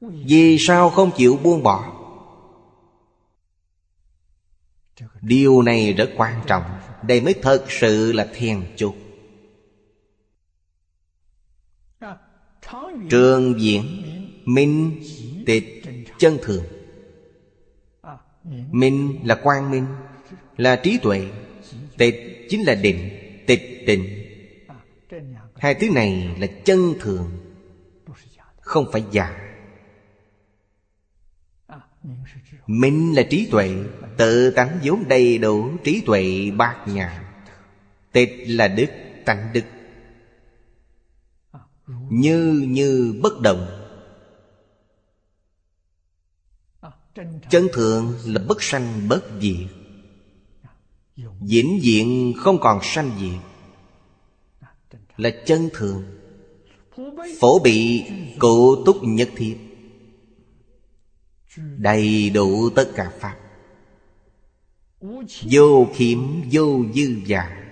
Vì 0.00 0.58
sao 0.58 0.90
không 0.90 1.10
chịu 1.16 1.38
buông 1.42 1.62
bỏ? 1.62 1.94
Điều 5.20 5.62
này 5.62 5.92
rất 5.92 6.10
quan 6.16 6.40
trọng, 6.46 6.62
Đây 7.02 7.20
mới 7.20 7.34
thật 7.42 7.64
sự 7.68 8.12
là 8.12 8.28
thiền 8.34 8.62
chục 8.76 8.96
Trường 13.10 13.60
diễn, 13.60 14.04
Minh, 14.44 15.02
tịch, 15.46 15.82
chân 16.18 16.38
thường. 16.42 16.64
Minh 18.70 19.18
là 19.24 19.34
quang 19.34 19.70
minh, 19.70 19.86
Là 20.56 20.76
trí 20.76 20.98
tuệ. 21.02 21.28
Tịch 21.98 22.46
chính 22.50 22.62
là 22.62 22.74
định, 22.74 23.10
Tịch 23.46 23.84
định. 23.86 24.24
Hai 25.56 25.74
thứ 25.74 25.90
này 25.90 26.36
là 26.38 26.46
chân 26.64 26.94
thường, 27.00 27.30
Không 28.60 28.86
phải 28.92 29.04
giả. 29.10 29.54
Minh 32.66 33.16
là 33.16 33.22
trí 33.30 33.48
tuệ, 33.50 33.70
Tự 34.16 34.50
tánh 34.50 34.78
vốn 34.82 35.04
đầy 35.08 35.38
đủ 35.38 35.70
trí 35.84 36.02
tuệ 36.06 36.50
bát 36.50 36.84
nhà 36.88 37.32
Tịch 38.12 38.44
là 38.46 38.68
đức, 38.68 38.86
tánh 39.24 39.50
đức. 39.52 39.64
Như 42.10 42.64
như 42.68 43.14
bất 43.22 43.40
động. 43.40 43.88
Chân 47.50 47.68
thượng 47.72 48.14
là 48.24 48.40
bất 48.48 48.62
sanh, 48.62 49.08
bất 49.08 49.22
diệt. 49.40 49.77
Vĩnh 51.40 51.78
diện 51.82 52.34
không 52.36 52.58
còn 52.60 52.80
sanh 52.82 53.10
diệt 53.20 53.40
Là 55.16 55.30
chân 55.46 55.68
thường. 55.72 56.02
Phổ 57.40 57.58
bị 57.58 58.04
cụ 58.38 58.84
túc 58.84 58.96
nhất 59.02 59.30
thiết. 59.36 59.58
Đầy 61.76 62.30
đủ 62.30 62.70
tất 62.70 62.90
cả 62.94 63.12
Pháp. 63.20 63.36
Vô 65.50 65.86
khiếm, 65.94 66.18
vô 66.52 66.84
dư 66.94 67.16
giả. 67.26 67.64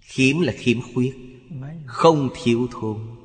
Khiếm 0.00 0.40
là 0.40 0.52
khiếm 0.56 0.78
khuyết, 0.94 1.14
Không 1.86 2.28
thiếu 2.34 2.68
thốn. 2.70 3.16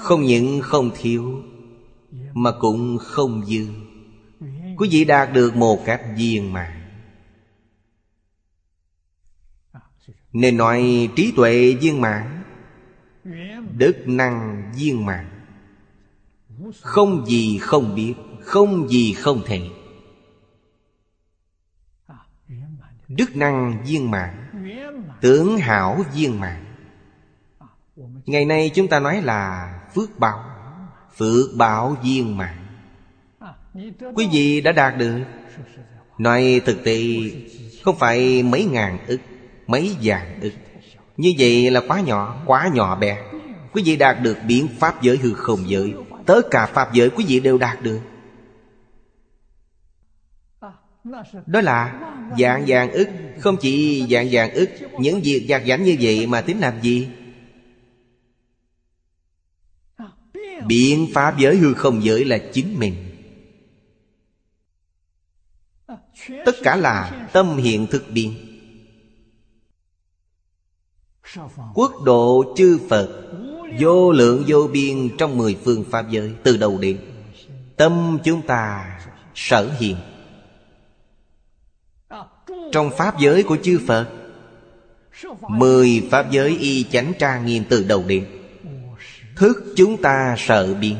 Không 0.00 0.22
những 0.22 0.60
không 0.62 0.90
thiếu, 0.94 1.42
Mà 2.34 2.52
cũng 2.60 2.98
không 2.98 3.46
dư. 3.46 3.66
Quý 4.80 4.88
vị 4.92 5.04
đạt 5.04 5.32
được 5.32 5.56
một 5.56 5.84
cách 5.84 6.02
viên 6.16 6.52
mãn, 6.52 6.72
Nên 10.32 10.56
nói 10.56 11.10
trí 11.16 11.32
tuệ 11.36 11.74
viên 11.80 12.00
mãn, 12.00 12.42
Đức 13.76 13.96
năng 14.06 14.62
viên 14.76 15.06
mãn, 15.06 15.28
Không 16.82 17.26
gì 17.26 17.58
không 17.58 17.94
biết 17.94 18.14
Không 18.40 18.88
gì 18.88 19.14
không 19.14 19.42
thể. 19.46 19.60
Đức 23.08 23.36
năng 23.36 23.84
viên 23.84 24.10
mãn, 24.10 24.50
Tướng 25.20 25.58
hảo 25.58 26.04
viên 26.14 26.40
mãn, 26.40 26.64
Ngày 28.26 28.44
nay 28.44 28.70
chúng 28.74 28.88
ta 28.88 29.00
nói 29.00 29.22
là 29.22 29.74
phước 29.94 30.18
báo 30.18 30.44
Phước 31.16 31.56
báo 31.56 31.96
viên 32.02 32.36
mãn. 32.36 32.59
Quý 34.14 34.28
vị 34.32 34.60
đã 34.60 34.72
đạt 34.72 34.98
được. 34.98 35.20
Nói 36.18 36.60
thực 36.64 36.84
tế, 36.84 37.02
Không 37.82 37.98
phải 37.98 38.42
mấy 38.42 38.64
ngàn 38.64 38.98
ức, 39.06 39.20
Mấy 39.66 39.96
vạn 40.02 40.40
ức. 40.40 40.52
Như 41.16 41.32
vậy 41.38 41.70
là 41.70 41.80
quá 41.88 42.00
nhỏ 42.00 42.42
Quá 42.46 42.70
nhỏ 42.74 42.96
bé. 42.96 43.18
Quý 43.72 43.82
vị 43.86 43.96
đạt 43.96 44.22
được 44.22 44.36
biến 44.46 44.68
pháp 44.78 45.02
giới 45.02 45.16
hư 45.16 45.34
không 45.34 45.70
giới. 45.70 45.94
Tất 46.26 46.42
cả 46.50 46.66
pháp 46.66 46.92
giới 46.94 47.10
quý 47.10 47.24
vị 47.28 47.40
đều 47.40 47.58
đạt 47.58 47.82
được. 47.82 48.00
Đó 51.46 51.60
là 51.60 52.00
dạng 52.38 52.66
dạng 52.66 52.92
ức, 52.92 53.08
Không 53.38 53.56
chỉ 53.60 54.06
dạng 54.10 54.30
dạng 54.30 54.52
ức, 54.52 54.70
Những 54.98 55.20
việc 55.20 55.46
giặc 55.48 55.62
giảnh 55.66 55.84
như 55.84 55.96
vậy 56.00 56.26
mà 56.26 56.40
tính 56.40 56.60
làm 56.60 56.82
gì? 56.82 57.08
Biện 60.66 61.06
pháp 61.14 61.38
giới 61.38 61.56
hư 61.56 61.74
không 61.74 62.04
giới 62.04 62.24
là 62.24 62.38
chính 62.52 62.78
mình. 62.78 63.09
Tất 66.28 66.56
cả 66.62 66.76
là 66.76 67.28
tâm 67.32 67.56
hiện 67.56 67.86
thực 67.86 68.04
biến 68.10 68.34
Quốc 71.74 71.92
độ 72.04 72.54
chư 72.56 72.78
Phật, 72.88 73.08
Vô 73.78 74.12
lượng 74.12 74.44
vô 74.46 74.68
biên 74.72 75.16
trong 75.18 75.38
mười 75.38 75.56
phương 75.64 75.84
Pháp 75.90 76.10
giới 76.10 76.32
Từ 76.42 76.56
đầu 76.56 76.78
đến. 76.78 76.98
Tâm 77.76 78.18
chúng 78.24 78.42
ta 78.42 78.98
sở 79.34 79.70
hiện. 79.78 79.96
Trong 82.72 82.90
Pháp 82.98 83.20
giới 83.20 83.42
của 83.42 83.56
chư 83.62 83.80
Phật, 83.86 84.08
Mười 85.48 86.08
Pháp 86.10 86.30
giới 86.30 86.58
y 86.58 86.84
chánh 86.84 87.12
trang 87.18 87.46
nghiêm 87.46 87.64
từ 87.68 87.84
đầu 87.84 88.04
đến. 88.06 88.26
Thức 89.36 89.64
chúng 89.76 90.02
ta 90.02 90.34
sợ 90.38 90.74
biến. 90.74 90.96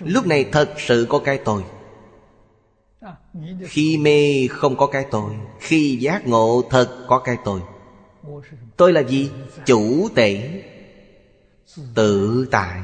Lúc 0.00 0.26
này 0.26 0.44
thật 0.52 0.74
sự 0.78 1.06
có 1.08 1.18
cái 1.18 1.38
tôi 1.44 1.62
khi 3.62 3.98
mê 3.98 4.46
không 4.46 4.76
có 4.76 4.86
cái 4.86 5.06
tôi, 5.10 5.32
Khi 5.60 5.96
giác 6.00 6.26
ngộ 6.26 6.62
thật 6.70 7.04
có 7.08 7.18
cái 7.18 7.36
tôi. 7.44 7.60
Tôi 8.76 8.92
là 8.92 9.00
gì? 9.00 9.30
Chủ 9.66 10.08
tể, 10.14 10.62
Tự 11.94 12.46
tại. 12.50 12.82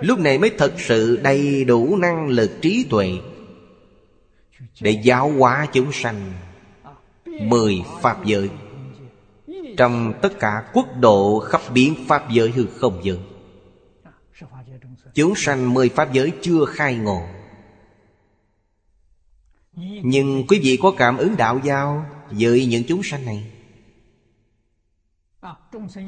Lúc 0.00 0.18
này 0.18 0.38
mới 0.38 0.50
thật 0.58 0.74
sự 0.78 1.16
đầy 1.22 1.64
đủ 1.64 1.96
năng 1.96 2.28
lực 2.28 2.50
trí 2.62 2.86
tuệ 2.90 3.12
Để 4.80 4.90
giáo 4.90 5.30
hóa 5.30 5.66
chúng 5.72 5.92
sanh. 5.92 6.32
Mười 7.26 7.82
Pháp 8.00 8.24
giới. 8.24 8.50
Trong 9.76 10.12
tất 10.22 10.38
cả 10.40 10.70
quốc 10.72 10.86
độ 11.00 11.38
khắp 11.38 11.60
biến 11.74 11.94
Pháp 12.08 12.30
giới 12.30 12.50
hư 12.50 12.66
không 12.76 13.00
giới. 13.02 13.18
Chúng 15.18 15.34
sanh 15.36 15.74
mười 15.74 15.88
Pháp 15.88 16.12
giới 16.12 16.32
chưa 16.42 16.64
khai 16.64 16.94
ngộ. 16.94 17.22
Nhưng 20.02 20.46
quý 20.48 20.60
vị 20.62 20.78
có 20.82 20.94
cảm 20.98 21.16
ứng 21.16 21.36
đạo 21.36 21.60
giao 21.64 22.06
Với 22.30 22.66
những 22.66 22.82
chúng 22.88 23.02
sanh 23.02 23.24
này? 23.26 23.50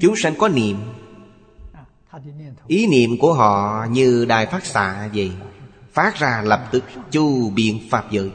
Chúng 0.01 0.17
sanh 0.17 0.35
có 0.39 0.49
niệm. 0.49 0.77
Ý 2.67 2.87
niệm 2.87 3.19
của 3.19 3.35
họ 3.35 3.87
như 3.91 4.25
đài 4.25 4.47
phát 4.47 4.67
xạ 4.67 5.11
vậy, 5.15 5.33
Phát 5.93 6.19
ra 6.19 6.43
lập 6.47 6.69
tức 6.73 6.85
chu 7.11 7.51
biện 7.51 7.81
pháp 7.91 8.11
giới. 8.11 8.31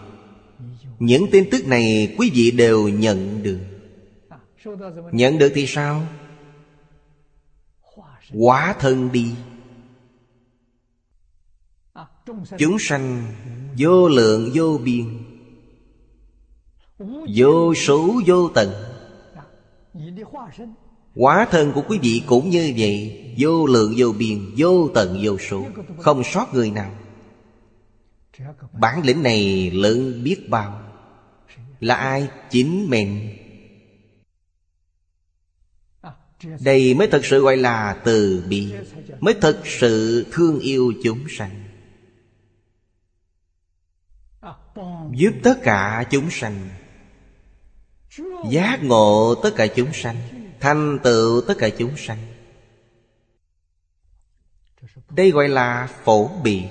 Những 0.99 1.25
tin 1.31 1.49
tức 1.51 1.67
này 1.67 2.15
quý 2.17 2.31
vị 2.33 2.51
đều 2.51 2.87
nhận 2.87 3.43
được. 3.43 3.59
Nhận 5.11 5.37
được 5.37 5.51
thì 5.55 5.67
sao? 5.67 6.01
Hóa 8.33 8.75
thân 8.79 9.11
đi. 9.11 9.35
Chúng 12.57 12.79
sanh 12.79 13.23
vô 13.77 14.07
lượng, 14.09 14.51
vô 14.53 14.77
biên, 14.83 15.05
Vô 17.35 17.73
số, 17.73 18.21
vô 18.25 18.49
tận. 18.49 18.73
Hóa 21.15 21.47
thân 21.51 21.71
của 21.73 21.83
quý 21.87 21.99
vị 22.01 22.23
cũng 22.27 22.49
như 22.49 22.73
vậy, 22.77 23.21
Vô 23.37 23.65
lượng, 23.65 23.93
vô 23.97 24.11
biên, 24.11 24.53
Vô 24.57 24.89
tận, 24.93 25.19
vô 25.23 25.37
số. 25.37 25.65
Không 25.99 26.23
sót 26.23 26.53
người 26.53 26.71
nào. 26.71 26.91
Bản 28.79 29.01
lĩnh 29.03 29.23
này 29.23 29.71
lớn 29.71 30.23
biết 30.23 30.49
bao. 30.49 30.81
Là 31.79 31.95
ai? 31.95 32.27
Chính 32.51 32.89
mình. 32.89 33.37
Đây 36.59 36.93
mới 36.93 37.07
thật 37.07 37.25
sự 37.25 37.41
gọi 37.41 37.57
là 37.57 38.01
từ 38.03 38.43
bi, 38.49 38.73
Mới 39.19 39.33
thật 39.41 39.61
sự 39.65 40.25
thương 40.31 40.59
yêu 40.59 40.93
chúng 41.03 41.19
sanh. 41.29 41.64
Giúp 45.11 45.31
tất 45.43 45.59
cả 45.63 46.03
chúng 46.09 46.29
sanh. 46.29 46.69
Giác 48.49 48.83
ngộ 48.83 49.35
tất 49.43 49.51
cả 49.55 49.67
chúng 49.67 49.93
sanh. 49.93 50.15
Thành 50.59 50.99
tựu 51.03 51.41
tất 51.41 51.53
cả 51.57 51.69
chúng 51.69 51.97
sanh. 51.97 52.17
Đây 55.09 55.31
gọi 55.31 55.49
là 55.49 55.89
phổ 56.03 56.29
bị. 56.43 56.61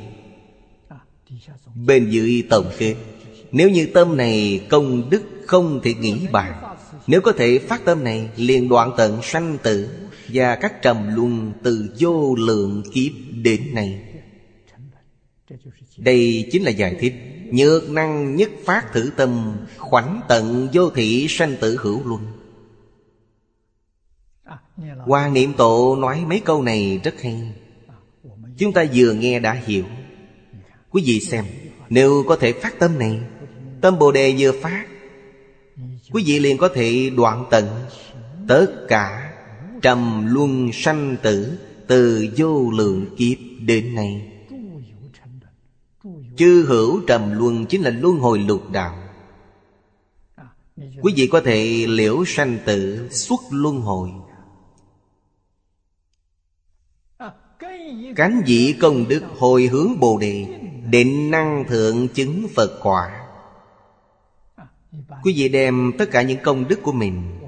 Bên 1.74 2.10
dưới 2.10 2.47
tổng 2.51 2.70
kết, 2.78 2.94
Nếu 3.52 3.70
như 3.70 3.89
tâm 3.94 4.16
này 4.16 4.66
công 4.68 5.10
đức 5.10 5.22
không 5.47 5.81
thể 5.82 5.94
nghĩ 5.94 6.26
bàn, 6.32 6.76
Nếu 7.06 7.20
có 7.20 7.32
thể 7.32 7.59
phát 7.59 7.85
tâm 7.85 8.05
này, 8.05 8.28
liền 8.36 8.68
đoạn 8.68 8.90
tận 8.97 9.22
sanh 9.22 9.59
tử 9.62 9.89
Và 10.28 10.56
các 10.56 10.82
trầm 10.82 11.14
luân 11.14 11.52
từ 11.62 11.94
vô 11.98 12.35
lượng 12.35 12.82
kiếp 12.93 13.12
đến 13.43 13.74
nay. 13.74 14.02
Đây 15.97 16.48
chính 16.52 16.62
là 16.62 16.70
giải 16.70 16.97
thích 17.01 17.14
Nhược 17.50 17.90
năng 17.90 18.36
nhất 18.36 18.50
phát 18.64 18.92
thử 18.92 19.10
tâm, 19.16 19.56
Khoảnh 19.78 20.20
tận 20.28 20.68
vô 20.72 20.90
thị 20.90 21.26
sanh 21.28 21.56
tử 21.60 21.76
hữu 21.80 22.02
luân. 22.04 22.26
Hoàng 24.98 25.32
Niệm 25.32 25.52
Tổ 25.52 25.96
nói 25.96 26.24
mấy 26.28 26.40
câu 26.40 26.62
này 26.62 27.00
rất 27.04 27.22
hay. 27.22 27.52
Chúng 28.58 28.72
ta 28.72 28.84
vừa 28.94 29.12
nghe 29.12 29.40
đã 29.40 29.52
hiểu. 29.52 29.84
Quý 30.90 31.02
vị 31.06 31.20
xem, 31.20 31.44
Nếu 31.88 32.24
có 32.28 32.36
thể 32.36 32.52
phát 32.52 32.78
tâm 32.78 32.98
này, 32.98 33.20
Tâm 33.80 33.98
Bồ 33.98 34.12
Đề 34.12 34.34
vừa 34.38 34.52
phát, 34.52 34.86
Quý 36.12 36.22
vị 36.26 36.38
liền 36.38 36.58
có 36.58 36.68
thể 36.68 37.10
đoạn 37.16 37.44
tận 37.50 37.68
Tất 38.48 38.66
cả 38.88 39.32
Trầm 39.82 40.26
luân 40.34 40.70
sanh 40.72 41.16
tử 41.22 41.52
Từ 41.86 42.26
vô 42.36 42.70
lượng 42.70 43.06
kiếp 43.16 43.38
đến 43.60 43.94
nay. 43.94 44.34
Chư 46.36 46.65
hữu 46.66 47.01
trầm 47.06 47.39
luân 47.39 47.66
Chính 47.66 47.82
là 47.82 47.90
luân 47.90 48.19
hồi 48.19 48.39
lục 48.39 48.70
đạo. 48.73 48.98
Quý 50.77 51.12
vị 51.16 51.28
có 51.32 51.40
thể 51.40 51.86
liễu 51.89 52.24
sanh 52.27 52.59
tử 52.66 53.09
Xuất 53.11 53.40
luân 53.51 53.81
hồi. 53.81 54.11
Cánh 58.16 58.43
dĩ 58.47 58.74
công 58.81 59.09
đức 59.09 59.23
hồi 59.39 59.66
hướng 59.66 60.01
Bồ 60.01 60.19
Đề, 60.19 60.47
Định 60.90 61.31
năng 61.31 61.65
thượng 61.69 62.09
chứng 62.09 62.47
Phật 62.55 62.78
quả. 62.82 63.27
Quý 65.23 65.35
vị 65.36 65.48
đem 65.48 65.93
tất 65.98 66.11
cả 66.11 66.23
những 66.23 66.39
công 66.43 66.69
đức 66.69 66.82
của 66.82 66.93
mình, 66.93 67.40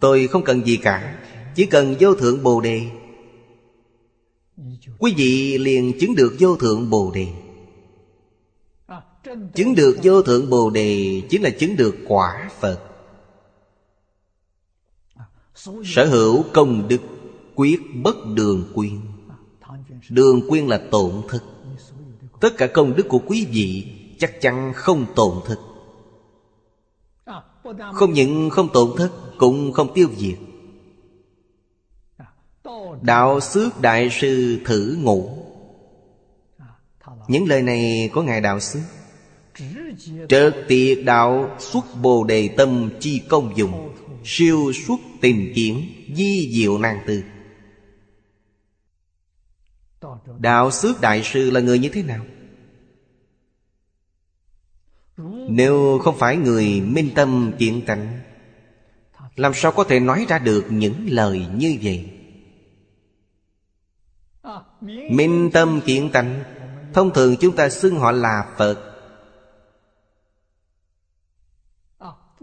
Tôi 0.00 0.26
không 0.26 0.44
cần 0.44 0.66
gì 0.66 0.76
cả, 0.76 1.18
Chỉ 1.54 1.66
cần 1.66 1.94
vô 2.00 2.14
thượng 2.14 2.42
Bồ 2.42 2.60
Đề. 2.60 2.82
Quý 4.98 5.14
vị 5.16 5.58
liền 5.58 5.98
chứng 6.00 6.14
được 6.14 6.36
vô 6.38 6.56
thượng 6.56 6.90
Bồ 6.90 7.10
Đề. 7.14 7.26
Chứng 9.54 9.74
được 9.74 9.98
vô 10.02 10.22
thượng 10.22 10.50
Bồ 10.50 10.70
Đề 10.70 11.22
Chính 11.30 11.42
là 11.42 11.50
chứng 11.50 11.76
được 11.76 11.96
quả 12.08 12.50
Phật. 12.60 12.80
Sở 15.84 16.06
hữu 16.06 16.44
công 16.52 16.88
đức 16.88 17.00
Quyết 17.54 17.80
bất 18.02 18.16
đường 18.34 18.72
quyên. 18.74 19.00
Đường 20.08 20.48
quyên 20.48 20.66
là 20.66 20.82
tổn 20.90 21.12
thức 21.28 21.42
Tất 22.40 22.50
cả 22.58 22.66
công 22.66 22.96
đức 22.96 23.06
của 23.08 23.20
quý 23.26 23.46
vị 23.50 23.86
Chắc 24.18 24.40
chắn 24.40 24.72
không 24.76 25.06
tổn 25.16 25.34
thức 25.44 25.58
Không 27.94 28.12
những 28.12 28.50
không 28.50 28.68
tổn 28.72 28.96
thức 28.96 29.12
Cũng 29.38 29.72
không 29.72 29.94
tiêu 29.94 30.08
diệt. 30.16 30.38
Đạo 33.02 33.40
Xước 33.40 33.80
Đại 33.80 34.08
Sư 34.10 34.60
thử 34.64 34.96
ngủ 35.00 35.28
Những 37.28 37.48
lời 37.48 37.62
này 37.62 38.10
có 38.14 38.22
Ngài 38.22 38.40
Đạo 38.40 38.60
Xước 38.60 38.82
Trợt 40.28 40.56
tiệt 40.68 40.98
đạo 41.04 41.56
xuất 41.58 41.84
bồ 42.02 42.24
đề 42.24 42.48
tâm 42.56 42.90
chi 43.00 43.22
công 43.28 43.56
dụng, 43.56 43.94
Siêu 44.24 44.72
xuất 44.86 45.00
tìm 45.20 45.52
kiếm, 45.54 45.80
Di 46.14 46.52
diệu 46.54 46.78
năng 46.78 46.98
tư 47.06 47.22
Đạo 50.38 50.70
xước 50.70 51.00
đại 51.00 51.22
sư 51.22 51.50
là 51.50 51.60
người 51.60 51.78
như 51.78 51.88
thế 51.88 52.02
nào? 52.02 52.24
Nếu 55.48 55.98
không 56.04 56.18
phải 56.18 56.36
người 56.36 56.80
minh 56.80 57.10
tâm 57.14 57.52
kiện 57.58 57.86
tánh 57.86 58.20
Làm 59.36 59.54
sao 59.54 59.72
có 59.72 59.84
thể 59.84 60.00
nói 60.00 60.26
ra 60.28 60.38
được 60.38 60.66
những 60.70 61.06
lời 61.08 61.46
như 61.54 61.78
vậy? 61.82 62.10
Minh 65.10 65.50
tâm 65.52 65.80
kiện 65.86 66.10
tánh 66.10 66.44
Thông 66.94 67.14
thường 67.14 67.36
chúng 67.40 67.56
ta 67.56 67.68
xưng 67.68 67.96
họ 67.96 68.12
là 68.12 68.54
Phật 68.58 68.91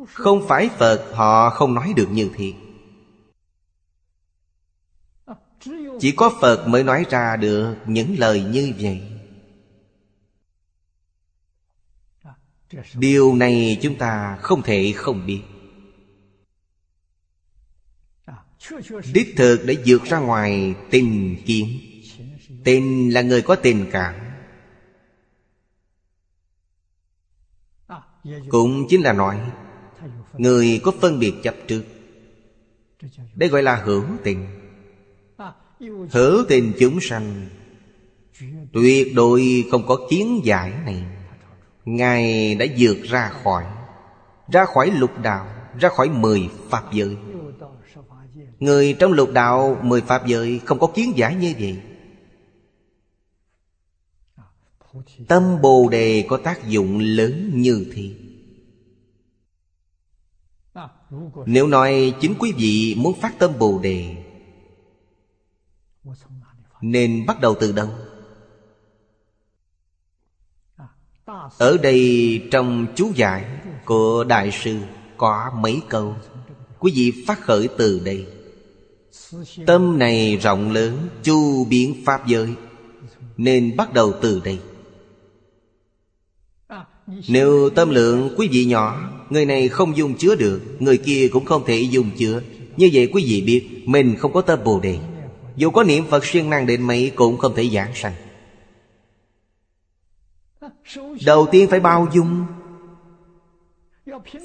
Không 0.07 0.45
phải 0.47 0.69
Phật, 0.77 1.11
họ 1.13 1.49
không 1.49 1.73
nói 1.73 1.93
được 1.95 2.07
như 2.11 2.31
thế 2.35 2.53
Chỉ 5.99 6.11
có 6.11 6.37
Phật 6.41 6.67
mới 6.67 6.83
nói 6.83 7.05
ra 7.09 7.35
được 7.35 7.75
những 7.85 8.15
lời 8.17 8.43
như 8.43 8.73
vậy. 8.79 9.01
Điều 12.93 13.35
này 13.35 13.79
chúng 13.81 13.97
ta 13.97 14.37
không 14.41 14.61
thể 14.61 14.93
không 14.95 15.25
biết. 15.25 15.41
Đích 19.13 19.33
thực 19.37 19.61
để 19.65 19.77
vượt 19.85 20.03
ra 20.03 20.19
ngoài 20.19 20.75
tình 20.91 21.37
kiến. 21.45 21.79
Tình 22.63 23.13
là 23.13 23.21
người 23.21 23.41
có 23.41 23.55
tình 23.55 23.89
cảm. 23.91 24.15
Cũng 28.49 28.85
chính 28.89 29.01
là 29.01 29.13
nói 29.13 29.51
Người 30.39 30.81
có 30.83 30.91
phân 31.01 31.19
biệt 31.19 31.33
chấp 31.43 31.55
trước. 31.67 31.83
Đây 33.35 33.49
gọi 33.49 33.63
là 33.63 33.75
hữu 33.75 34.03
tình. 34.23 34.45
Hữu 36.11 36.45
tình 36.47 36.73
chúng 36.79 36.99
sanh. 37.01 37.49
Tuyệt 38.73 39.07
đối 39.15 39.65
không 39.71 39.87
có 39.87 40.07
kiến 40.09 40.41
giải 40.43 40.73
này. 40.85 41.03
Ngài 41.85 42.55
đã 42.55 42.65
vượt 42.77 42.97
ra 43.03 43.31
khỏi. 43.43 43.63
Ra 44.51 44.65
khỏi 44.65 44.91
lục 44.91 45.11
đạo, 45.21 45.47
Ra 45.79 45.89
khỏi 45.89 46.09
mười 46.09 46.49
pháp 46.69 46.93
giới. 46.93 47.17
Người 48.59 48.95
trong 48.99 49.11
lục 49.11 49.31
đạo, 49.33 49.79
mười 49.83 50.01
pháp 50.01 50.27
giới 50.27 50.59
Không 50.65 50.79
có 50.79 50.87
kiến 50.87 51.13
giải 51.15 51.35
như 51.35 51.53
vậy. 51.59 51.79
Tâm 55.27 55.61
Bồ 55.61 55.89
Đề 55.89 56.25
có 56.29 56.37
tác 56.37 56.67
dụng 56.67 56.99
lớn 56.99 57.51
như 57.53 57.85
thế. 57.93 58.28
Nếu 61.45 61.67
nói 61.67 62.13
chính 62.21 62.33
quý 62.39 62.53
vị 62.57 62.95
muốn 62.97 63.19
phát 63.21 63.39
tâm 63.39 63.51
Bồ 63.59 63.79
Đề, 63.83 64.15
Nên 66.81 67.25
bắt 67.25 67.41
đầu 67.41 67.55
từ 67.59 67.71
đâu? 67.71 67.89
Ở 71.57 71.77
đây 71.77 72.41
trong 72.51 72.87
chú 72.95 73.11
giải 73.15 73.45
của 73.85 74.23
Đại 74.23 74.51
sư 74.51 74.79
có 75.17 75.51
mấy 75.55 75.81
câu? 75.89 76.15
Quý 76.79 76.91
vị 76.95 77.23
phát 77.27 77.41
khởi 77.41 77.67
từ 77.77 78.01
đây. 78.05 78.27
Tâm 79.65 79.99
này 79.99 80.37
rộng 80.37 80.71
lớn, 80.71 81.09
chu 81.23 81.65
biến 81.65 82.03
Pháp 82.05 82.27
giới, 82.27 82.55
Nên 83.37 83.77
bắt 83.77 83.93
đầu 83.93 84.13
từ 84.21 84.41
đây. 84.45 84.59
Nếu 87.27 87.69
tâm 87.69 87.89
lượng 87.89 88.33
quý 88.37 88.47
vị 88.51 88.65
nhỏ 88.65 89.18
Người 89.29 89.45
này 89.45 89.67
không 89.67 89.97
dung 89.97 90.13
chứa 90.13 90.35
được, 90.35 90.61
Người 90.79 90.97
kia 90.97 91.29
cũng 91.31 91.45
không 91.45 91.65
thể 91.65 91.79
dung 91.79 92.09
chứa. 92.17 92.41
Như 92.77 92.89
vậy 92.93 93.09
quý 93.13 93.25
vị 93.27 93.41
biết, 93.41 93.83
Mình 93.85 94.15
không 94.15 94.33
có 94.33 94.41
tâm 94.41 94.59
Bồ 94.63 94.79
Đề. 94.79 94.97
Dù 95.55 95.69
có 95.69 95.83
niệm 95.83 96.03
Phật 96.09 96.25
siêng 96.25 96.49
năng 96.49 96.65
đến 96.65 96.81
mấy 96.81 97.11
Cũng 97.15 97.37
không 97.37 97.55
thể 97.55 97.69
giảng 97.69 97.91
sanh. 97.95 98.13
Đầu 101.25 101.47
tiên 101.51 101.69
phải 101.69 101.79
bao 101.79 102.07
dung, 102.13 102.45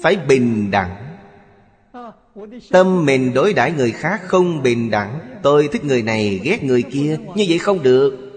Phải 0.01 0.15
bình 0.15 0.71
đẳng. 0.71 1.17
Tâm 2.71 3.05
mình 3.05 3.33
đối 3.33 3.53
đãi 3.53 3.71
người 3.71 3.91
khác 3.91 4.21
không 4.25 4.63
bình 4.63 4.91
đẳng. 4.91 5.19
Tôi 5.43 5.67
thích 5.71 5.85
người 5.85 6.01
này, 6.01 6.39
ghét 6.43 6.63
người 6.63 6.81
kia, 6.81 7.17
Như 7.35 7.45
vậy 7.49 7.57
không 7.57 7.83
được. 7.83 8.31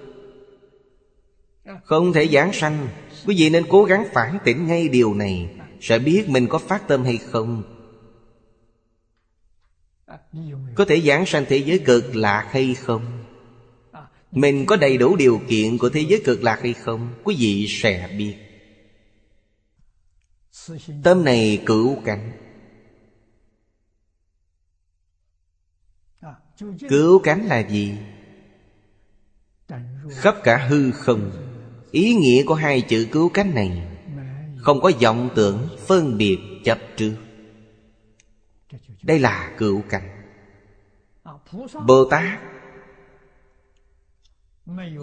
Không 1.85 2.13
thể 2.13 2.29
giảng 2.29 2.53
sanh. 2.53 2.89
Quý 3.27 3.35
vị 3.39 3.51
nên 3.51 3.65
cố 3.69 3.85
gắng 3.85 4.05
phản 4.13 4.39
tỉnh 4.45 4.67
ngay 4.67 4.89
điều 4.89 5.15
này. 5.15 5.49
Sẽ 5.81 5.99
biết 5.99 6.29
mình 6.29 6.47
có 6.49 6.59
phát 6.59 6.89
tâm 6.89 7.05
hay 7.05 7.19
không. 7.19 7.63
Có 10.75 10.85
thể 10.89 11.01
giảng 11.01 11.27
sanh 11.27 11.45
thế 11.49 11.57
giới 11.57 11.79
cực 11.79 12.17
lạc 12.17 12.49
hay 12.51 12.75
không? 12.75 13.25
Mình 14.33 14.67
có 14.67 14.77
đầy 14.77 14.97
đủ 14.97 15.17
điều 15.17 15.41
kiện 15.49 15.79
của 15.79 15.89
thế 15.89 16.01
giới 16.09 16.23
cực 16.25 16.43
lạc 16.43 16.61
hay 16.63 16.75
không? 16.75 17.15
Quý 17.25 17.37
vị 17.39 17.67
sẽ 17.69 18.15
biết. 18.19 18.37
Tâm 21.03 21.25
này 21.25 21.63
cửu 21.67 22.03
cảnh. 22.05 22.33
Cứu 26.89 27.19
cánh 27.19 27.47
là 27.47 27.59
gì? 27.69 27.93
Khắp 30.11 30.35
cả 30.45 30.67
hư 30.69 30.93
không. 30.93 31.31
Ý 31.91 32.15
nghĩa 32.15 32.43
của 32.47 32.55
hai 32.55 32.81
chữ 32.81 33.09
cứu 33.13 33.29
cánh 33.29 33.55
này 33.55 33.98
không 34.61 34.81
có 34.81 34.91
vọng 35.01 35.31
tưởng 35.35 35.69
phân 35.87 36.19
biệt 36.19 36.39
chấp 36.65 36.79
trước. 36.97 37.15
Đây 39.03 39.19
là 39.19 39.55
cựu 39.59 39.83
cảnh. 39.89 40.19
Bồ 41.87 42.05
Tát 42.05 42.39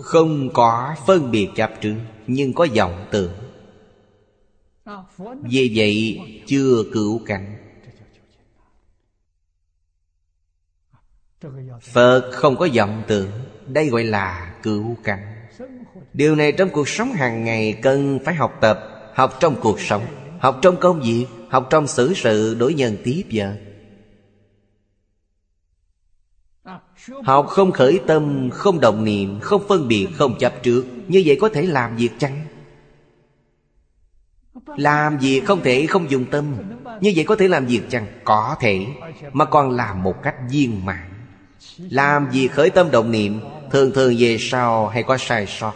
Không 0.02 0.50
có 0.54 0.96
phân 1.08 1.32
biệt 1.32 1.50
chấp 1.56 1.72
trước, 1.82 1.96
Nhưng 2.28 2.54
có 2.54 2.68
vọng 2.76 3.08
tưởng. 3.12 3.34
Vì 5.44 5.72
vậy, 5.76 6.20
chưa 6.48 6.84
cựu 6.94 7.22
cảnh. 7.26 7.58
Phật 11.82 12.32
không 12.34 12.58
có 12.58 12.68
vọng 12.76 13.04
tưởng, 13.08 13.32
Đây 13.68 13.90
gọi 13.90 14.04
là 14.04 14.56
cựu 14.64 14.96
cảnh. 15.04 15.48
Điều 16.14 16.36
này 16.36 16.52
trong 16.52 16.70
cuộc 16.70 16.90
sống 16.90 17.12
hàng 17.12 17.44
ngày 17.44 17.80
cần 17.82 18.20
phải 18.26 18.36
học 18.36 18.58
tập. 18.62 18.95
Học 19.16 19.34
trong 19.40 19.56
cuộc 19.62 19.80
sống, 19.80 20.06
Học 20.40 20.60
trong 20.62 20.78
công 20.78 21.02
việc, 21.02 21.26
Học 21.50 21.68
trong 21.70 21.88
xử 21.88 22.14
sự 22.14 22.56
đối 22.60 22.74
nhân 22.74 22.98
tiếp 23.04 23.24
giờ 23.30 23.56
Học 27.24 27.48
không 27.48 27.72
khởi 27.72 28.00
tâm, 28.08 28.50
Không 28.54 28.80
động 28.80 29.04
niệm, 29.04 29.40
Không 29.40 29.68
phân 29.68 29.88
biệt, 29.88 30.08
Không 30.16 30.38
chấp 30.40 30.54
trước. 30.64 30.86
Như 31.08 31.24
vậy 31.26 31.38
có 31.42 31.50
thể 31.50 31.62
làm 31.62 31.96
việc 31.96 32.10
chăng? 32.18 32.46
Làm 34.78 35.18
việc 35.18 35.42
không 35.46 35.62
thể 35.64 35.86
không 35.86 36.10
dùng 36.10 36.26
tâm. 36.32 36.56
Như 37.02 37.14
vậy 37.16 37.26
có 37.26 37.36
thể 37.36 37.48
làm 37.48 37.66
việc 37.66 37.82
chăng? 37.90 38.08
Có 38.24 38.56
thể, 38.60 38.86
Mà 39.34 39.46
còn 39.46 39.72
làm 39.72 40.04
một 40.04 40.16
cách 40.24 40.36
viên 40.50 40.86
mãn. 40.86 41.10
Làm 41.78 42.32
gì 42.32 42.48
khởi 42.48 42.70
tâm 42.70 42.92
động 42.92 43.12
niệm, 43.12 43.40
Thường 43.72 43.92
thường 43.92 44.16
về 44.18 44.38
sau 44.40 44.88
hay 44.88 45.04
có 45.04 45.18
sai 45.18 45.46
sót. 45.48 45.74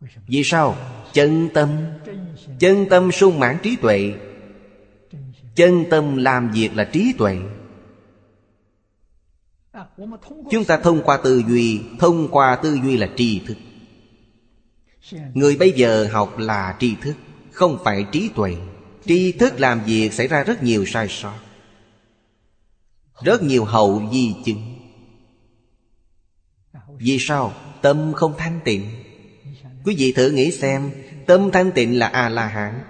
Vì 0.00 0.42
sao? 0.44 0.76
Chân 1.12 1.48
tâm. 1.54 1.70
Chân 2.58 2.86
tâm 2.90 3.12
sung 3.12 3.38
mãn 3.38 3.58
trí 3.62 3.76
tuệ. 3.76 4.14
Chân 5.54 5.84
tâm 5.90 6.16
làm 6.16 6.50
việc 6.50 6.70
là 6.74 6.84
trí 6.84 7.14
tuệ. 7.18 7.38
Chúng 10.50 10.64
ta 10.66 10.76
thông 10.76 11.02
qua 11.02 11.18
tư 11.24 11.42
duy, 11.48 11.80
Thông 11.98 12.28
qua 12.30 12.56
tư 12.56 12.78
duy 12.84 12.96
là 12.96 13.08
tri 13.16 13.40
thức. 13.46 13.56
Người 15.34 15.56
bây 15.56 15.72
giờ 15.72 16.08
học 16.12 16.38
là 16.38 16.76
tri 16.80 16.94
thức, 16.94 17.14
Không 17.52 17.78
phải 17.84 18.06
trí 18.12 18.30
tuệ. 18.34 18.56
Tri 19.04 19.32
thức 19.32 19.60
làm 19.60 19.84
việc 19.84 20.12
xảy 20.12 20.28
ra 20.28 20.44
rất 20.44 20.62
nhiều 20.62 20.84
sai 20.86 21.08
sót. 21.08 21.38
Rất 23.22 23.42
nhiều 23.42 23.64
hậu 23.64 24.02
di 24.12 24.34
chứng. 24.44 24.76
Vì 26.98 27.16
sao? 27.20 27.52
Tâm 27.82 28.12
không 28.12 28.34
thanh 28.38 28.60
tịnh. 28.64 29.05
Quý 29.86 29.94
vị 29.98 30.12
thử 30.12 30.30
nghĩ 30.30 30.50
xem, 30.50 30.90
Tâm 31.26 31.50
thanh 31.52 31.72
tịnh 31.72 31.98
là 31.98 32.06
A-la-hán, 32.06 32.80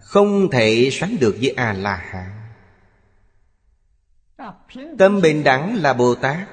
Không 0.00 0.50
thể 0.50 0.88
sánh 0.92 1.16
được 1.20 1.36
với 1.40 1.50
A-la-hán. 1.50 2.30
Tâm 4.98 5.20
bình 5.20 5.44
đẳng 5.44 5.82
là 5.82 5.92
Bồ 5.92 6.14
Tát 6.14 6.48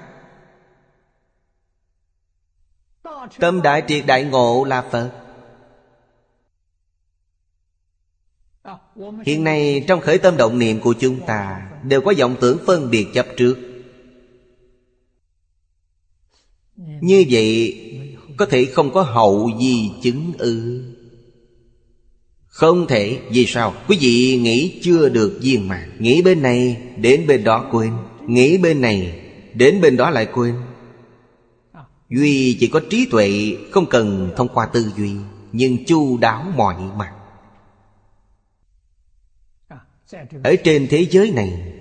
Tâm 3.40 3.62
đại 3.62 3.84
triệt 3.88 4.06
đại 4.06 4.24
ngộ 4.24 4.64
là 4.64 4.82
Phật. 4.82 5.12
Hiện 9.26 9.44
nay, 9.44 9.86
trong 9.88 10.02
khởi 10.02 10.18
tâm 10.18 10.38
động 10.38 10.60
niệm 10.60 10.80
của 10.80 10.94
chúng 11.00 11.26
ta, 11.26 11.72
Đều 11.84 12.02
có 12.02 12.14
vọng 12.18 12.36
tưởng 12.42 12.58
phân 12.66 12.90
biệt 12.90 13.08
chấp 13.14 13.26
trước. 13.38 13.58
Như 16.78 17.26
vậy 17.30 17.82
có 18.38 18.46
thể 18.46 18.66
không 18.66 18.94
có 18.94 19.02
hậu 19.02 19.52
di 19.60 19.92
chứng 20.04 20.34
ư? 20.38 20.84
Không 22.48 22.88
thể, 22.88 23.20
Vì 23.30 23.46
sao? 23.46 23.74
Quý 23.88 23.98
vị 24.02 24.40
nghĩ 24.44 24.80
chưa 24.84 25.10
được 25.10 25.40
viên 25.42 25.68
mãn, 25.68 25.98
Nghĩ 26.00 26.22
bên 26.22 26.42
này, 26.42 26.82
đến 26.98 27.28
bên 27.28 27.44
đó 27.44 27.70
quên, 27.72 27.94
Nghĩ 28.28 28.58
bên 28.58 28.82
này, 28.82 29.22
đến 29.54 29.82
bên 29.82 29.98
đó 29.98 30.10
lại 30.10 30.28
quên. 30.34 30.56
Duy 32.10 32.58
chỉ 32.60 32.68
có 32.68 32.82
trí 32.90 33.06
tuệ, 33.06 33.58
Không 33.72 33.86
cần 33.86 34.34
thông 34.38 34.48
qua 34.48 34.66
tư 34.66 34.92
duy, 34.98 35.12
Nhưng 35.52 35.86
chu 35.86 36.18
đáo 36.18 36.46
mọi 36.56 36.76
mặt. 36.98 37.12
Ở 40.44 40.56
trên 40.64 40.88
thế 40.90 41.08
giới 41.12 41.32
này, 41.32 41.74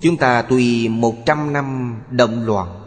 Chúng 0.00 0.16
ta 0.16 0.42
tùy 0.42 0.88
một 0.88 1.26
trăm 1.26 1.52
năm 1.52 1.96
động 2.10 2.46
loạn 2.46 2.83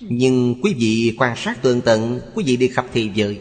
nhưng 0.00 0.54
quý 0.62 0.74
vị 0.78 1.14
quan 1.18 1.36
sát 1.36 1.62
tường 1.62 1.80
tận, 1.80 2.20
Quý 2.34 2.44
vị 2.46 2.56
đi 2.56 2.68
khắp 2.68 2.86
thị 2.92 3.10
giới 3.14 3.40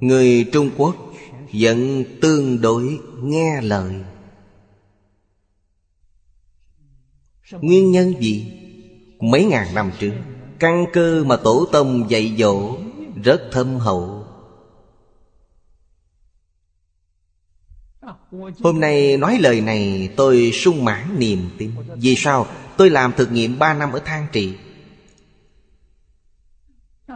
Người 0.00 0.48
Trung 0.52 0.70
Quốc 0.76 0.96
vẫn 1.52 2.04
tương 2.20 2.60
đối 2.60 2.98
nghe 3.22 3.60
lời 3.62 3.94
Nguyên 7.52 7.90
nhân 7.90 8.14
gì? 8.20 8.52
Mấy 9.20 9.44
ngàn 9.44 9.74
năm 9.74 9.92
trước, 9.98 10.12
Căn 10.58 10.86
cơ 10.92 11.24
mà 11.24 11.36
tổ 11.36 11.66
tông 11.72 12.10
dạy 12.10 12.34
dỗ 12.38 12.76
Rất 13.24 13.48
thâm 13.52 13.76
hậu 13.76 14.24
Hôm 18.60 18.80
nay 18.80 19.16
nói 19.16 19.38
lời 19.40 19.60
này, 19.60 20.08
tôi 20.16 20.50
sung 20.54 20.84
mãn 20.84 21.18
niềm 21.18 21.50
tin 21.58 21.70
Vì 21.96 22.14
sao? 22.16 22.46
Tôi 22.78 22.90
làm 22.90 23.12
thực 23.16 23.32
nghiệm 23.32 23.58
3 23.58 23.74
năm 23.74 23.92
ở 23.92 24.00
Thang 24.04 24.26
Trị 24.32 24.52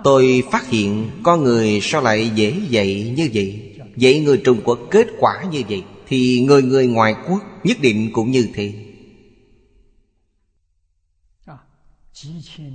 Tôi 0.04 0.42
phát 0.50 0.68
hiện 0.68 1.10
con 1.22 1.44
người 1.44 1.78
sao 1.82 2.02
lại 2.02 2.30
dễ 2.34 2.54
dạy 2.68 3.14
như 3.16 3.30
vậy? 3.34 3.76
Dạy 3.96 4.20
người 4.20 4.40
Trung 4.44 4.60
Quốc 4.64 4.78
kết 4.90 5.06
quả 5.18 5.44
như 5.52 5.62
vậy 5.68 5.82
Thì 6.08 6.44
người 6.46 6.62
người 6.62 6.86
ngoại 6.86 7.14
quốc 7.28 7.42
nhất 7.64 7.76
định 7.80 8.10
cũng 8.12 8.30
như 8.30 8.48
thế. 8.54 8.72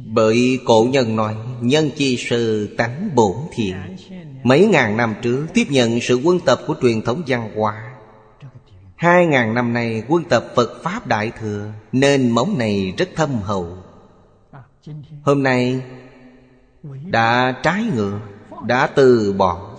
Bởi 0.05 0.59
cổ 0.65 0.87
nhân 0.91 1.15
nói, 1.15 1.35
Nhân 1.61 1.89
chi 1.97 2.17
sư 2.17 2.75
tánh 2.77 3.09
bổn 3.15 3.35
thiện. 3.53 3.75
Mấy 4.43 4.65
ngàn 4.65 4.97
năm 4.97 5.15
trước 5.21 5.47
Tiếp 5.53 5.65
nhận 5.69 5.99
sự 6.01 6.15
quân 6.15 6.39
tập 6.39 6.61
của 6.67 6.75
truyền 6.81 7.01
thống 7.01 7.23
văn 7.27 7.51
hóa 7.55 7.86
Hai 8.97 9.25
ngàn 9.25 9.53
năm 9.53 9.73
nay 9.73 10.03
quân 10.07 10.23
tập 10.29 10.45
Phật 10.55 10.83
Pháp 10.83 11.07
Đại 11.07 11.31
Thừa 11.39 11.71
Nên 11.91 12.29
móng 12.29 12.57
này 12.57 12.93
rất 12.97 13.09
thâm 13.15 13.29
hậu. 13.29 13.77
Hôm 15.23 15.43
nay 15.43 15.81
Đã 17.05 17.59
trái 17.63 17.83
ngược 17.95 18.19
Đã 18.65 18.87
từ 18.87 19.33
bỏ. 19.37 19.77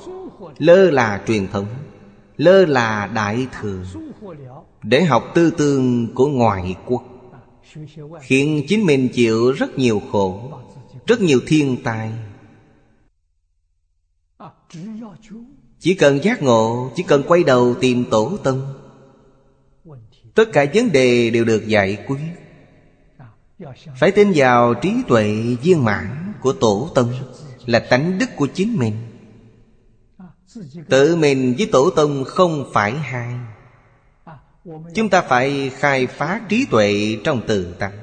Lơ 0.59 0.91
là 0.91 1.23
truyền 1.27 1.49
thống 1.49 1.67
Lơ 2.37 2.67
là 2.67 3.07
đại 3.07 3.47
thừa. 3.61 3.83
Để 4.83 5.05
học 5.05 5.25
tư 5.35 5.51
tương 5.51 6.15
của 6.15 6.27
ngoại 6.27 6.77
quốc 6.87 7.03
Khiến 8.21 8.65
chính 8.69 8.87
mình 8.87 9.09
chịu 9.13 9.53
rất 9.53 9.79
nhiều 9.79 10.03
khổ 10.13 10.53
Rất 11.07 11.21
nhiều 11.21 11.41
thiên 11.47 11.77
tai. 11.85 12.13
Chỉ 15.79 15.95
cần 15.95 16.23
giác 16.23 16.43
ngộ 16.43 16.91
Chỉ 16.95 17.03
cần 17.03 17.23
quay 17.29 17.45
đầu 17.45 17.75
tìm 17.81 18.05
tổ 18.11 18.37
tông 18.37 18.78
Tất 20.35 20.49
cả 20.53 20.67
vấn 20.75 20.93
đề 20.93 21.31
đều 21.31 21.45
được 21.45 21.67
giải 21.67 22.05
quyết. 22.07 22.19
Phải 23.97 24.11
tin 24.11 24.33
vào 24.35 24.75
trí 24.75 24.95
tuệ 25.09 25.57
viên 25.63 25.85
mãn 25.85 26.33
của 26.41 26.53
tổ 26.53 26.91
tông 26.95 27.13
Là 27.67 27.79
tánh 27.79 28.19
đức 28.19 28.27
của 28.37 28.49
chính 28.55 28.77
mình. 28.77 28.95
Tự 30.89 31.17
mình 31.17 31.55
với 31.59 31.69
tổ 31.73 31.91
tông 31.91 32.25
không 32.25 32.71
phải 32.73 32.93
hai. 32.93 33.35
Chúng 34.95 35.09
ta 35.09 35.21
phải 35.21 35.71
khai 35.75 36.07
phát 36.07 36.41
trí 36.49 36.67
tuệ 36.71 37.19
trong 37.25 37.47
tự 37.47 37.75
tánh, 37.79 37.99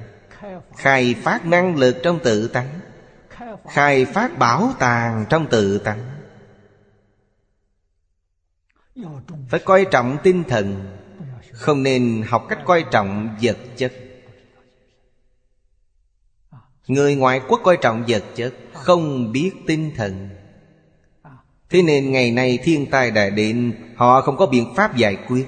Khai 0.78 1.16
phát 1.24 1.46
năng 1.46 1.76
lực 1.76 1.98
trong 2.04 2.20
tự 2.24 2.48
tánh, 2.48 2.80
Khai 3.68 4.06
phát 4.06 4.40
bảo 4.40 4.74
tàng 4.80 5.26
trong 5.30 5.48
tự 5.48 5.78
tánh. 5.78 6.00
Phải 9.50 9.60
coi 9.66 9.86
trọng 9.92 10.18
tinh 10.24 10.44
thần 10.44 10.95
không 11.56 11.84
nên 11.84 12.24
học 12.28 12.46
cách 12.50 12.60
coi 12.66 12.84
trọng 12.92 13.30
vật 13.42 13.58
chất. 13.78 13.94
Người 16.88 17.16
ngoại 17.16 17.42
quốc 17.48 17.62
coi 17.64 17.78
trọng 17.78 18.04
vật 18.08 18.24
chất 18.36 18.54
Không 18.74 19.32
biết 19.32 19.52
tinh 19.68 19.92
thần. 19.96 20.30
Thế 21.70 21.82
nên 21.82 22.12
ngày 22.12 22.32
nay 22.32 22.60
thiên 22.64 22.90
tai 22.92 23.12
đại 23.12 23.32
định 23.32 23.72
Họ 23.96 24.22
không 24.22 24.38
có 24.38 24.46
biện 24.46 24.74
pháp 24.76 24.98
giải 24.98 25.18
quyết. 25.28 25.48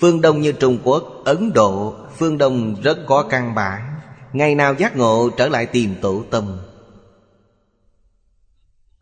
Phương 0.00 0.20
Đông 0.20 0.40
như 0.40 0.52
Trung 0.52 0.78
Quốc, 0.84 1.22
Ấn 1.24 1.52
Độ 1.52 1.94
Phương 2.16 2.38
Đông 2.38 2.82
rất 2.82 2.98
có 3.06 3.22
căn 3.22 3.54
bản. 3.54 4.00
Ngày 4.32 4.54
nào 4.54 4.74
giác 4.74 4.96
ngộ 4.96 5.30
trở 5.36 5.48
lại 5.48 5.66
tìm 5.66 5.94
tổ 6.00 6.22
tông. 6.30 6.58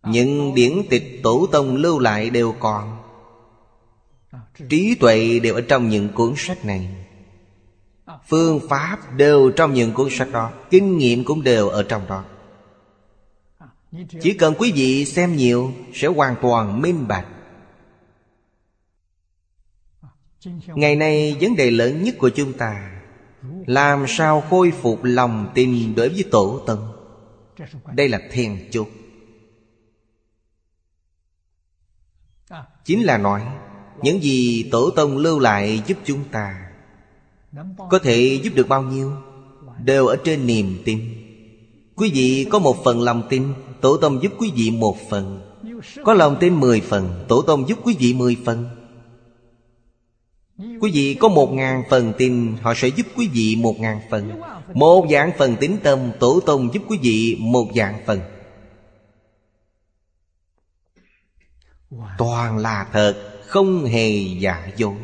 Những 0.06 0.54
điển 0.54 0.72
tịch 0.90 1.20
tổ 1.22 1.46
tông 1.52 1.76
lưu 1.76 1.98
lại 1.98 2.30
đều 2.30 2.54
còn. 2.60 3.03
Trí 4.68 4.94
tuệ 4.94 5.38
đều 5.38 5.54
ở 5.54 5.60
trong 5.60 5.88
những 5.88 6.08
cuốn 6.08 6.34
sách 6.36 6.64
này. 6.64 6.88
Phương 8.26 8.60
pháp 8.68 8.98
đều 9.16 9.50
trong 9.50 9.74
những 9.74 9.92
cuốn 9.92 10.08
sách 10.10 10.28
đó. 10.32 10.52
Kinh 10.70 10.98
nghiệm 10.98 11.24
cũng 11.24 11.42
đều 11.42 11.68
ở 11.68 11.82
trong 11.82 12.06
đó. 12.08 12.24
Chỉ 14.20 14.34
cần 14.34 14.54
quý 14.58 14.72
vị 14.72 15.04
xem 15.04 15.36
nhiều, 15.36 15.72
Sẽ 15.94 16.08
hoàn 16.08 16.36
toàn 16.42 16.82
minh 16.82 17.08
bạch. 17.08 17.26
Ngày 20.66 20.96
nay, 20.96 21.36
vấn 21.40 21.56
đề 21.56 21.70
lớn 21.70 22.02
nhất 22.02 22.14
của 22.18 22.28
chúng 22.28 22.52
ta, 22.52 23.00
Làm 23.66 24.04
sao 24.08 24.40
khôi 24.40 24.70
phục 24.70 25.00
lòng 25.02 25.52
tin 25.54 25.94
đối 25.94 26.08
với 26.08 26.24
tổ 26.30 26.60
tông? 26.66 26.92
Đây 27.92 28.08
là 28.08 28.20
thiền 28.30 28.68
chục 28.72 28.88
Chính 32.84 33.04
là 33.04 33.18
nói 33.18 33.42
những 34.04 34.22
gì 34.22 34.68
tổ 34.70 34.90
tông 34.90 35.16
lưu 35.16 35.38
lại 35.38 35.82
giúp 35.86 35.98
chúng 36.04 36.24
ta 36.30 36.70
Có 37.90 37.98
thể 38.02 38.40
giúp 38.42 38.50
được 38.54 38.68
bao 38.68 38.82
nhiêu 38.82 39.12
Đều 39.84 40.06
ở 40.06 40.16
trên 40.24 40.46
niềm 40.46 40.82
tin. 40.84 41.00
Quý 41.94 42.10
vị 42.14 42.46
có 42.50 42.58
một 42.58 42.84
phần 42.84 43.00
lòng 43.00 43.22
tin, 43.30 43.52
Tổ 43.80 43.96
tông 43.96 44.22
giúp 44.22 44.32
quý 44.38 44.52
vị 44.54 44.70
một 44.70 44.96
phần. 45.10 45.40
Có 46.04 46.14
lòng 46.14 46.36
tin 46.40 46.60
mười 46.60 46.80
phần, 46.80 47.24
Tổ 47.28 47.42
tông 47.42 47.68
giúp 47.68 47.78
quý 47.84 47.96
vị 47.98 48.14
mười 48.14 48.36
phần. 48.44 48.68
Quý 50.58 50.90
vị 50.90 51.14
có 51.14 51.28
một 51.28 51.52
ngàn 51.52 51.82
phần 51.90 52.12
tin, 52.18 52.56
Họ 52.62 52.74
sẽ 52.76 52.88
giúp 52.88 53.06
quý 53.16 53.28
vị 53.32 53.56
một 53.56 53.80
ngàn 53.80 54.00
phần. 54.10 54.40
Một 54.74 55.06
dạng 55.10 55.30
phần 55.38 55.56
tín 55.60 55.76
tâm, 55.82 55.98
Tổ 56.20 56.40
tông 56.40 56.74
giúp 56.74 56.82
quý 56.88 56.98
vị 57.02 57.36
một 57.40 57.66
dạng 57.74 58.02
phần. 58.06 58.20
Toàn 62.18 62.58
là 62.58 62.86
thật. 62.92 63.33
Không 63.46 63.84
hề 63.84 64.10
giả 64.38 64.70
dối. 64.76 64.96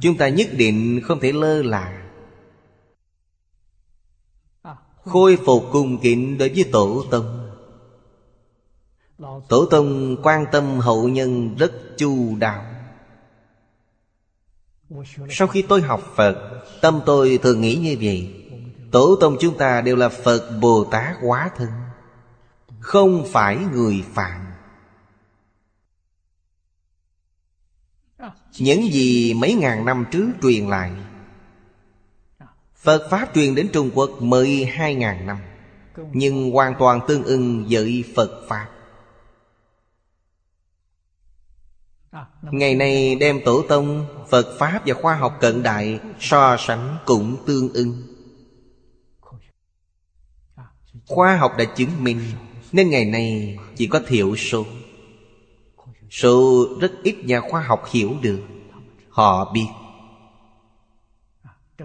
Chúng 0.00 0.16
ta 0.18 0.28
nhất 0.28 0.48
định 0.52 1.00
không 1.04 1.20
thể 1.20 1.32
lơ 1.32 1.62
là. 1.62 1.98
Khôi 5.04 5.38
phục 5.46 5.64
cung 5.72 5.98
kính 5.98 6.38
đối 6.38 6.48
với 6.48 6.64
Tổ 6.72 7.04
Tông. 7.10 7.50
Tổ 9.48 9.66
tông 9.70 10.16
quan 10.22 10.44
tâm 10.52 10.78
hậu 10.78 11.08
nhân 11.08 11.56
rất 11.56 11.72
chu 11.96 12.36
đáo. 12.38 12.64
Sau 15.30 15.48
khi 15.48 15.62
tôi 15.62 15.82
học 15.82 16.00
Phật, 16.16 16.62
Tâm 16.80 17.00
tôi 17.06 17.38
thường 17.42 17.60
nghĩ 17.60 17.76
như 17.76 17.96
vậy. 18.00 18.34
Tổ 18.92 19.16
tông 19.20 19.36
chúng 19.40 19.58
ta 19.58 19.80
đều 19.80 19.96
là 19.96 20.08
Phật 20.08 20.50
Bồ 20.60 20.84
Tát 20.84 21.16
hóa 21.22 21.50
thân, 21.56 21.68
Không 22.80 23.24
phải 23.32 23.56
người 23.72 24.04
phạm 24.14 24.51
Những 28.58 28.92
gì 28.92 29.34
mấy 29.34 29.54
ngàn 29.54 29.84
năm 29.84 30.04
trước 30.10 30.28
truyền 30.42 30.68
lại. 30.68 30.92
Phật 32.76 33.08
Pháp 33.10 33.28
truyền 33.34 33.54
đến 33.54 33.68
Trung 33.72 33.90
Quốc 33.94 34.10
mới 34.22 34.64
hai 34.64 34.94
ngàn 34.94 35.26
năm, 35.26 35.38
Nhưng 36.12 36.50
hoàn 36.50 36.74
toàn 36.78 37.00
tương 37.08 37.24
ưng 37.24 37.66
với 37.70 38.04
Phật 38.16 38.46
Pháp. 38.48 38.68
Ngày 42.42 42.74
nay 42.74 43.14
đem 43.14 43.40
tổ 43.44 43.62
tông, 43.68 44.06
Phật 44.30 44.58
Pháp 44.58 44.82
và 44.86 44.94
khoa 44.94 45.14
học 45.14 45.38
cận 45.40 45.62
đại 45.62 46.00
So 46.20 46.56
sánh 46.58 46.96
cũng 47.06 47.36
tương 47.46 47.72
ưng. 47.72 48.02
Khoa 51.06 51.36
học 51.36 51.52
đã 51.58 51.64
chứng 51.64 52.04
minh 52.04 52.20
Nên 52.72 52.90
ngày 52.90 53.04
nay 53.04 53.58
chỉ 53.76 53.86
có 53.86 54.00
thiểu 54.06 54.36
số. 54.36 54.66
Số 56.12 56.66
rất 56.80 56.92
ít 57.02 57.16
nhà 57.24 57.40
khoa 57.40 57.60
học 57.60 57.84
hiểu 57.90 58.12
được. 58.22 58.40
Họ 59.08 59.52
biết. 59.52 59.66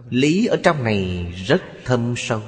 Lý 0.10 0.46
ở 0.46 0.58
trong 0.64 0.84
này 0.84 1.32
rất 1.48 1.62
thâm 1.86 2.14
sâu. 2.18 2.42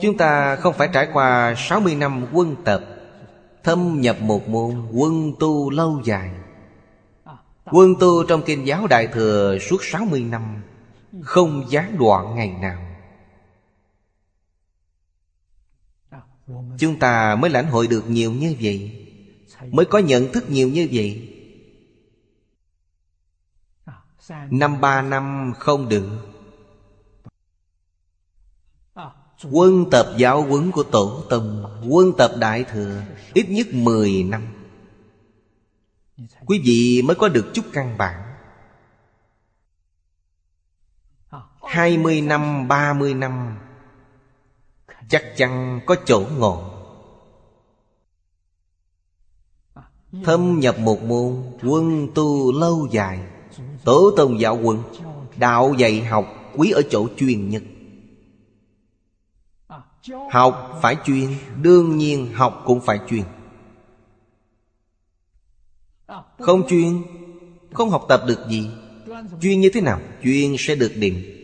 Chúng 0.00 0.16
ta 0.16 0.56
không 0.56 0.74
phải 0.74 0.88
trải 0.92 1.08
qua 1.12 1.54
60 1.56 1.94
năm 1.94 2.26
quân 2.32 2.56
tập, 2.64 2.84
Thâm 3.62 4.00
nhập 4.00 4.16
một 4.20 4.48
môn 4.48 4.86
quân 4.92 5.32
tu 5.40 5.70
lâu 5.70 6.00
dài. 6.04 6.30
Quân 7.72 7.94
tu 8.00 8.24
trong 8.24 8.42
kinh 8.46 8.66
giáo 8.66 8.86
Đại 8.86 9.06
Thừa 9.06 9.58
suốt 9.58 9.84
60 9.84 10.20
năm, 10.20 10.62
Không 11.22 11.64
gián 11.68 11.96
đoạn 11.98 12.34
ngày 12.34 12.48
nào. 12.60 12.91
Chúng 16.78 16.98
ta 16.98 17.36
mới 17.36 17.50
lãnh 17.50 17.66
hội 17.66 17.86
được 17.86 18.10
nhiều 18.10 18.32
như 18.32 18.56
vậy 18.60 19.02
Mới 19.70 19.86
có 19.86 19.98
nhận 19.98 20.32
thức 20.32 20.50
nhiều 20.50 20.68
như 20.68 20.88
vậy. 20.92 21.28
Năm 24.50 24.80
ba 24.80 25.02
năm 25.02 25.52
không 25.58 25.88
được. 25.88 26.08
Quân 29.50 29.90
tập 29.90 30.06
giáo 30.18 30.42
huấn 30.42 30.70
của 30.70 30.82
Tổ 30.82 31.24
Tông 31.30 31.80
Quân 31.88 32.12
tập 32.18 32.32
Đại 32.38 32.64
Thừa 32.64 33.02
Ít 33.34 33.50
nhất 33.50 33.66
10 33.72 34.22
năm. 34.22 34.46
Quý 36.46 36.62
vị 36.64 37.02
mới 37.02 37.16
có 37.16 37.28
được 37.28 37.50
chút 37.54 37.64
căn 37.72 37.98
bản. 37.98 38.22
20 41.62 42.20
năm, 42.20 42.68
30 42.68 43.14
năm 43.14 43.58
Chắc 45.12 45.36
chắn 45.36 45.80
có 45.86 45.96
chỗ 46.04 46.26
ngộ 46.38 46.62
Thâm 50.24 50.60
nhập 50.60 50.78
một 50.78 51.02
môn, 51.02 51.42
Quân 51.62 52.08
tu 52.14 52.52
lâu 52.60 52.88
dài. 52.90 53.20
Tổ 53.84 54.10
tông 54.16 54.40
giáo 54.40 54.58
quân 54.62 54.82
Đạo 55.36 55.74
dạy 55.78 56.04
học 56.04 56.26
quý 56.56 56.70
ở 56.70 56.82
chỗ 56.90 57.08
chuyên 57.16 57.48
nhất. 57.48 57.62
Học 60.30 60.78
phải 60.82 60.96
chuyên, 61.04 61.28
Đương 61.62 61.98
nhiên 61.98 62.32
học 62.34 62.62
cũng 62.66 62.80
phải 62.80 63.00
chuyên. 63.08 63.22
Không 66.38 66.68
chuyên, 66.68 67.02
Không 67.72 67.90
học 67.90 68.04
tập 68.08 68.22
được 68.26 68.38
gì. 68.48 68.70
Chuyên 69.40 69.60
như 69.60 69.70
thế 69.74 69.80
nào? 69.80 70.00
Chuyên 70.22 70.54
sẽ 70.58 70.74
được 70.74 70.92
định 70.96 71.41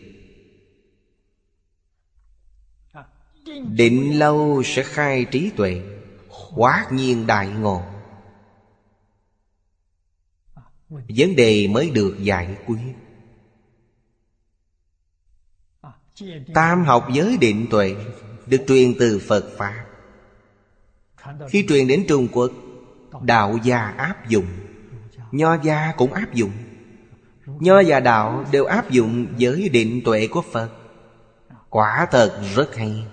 Định 3.71 4.19
lâu 4.19 4.61
sẽ 4.65 4.83
khai 4.83 5.25
trí 5.31 5.51
tuệ 5.55 5.81
Quá 6.55 6.85
nhiên 6.91 7.27
đại 7.27 7.47
ngộ. 7.47 7.83
Vấn 10.89 11.35
đề 11.35 11.67
mới 11.67 11.89
được 11.89 12.17
giải 12.19 12.55
quyết. 12.65 12.95
Tam 16.53 16.83
học 16.83 17.07
giới 17.13 17.37
định 17.37 17.67
tuệ 17.69 17.95
Được 18.47 18.63
truyền 18.67 18.93
từ 18.99 19.21
Phật 19.27 19.49
Pháp. 19.57 19.85
Khi 21.49 21.65
truyền 21.67 21.87
đến 21.87 22.05
Trung 22.07 22.27
Quốc, 22.31 22.51
Đạo 23.21 23.57
gia 23.63 23.79
áp 23.79 24.29
dụng, 24.29 24.45
Nho 25.31 25.57
gia 25.63 25.93
cũng 25.97 26.13
áp 26.13 26.33
dụng. 26.33 26.51
Nho 27.45 27.81
và 27.87 27.99
đạo 27.99 28.45
đều 28.51 28.65
áp 28.65 28.89
dụng 28.89 29.27
giới 29.37 29.69
định 29.69 30.01
tuệ 30.05 30.27
của 30.27 30.41
Phật. 30.51 30.69
Quả 31.69 32.07
thật 32.11 32.41
rất 32.55 32.75
hay. 32.75 33.05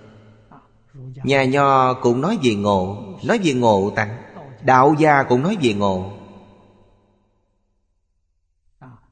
Nhà 1.27 1.45
nho 1.45 1.95
cũng 1.95 2.21
nói 2.21 2.39
về 2.43 2.55
ngộ 2.55 3.03
Nói 3.25 3.39
về 3.45 3.53
ngộ 3.53 3.93
tăng 3.97 4.17
Đạo 4.65 4.95
gia 4.99 5.23
cũng 5.23 5.43
nói 5.43 5.57
về 5.63 5.73
ngộ. 5.73 6.13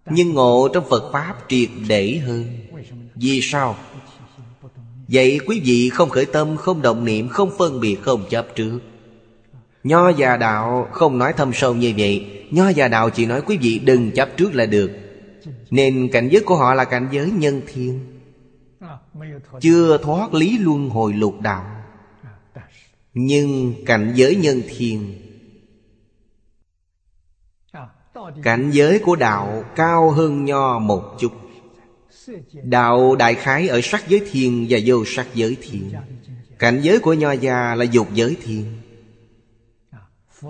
Nhưng 0.06 0.34
ngộ 0.34 0.68
trong 0.74 0.84
Phật 0.90 1.12
Pháp 1.12 1.34
triệt 1.48 1.68
để 1.88 2.20
hơn. 2.26 2.44
Vì 3.14 3.40
sao? 3.42 3.76
Vậy 5.08 5.40
quý 5.46 5.62
vị 5.64 5.88
không 5.88 6.10
khởi 6.10 6.24
tâm, 6.24 6.56
không 6.56 6.82
động 6.82 7.04
niệm, 7.04 7.28
không 7.28 7.50
phân 7.58 7.80
biệt, 7.80 7.96
không 8.02 8.24
chấp 8.30 8.46
trước. 8.54 8.80
Nho 9.84 10.12
và 10.18 10.36
đạo 10.36 10.88
không 10.92 11.18
nói 11.18 11.32
thâm 11.32 11.52
sâu 11.54 11.74
như 11.74 11.92
vậy. 11.98 12.46
Nho 12.50 12.70
và 12.76 12.88
đạo 12.88 13.10
chỉ 13.10 13.26
nói 13.26 13.42
quý 13.46 13.56
vị 13.56 13.78
đừng 13.78 14.10
chấp 14.10 14.28
trước 14.36 14.54
là 14.54 14.66
được. 14.66 14.90
Nên 15.70 16.08
cảnh 16.12 16.28
giới 16.28 16.42
của 16.46 16.56
họ 16.56 16.74
là 16.74 16.84
cảnh 16.84 17.08
giới 17.12 17.30
nhân 17.30 17.60
thiên. 17.66 18.00
Chưa 19.60 19.98
thoát 19.98 20.34
lý 20.34 20.58
luân 20.58 20.88
hồi 20.90 21.12
lục 21.12 21.40
đạo. 21.40 21.73
Nhưng 23.14 23.74
cảnh 23.86 24.12
giới 24.14 24.36
nhân 24.36 24.62
thiên 24.68 25.20
Cảnh 28.42 28.70
giới 28.70 28.98
của 28.98 29.16
đạo 29.16 29.64
cao 29.76 30.10
hơn 30.10 30.44
nho 30.44 30.78
một 30.78 31.16
chút. 31.20 31.32
Đạo 32.62 33.16
đại 33.16 33.34
khái 33.34 33.68
ở 33.68 33.80
sắc 33.82 34.08
giới 34.08 34.22
thiên 34.30 34.66
và 34.68 34.78
vô 34.86 35.04
sắc 35.06 35.26
giới 35.34 35.56
thiên 35.62 35.92
Cảnh 36.58 36.80
giới 36.82 36.98
của 36.98 37.12
nho 37.12 37.32
già 37.32 37.74
là 37.74 37.84
dục 37.84 38.08
giới 38.14 38.36
thiên 38.42 38.64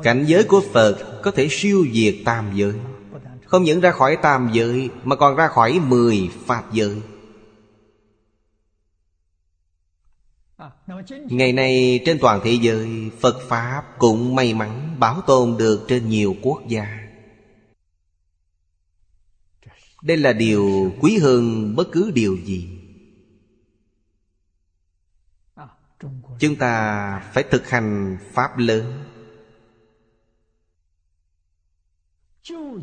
Cảnh 0.02 0.24
giới 0.26 0.44
của 0.44 0.62
Phật 0.72 1.20
có 1.22 1.30
thể 1.30 1.48
siêu 1.50 1.86
diệt 1.92 2.14
tam 2.24 2.50
giới. 2.54 2.72
Không 3.46 3.62
những 3.62 3.80
ra 3.80 3.90
khỏi 3.90 4.16
tam 4.22 4.50
giới, 4.52 4.90
Mà 5.04 5.16
còn 5.16 5.36
ra 5.36 5.48
khỏi 5.48 5.80
mười 5.86 6.30
pháp 6.46 6.72
giới. 6.72 7.00
Ngày 11.28 11.52
nay 11.52 12.00
trên 12.06 12.18
toàn 12.20 12.40
thế 12.44 12.58
giới 12.62 13.10
Phật 13.20 13.36
Pháp 13.48 13.82
cũng 13.98 14.34
may 14.34 14.54
mắn 14.54 14.96
bảo 15.00 15.20
tồn 15.26 15.56
được 15.58 15.84
trên 15.88 16.08
nhiều 16.08 16.36
quốc 16.42 16.62
gia. 16.68 17.00
Đây 20.02 20.16
là 20.16 20.32
điều 20.32 20.92
quý 21.00 21.18
hơn 21.18 21.74
bất 21.76 21.88
cứ 21.92 22.10
điều 22.14 22.36
gì. 22.44 22.80
Chúng 26.38 26.56
ta 26.56 27.18
phải 27.34 27.44
thực 27.50 27.68
hành 27.68 28.18
Pháp 28.32 28.58
lớn. 28.58 29.04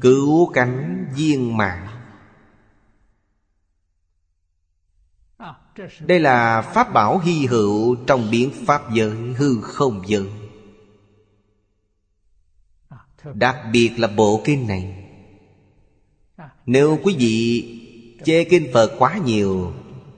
Cứu 0.01 0.51
cánh 0.53 1.07
viên 1.15 1.57
mạng 1.57 2.00
Đây 5.99 6.19
là 6.19 6.61
pháp 6.61 6.93
bảo 6.93 7.19
hy 7.19 7.45
hữu 7.45 7.95
trong 8.07 8.31
biến 8.31 8.51
pháp 8.65 8.93
giới 8.93 9.11
hư 9.37 9.61
không 9.61 10.01
giới. 10.07 10.25
Đặc 13.33 13.55
biệt 13.71 13.91
là 13.97 14.07
bộ 14.07 14.41
kinh 14.45 14.67
này. 14.67 14.95
Nếu 16.65 16.99
quý 17.03 17.15
vị 17.19 17.65
chê 18.23 18.43
kinh 18.43 18.67
Phật 18.73 18.91
quá 18.99 19.17
nhiều, 19.25 19.73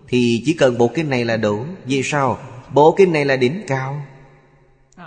Thì 0.07 0.43
chỉ 0.45 0.53
cần 0.53 0.77
bộ 0.77 0.87
kinh 0.87 1.09
này 1.09 1.25
là 1.25 1.37
đủ. 1.37 1.65
Vì 1.85 2.03
sao? 2.03 2.39
Bộ 2.73 2.95
kinh 2.97 3.13
này 3.13 3.25
là 3.25 3.35
đỉnh 3.35 3.63
cao, 3.67 4.05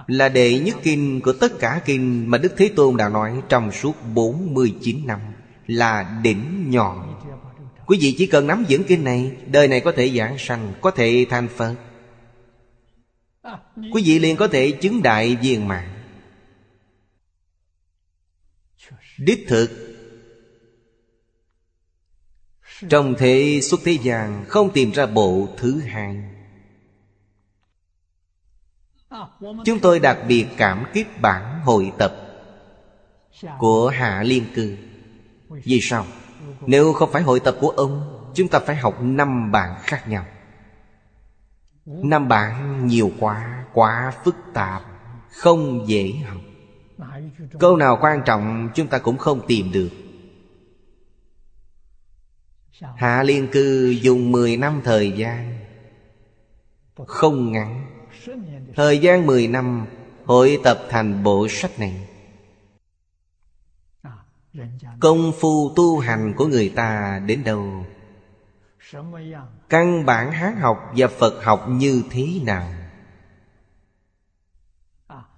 Là 0.07 0.29
đệ 0.29 0.59
nhất 0.59 0.77
kinh 0.83 1.21
của 1.21 1.33
tất 1.33 1.59
cả 1.59 1.81
kinh 1.85 2.31
Mà 2.31 2.39
Đức 2.39 2.55
Thế 2.57 2.71
Tôn 2.77 2.97
đã 2.97 3.09
nói 3.09 3.43
trong 3.49 3.73
suốt 3.73 3.93
49 4.15 5.07
năm 5.07 5.21
Là 5.67 6.21
đỉnh 6.23 6.71
nhọn. 6.71 7.16
Quý 7.87 7.99
vị 8.01 8.15
chỉ 8.19 8.27
cần 8.27 8.47
nắm 8.47 8.65
vững 8.69 8.85
kinh 8.85 9.05
này, 9.05 9.37
Đời 9.47 9.69
này 9.69 9.81
có 9.81 9.93
thể 9.93 10.11
giảng 10.11 10.39
sanh, 10.39 10.73
Có 10.81 10.91
thể 10.91 11.27
thành 11.31 11.49
Phật. 11.49 11.75
Quý 13.77 14.03
vị 14.05 14.19
liền 14.19 14.37
có 14.37 14.49
thể 14.49 14.71
chứng 14.71 15.03
đại 15.03 15.37
viên 15.37 15.69
mạng 15.69 15.93
Đích 19.19 19.45
thực, 19.49 19.71
Trong 22.89 23.15
thế 23.19 23.61
xuất 23.63 23.81
thế 23.85 23.99
gian 24.03 24.45
Không 24.49 24.71
tìm 24.73 24.91
ra 24.91 25.07
bộ 25.07 25.49
thứ 25.57 25.81
hai. 25.81 26.17
Chúng 29.65 29.81
tôi 29.83 29.99
đặc 29.99 30.19
biệt 30.29 30.47
cảm 30.57 30.85
kích 30.95 31.07
bản 31.21 31.61
hội 31.61 31.93
tập 31.99 32.17
Của 33.59 33.89
Hạ 33.89 34.23
Liên 34.23 34.45
Cư. 34.55 34.77
Vì 35.49 35.81
sao? 35.83 36.07
Nếu 36.67 36.93
không 36.93 37.13
phải 37.13 37.23
hội 37.23 37.41
tập 37.41 37.57
của 37.61 37.69
ông, 37.69 38.13
Chúng 38.37 38.49
ta 38.49 38.59
phải 38.59 38.77
học 38.77 39.03
năm 39.03 39.53
bạn 39.53 39.75
khác 39.83 40.09
nhau. 40.09 40.25
Năm 41.87 42.29
bạn 42.29 42.87
nhiều 42.87 43.13
quá 43.21 43.65
Quá 43.73 44.13
phức 44.25 44.37
tạp, 44.55 44.83
Không 45.31 45.89
dễ 45.89 46.13
học. 46.13 46.41
Câu 47.59 47.77
nào 47.77 47.99
quan 48.01 48.23
trọng, 48.25 48.71
chúng 48.75 48.87
ta 48.87 48.99
cũng 48.99 49.19
không 49.19 49.47
tìm 49.47 49.73
được. 49.73 49.91
Hạ 52.97 53.23
Liên 53.23 53.49
Cư 53.53 53.97
dùng 54.01 54.33
10 54.33 54.57
năm 54.57 54.81
thời 54.85 55.13
gian. 55.13 55.59
Không 57.07 57.53
ngắn. 57.53 57.87
Thời 58.77 58.99
gian 58.99 59.27
10 59.27 59.49
năm, 59.49 59.87
Hội 60.25 60.59
tập 60.65 60.79
thành 60.91 61.23
bộ 61.23 61.49
sách 61.49 61.79
này. 61.79 62.09
Công 65.01 65.33
phu 65.41 65.73
tu 65.77 65.99
hành 65.99 66.35
của 66.37 66.47
người 66.47 66.69
ta 66.69 67.19
đến 67.27 67.45
đâu? 67.45 67.87
Căn 69.69 70.07
bản 70.07 70.33
Hán 70.33 70.57
học 70.57 70.93
và 70.97 71.09
Phật 71.09 71.45
học 71.45 71.67
như 71.69 72.03
thế 72.11 72.41
nào? 72.45 72.73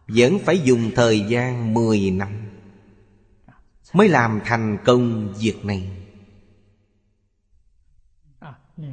Vẫn 0.09 0.39
phải 0.45 0.61
dùng 0.61 0.91
thời 0.95 1.21
gian 1.21 1.75
10 1.75 2.11
năm 2.11 2.49
Mới 3.93 4.09
làm 4.09 4.41
thành 4.45 4.79
công 4.85 5.35
việc 5.39 5.65
này. 5.65 5.91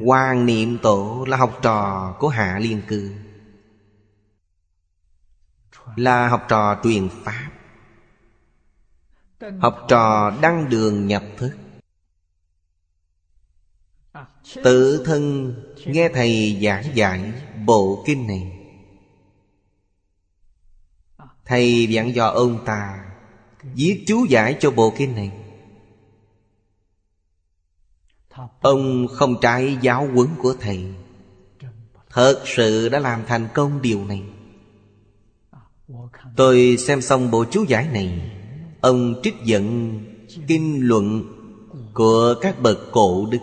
Hoàng 0.05 0.45
Niệm 0.45 0.77
Tổ 0.77 1.25
là 1.27 1.37
học 1.37 1.59
trò 1.61 2.15
của 2.19 2.27
Hạ 2.27 2.59
Liên 2.61 2.81
Cư. 2.87 3.15
Là 5.95 6.27
học 6.27 6.45
trò 6.47 6.79
truyền 6.83 7.09
Pháp 7.23 7.54
Học 9.59 9.85
trò 9.87 10.33
đăng 10.41 10.69
đường 10.69 11.07
nhập 11.07 11.23
thức. 11.37 11.51
Tự 14.63 15.03
thân 15.05 15.53
nghe 15.85 16.09
Thầy 16.13 16.59
giảng 16.63 16.95
giải 16.95 17.33
bộ 17.65 18.03
kinh 18.05 18.27
này. 18.27 18.51
Thầy 21.45 21.87
dặn 21.87 22.15
dò 22.15 22.27
ông 22.27 22.65
ta 22.65 23.05
Viết 23.73 24.03
chú 24.07 24.25
giải 24.29 24.57
cho 24.59 24.71
bộ 24.71 24.93
kinh 24.97 25.15
này. 25.15 25.31
Ông 28.61 29.07
không 29.07 29.35
trái 29.41 29.77
giáo 29.81 30.07
huấn 30.13 30.27
của 30.37 30.55
Thầy. 30.59 30.93
Thật 32.09 32.41
sự 32.45 32.89
đã 32.89 32.99
làm 32.99 33.25
thành 33.27 33.47
công 33.53 33.81
điều 33.81 34.05
này. 34.05 34.23
Tôi 36.35 36.77
xem 36.79 37.01
xong 37.01 37.31
bộ 37.31 37.45
chú 37.51 37.63
giải 37.67 37.87
này. 37.87 38.34
Ông 38.85 39.15
trích 39.23 39.35
dẫn 39.43 39.99
kinh 40.47 40.87
luận 40.87 41.23
của 41.93 42.35
các 42.41 42.61
bậc 42.61 42.77
cổ 42.91 43.27
đức. 43.31 43.39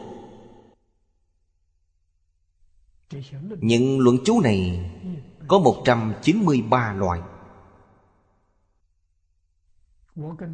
Những 3.60 4.00
luận 4.00 4.18
chú 4.24 4.40
này 4.40 4.90
có 5.48 5.58
193 5.58 6.94
loại. 6.94 7.20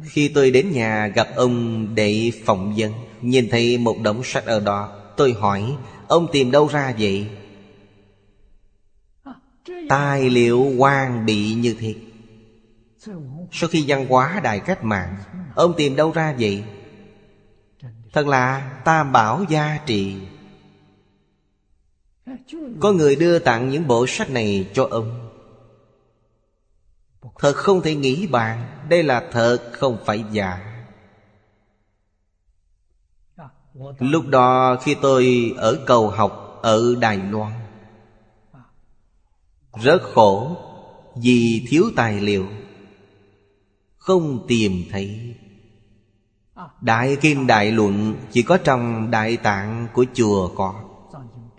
Khi 0.03 0.27
tôi 0.27 0.51
đến 0.51 0.71
nhà 0.71 1.07
gặp 1.07 1.27
ông 1.35 1.87
để 1.95 2.31
phỏng 2.45 2.73
vấn, 2.77 2.91
Nhìn 3.21 3.47
thấy 3.49 3.77
một 3.77 3.95
đống 4.03 4.21
sách 4.23 4.45
ở 4.45 4.59
đó, 4.59 4.99
Tôi 5.17 5.33
hỏi, 5.33 5.77
Ông 6.07 6.27
tìm 6.31 6.51
đâu 6.51 6.67
ra 6.67 6.95
vậy? 6.99 7.27
Tài 9.89 10.29
liệu 10.29 10.73
quan 10.77 11.25
bị 11.25 11.53
như 11.53 11.75
thế? 11.79 11.95
Sau 13.51 13.69
khi 13.69 13.85
văn 13.87 14.05
hóa 14.09 14.39
đại 14.43 14.59
cách 14.59 14.83
mạng, 14.83 15.15
Ông 15.55 15.73
tìm 15.77 15.95
đâu 15.95 16.11
ra 16.11 16.35
vậy? 16.39 16.63
Thật 18.13 18.27
là 18.27 18.71
tam 18.85 19.11
bảo 19.11 19.45
gia 19.49 19.79
trị 19.85 20.17
Có 22.79 22.91
người 22.91 23.15
đưa 23.15 23.39
tặng 23.39 23.69
những 23.69 23.87
bộ 23.87 24.07
sách 24.07 24.29
này 24.29 24.69
cho 24.73 24.87
ông. 24.91 25.29
Thật 27.39 27.55
không 27.55 27.81
thể 27.81 27.95
nghĩ 27.95 28.27
bạn 28.27 28.87
Đây 28.89 29.03
là 29.03 29.27
thật 29.31 29.69
không 29.73 29.97
phải 30.05 30.23
giả. 30.31 30.65
Lúc 33.99 34.27
đó 34.27 34.77
khi 34.81 34.95
tôi 35.01 35.53
ở 35.57 35.83
cầu 35.87 36.09
học 36.09 36.59
ở 36.61 36.95
Đài 36.99 37.17
Loan, 37.17 37.51
Rất 39.83 40.01
khổ 40.01 40.57
Vì 41.15 41.65
thiếu 41.69 41.83
tài 41.95 42.21
liệu. 42.21 42.45
Không 44.09 44.45
tìm 44.47 44.83
thấy. 44.91 45.35
Đại 46.81 47.17
Kinh 47.21 47.47
Đại 47.47 47.71
Luận 47.71 48.15
Chỉ 48.31 48.41
có 48.41 48.57
trong 48.57 49.11
Đại 49.11 49.37
Tạng 49.37 49.87
của 49.93 50.05
chùa 50.13 50.47
có. 50.47 50.83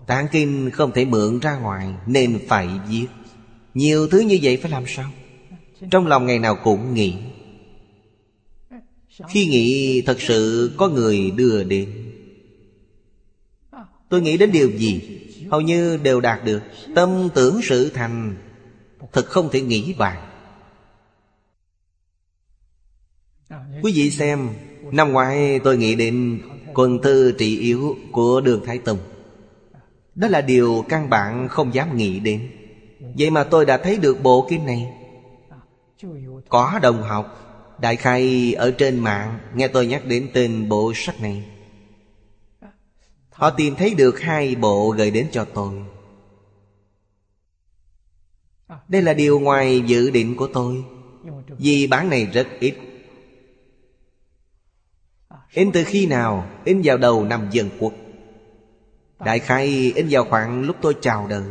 Tạng 0.07 0.27
Kinh 0.31 0.69
không 0.69 0.91
thể 0.91 1.05
mượn 1.05 1.39
ra 1.39 1.57
ngoài 1.57 1.93
Nên 2.07 2.39
phải 2.47 2.69
viết. 2.89 3.07
Nhiều 3.73 4.07
thứ 4.07 4.19
như 4.19 4.39
vậy 4.41 4.57
phải 4.57 4.71
làm 4.71 4.83
sao? 4.87 5.11
Trong 5.91 6.07
lòng 6.07 6.25
ngày 6.25 6.39
nào 6.39 6.55
cũng 6.63 6.93
nghĩ. 6.93 7.13
Khi 9.29 9.45
nghĩ, 9.45 10.01
thật 10.01 10.21
sự 10.21 10.71
có 10.77 10.87
người 10.87 11.31
đưa 11.31 11.63
đến. 11.63 11.89
Tôi 14.09 14.21
nghĩ 14.21 14.37
đến 14.37 14.51
điều 14.51 14.71
gì? 14.71 15.19
Hầu 15.51 15.61
như 15.61 15.97
đều 15.97 16.21
đạt 16.21 16.45
được. 16.45 16.61
Tâm 16.95 17.29
tưởng 17.35 17.59
sự 17.63 17.89
thành. 17.89 18.35
Thật 19.13 19.25
không 19.25 19.49
thể 19.51 19.61
nghĩ 19.61 19.93
bàn 19.93 20.30
Quý 23.83 23.91
vị 23.95 24.11
xem, 24.11 24.49
Năm 24.91 25.11
ngoái 25.11 25.59
tôi 25.59 25.77
nghĩ 25.77 25.95
đến 25.95 26.41
Quân 26.73 27.01
thư 27.01 27.31
trị 27.31 27.59
yếu 27.59 27.97
của 28.11 28.41
Đường 28.41 28.65
Thái 28.65 28.77
Tông 28.77 28.97
Đó 30.15 30.27
là 30.27 30.41
điều 30.41 30.85
căn 30.89 31.09
bản 31.09 31.47
không 31.47 31.73
dám 31.73 31.97
nghĩ 31.97 32.19
đến. 32.19 32.49
Vậy 33.17 33.29
mà 33.29 33.43
tôi 33.43 33.65
đã 33.65 33.77
thấy 33.77 33.97
được 33.97 34.23
bộ 34.23 34.47
kinh 34.49 34.65
này. 34.65 34.93
Có 36.49 36.79
đồng 36.81 37.01
học, 37.03 37.37
Đại 37.81 37.95
khai 37.95 38.53
ở 38.53 38.71
trên 38.71 38.99
mạng, 38.99 39.39
Nghe 39.55 39.67
tôi 39.67 39.87
nhắc 39.87 40.05
đến 40.05 40.29
tên 40.33 40.69
bộ 40.69 40.91
sách 40.95 41.21
này. 41.21 41.45
Họ 43.29 43.49
tìm 43.49 43.75
thấy 43.75 43.93
được 43.93 44.19
hai 44.19 44.55
bộ 44.55 44.89
gửi 44.97 45.11
đến 45.11 45.27
cho 45.31 45.45
tôi. 45.45 45.73
Đây 48.87 49.01
là 49.01 49.13
điều 49.13 49.39
ngoài 49.39 49.81
dự 49.85 50.09
định 50.09 50.35
của 50.35 50.47
tôi, 50.47 50.83
Vì 51.57 51.87
bản 51.87 52.09
này 52.09 52.25
rất 52.25 52.47
ít. 52.59 52.75
In 55.53 55.71
từ 55.71 55.83
khi 55.83 56.05
nào? 56.05 56.47
In 56.63 56.81
vào 56.83 56.97
đầu 56.97 57.25
năm 57.25 57.49
dân 57.51 57.69
quốc. 57.79 57.93
Đại 59.25 59.39
khai 59.39 59.93
in 59.95 60.07
vào 60.09 60.25
khoảng 60.25 60.63
lúc 60.63 60.75
tôi 60.81 60.95
chào 61.01 61.27
đời. 61.27 61.43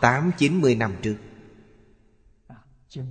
Tám, 0.00 0.30
chín 0.38 0.60
mươi 0.60 0.74
năm 0.74 0.92
trước. 1.02 1.16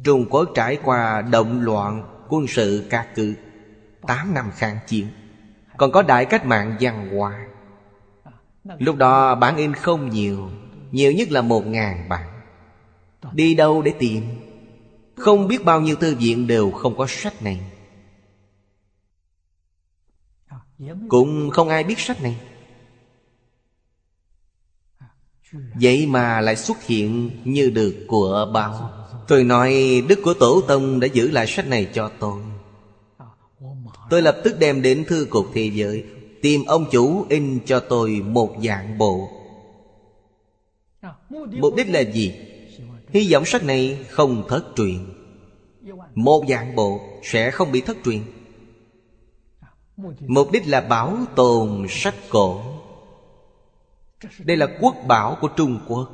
Trung 0.04 0.26
Quốc 0.30 0.50
trải 0.56 0.78
qua 0.84 1.22
động 1.22 1.62
loạn 1.62 2.04
quân 2.30 2.48
sự 2.48 2.88
ca 2.90 3.06
cự 3.16 3.34
Tám 4.08 4.34
năm 4.34 4.52
kháng 4.56 4.78
chiến. 4.88 5.08
Còn 5.78 5.92
có 5.92 6.02
đại 6.02 6.26
cách 6.26 6.46
mạng 6.46 6.78
văn 6.80 7.18
hóa. 7.18 7.46
Lúc 8.80 8.96
đó 8.96 9.36
bản 9.36 9.58
in 9.58 9.74
không 9.74 10.10
nhiều 10.10 10.50
Nhiều 10.92 11.12
nhất 11.12 11.32
là 11.32 11.42
một 11.42 11.68
ngàn 11.68 12.10
bản. 12.10 12.28
Đi 13.34 13.56
đâu 13.56 13.82
để 13.82 13.94
tìm? 14.00 14.24
Không 15.16 15.48
biết 15.48 15.66
bao 15.66 15.82
nhiêu 15.82 15.96
thư 15.96 16.16
viện 16.16 16.48
đều 16.48 16.72
không 16.72 16.98
có 16.98 17.06
sách 17.08 17.44
này. 17.44 17.71
Cũng 21.10 21.50
không 21.50 21.70
ai 21.70 21.84
biết 21.84 22.00
sách 22.00 22.22
này. 22.22 22.38
Vậy 25.82 26.06
mà 26.06 26.42
lại 26.42 26.56
xuất 26.56 26.84
hiện 26.84 27.32
như 27.44 27.70
được 27.70 28.06
của 28.08 28.52
bao. 28.54 28.92
Tôi 29.28 29.44
nói, 29.44 30.02
Đức 30.08 30.20
của 30.24 30.34
Tổ 30.34 30.62
Tông 30.68 31.00
đã 31.00 31.08
giữ 31.08 31.32
lại 31.32 31.48
sách 31.48 31.68
này 31.68 31.90
cho 31.94 32.12
tôi. 32.20 32.42
Tôi 34.10 34.22
lập 34.22 34.38
tức 34.44 34.56
đem 34.60 34.82
đến 34.82 35.06
thư 35.08 35.28
cục 35.30 35.46
thế 35.54 35.72
giới, 35.74 36.04
Tìm 36.42 36.66
ông 36.66 36.86
chủ 36.92 37.26
in 37.30 37.60
cho 37.66 37.80
tôi 37.80 38.10
một 38.10 38.56
dạng 38.64 38.98
bộ. 38.98 39.30
Mục 41.30 41.76
đích 41.76 41.90
là 41.90 42.00
gì? 42.00 42.34
Hy 43.10 43.34
vọng 43.34 43.46
sách 43.46 43.64
này 43.64 44.06
không 44.10 44.44
thất 44.50 44.66
truyền. 44.76 45.00
Một 46.16 46.46
dạng 46.50 46.76
bộ 46.76 47.02
sẽ 47.24 47.52
không 47.52 47.72
bị 47.72 47.82
thất 47.82 47.98
truyền. 48.06 48.22
Mục 50.28 50.52
đích 50.52 50.68
là 50.68 50.82
bảo 50.82 51.18
tồn 51.36 51.86
sách 51.90 52.16
cổ. 52.30 52.62
Đây 54.40 54.58
là 54.58 54.68
quốc 54.82 54.96
bảo 55.08 55.38
của 55.42 55.48
Trung 55.48 55.80
Quốc. 55.88 56.10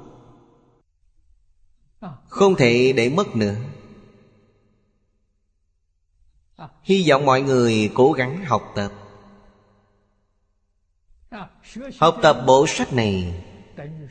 Không 2.28 2.56
thể 2.56 2.94
để 2.94 3.10
mất 3.10 3.36
nữa. 3.36 3.56
Hy 6.84 7.10
vọng 7.10 7.26
mọi 7.26 7.42
người 7.42 7.92
cố 7.94 8.12
gắng 8.12 8.46
học 8.46 8.74
tập. 8.76 8.92
Học 12.00 12.18
tập 12.22 12.44
bộ 12.48 12.68
sách 12.68 12.94
này 12.94 13.44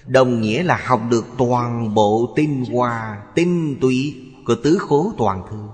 Đồng 0.07 0.41
nghĩa 0.41 0.63
là 0.63 0.81
học 0.85 1.01
được 1.11 1.25
toàn 1.39 1.95
bộ 1.95 2.33
tinh 2.37 2.65
hoa, 2.65 3.23
Tinh 3.35 3.79
túy 3.81 4.17
của 4.47 4.55
tứ 4.65 4.79
khố 4.79 5.13
toàn 5.19 5.43
thư. 5.51 5.69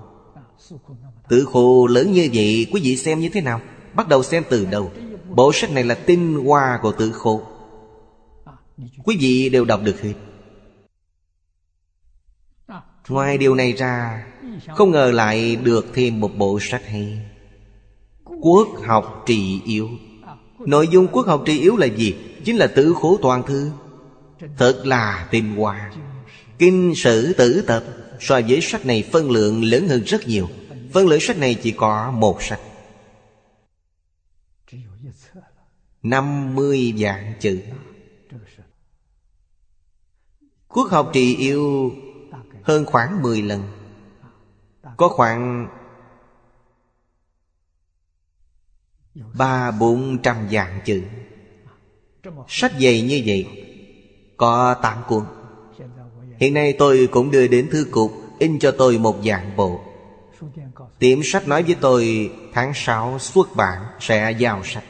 Tứ 1.29 1.45
khố 1.45 1.87
lớn 1.87 2.11
như 2.11 2.29
vậy, 2.33 2.67
Quý 2.71 2.81
vị 2.83 2.97
xem 2.97 3.19
như 3.19 3.29
thế 3.29 3.41
nào? 3.41 3.61
Bắt 3.95 4.07
đầu 4.07 4.23
xem 4.23 4.43
từ 4.49 4.67
đầu. 4.71 4.91
Bộ 5.29 5.51
sách 5.53 5.71
này 5.71 5.83
là 5.83 5.95
tinh 5.95 6.45
hoa 6.45 6.79
của 6.81 6.91
tử 6.91 7.11
khổ 7.11 7.41
Quý 9.03 9.17
vị 9.19 9.49
đều 9.49 9.65
đọc 9.65 9.81
được 9.83 10.01
hết. 10.01 10.13
Ngoài 13.07 13.37
điều 13.37 13.55
này 13.55 13.71
ra, 13.73 14.25
Không 14.67 14.91
ngờ 14.91 15.11
lại 15.11 15.55
được 15.55 15.85
thêm 15.93 16.19
một 16.19 16.31
bộ 16.37 16.59
sách 16.61 16.81
hay. 16.87 17.19
Quốc 18.41 18.67
học 18.85 19.23
trị 19.25 19.61
yếu. 19.65 19.89
Nội 20.59 20.87
dung 20.87 21.07
quốc 21.07 21.27
học 21.27 21.43
trị 21.45 21.59
yếu 21.59 21.77
là 21.77 21.85
gì? 21.85 22.15
Chính 22.43 22.57
là 22.57 22.67
tử 22.67 22.93
khổ 23.01 23.17
toàn 23.21 23.43
thư. 23.43 23.71
Thật 24.57 24.81
là 24.85 25.27
tinh 25.31 25.55
hoa. 25.55 25.91
Kinh 26.59 26.93
sử 26.95 27.33
tử 27.33 27.63
tập. 27.67 27.83
So 28.19 28.41
với 28.47 28.61
sách 28.61 28.85
này, 28.85 29.03
phân 29.11 29.31
lượng 29.31 29.63
lớn 29.63 29.87
hơn 29.87 30.03
rất 30.03 30.27
nhiều. 30.27 30.49
Phân 30.93 31.07
lượng 31.07 31.19
sách 31.19 31.37
này 31.37 31.55
chỉ 31.55 31.71
có 31.71 32.11
một 32.11 32.43
sách. 32.43 32.59
50 36.03 36.93
vạn 36.97 37.33
chữ. 37.39 37.61
Quốc 40.67 40.87
học 40.91 41.09
trì 41.13 41.35
yêu 41.35 41.93
hơn 42.63 42.85
khoảng 42.85 43.21
10 43.21 43.41
lần. 43.41 43.63
Có 44.97 45.09
khoảng 45.09 45.67
Ba 49.37 49.71
bốn 49.71 50.17
trăm 50.23 50.47
vạn 50.51 50.79
chữ. 50.85 51.03
Sách 52.47 52.71
dày 52.79 53.01
như 53.01 53.23
vậy, 53.25 53.45
Có 54.37 54.75
tám 54.81 55.03
cuốn. 55.07 55.23
Hiện 56.37 56.53
nay 56.53 56.75
tôi 56.79 57.07
cũng 57.11 57.31
đưa 57.31 57.47
đến 57.47 57.69
thư 57.71 57.87
cục, 57.91 58.11
In 58.39 58.59
cho 58.59 58.71
tôi 58.77 58.97
một 58.97 59.15
dạng 59.25 59.55
bộ. 59.55 59.81
Tiệm 60.99 61.19
sách 61.23 61.47
nói 61.47 61.63
với 61.63 61.75
tôi, 61.81 62.31
Tháng 62.53 62.71
6 62.75 63.19
xuất 63.19 63.55
bản 63.55 63.85
sẽ 63.99 64.31
giao 64.31 64.61
sách. 64.63 64.83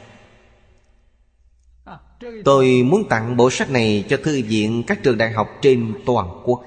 Tôi 2.44 2.82
muốn 2.82 3.08
tặng 3.08 3.36
bộ 3.36 3.50
sách 3.50 3.70
này 3.70 4.04
cho 4.08 4.16
thư 4.16 4.42
viện 4.48 4.82
các 4.86 5.02
trường 5.02 5.18
đại 5.18 5.32
học 5.32 5.48
trên 5.62 5.94
toàn 6.06 6.28
quốc. 6.44 6.62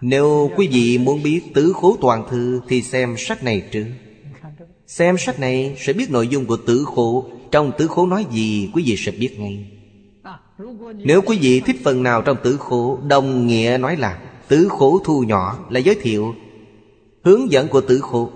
Nếu 0.00 0.50
quý 0.56 0.68
vị 0.68 0.98
muốn 0.98 1.22
biết 1.22 1.40
tứ 1.54 1.72
khố 1.72 1.96
toàn 2.00 2.24
thư 2.30 2.60
Thì 2.68 2.82
xem 2.82 3.14
sách 3.18 3.44
này 3.44 3.68
trước. 3.72 3.86
Xem 4.86 5.18
sách 5.18 5.40
này 5.40 5.76
sẽ 5.78 5.92
biết 5.92 6.10
nội 6.10 6.28
dung 6.28 6.46
của 6.46 6.56
tứ 6.56 6.84
khố. 6.84 7.24
Trong 7.50 7.72
tứ 7.78 7.86
khố 7.86 8.06
nói 8.06 8.26
gì, 8.30 8.70
quý 8.74 8.82
vị 8.86 8.96
sẽ 8.96 9.12
biết 9.12 9.40
ngay. 9.40 9.70
Nếu 10.94 11.22
quý 11.22 11.38
vị 11.40 11.60
thích 11.60 11.76
phần 11.84 12.02
nào 12.02 12.22
trong 12.22 12.36
tứ 12.42 12.56
khố, 12.56 12.98
Đồng 13.08 13.46
nghĩa 13.46 13.78
nói 13.80 13.96
là 13.96 14.20
Tứ 14.48 14.68
khố 14.68 15.00
thu 15.04 15.22
nhỏ 15.22 15.66
là 15.70 15.80
giới 15.80 15.94
thiệu 15.94 16.34
Hướng 17.24 17.50
dẫn 17.50 17.68
của 17.68 17.80
tứ 17.80 18.00
khố. 18.00 18.30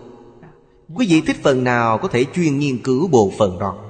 Quý 0.95 1.07
vị 1.07 1.20
thích 1.20 1.37
phần 1.43 1.65
nào 1.65 1.99
có 1.99 2.09
thể 2.09 2.24
chuyên 2.35 2.59
nghiên 2.59 2.78
cứu 2.78 3.09
bộ 3.09 3.32
phận 3.39 3.59
đó 3.59 3.90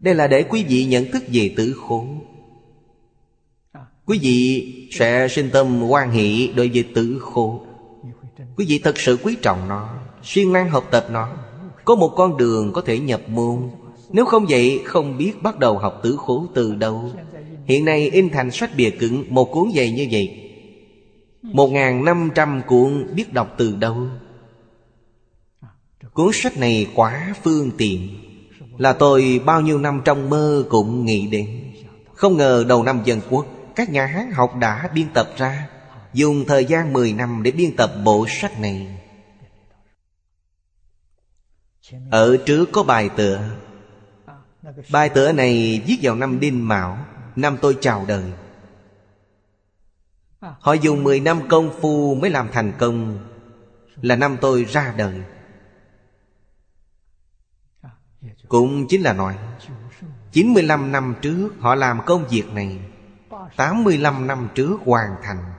đây 0.00 0.14
là 0.14 0.26
để 0.26 0.42
quý 0.42 0.64
vị 0.68 0.84
nhận 0.84 1.10
thức 1.12 1.24
về 1.32 1.54
tử 1.56 1.74
khổ. 1.80 2.06
Quý 4.06 4.18
vị 4.22 4.88
sẽ 4.90 5.28
sinh 5.28 5.50
tâm 5.52 5.82
quan 5.88 6.10
hệ 6.10 6.46
đối 6.46 6.68
với 6.68 6.84
tử 6.94 7.18
khổ. 7.22 7.60
Quý 8.56 8.64
vị 8.68 8.80
thật 8.84 8.98
sự 8.98 9.18
quý 9.22 9.36
trọng 9.42 9.68
nó, 9.68 9.94
siêng 10.22 10.52
năng 10.52 10.70
học 10.70 10.88
tập 10.90 11.06
nó. 11.10 11.28
Có 11.84 11.94
một 11.94 12.12
con 12.16 12.36
đường 12.36 12.72
có 12.72 12.80
thể 12.80 12.98
nhập 12.98 13.20
môn. 13.28 13.70
Nếu 14.10 14.24
không 14.24 14.46
vậy, 14.48 14.80
không 14.84 15.18
biết 15.18 15.42
bắt 15.42 15.58
đầu 15.58 15.78
học 15.78 16.00
tử 16.02 16.16
khổ 16.18 16.46
từ 16.54 16.74
đâu. 16.74 17.12
Hiện 17.64 17.84
nay 17.84 18.10
in 18.10 18.30
thành 18.30 18.50
sách 18.50 18.70
bìa 18.76 18.90
cứng, 18.90 19.24
Một 19.28 19.44
cuốn 19.52 19.70
dày 19.76 19.92
như 19.92 20.08
vậy. 20.10 20.50
Một 21.42 21.68
ngàn 21.68 22.04
năm 22.04 22.30
trăm 22.34 22.62
cuốn 22.66 23.14
biết 23.14 23.32
đọc 23.32 23.54
từ 23.58 23.76
đâu. 23.76 23.96
Cuốn 26.12 26.30
sách 26.32 26.56
này 26.56 26.86
quá 26.94 27.34
phương 27.42 27.70
tiện 27.78 28.08
là 28.78 28.92
tôi 28.92 29.40
bao 29.44 29.60
nhiêu 29.60 29.78
năm 29.78 30.02
trong 30.04 30.30
mơ 30.30 30.64
cũng 30.70 31.04
nghĩ 31.04 31.26
đến. 31.26 31.72
Không 32.14 32.36
ngờ 32.36 32.64
đầu 32.68 32.82
năm 32.82 33.00
dân 33.04 33.20
quốc, 33.30 33.46
Các 33.74 33.90
nhà 33.90 34.06
Hán 34.06 34.30
học 34.32 34.56
đã 34.56 34.90
biên 34.94 35.06
tập 35.14 35.28
ra, 35.36 35.68
Dùng 36.12 36.44
thời 36.44 36.64
gian 36.64 36.92
10 36.92 37.12
năm 37.12 37.42
để 37.42 37.50
biên 37.50 37.76
tập 37.76 37.92
bộ 38.04 38.26
sách 38.28 38.60
này. 38.60 38.98
Ở 42.10 42.36
trước 42.46 42.68
có 42.72 42.82
bài 42.82 43.10
tựa. 43.16 43.40
Bài 44.90 45.08
tựa 45.08 45.32
này 45.32 45.82
viết 45.86 45.98
vào 46.02 46.14
năm 46.14 46.40
Đinh 46.40 46.68
Mão, 46.68 46.98
Năm 47.36 47.58
tôi 47.62 47.76
chào 47.80 48.04
đời. 48.08 48.24
Họ 50.40 50.72
dùng 50.72 51.04
10 51.04 51.20
năm 51.20 51.48
công 51.48 51.70
phu 51.80 52.14
mới 52.14 52.30
làm 52.30 52.48
thành 52.52 52.72
công, 52.78 53.18
Là 54.02 54.16
năm 54.16 54.36
tôi 54.40 54.64
ra 54.64 54.94
đời. 54.96 55.14
Cũng 58.48 58.86
chính 58.88 59.02
là 59.02 59.12
nói 59.12 59.38
95 60.32 60.92
năm 60.92 61.14
trước 61.22 61.50
họ 61.60 61.74
làm 61.74 62.00
công 62.06 62.28
việc 62.28 62.52
này 62.52 62.78
85 63.56 64.26
năm 64.26 64.48
trước 64.54 64.76
hoàn 64.84 65.16
thành. 65.22 65.52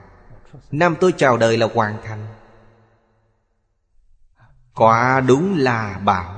Năm 0.70 0.96
tôi 1.00 1.12
chào 1.16 1.36
đời 1.36 1.56
là 1.56 1.68
hoàn 1.74 1.96
thành. 2.04 2.26
Quả 4.74 5.20
đúng 5.20 5.58
là 5.58 6.00
bảo. 6.04 6.36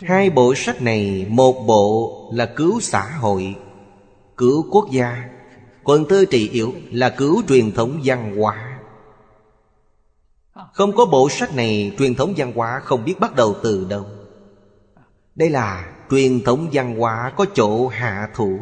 Hai 0.00 0.30
bộ 0.30 0.54
sách 0.54 0.82
này, 0.82 1.26
Một 1.30 1.64
bộ 1.66 2.12
là 2.32 2.52
cứu 2.56 2.80
xã 2.80 3.02
hội, 3.02 3.56
Cứu 4.36 4.66
quốc 4.70 4.86
gia, 4.90 5.28
Còn 5.84 6.04
thơ 6.08 6.24
trị 6.30 6.48
yếu 6.48 6.72
là 6.90 7.10
cứu 7.10 7.42
truyền 7.48 7.72
thống 7.72 8.00
văn 8.04 8.36
hóa. 8.36 8.75
Không 10.72 10.96
có 10.96 11.06
bộ 11.06 11.28
sách 11.30 11.54
này, 11.54 11.92
Truyền 11.98 12.14
thống 12.14 12.34
văn 12.36 12.52
hóa 12.54 12.80
không 12.84 13.04
biết 13.04 13.20
bắt 13.20 13.36
đầu 13.36 13.56
từ 13.62 13.86
đâu. 13.90 14.06
Đây 15.34 15.50
là 15.50 15.92
truyền 16.10 16.44
thống 16.44 16.68
văn 16.72 16.98
hóa 16.98 17.32
có 17.36 17.46
chỗ 17.54 17.88
hạ 17.88 18.28
thủ. 18.34 18.58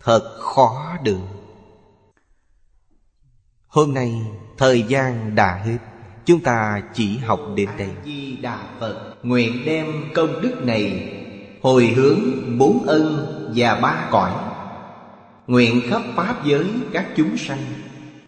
Thật 0.00 0.38
khó 0.40 0.96
được. 1.02 1.20
Hôm 3.66 3.94
nay, 3.94 4.22
thời 4.58 4.82
gian 4.82 5.34
đã 5.34 5.62
hết. 5.64 5.78
Chúng 6.24 6.40
ta 6.40 6.82
chỉ 6.94 7.18
học 7.18 7.40
đến 7.54 7.68
đây. 7.78 7.90
Di 8.04 8.36
Đà 8.36 8.58
Phật 8.80 9.14
Nguyện 9.22 9.62
đem 9.66 9.86
công 10.14 10.42
đức 10.42 10.64
này 10.64 11.16
Hồi 11.62 11.86
hướng 11.86 12.18
bốn 12.58 12.86
ân 12.86 13.26
và 13.56 13.74
ba 13.74 14.08
cõi. 14.10 14.32
Nguyện 15.46 15.80
khắp 15.90 16.02
Pháp 16.16 16.44
giới 16.44 16.66
các 16.92 17.06
chúng 17.16 17.36
sanh. 17.36 17.58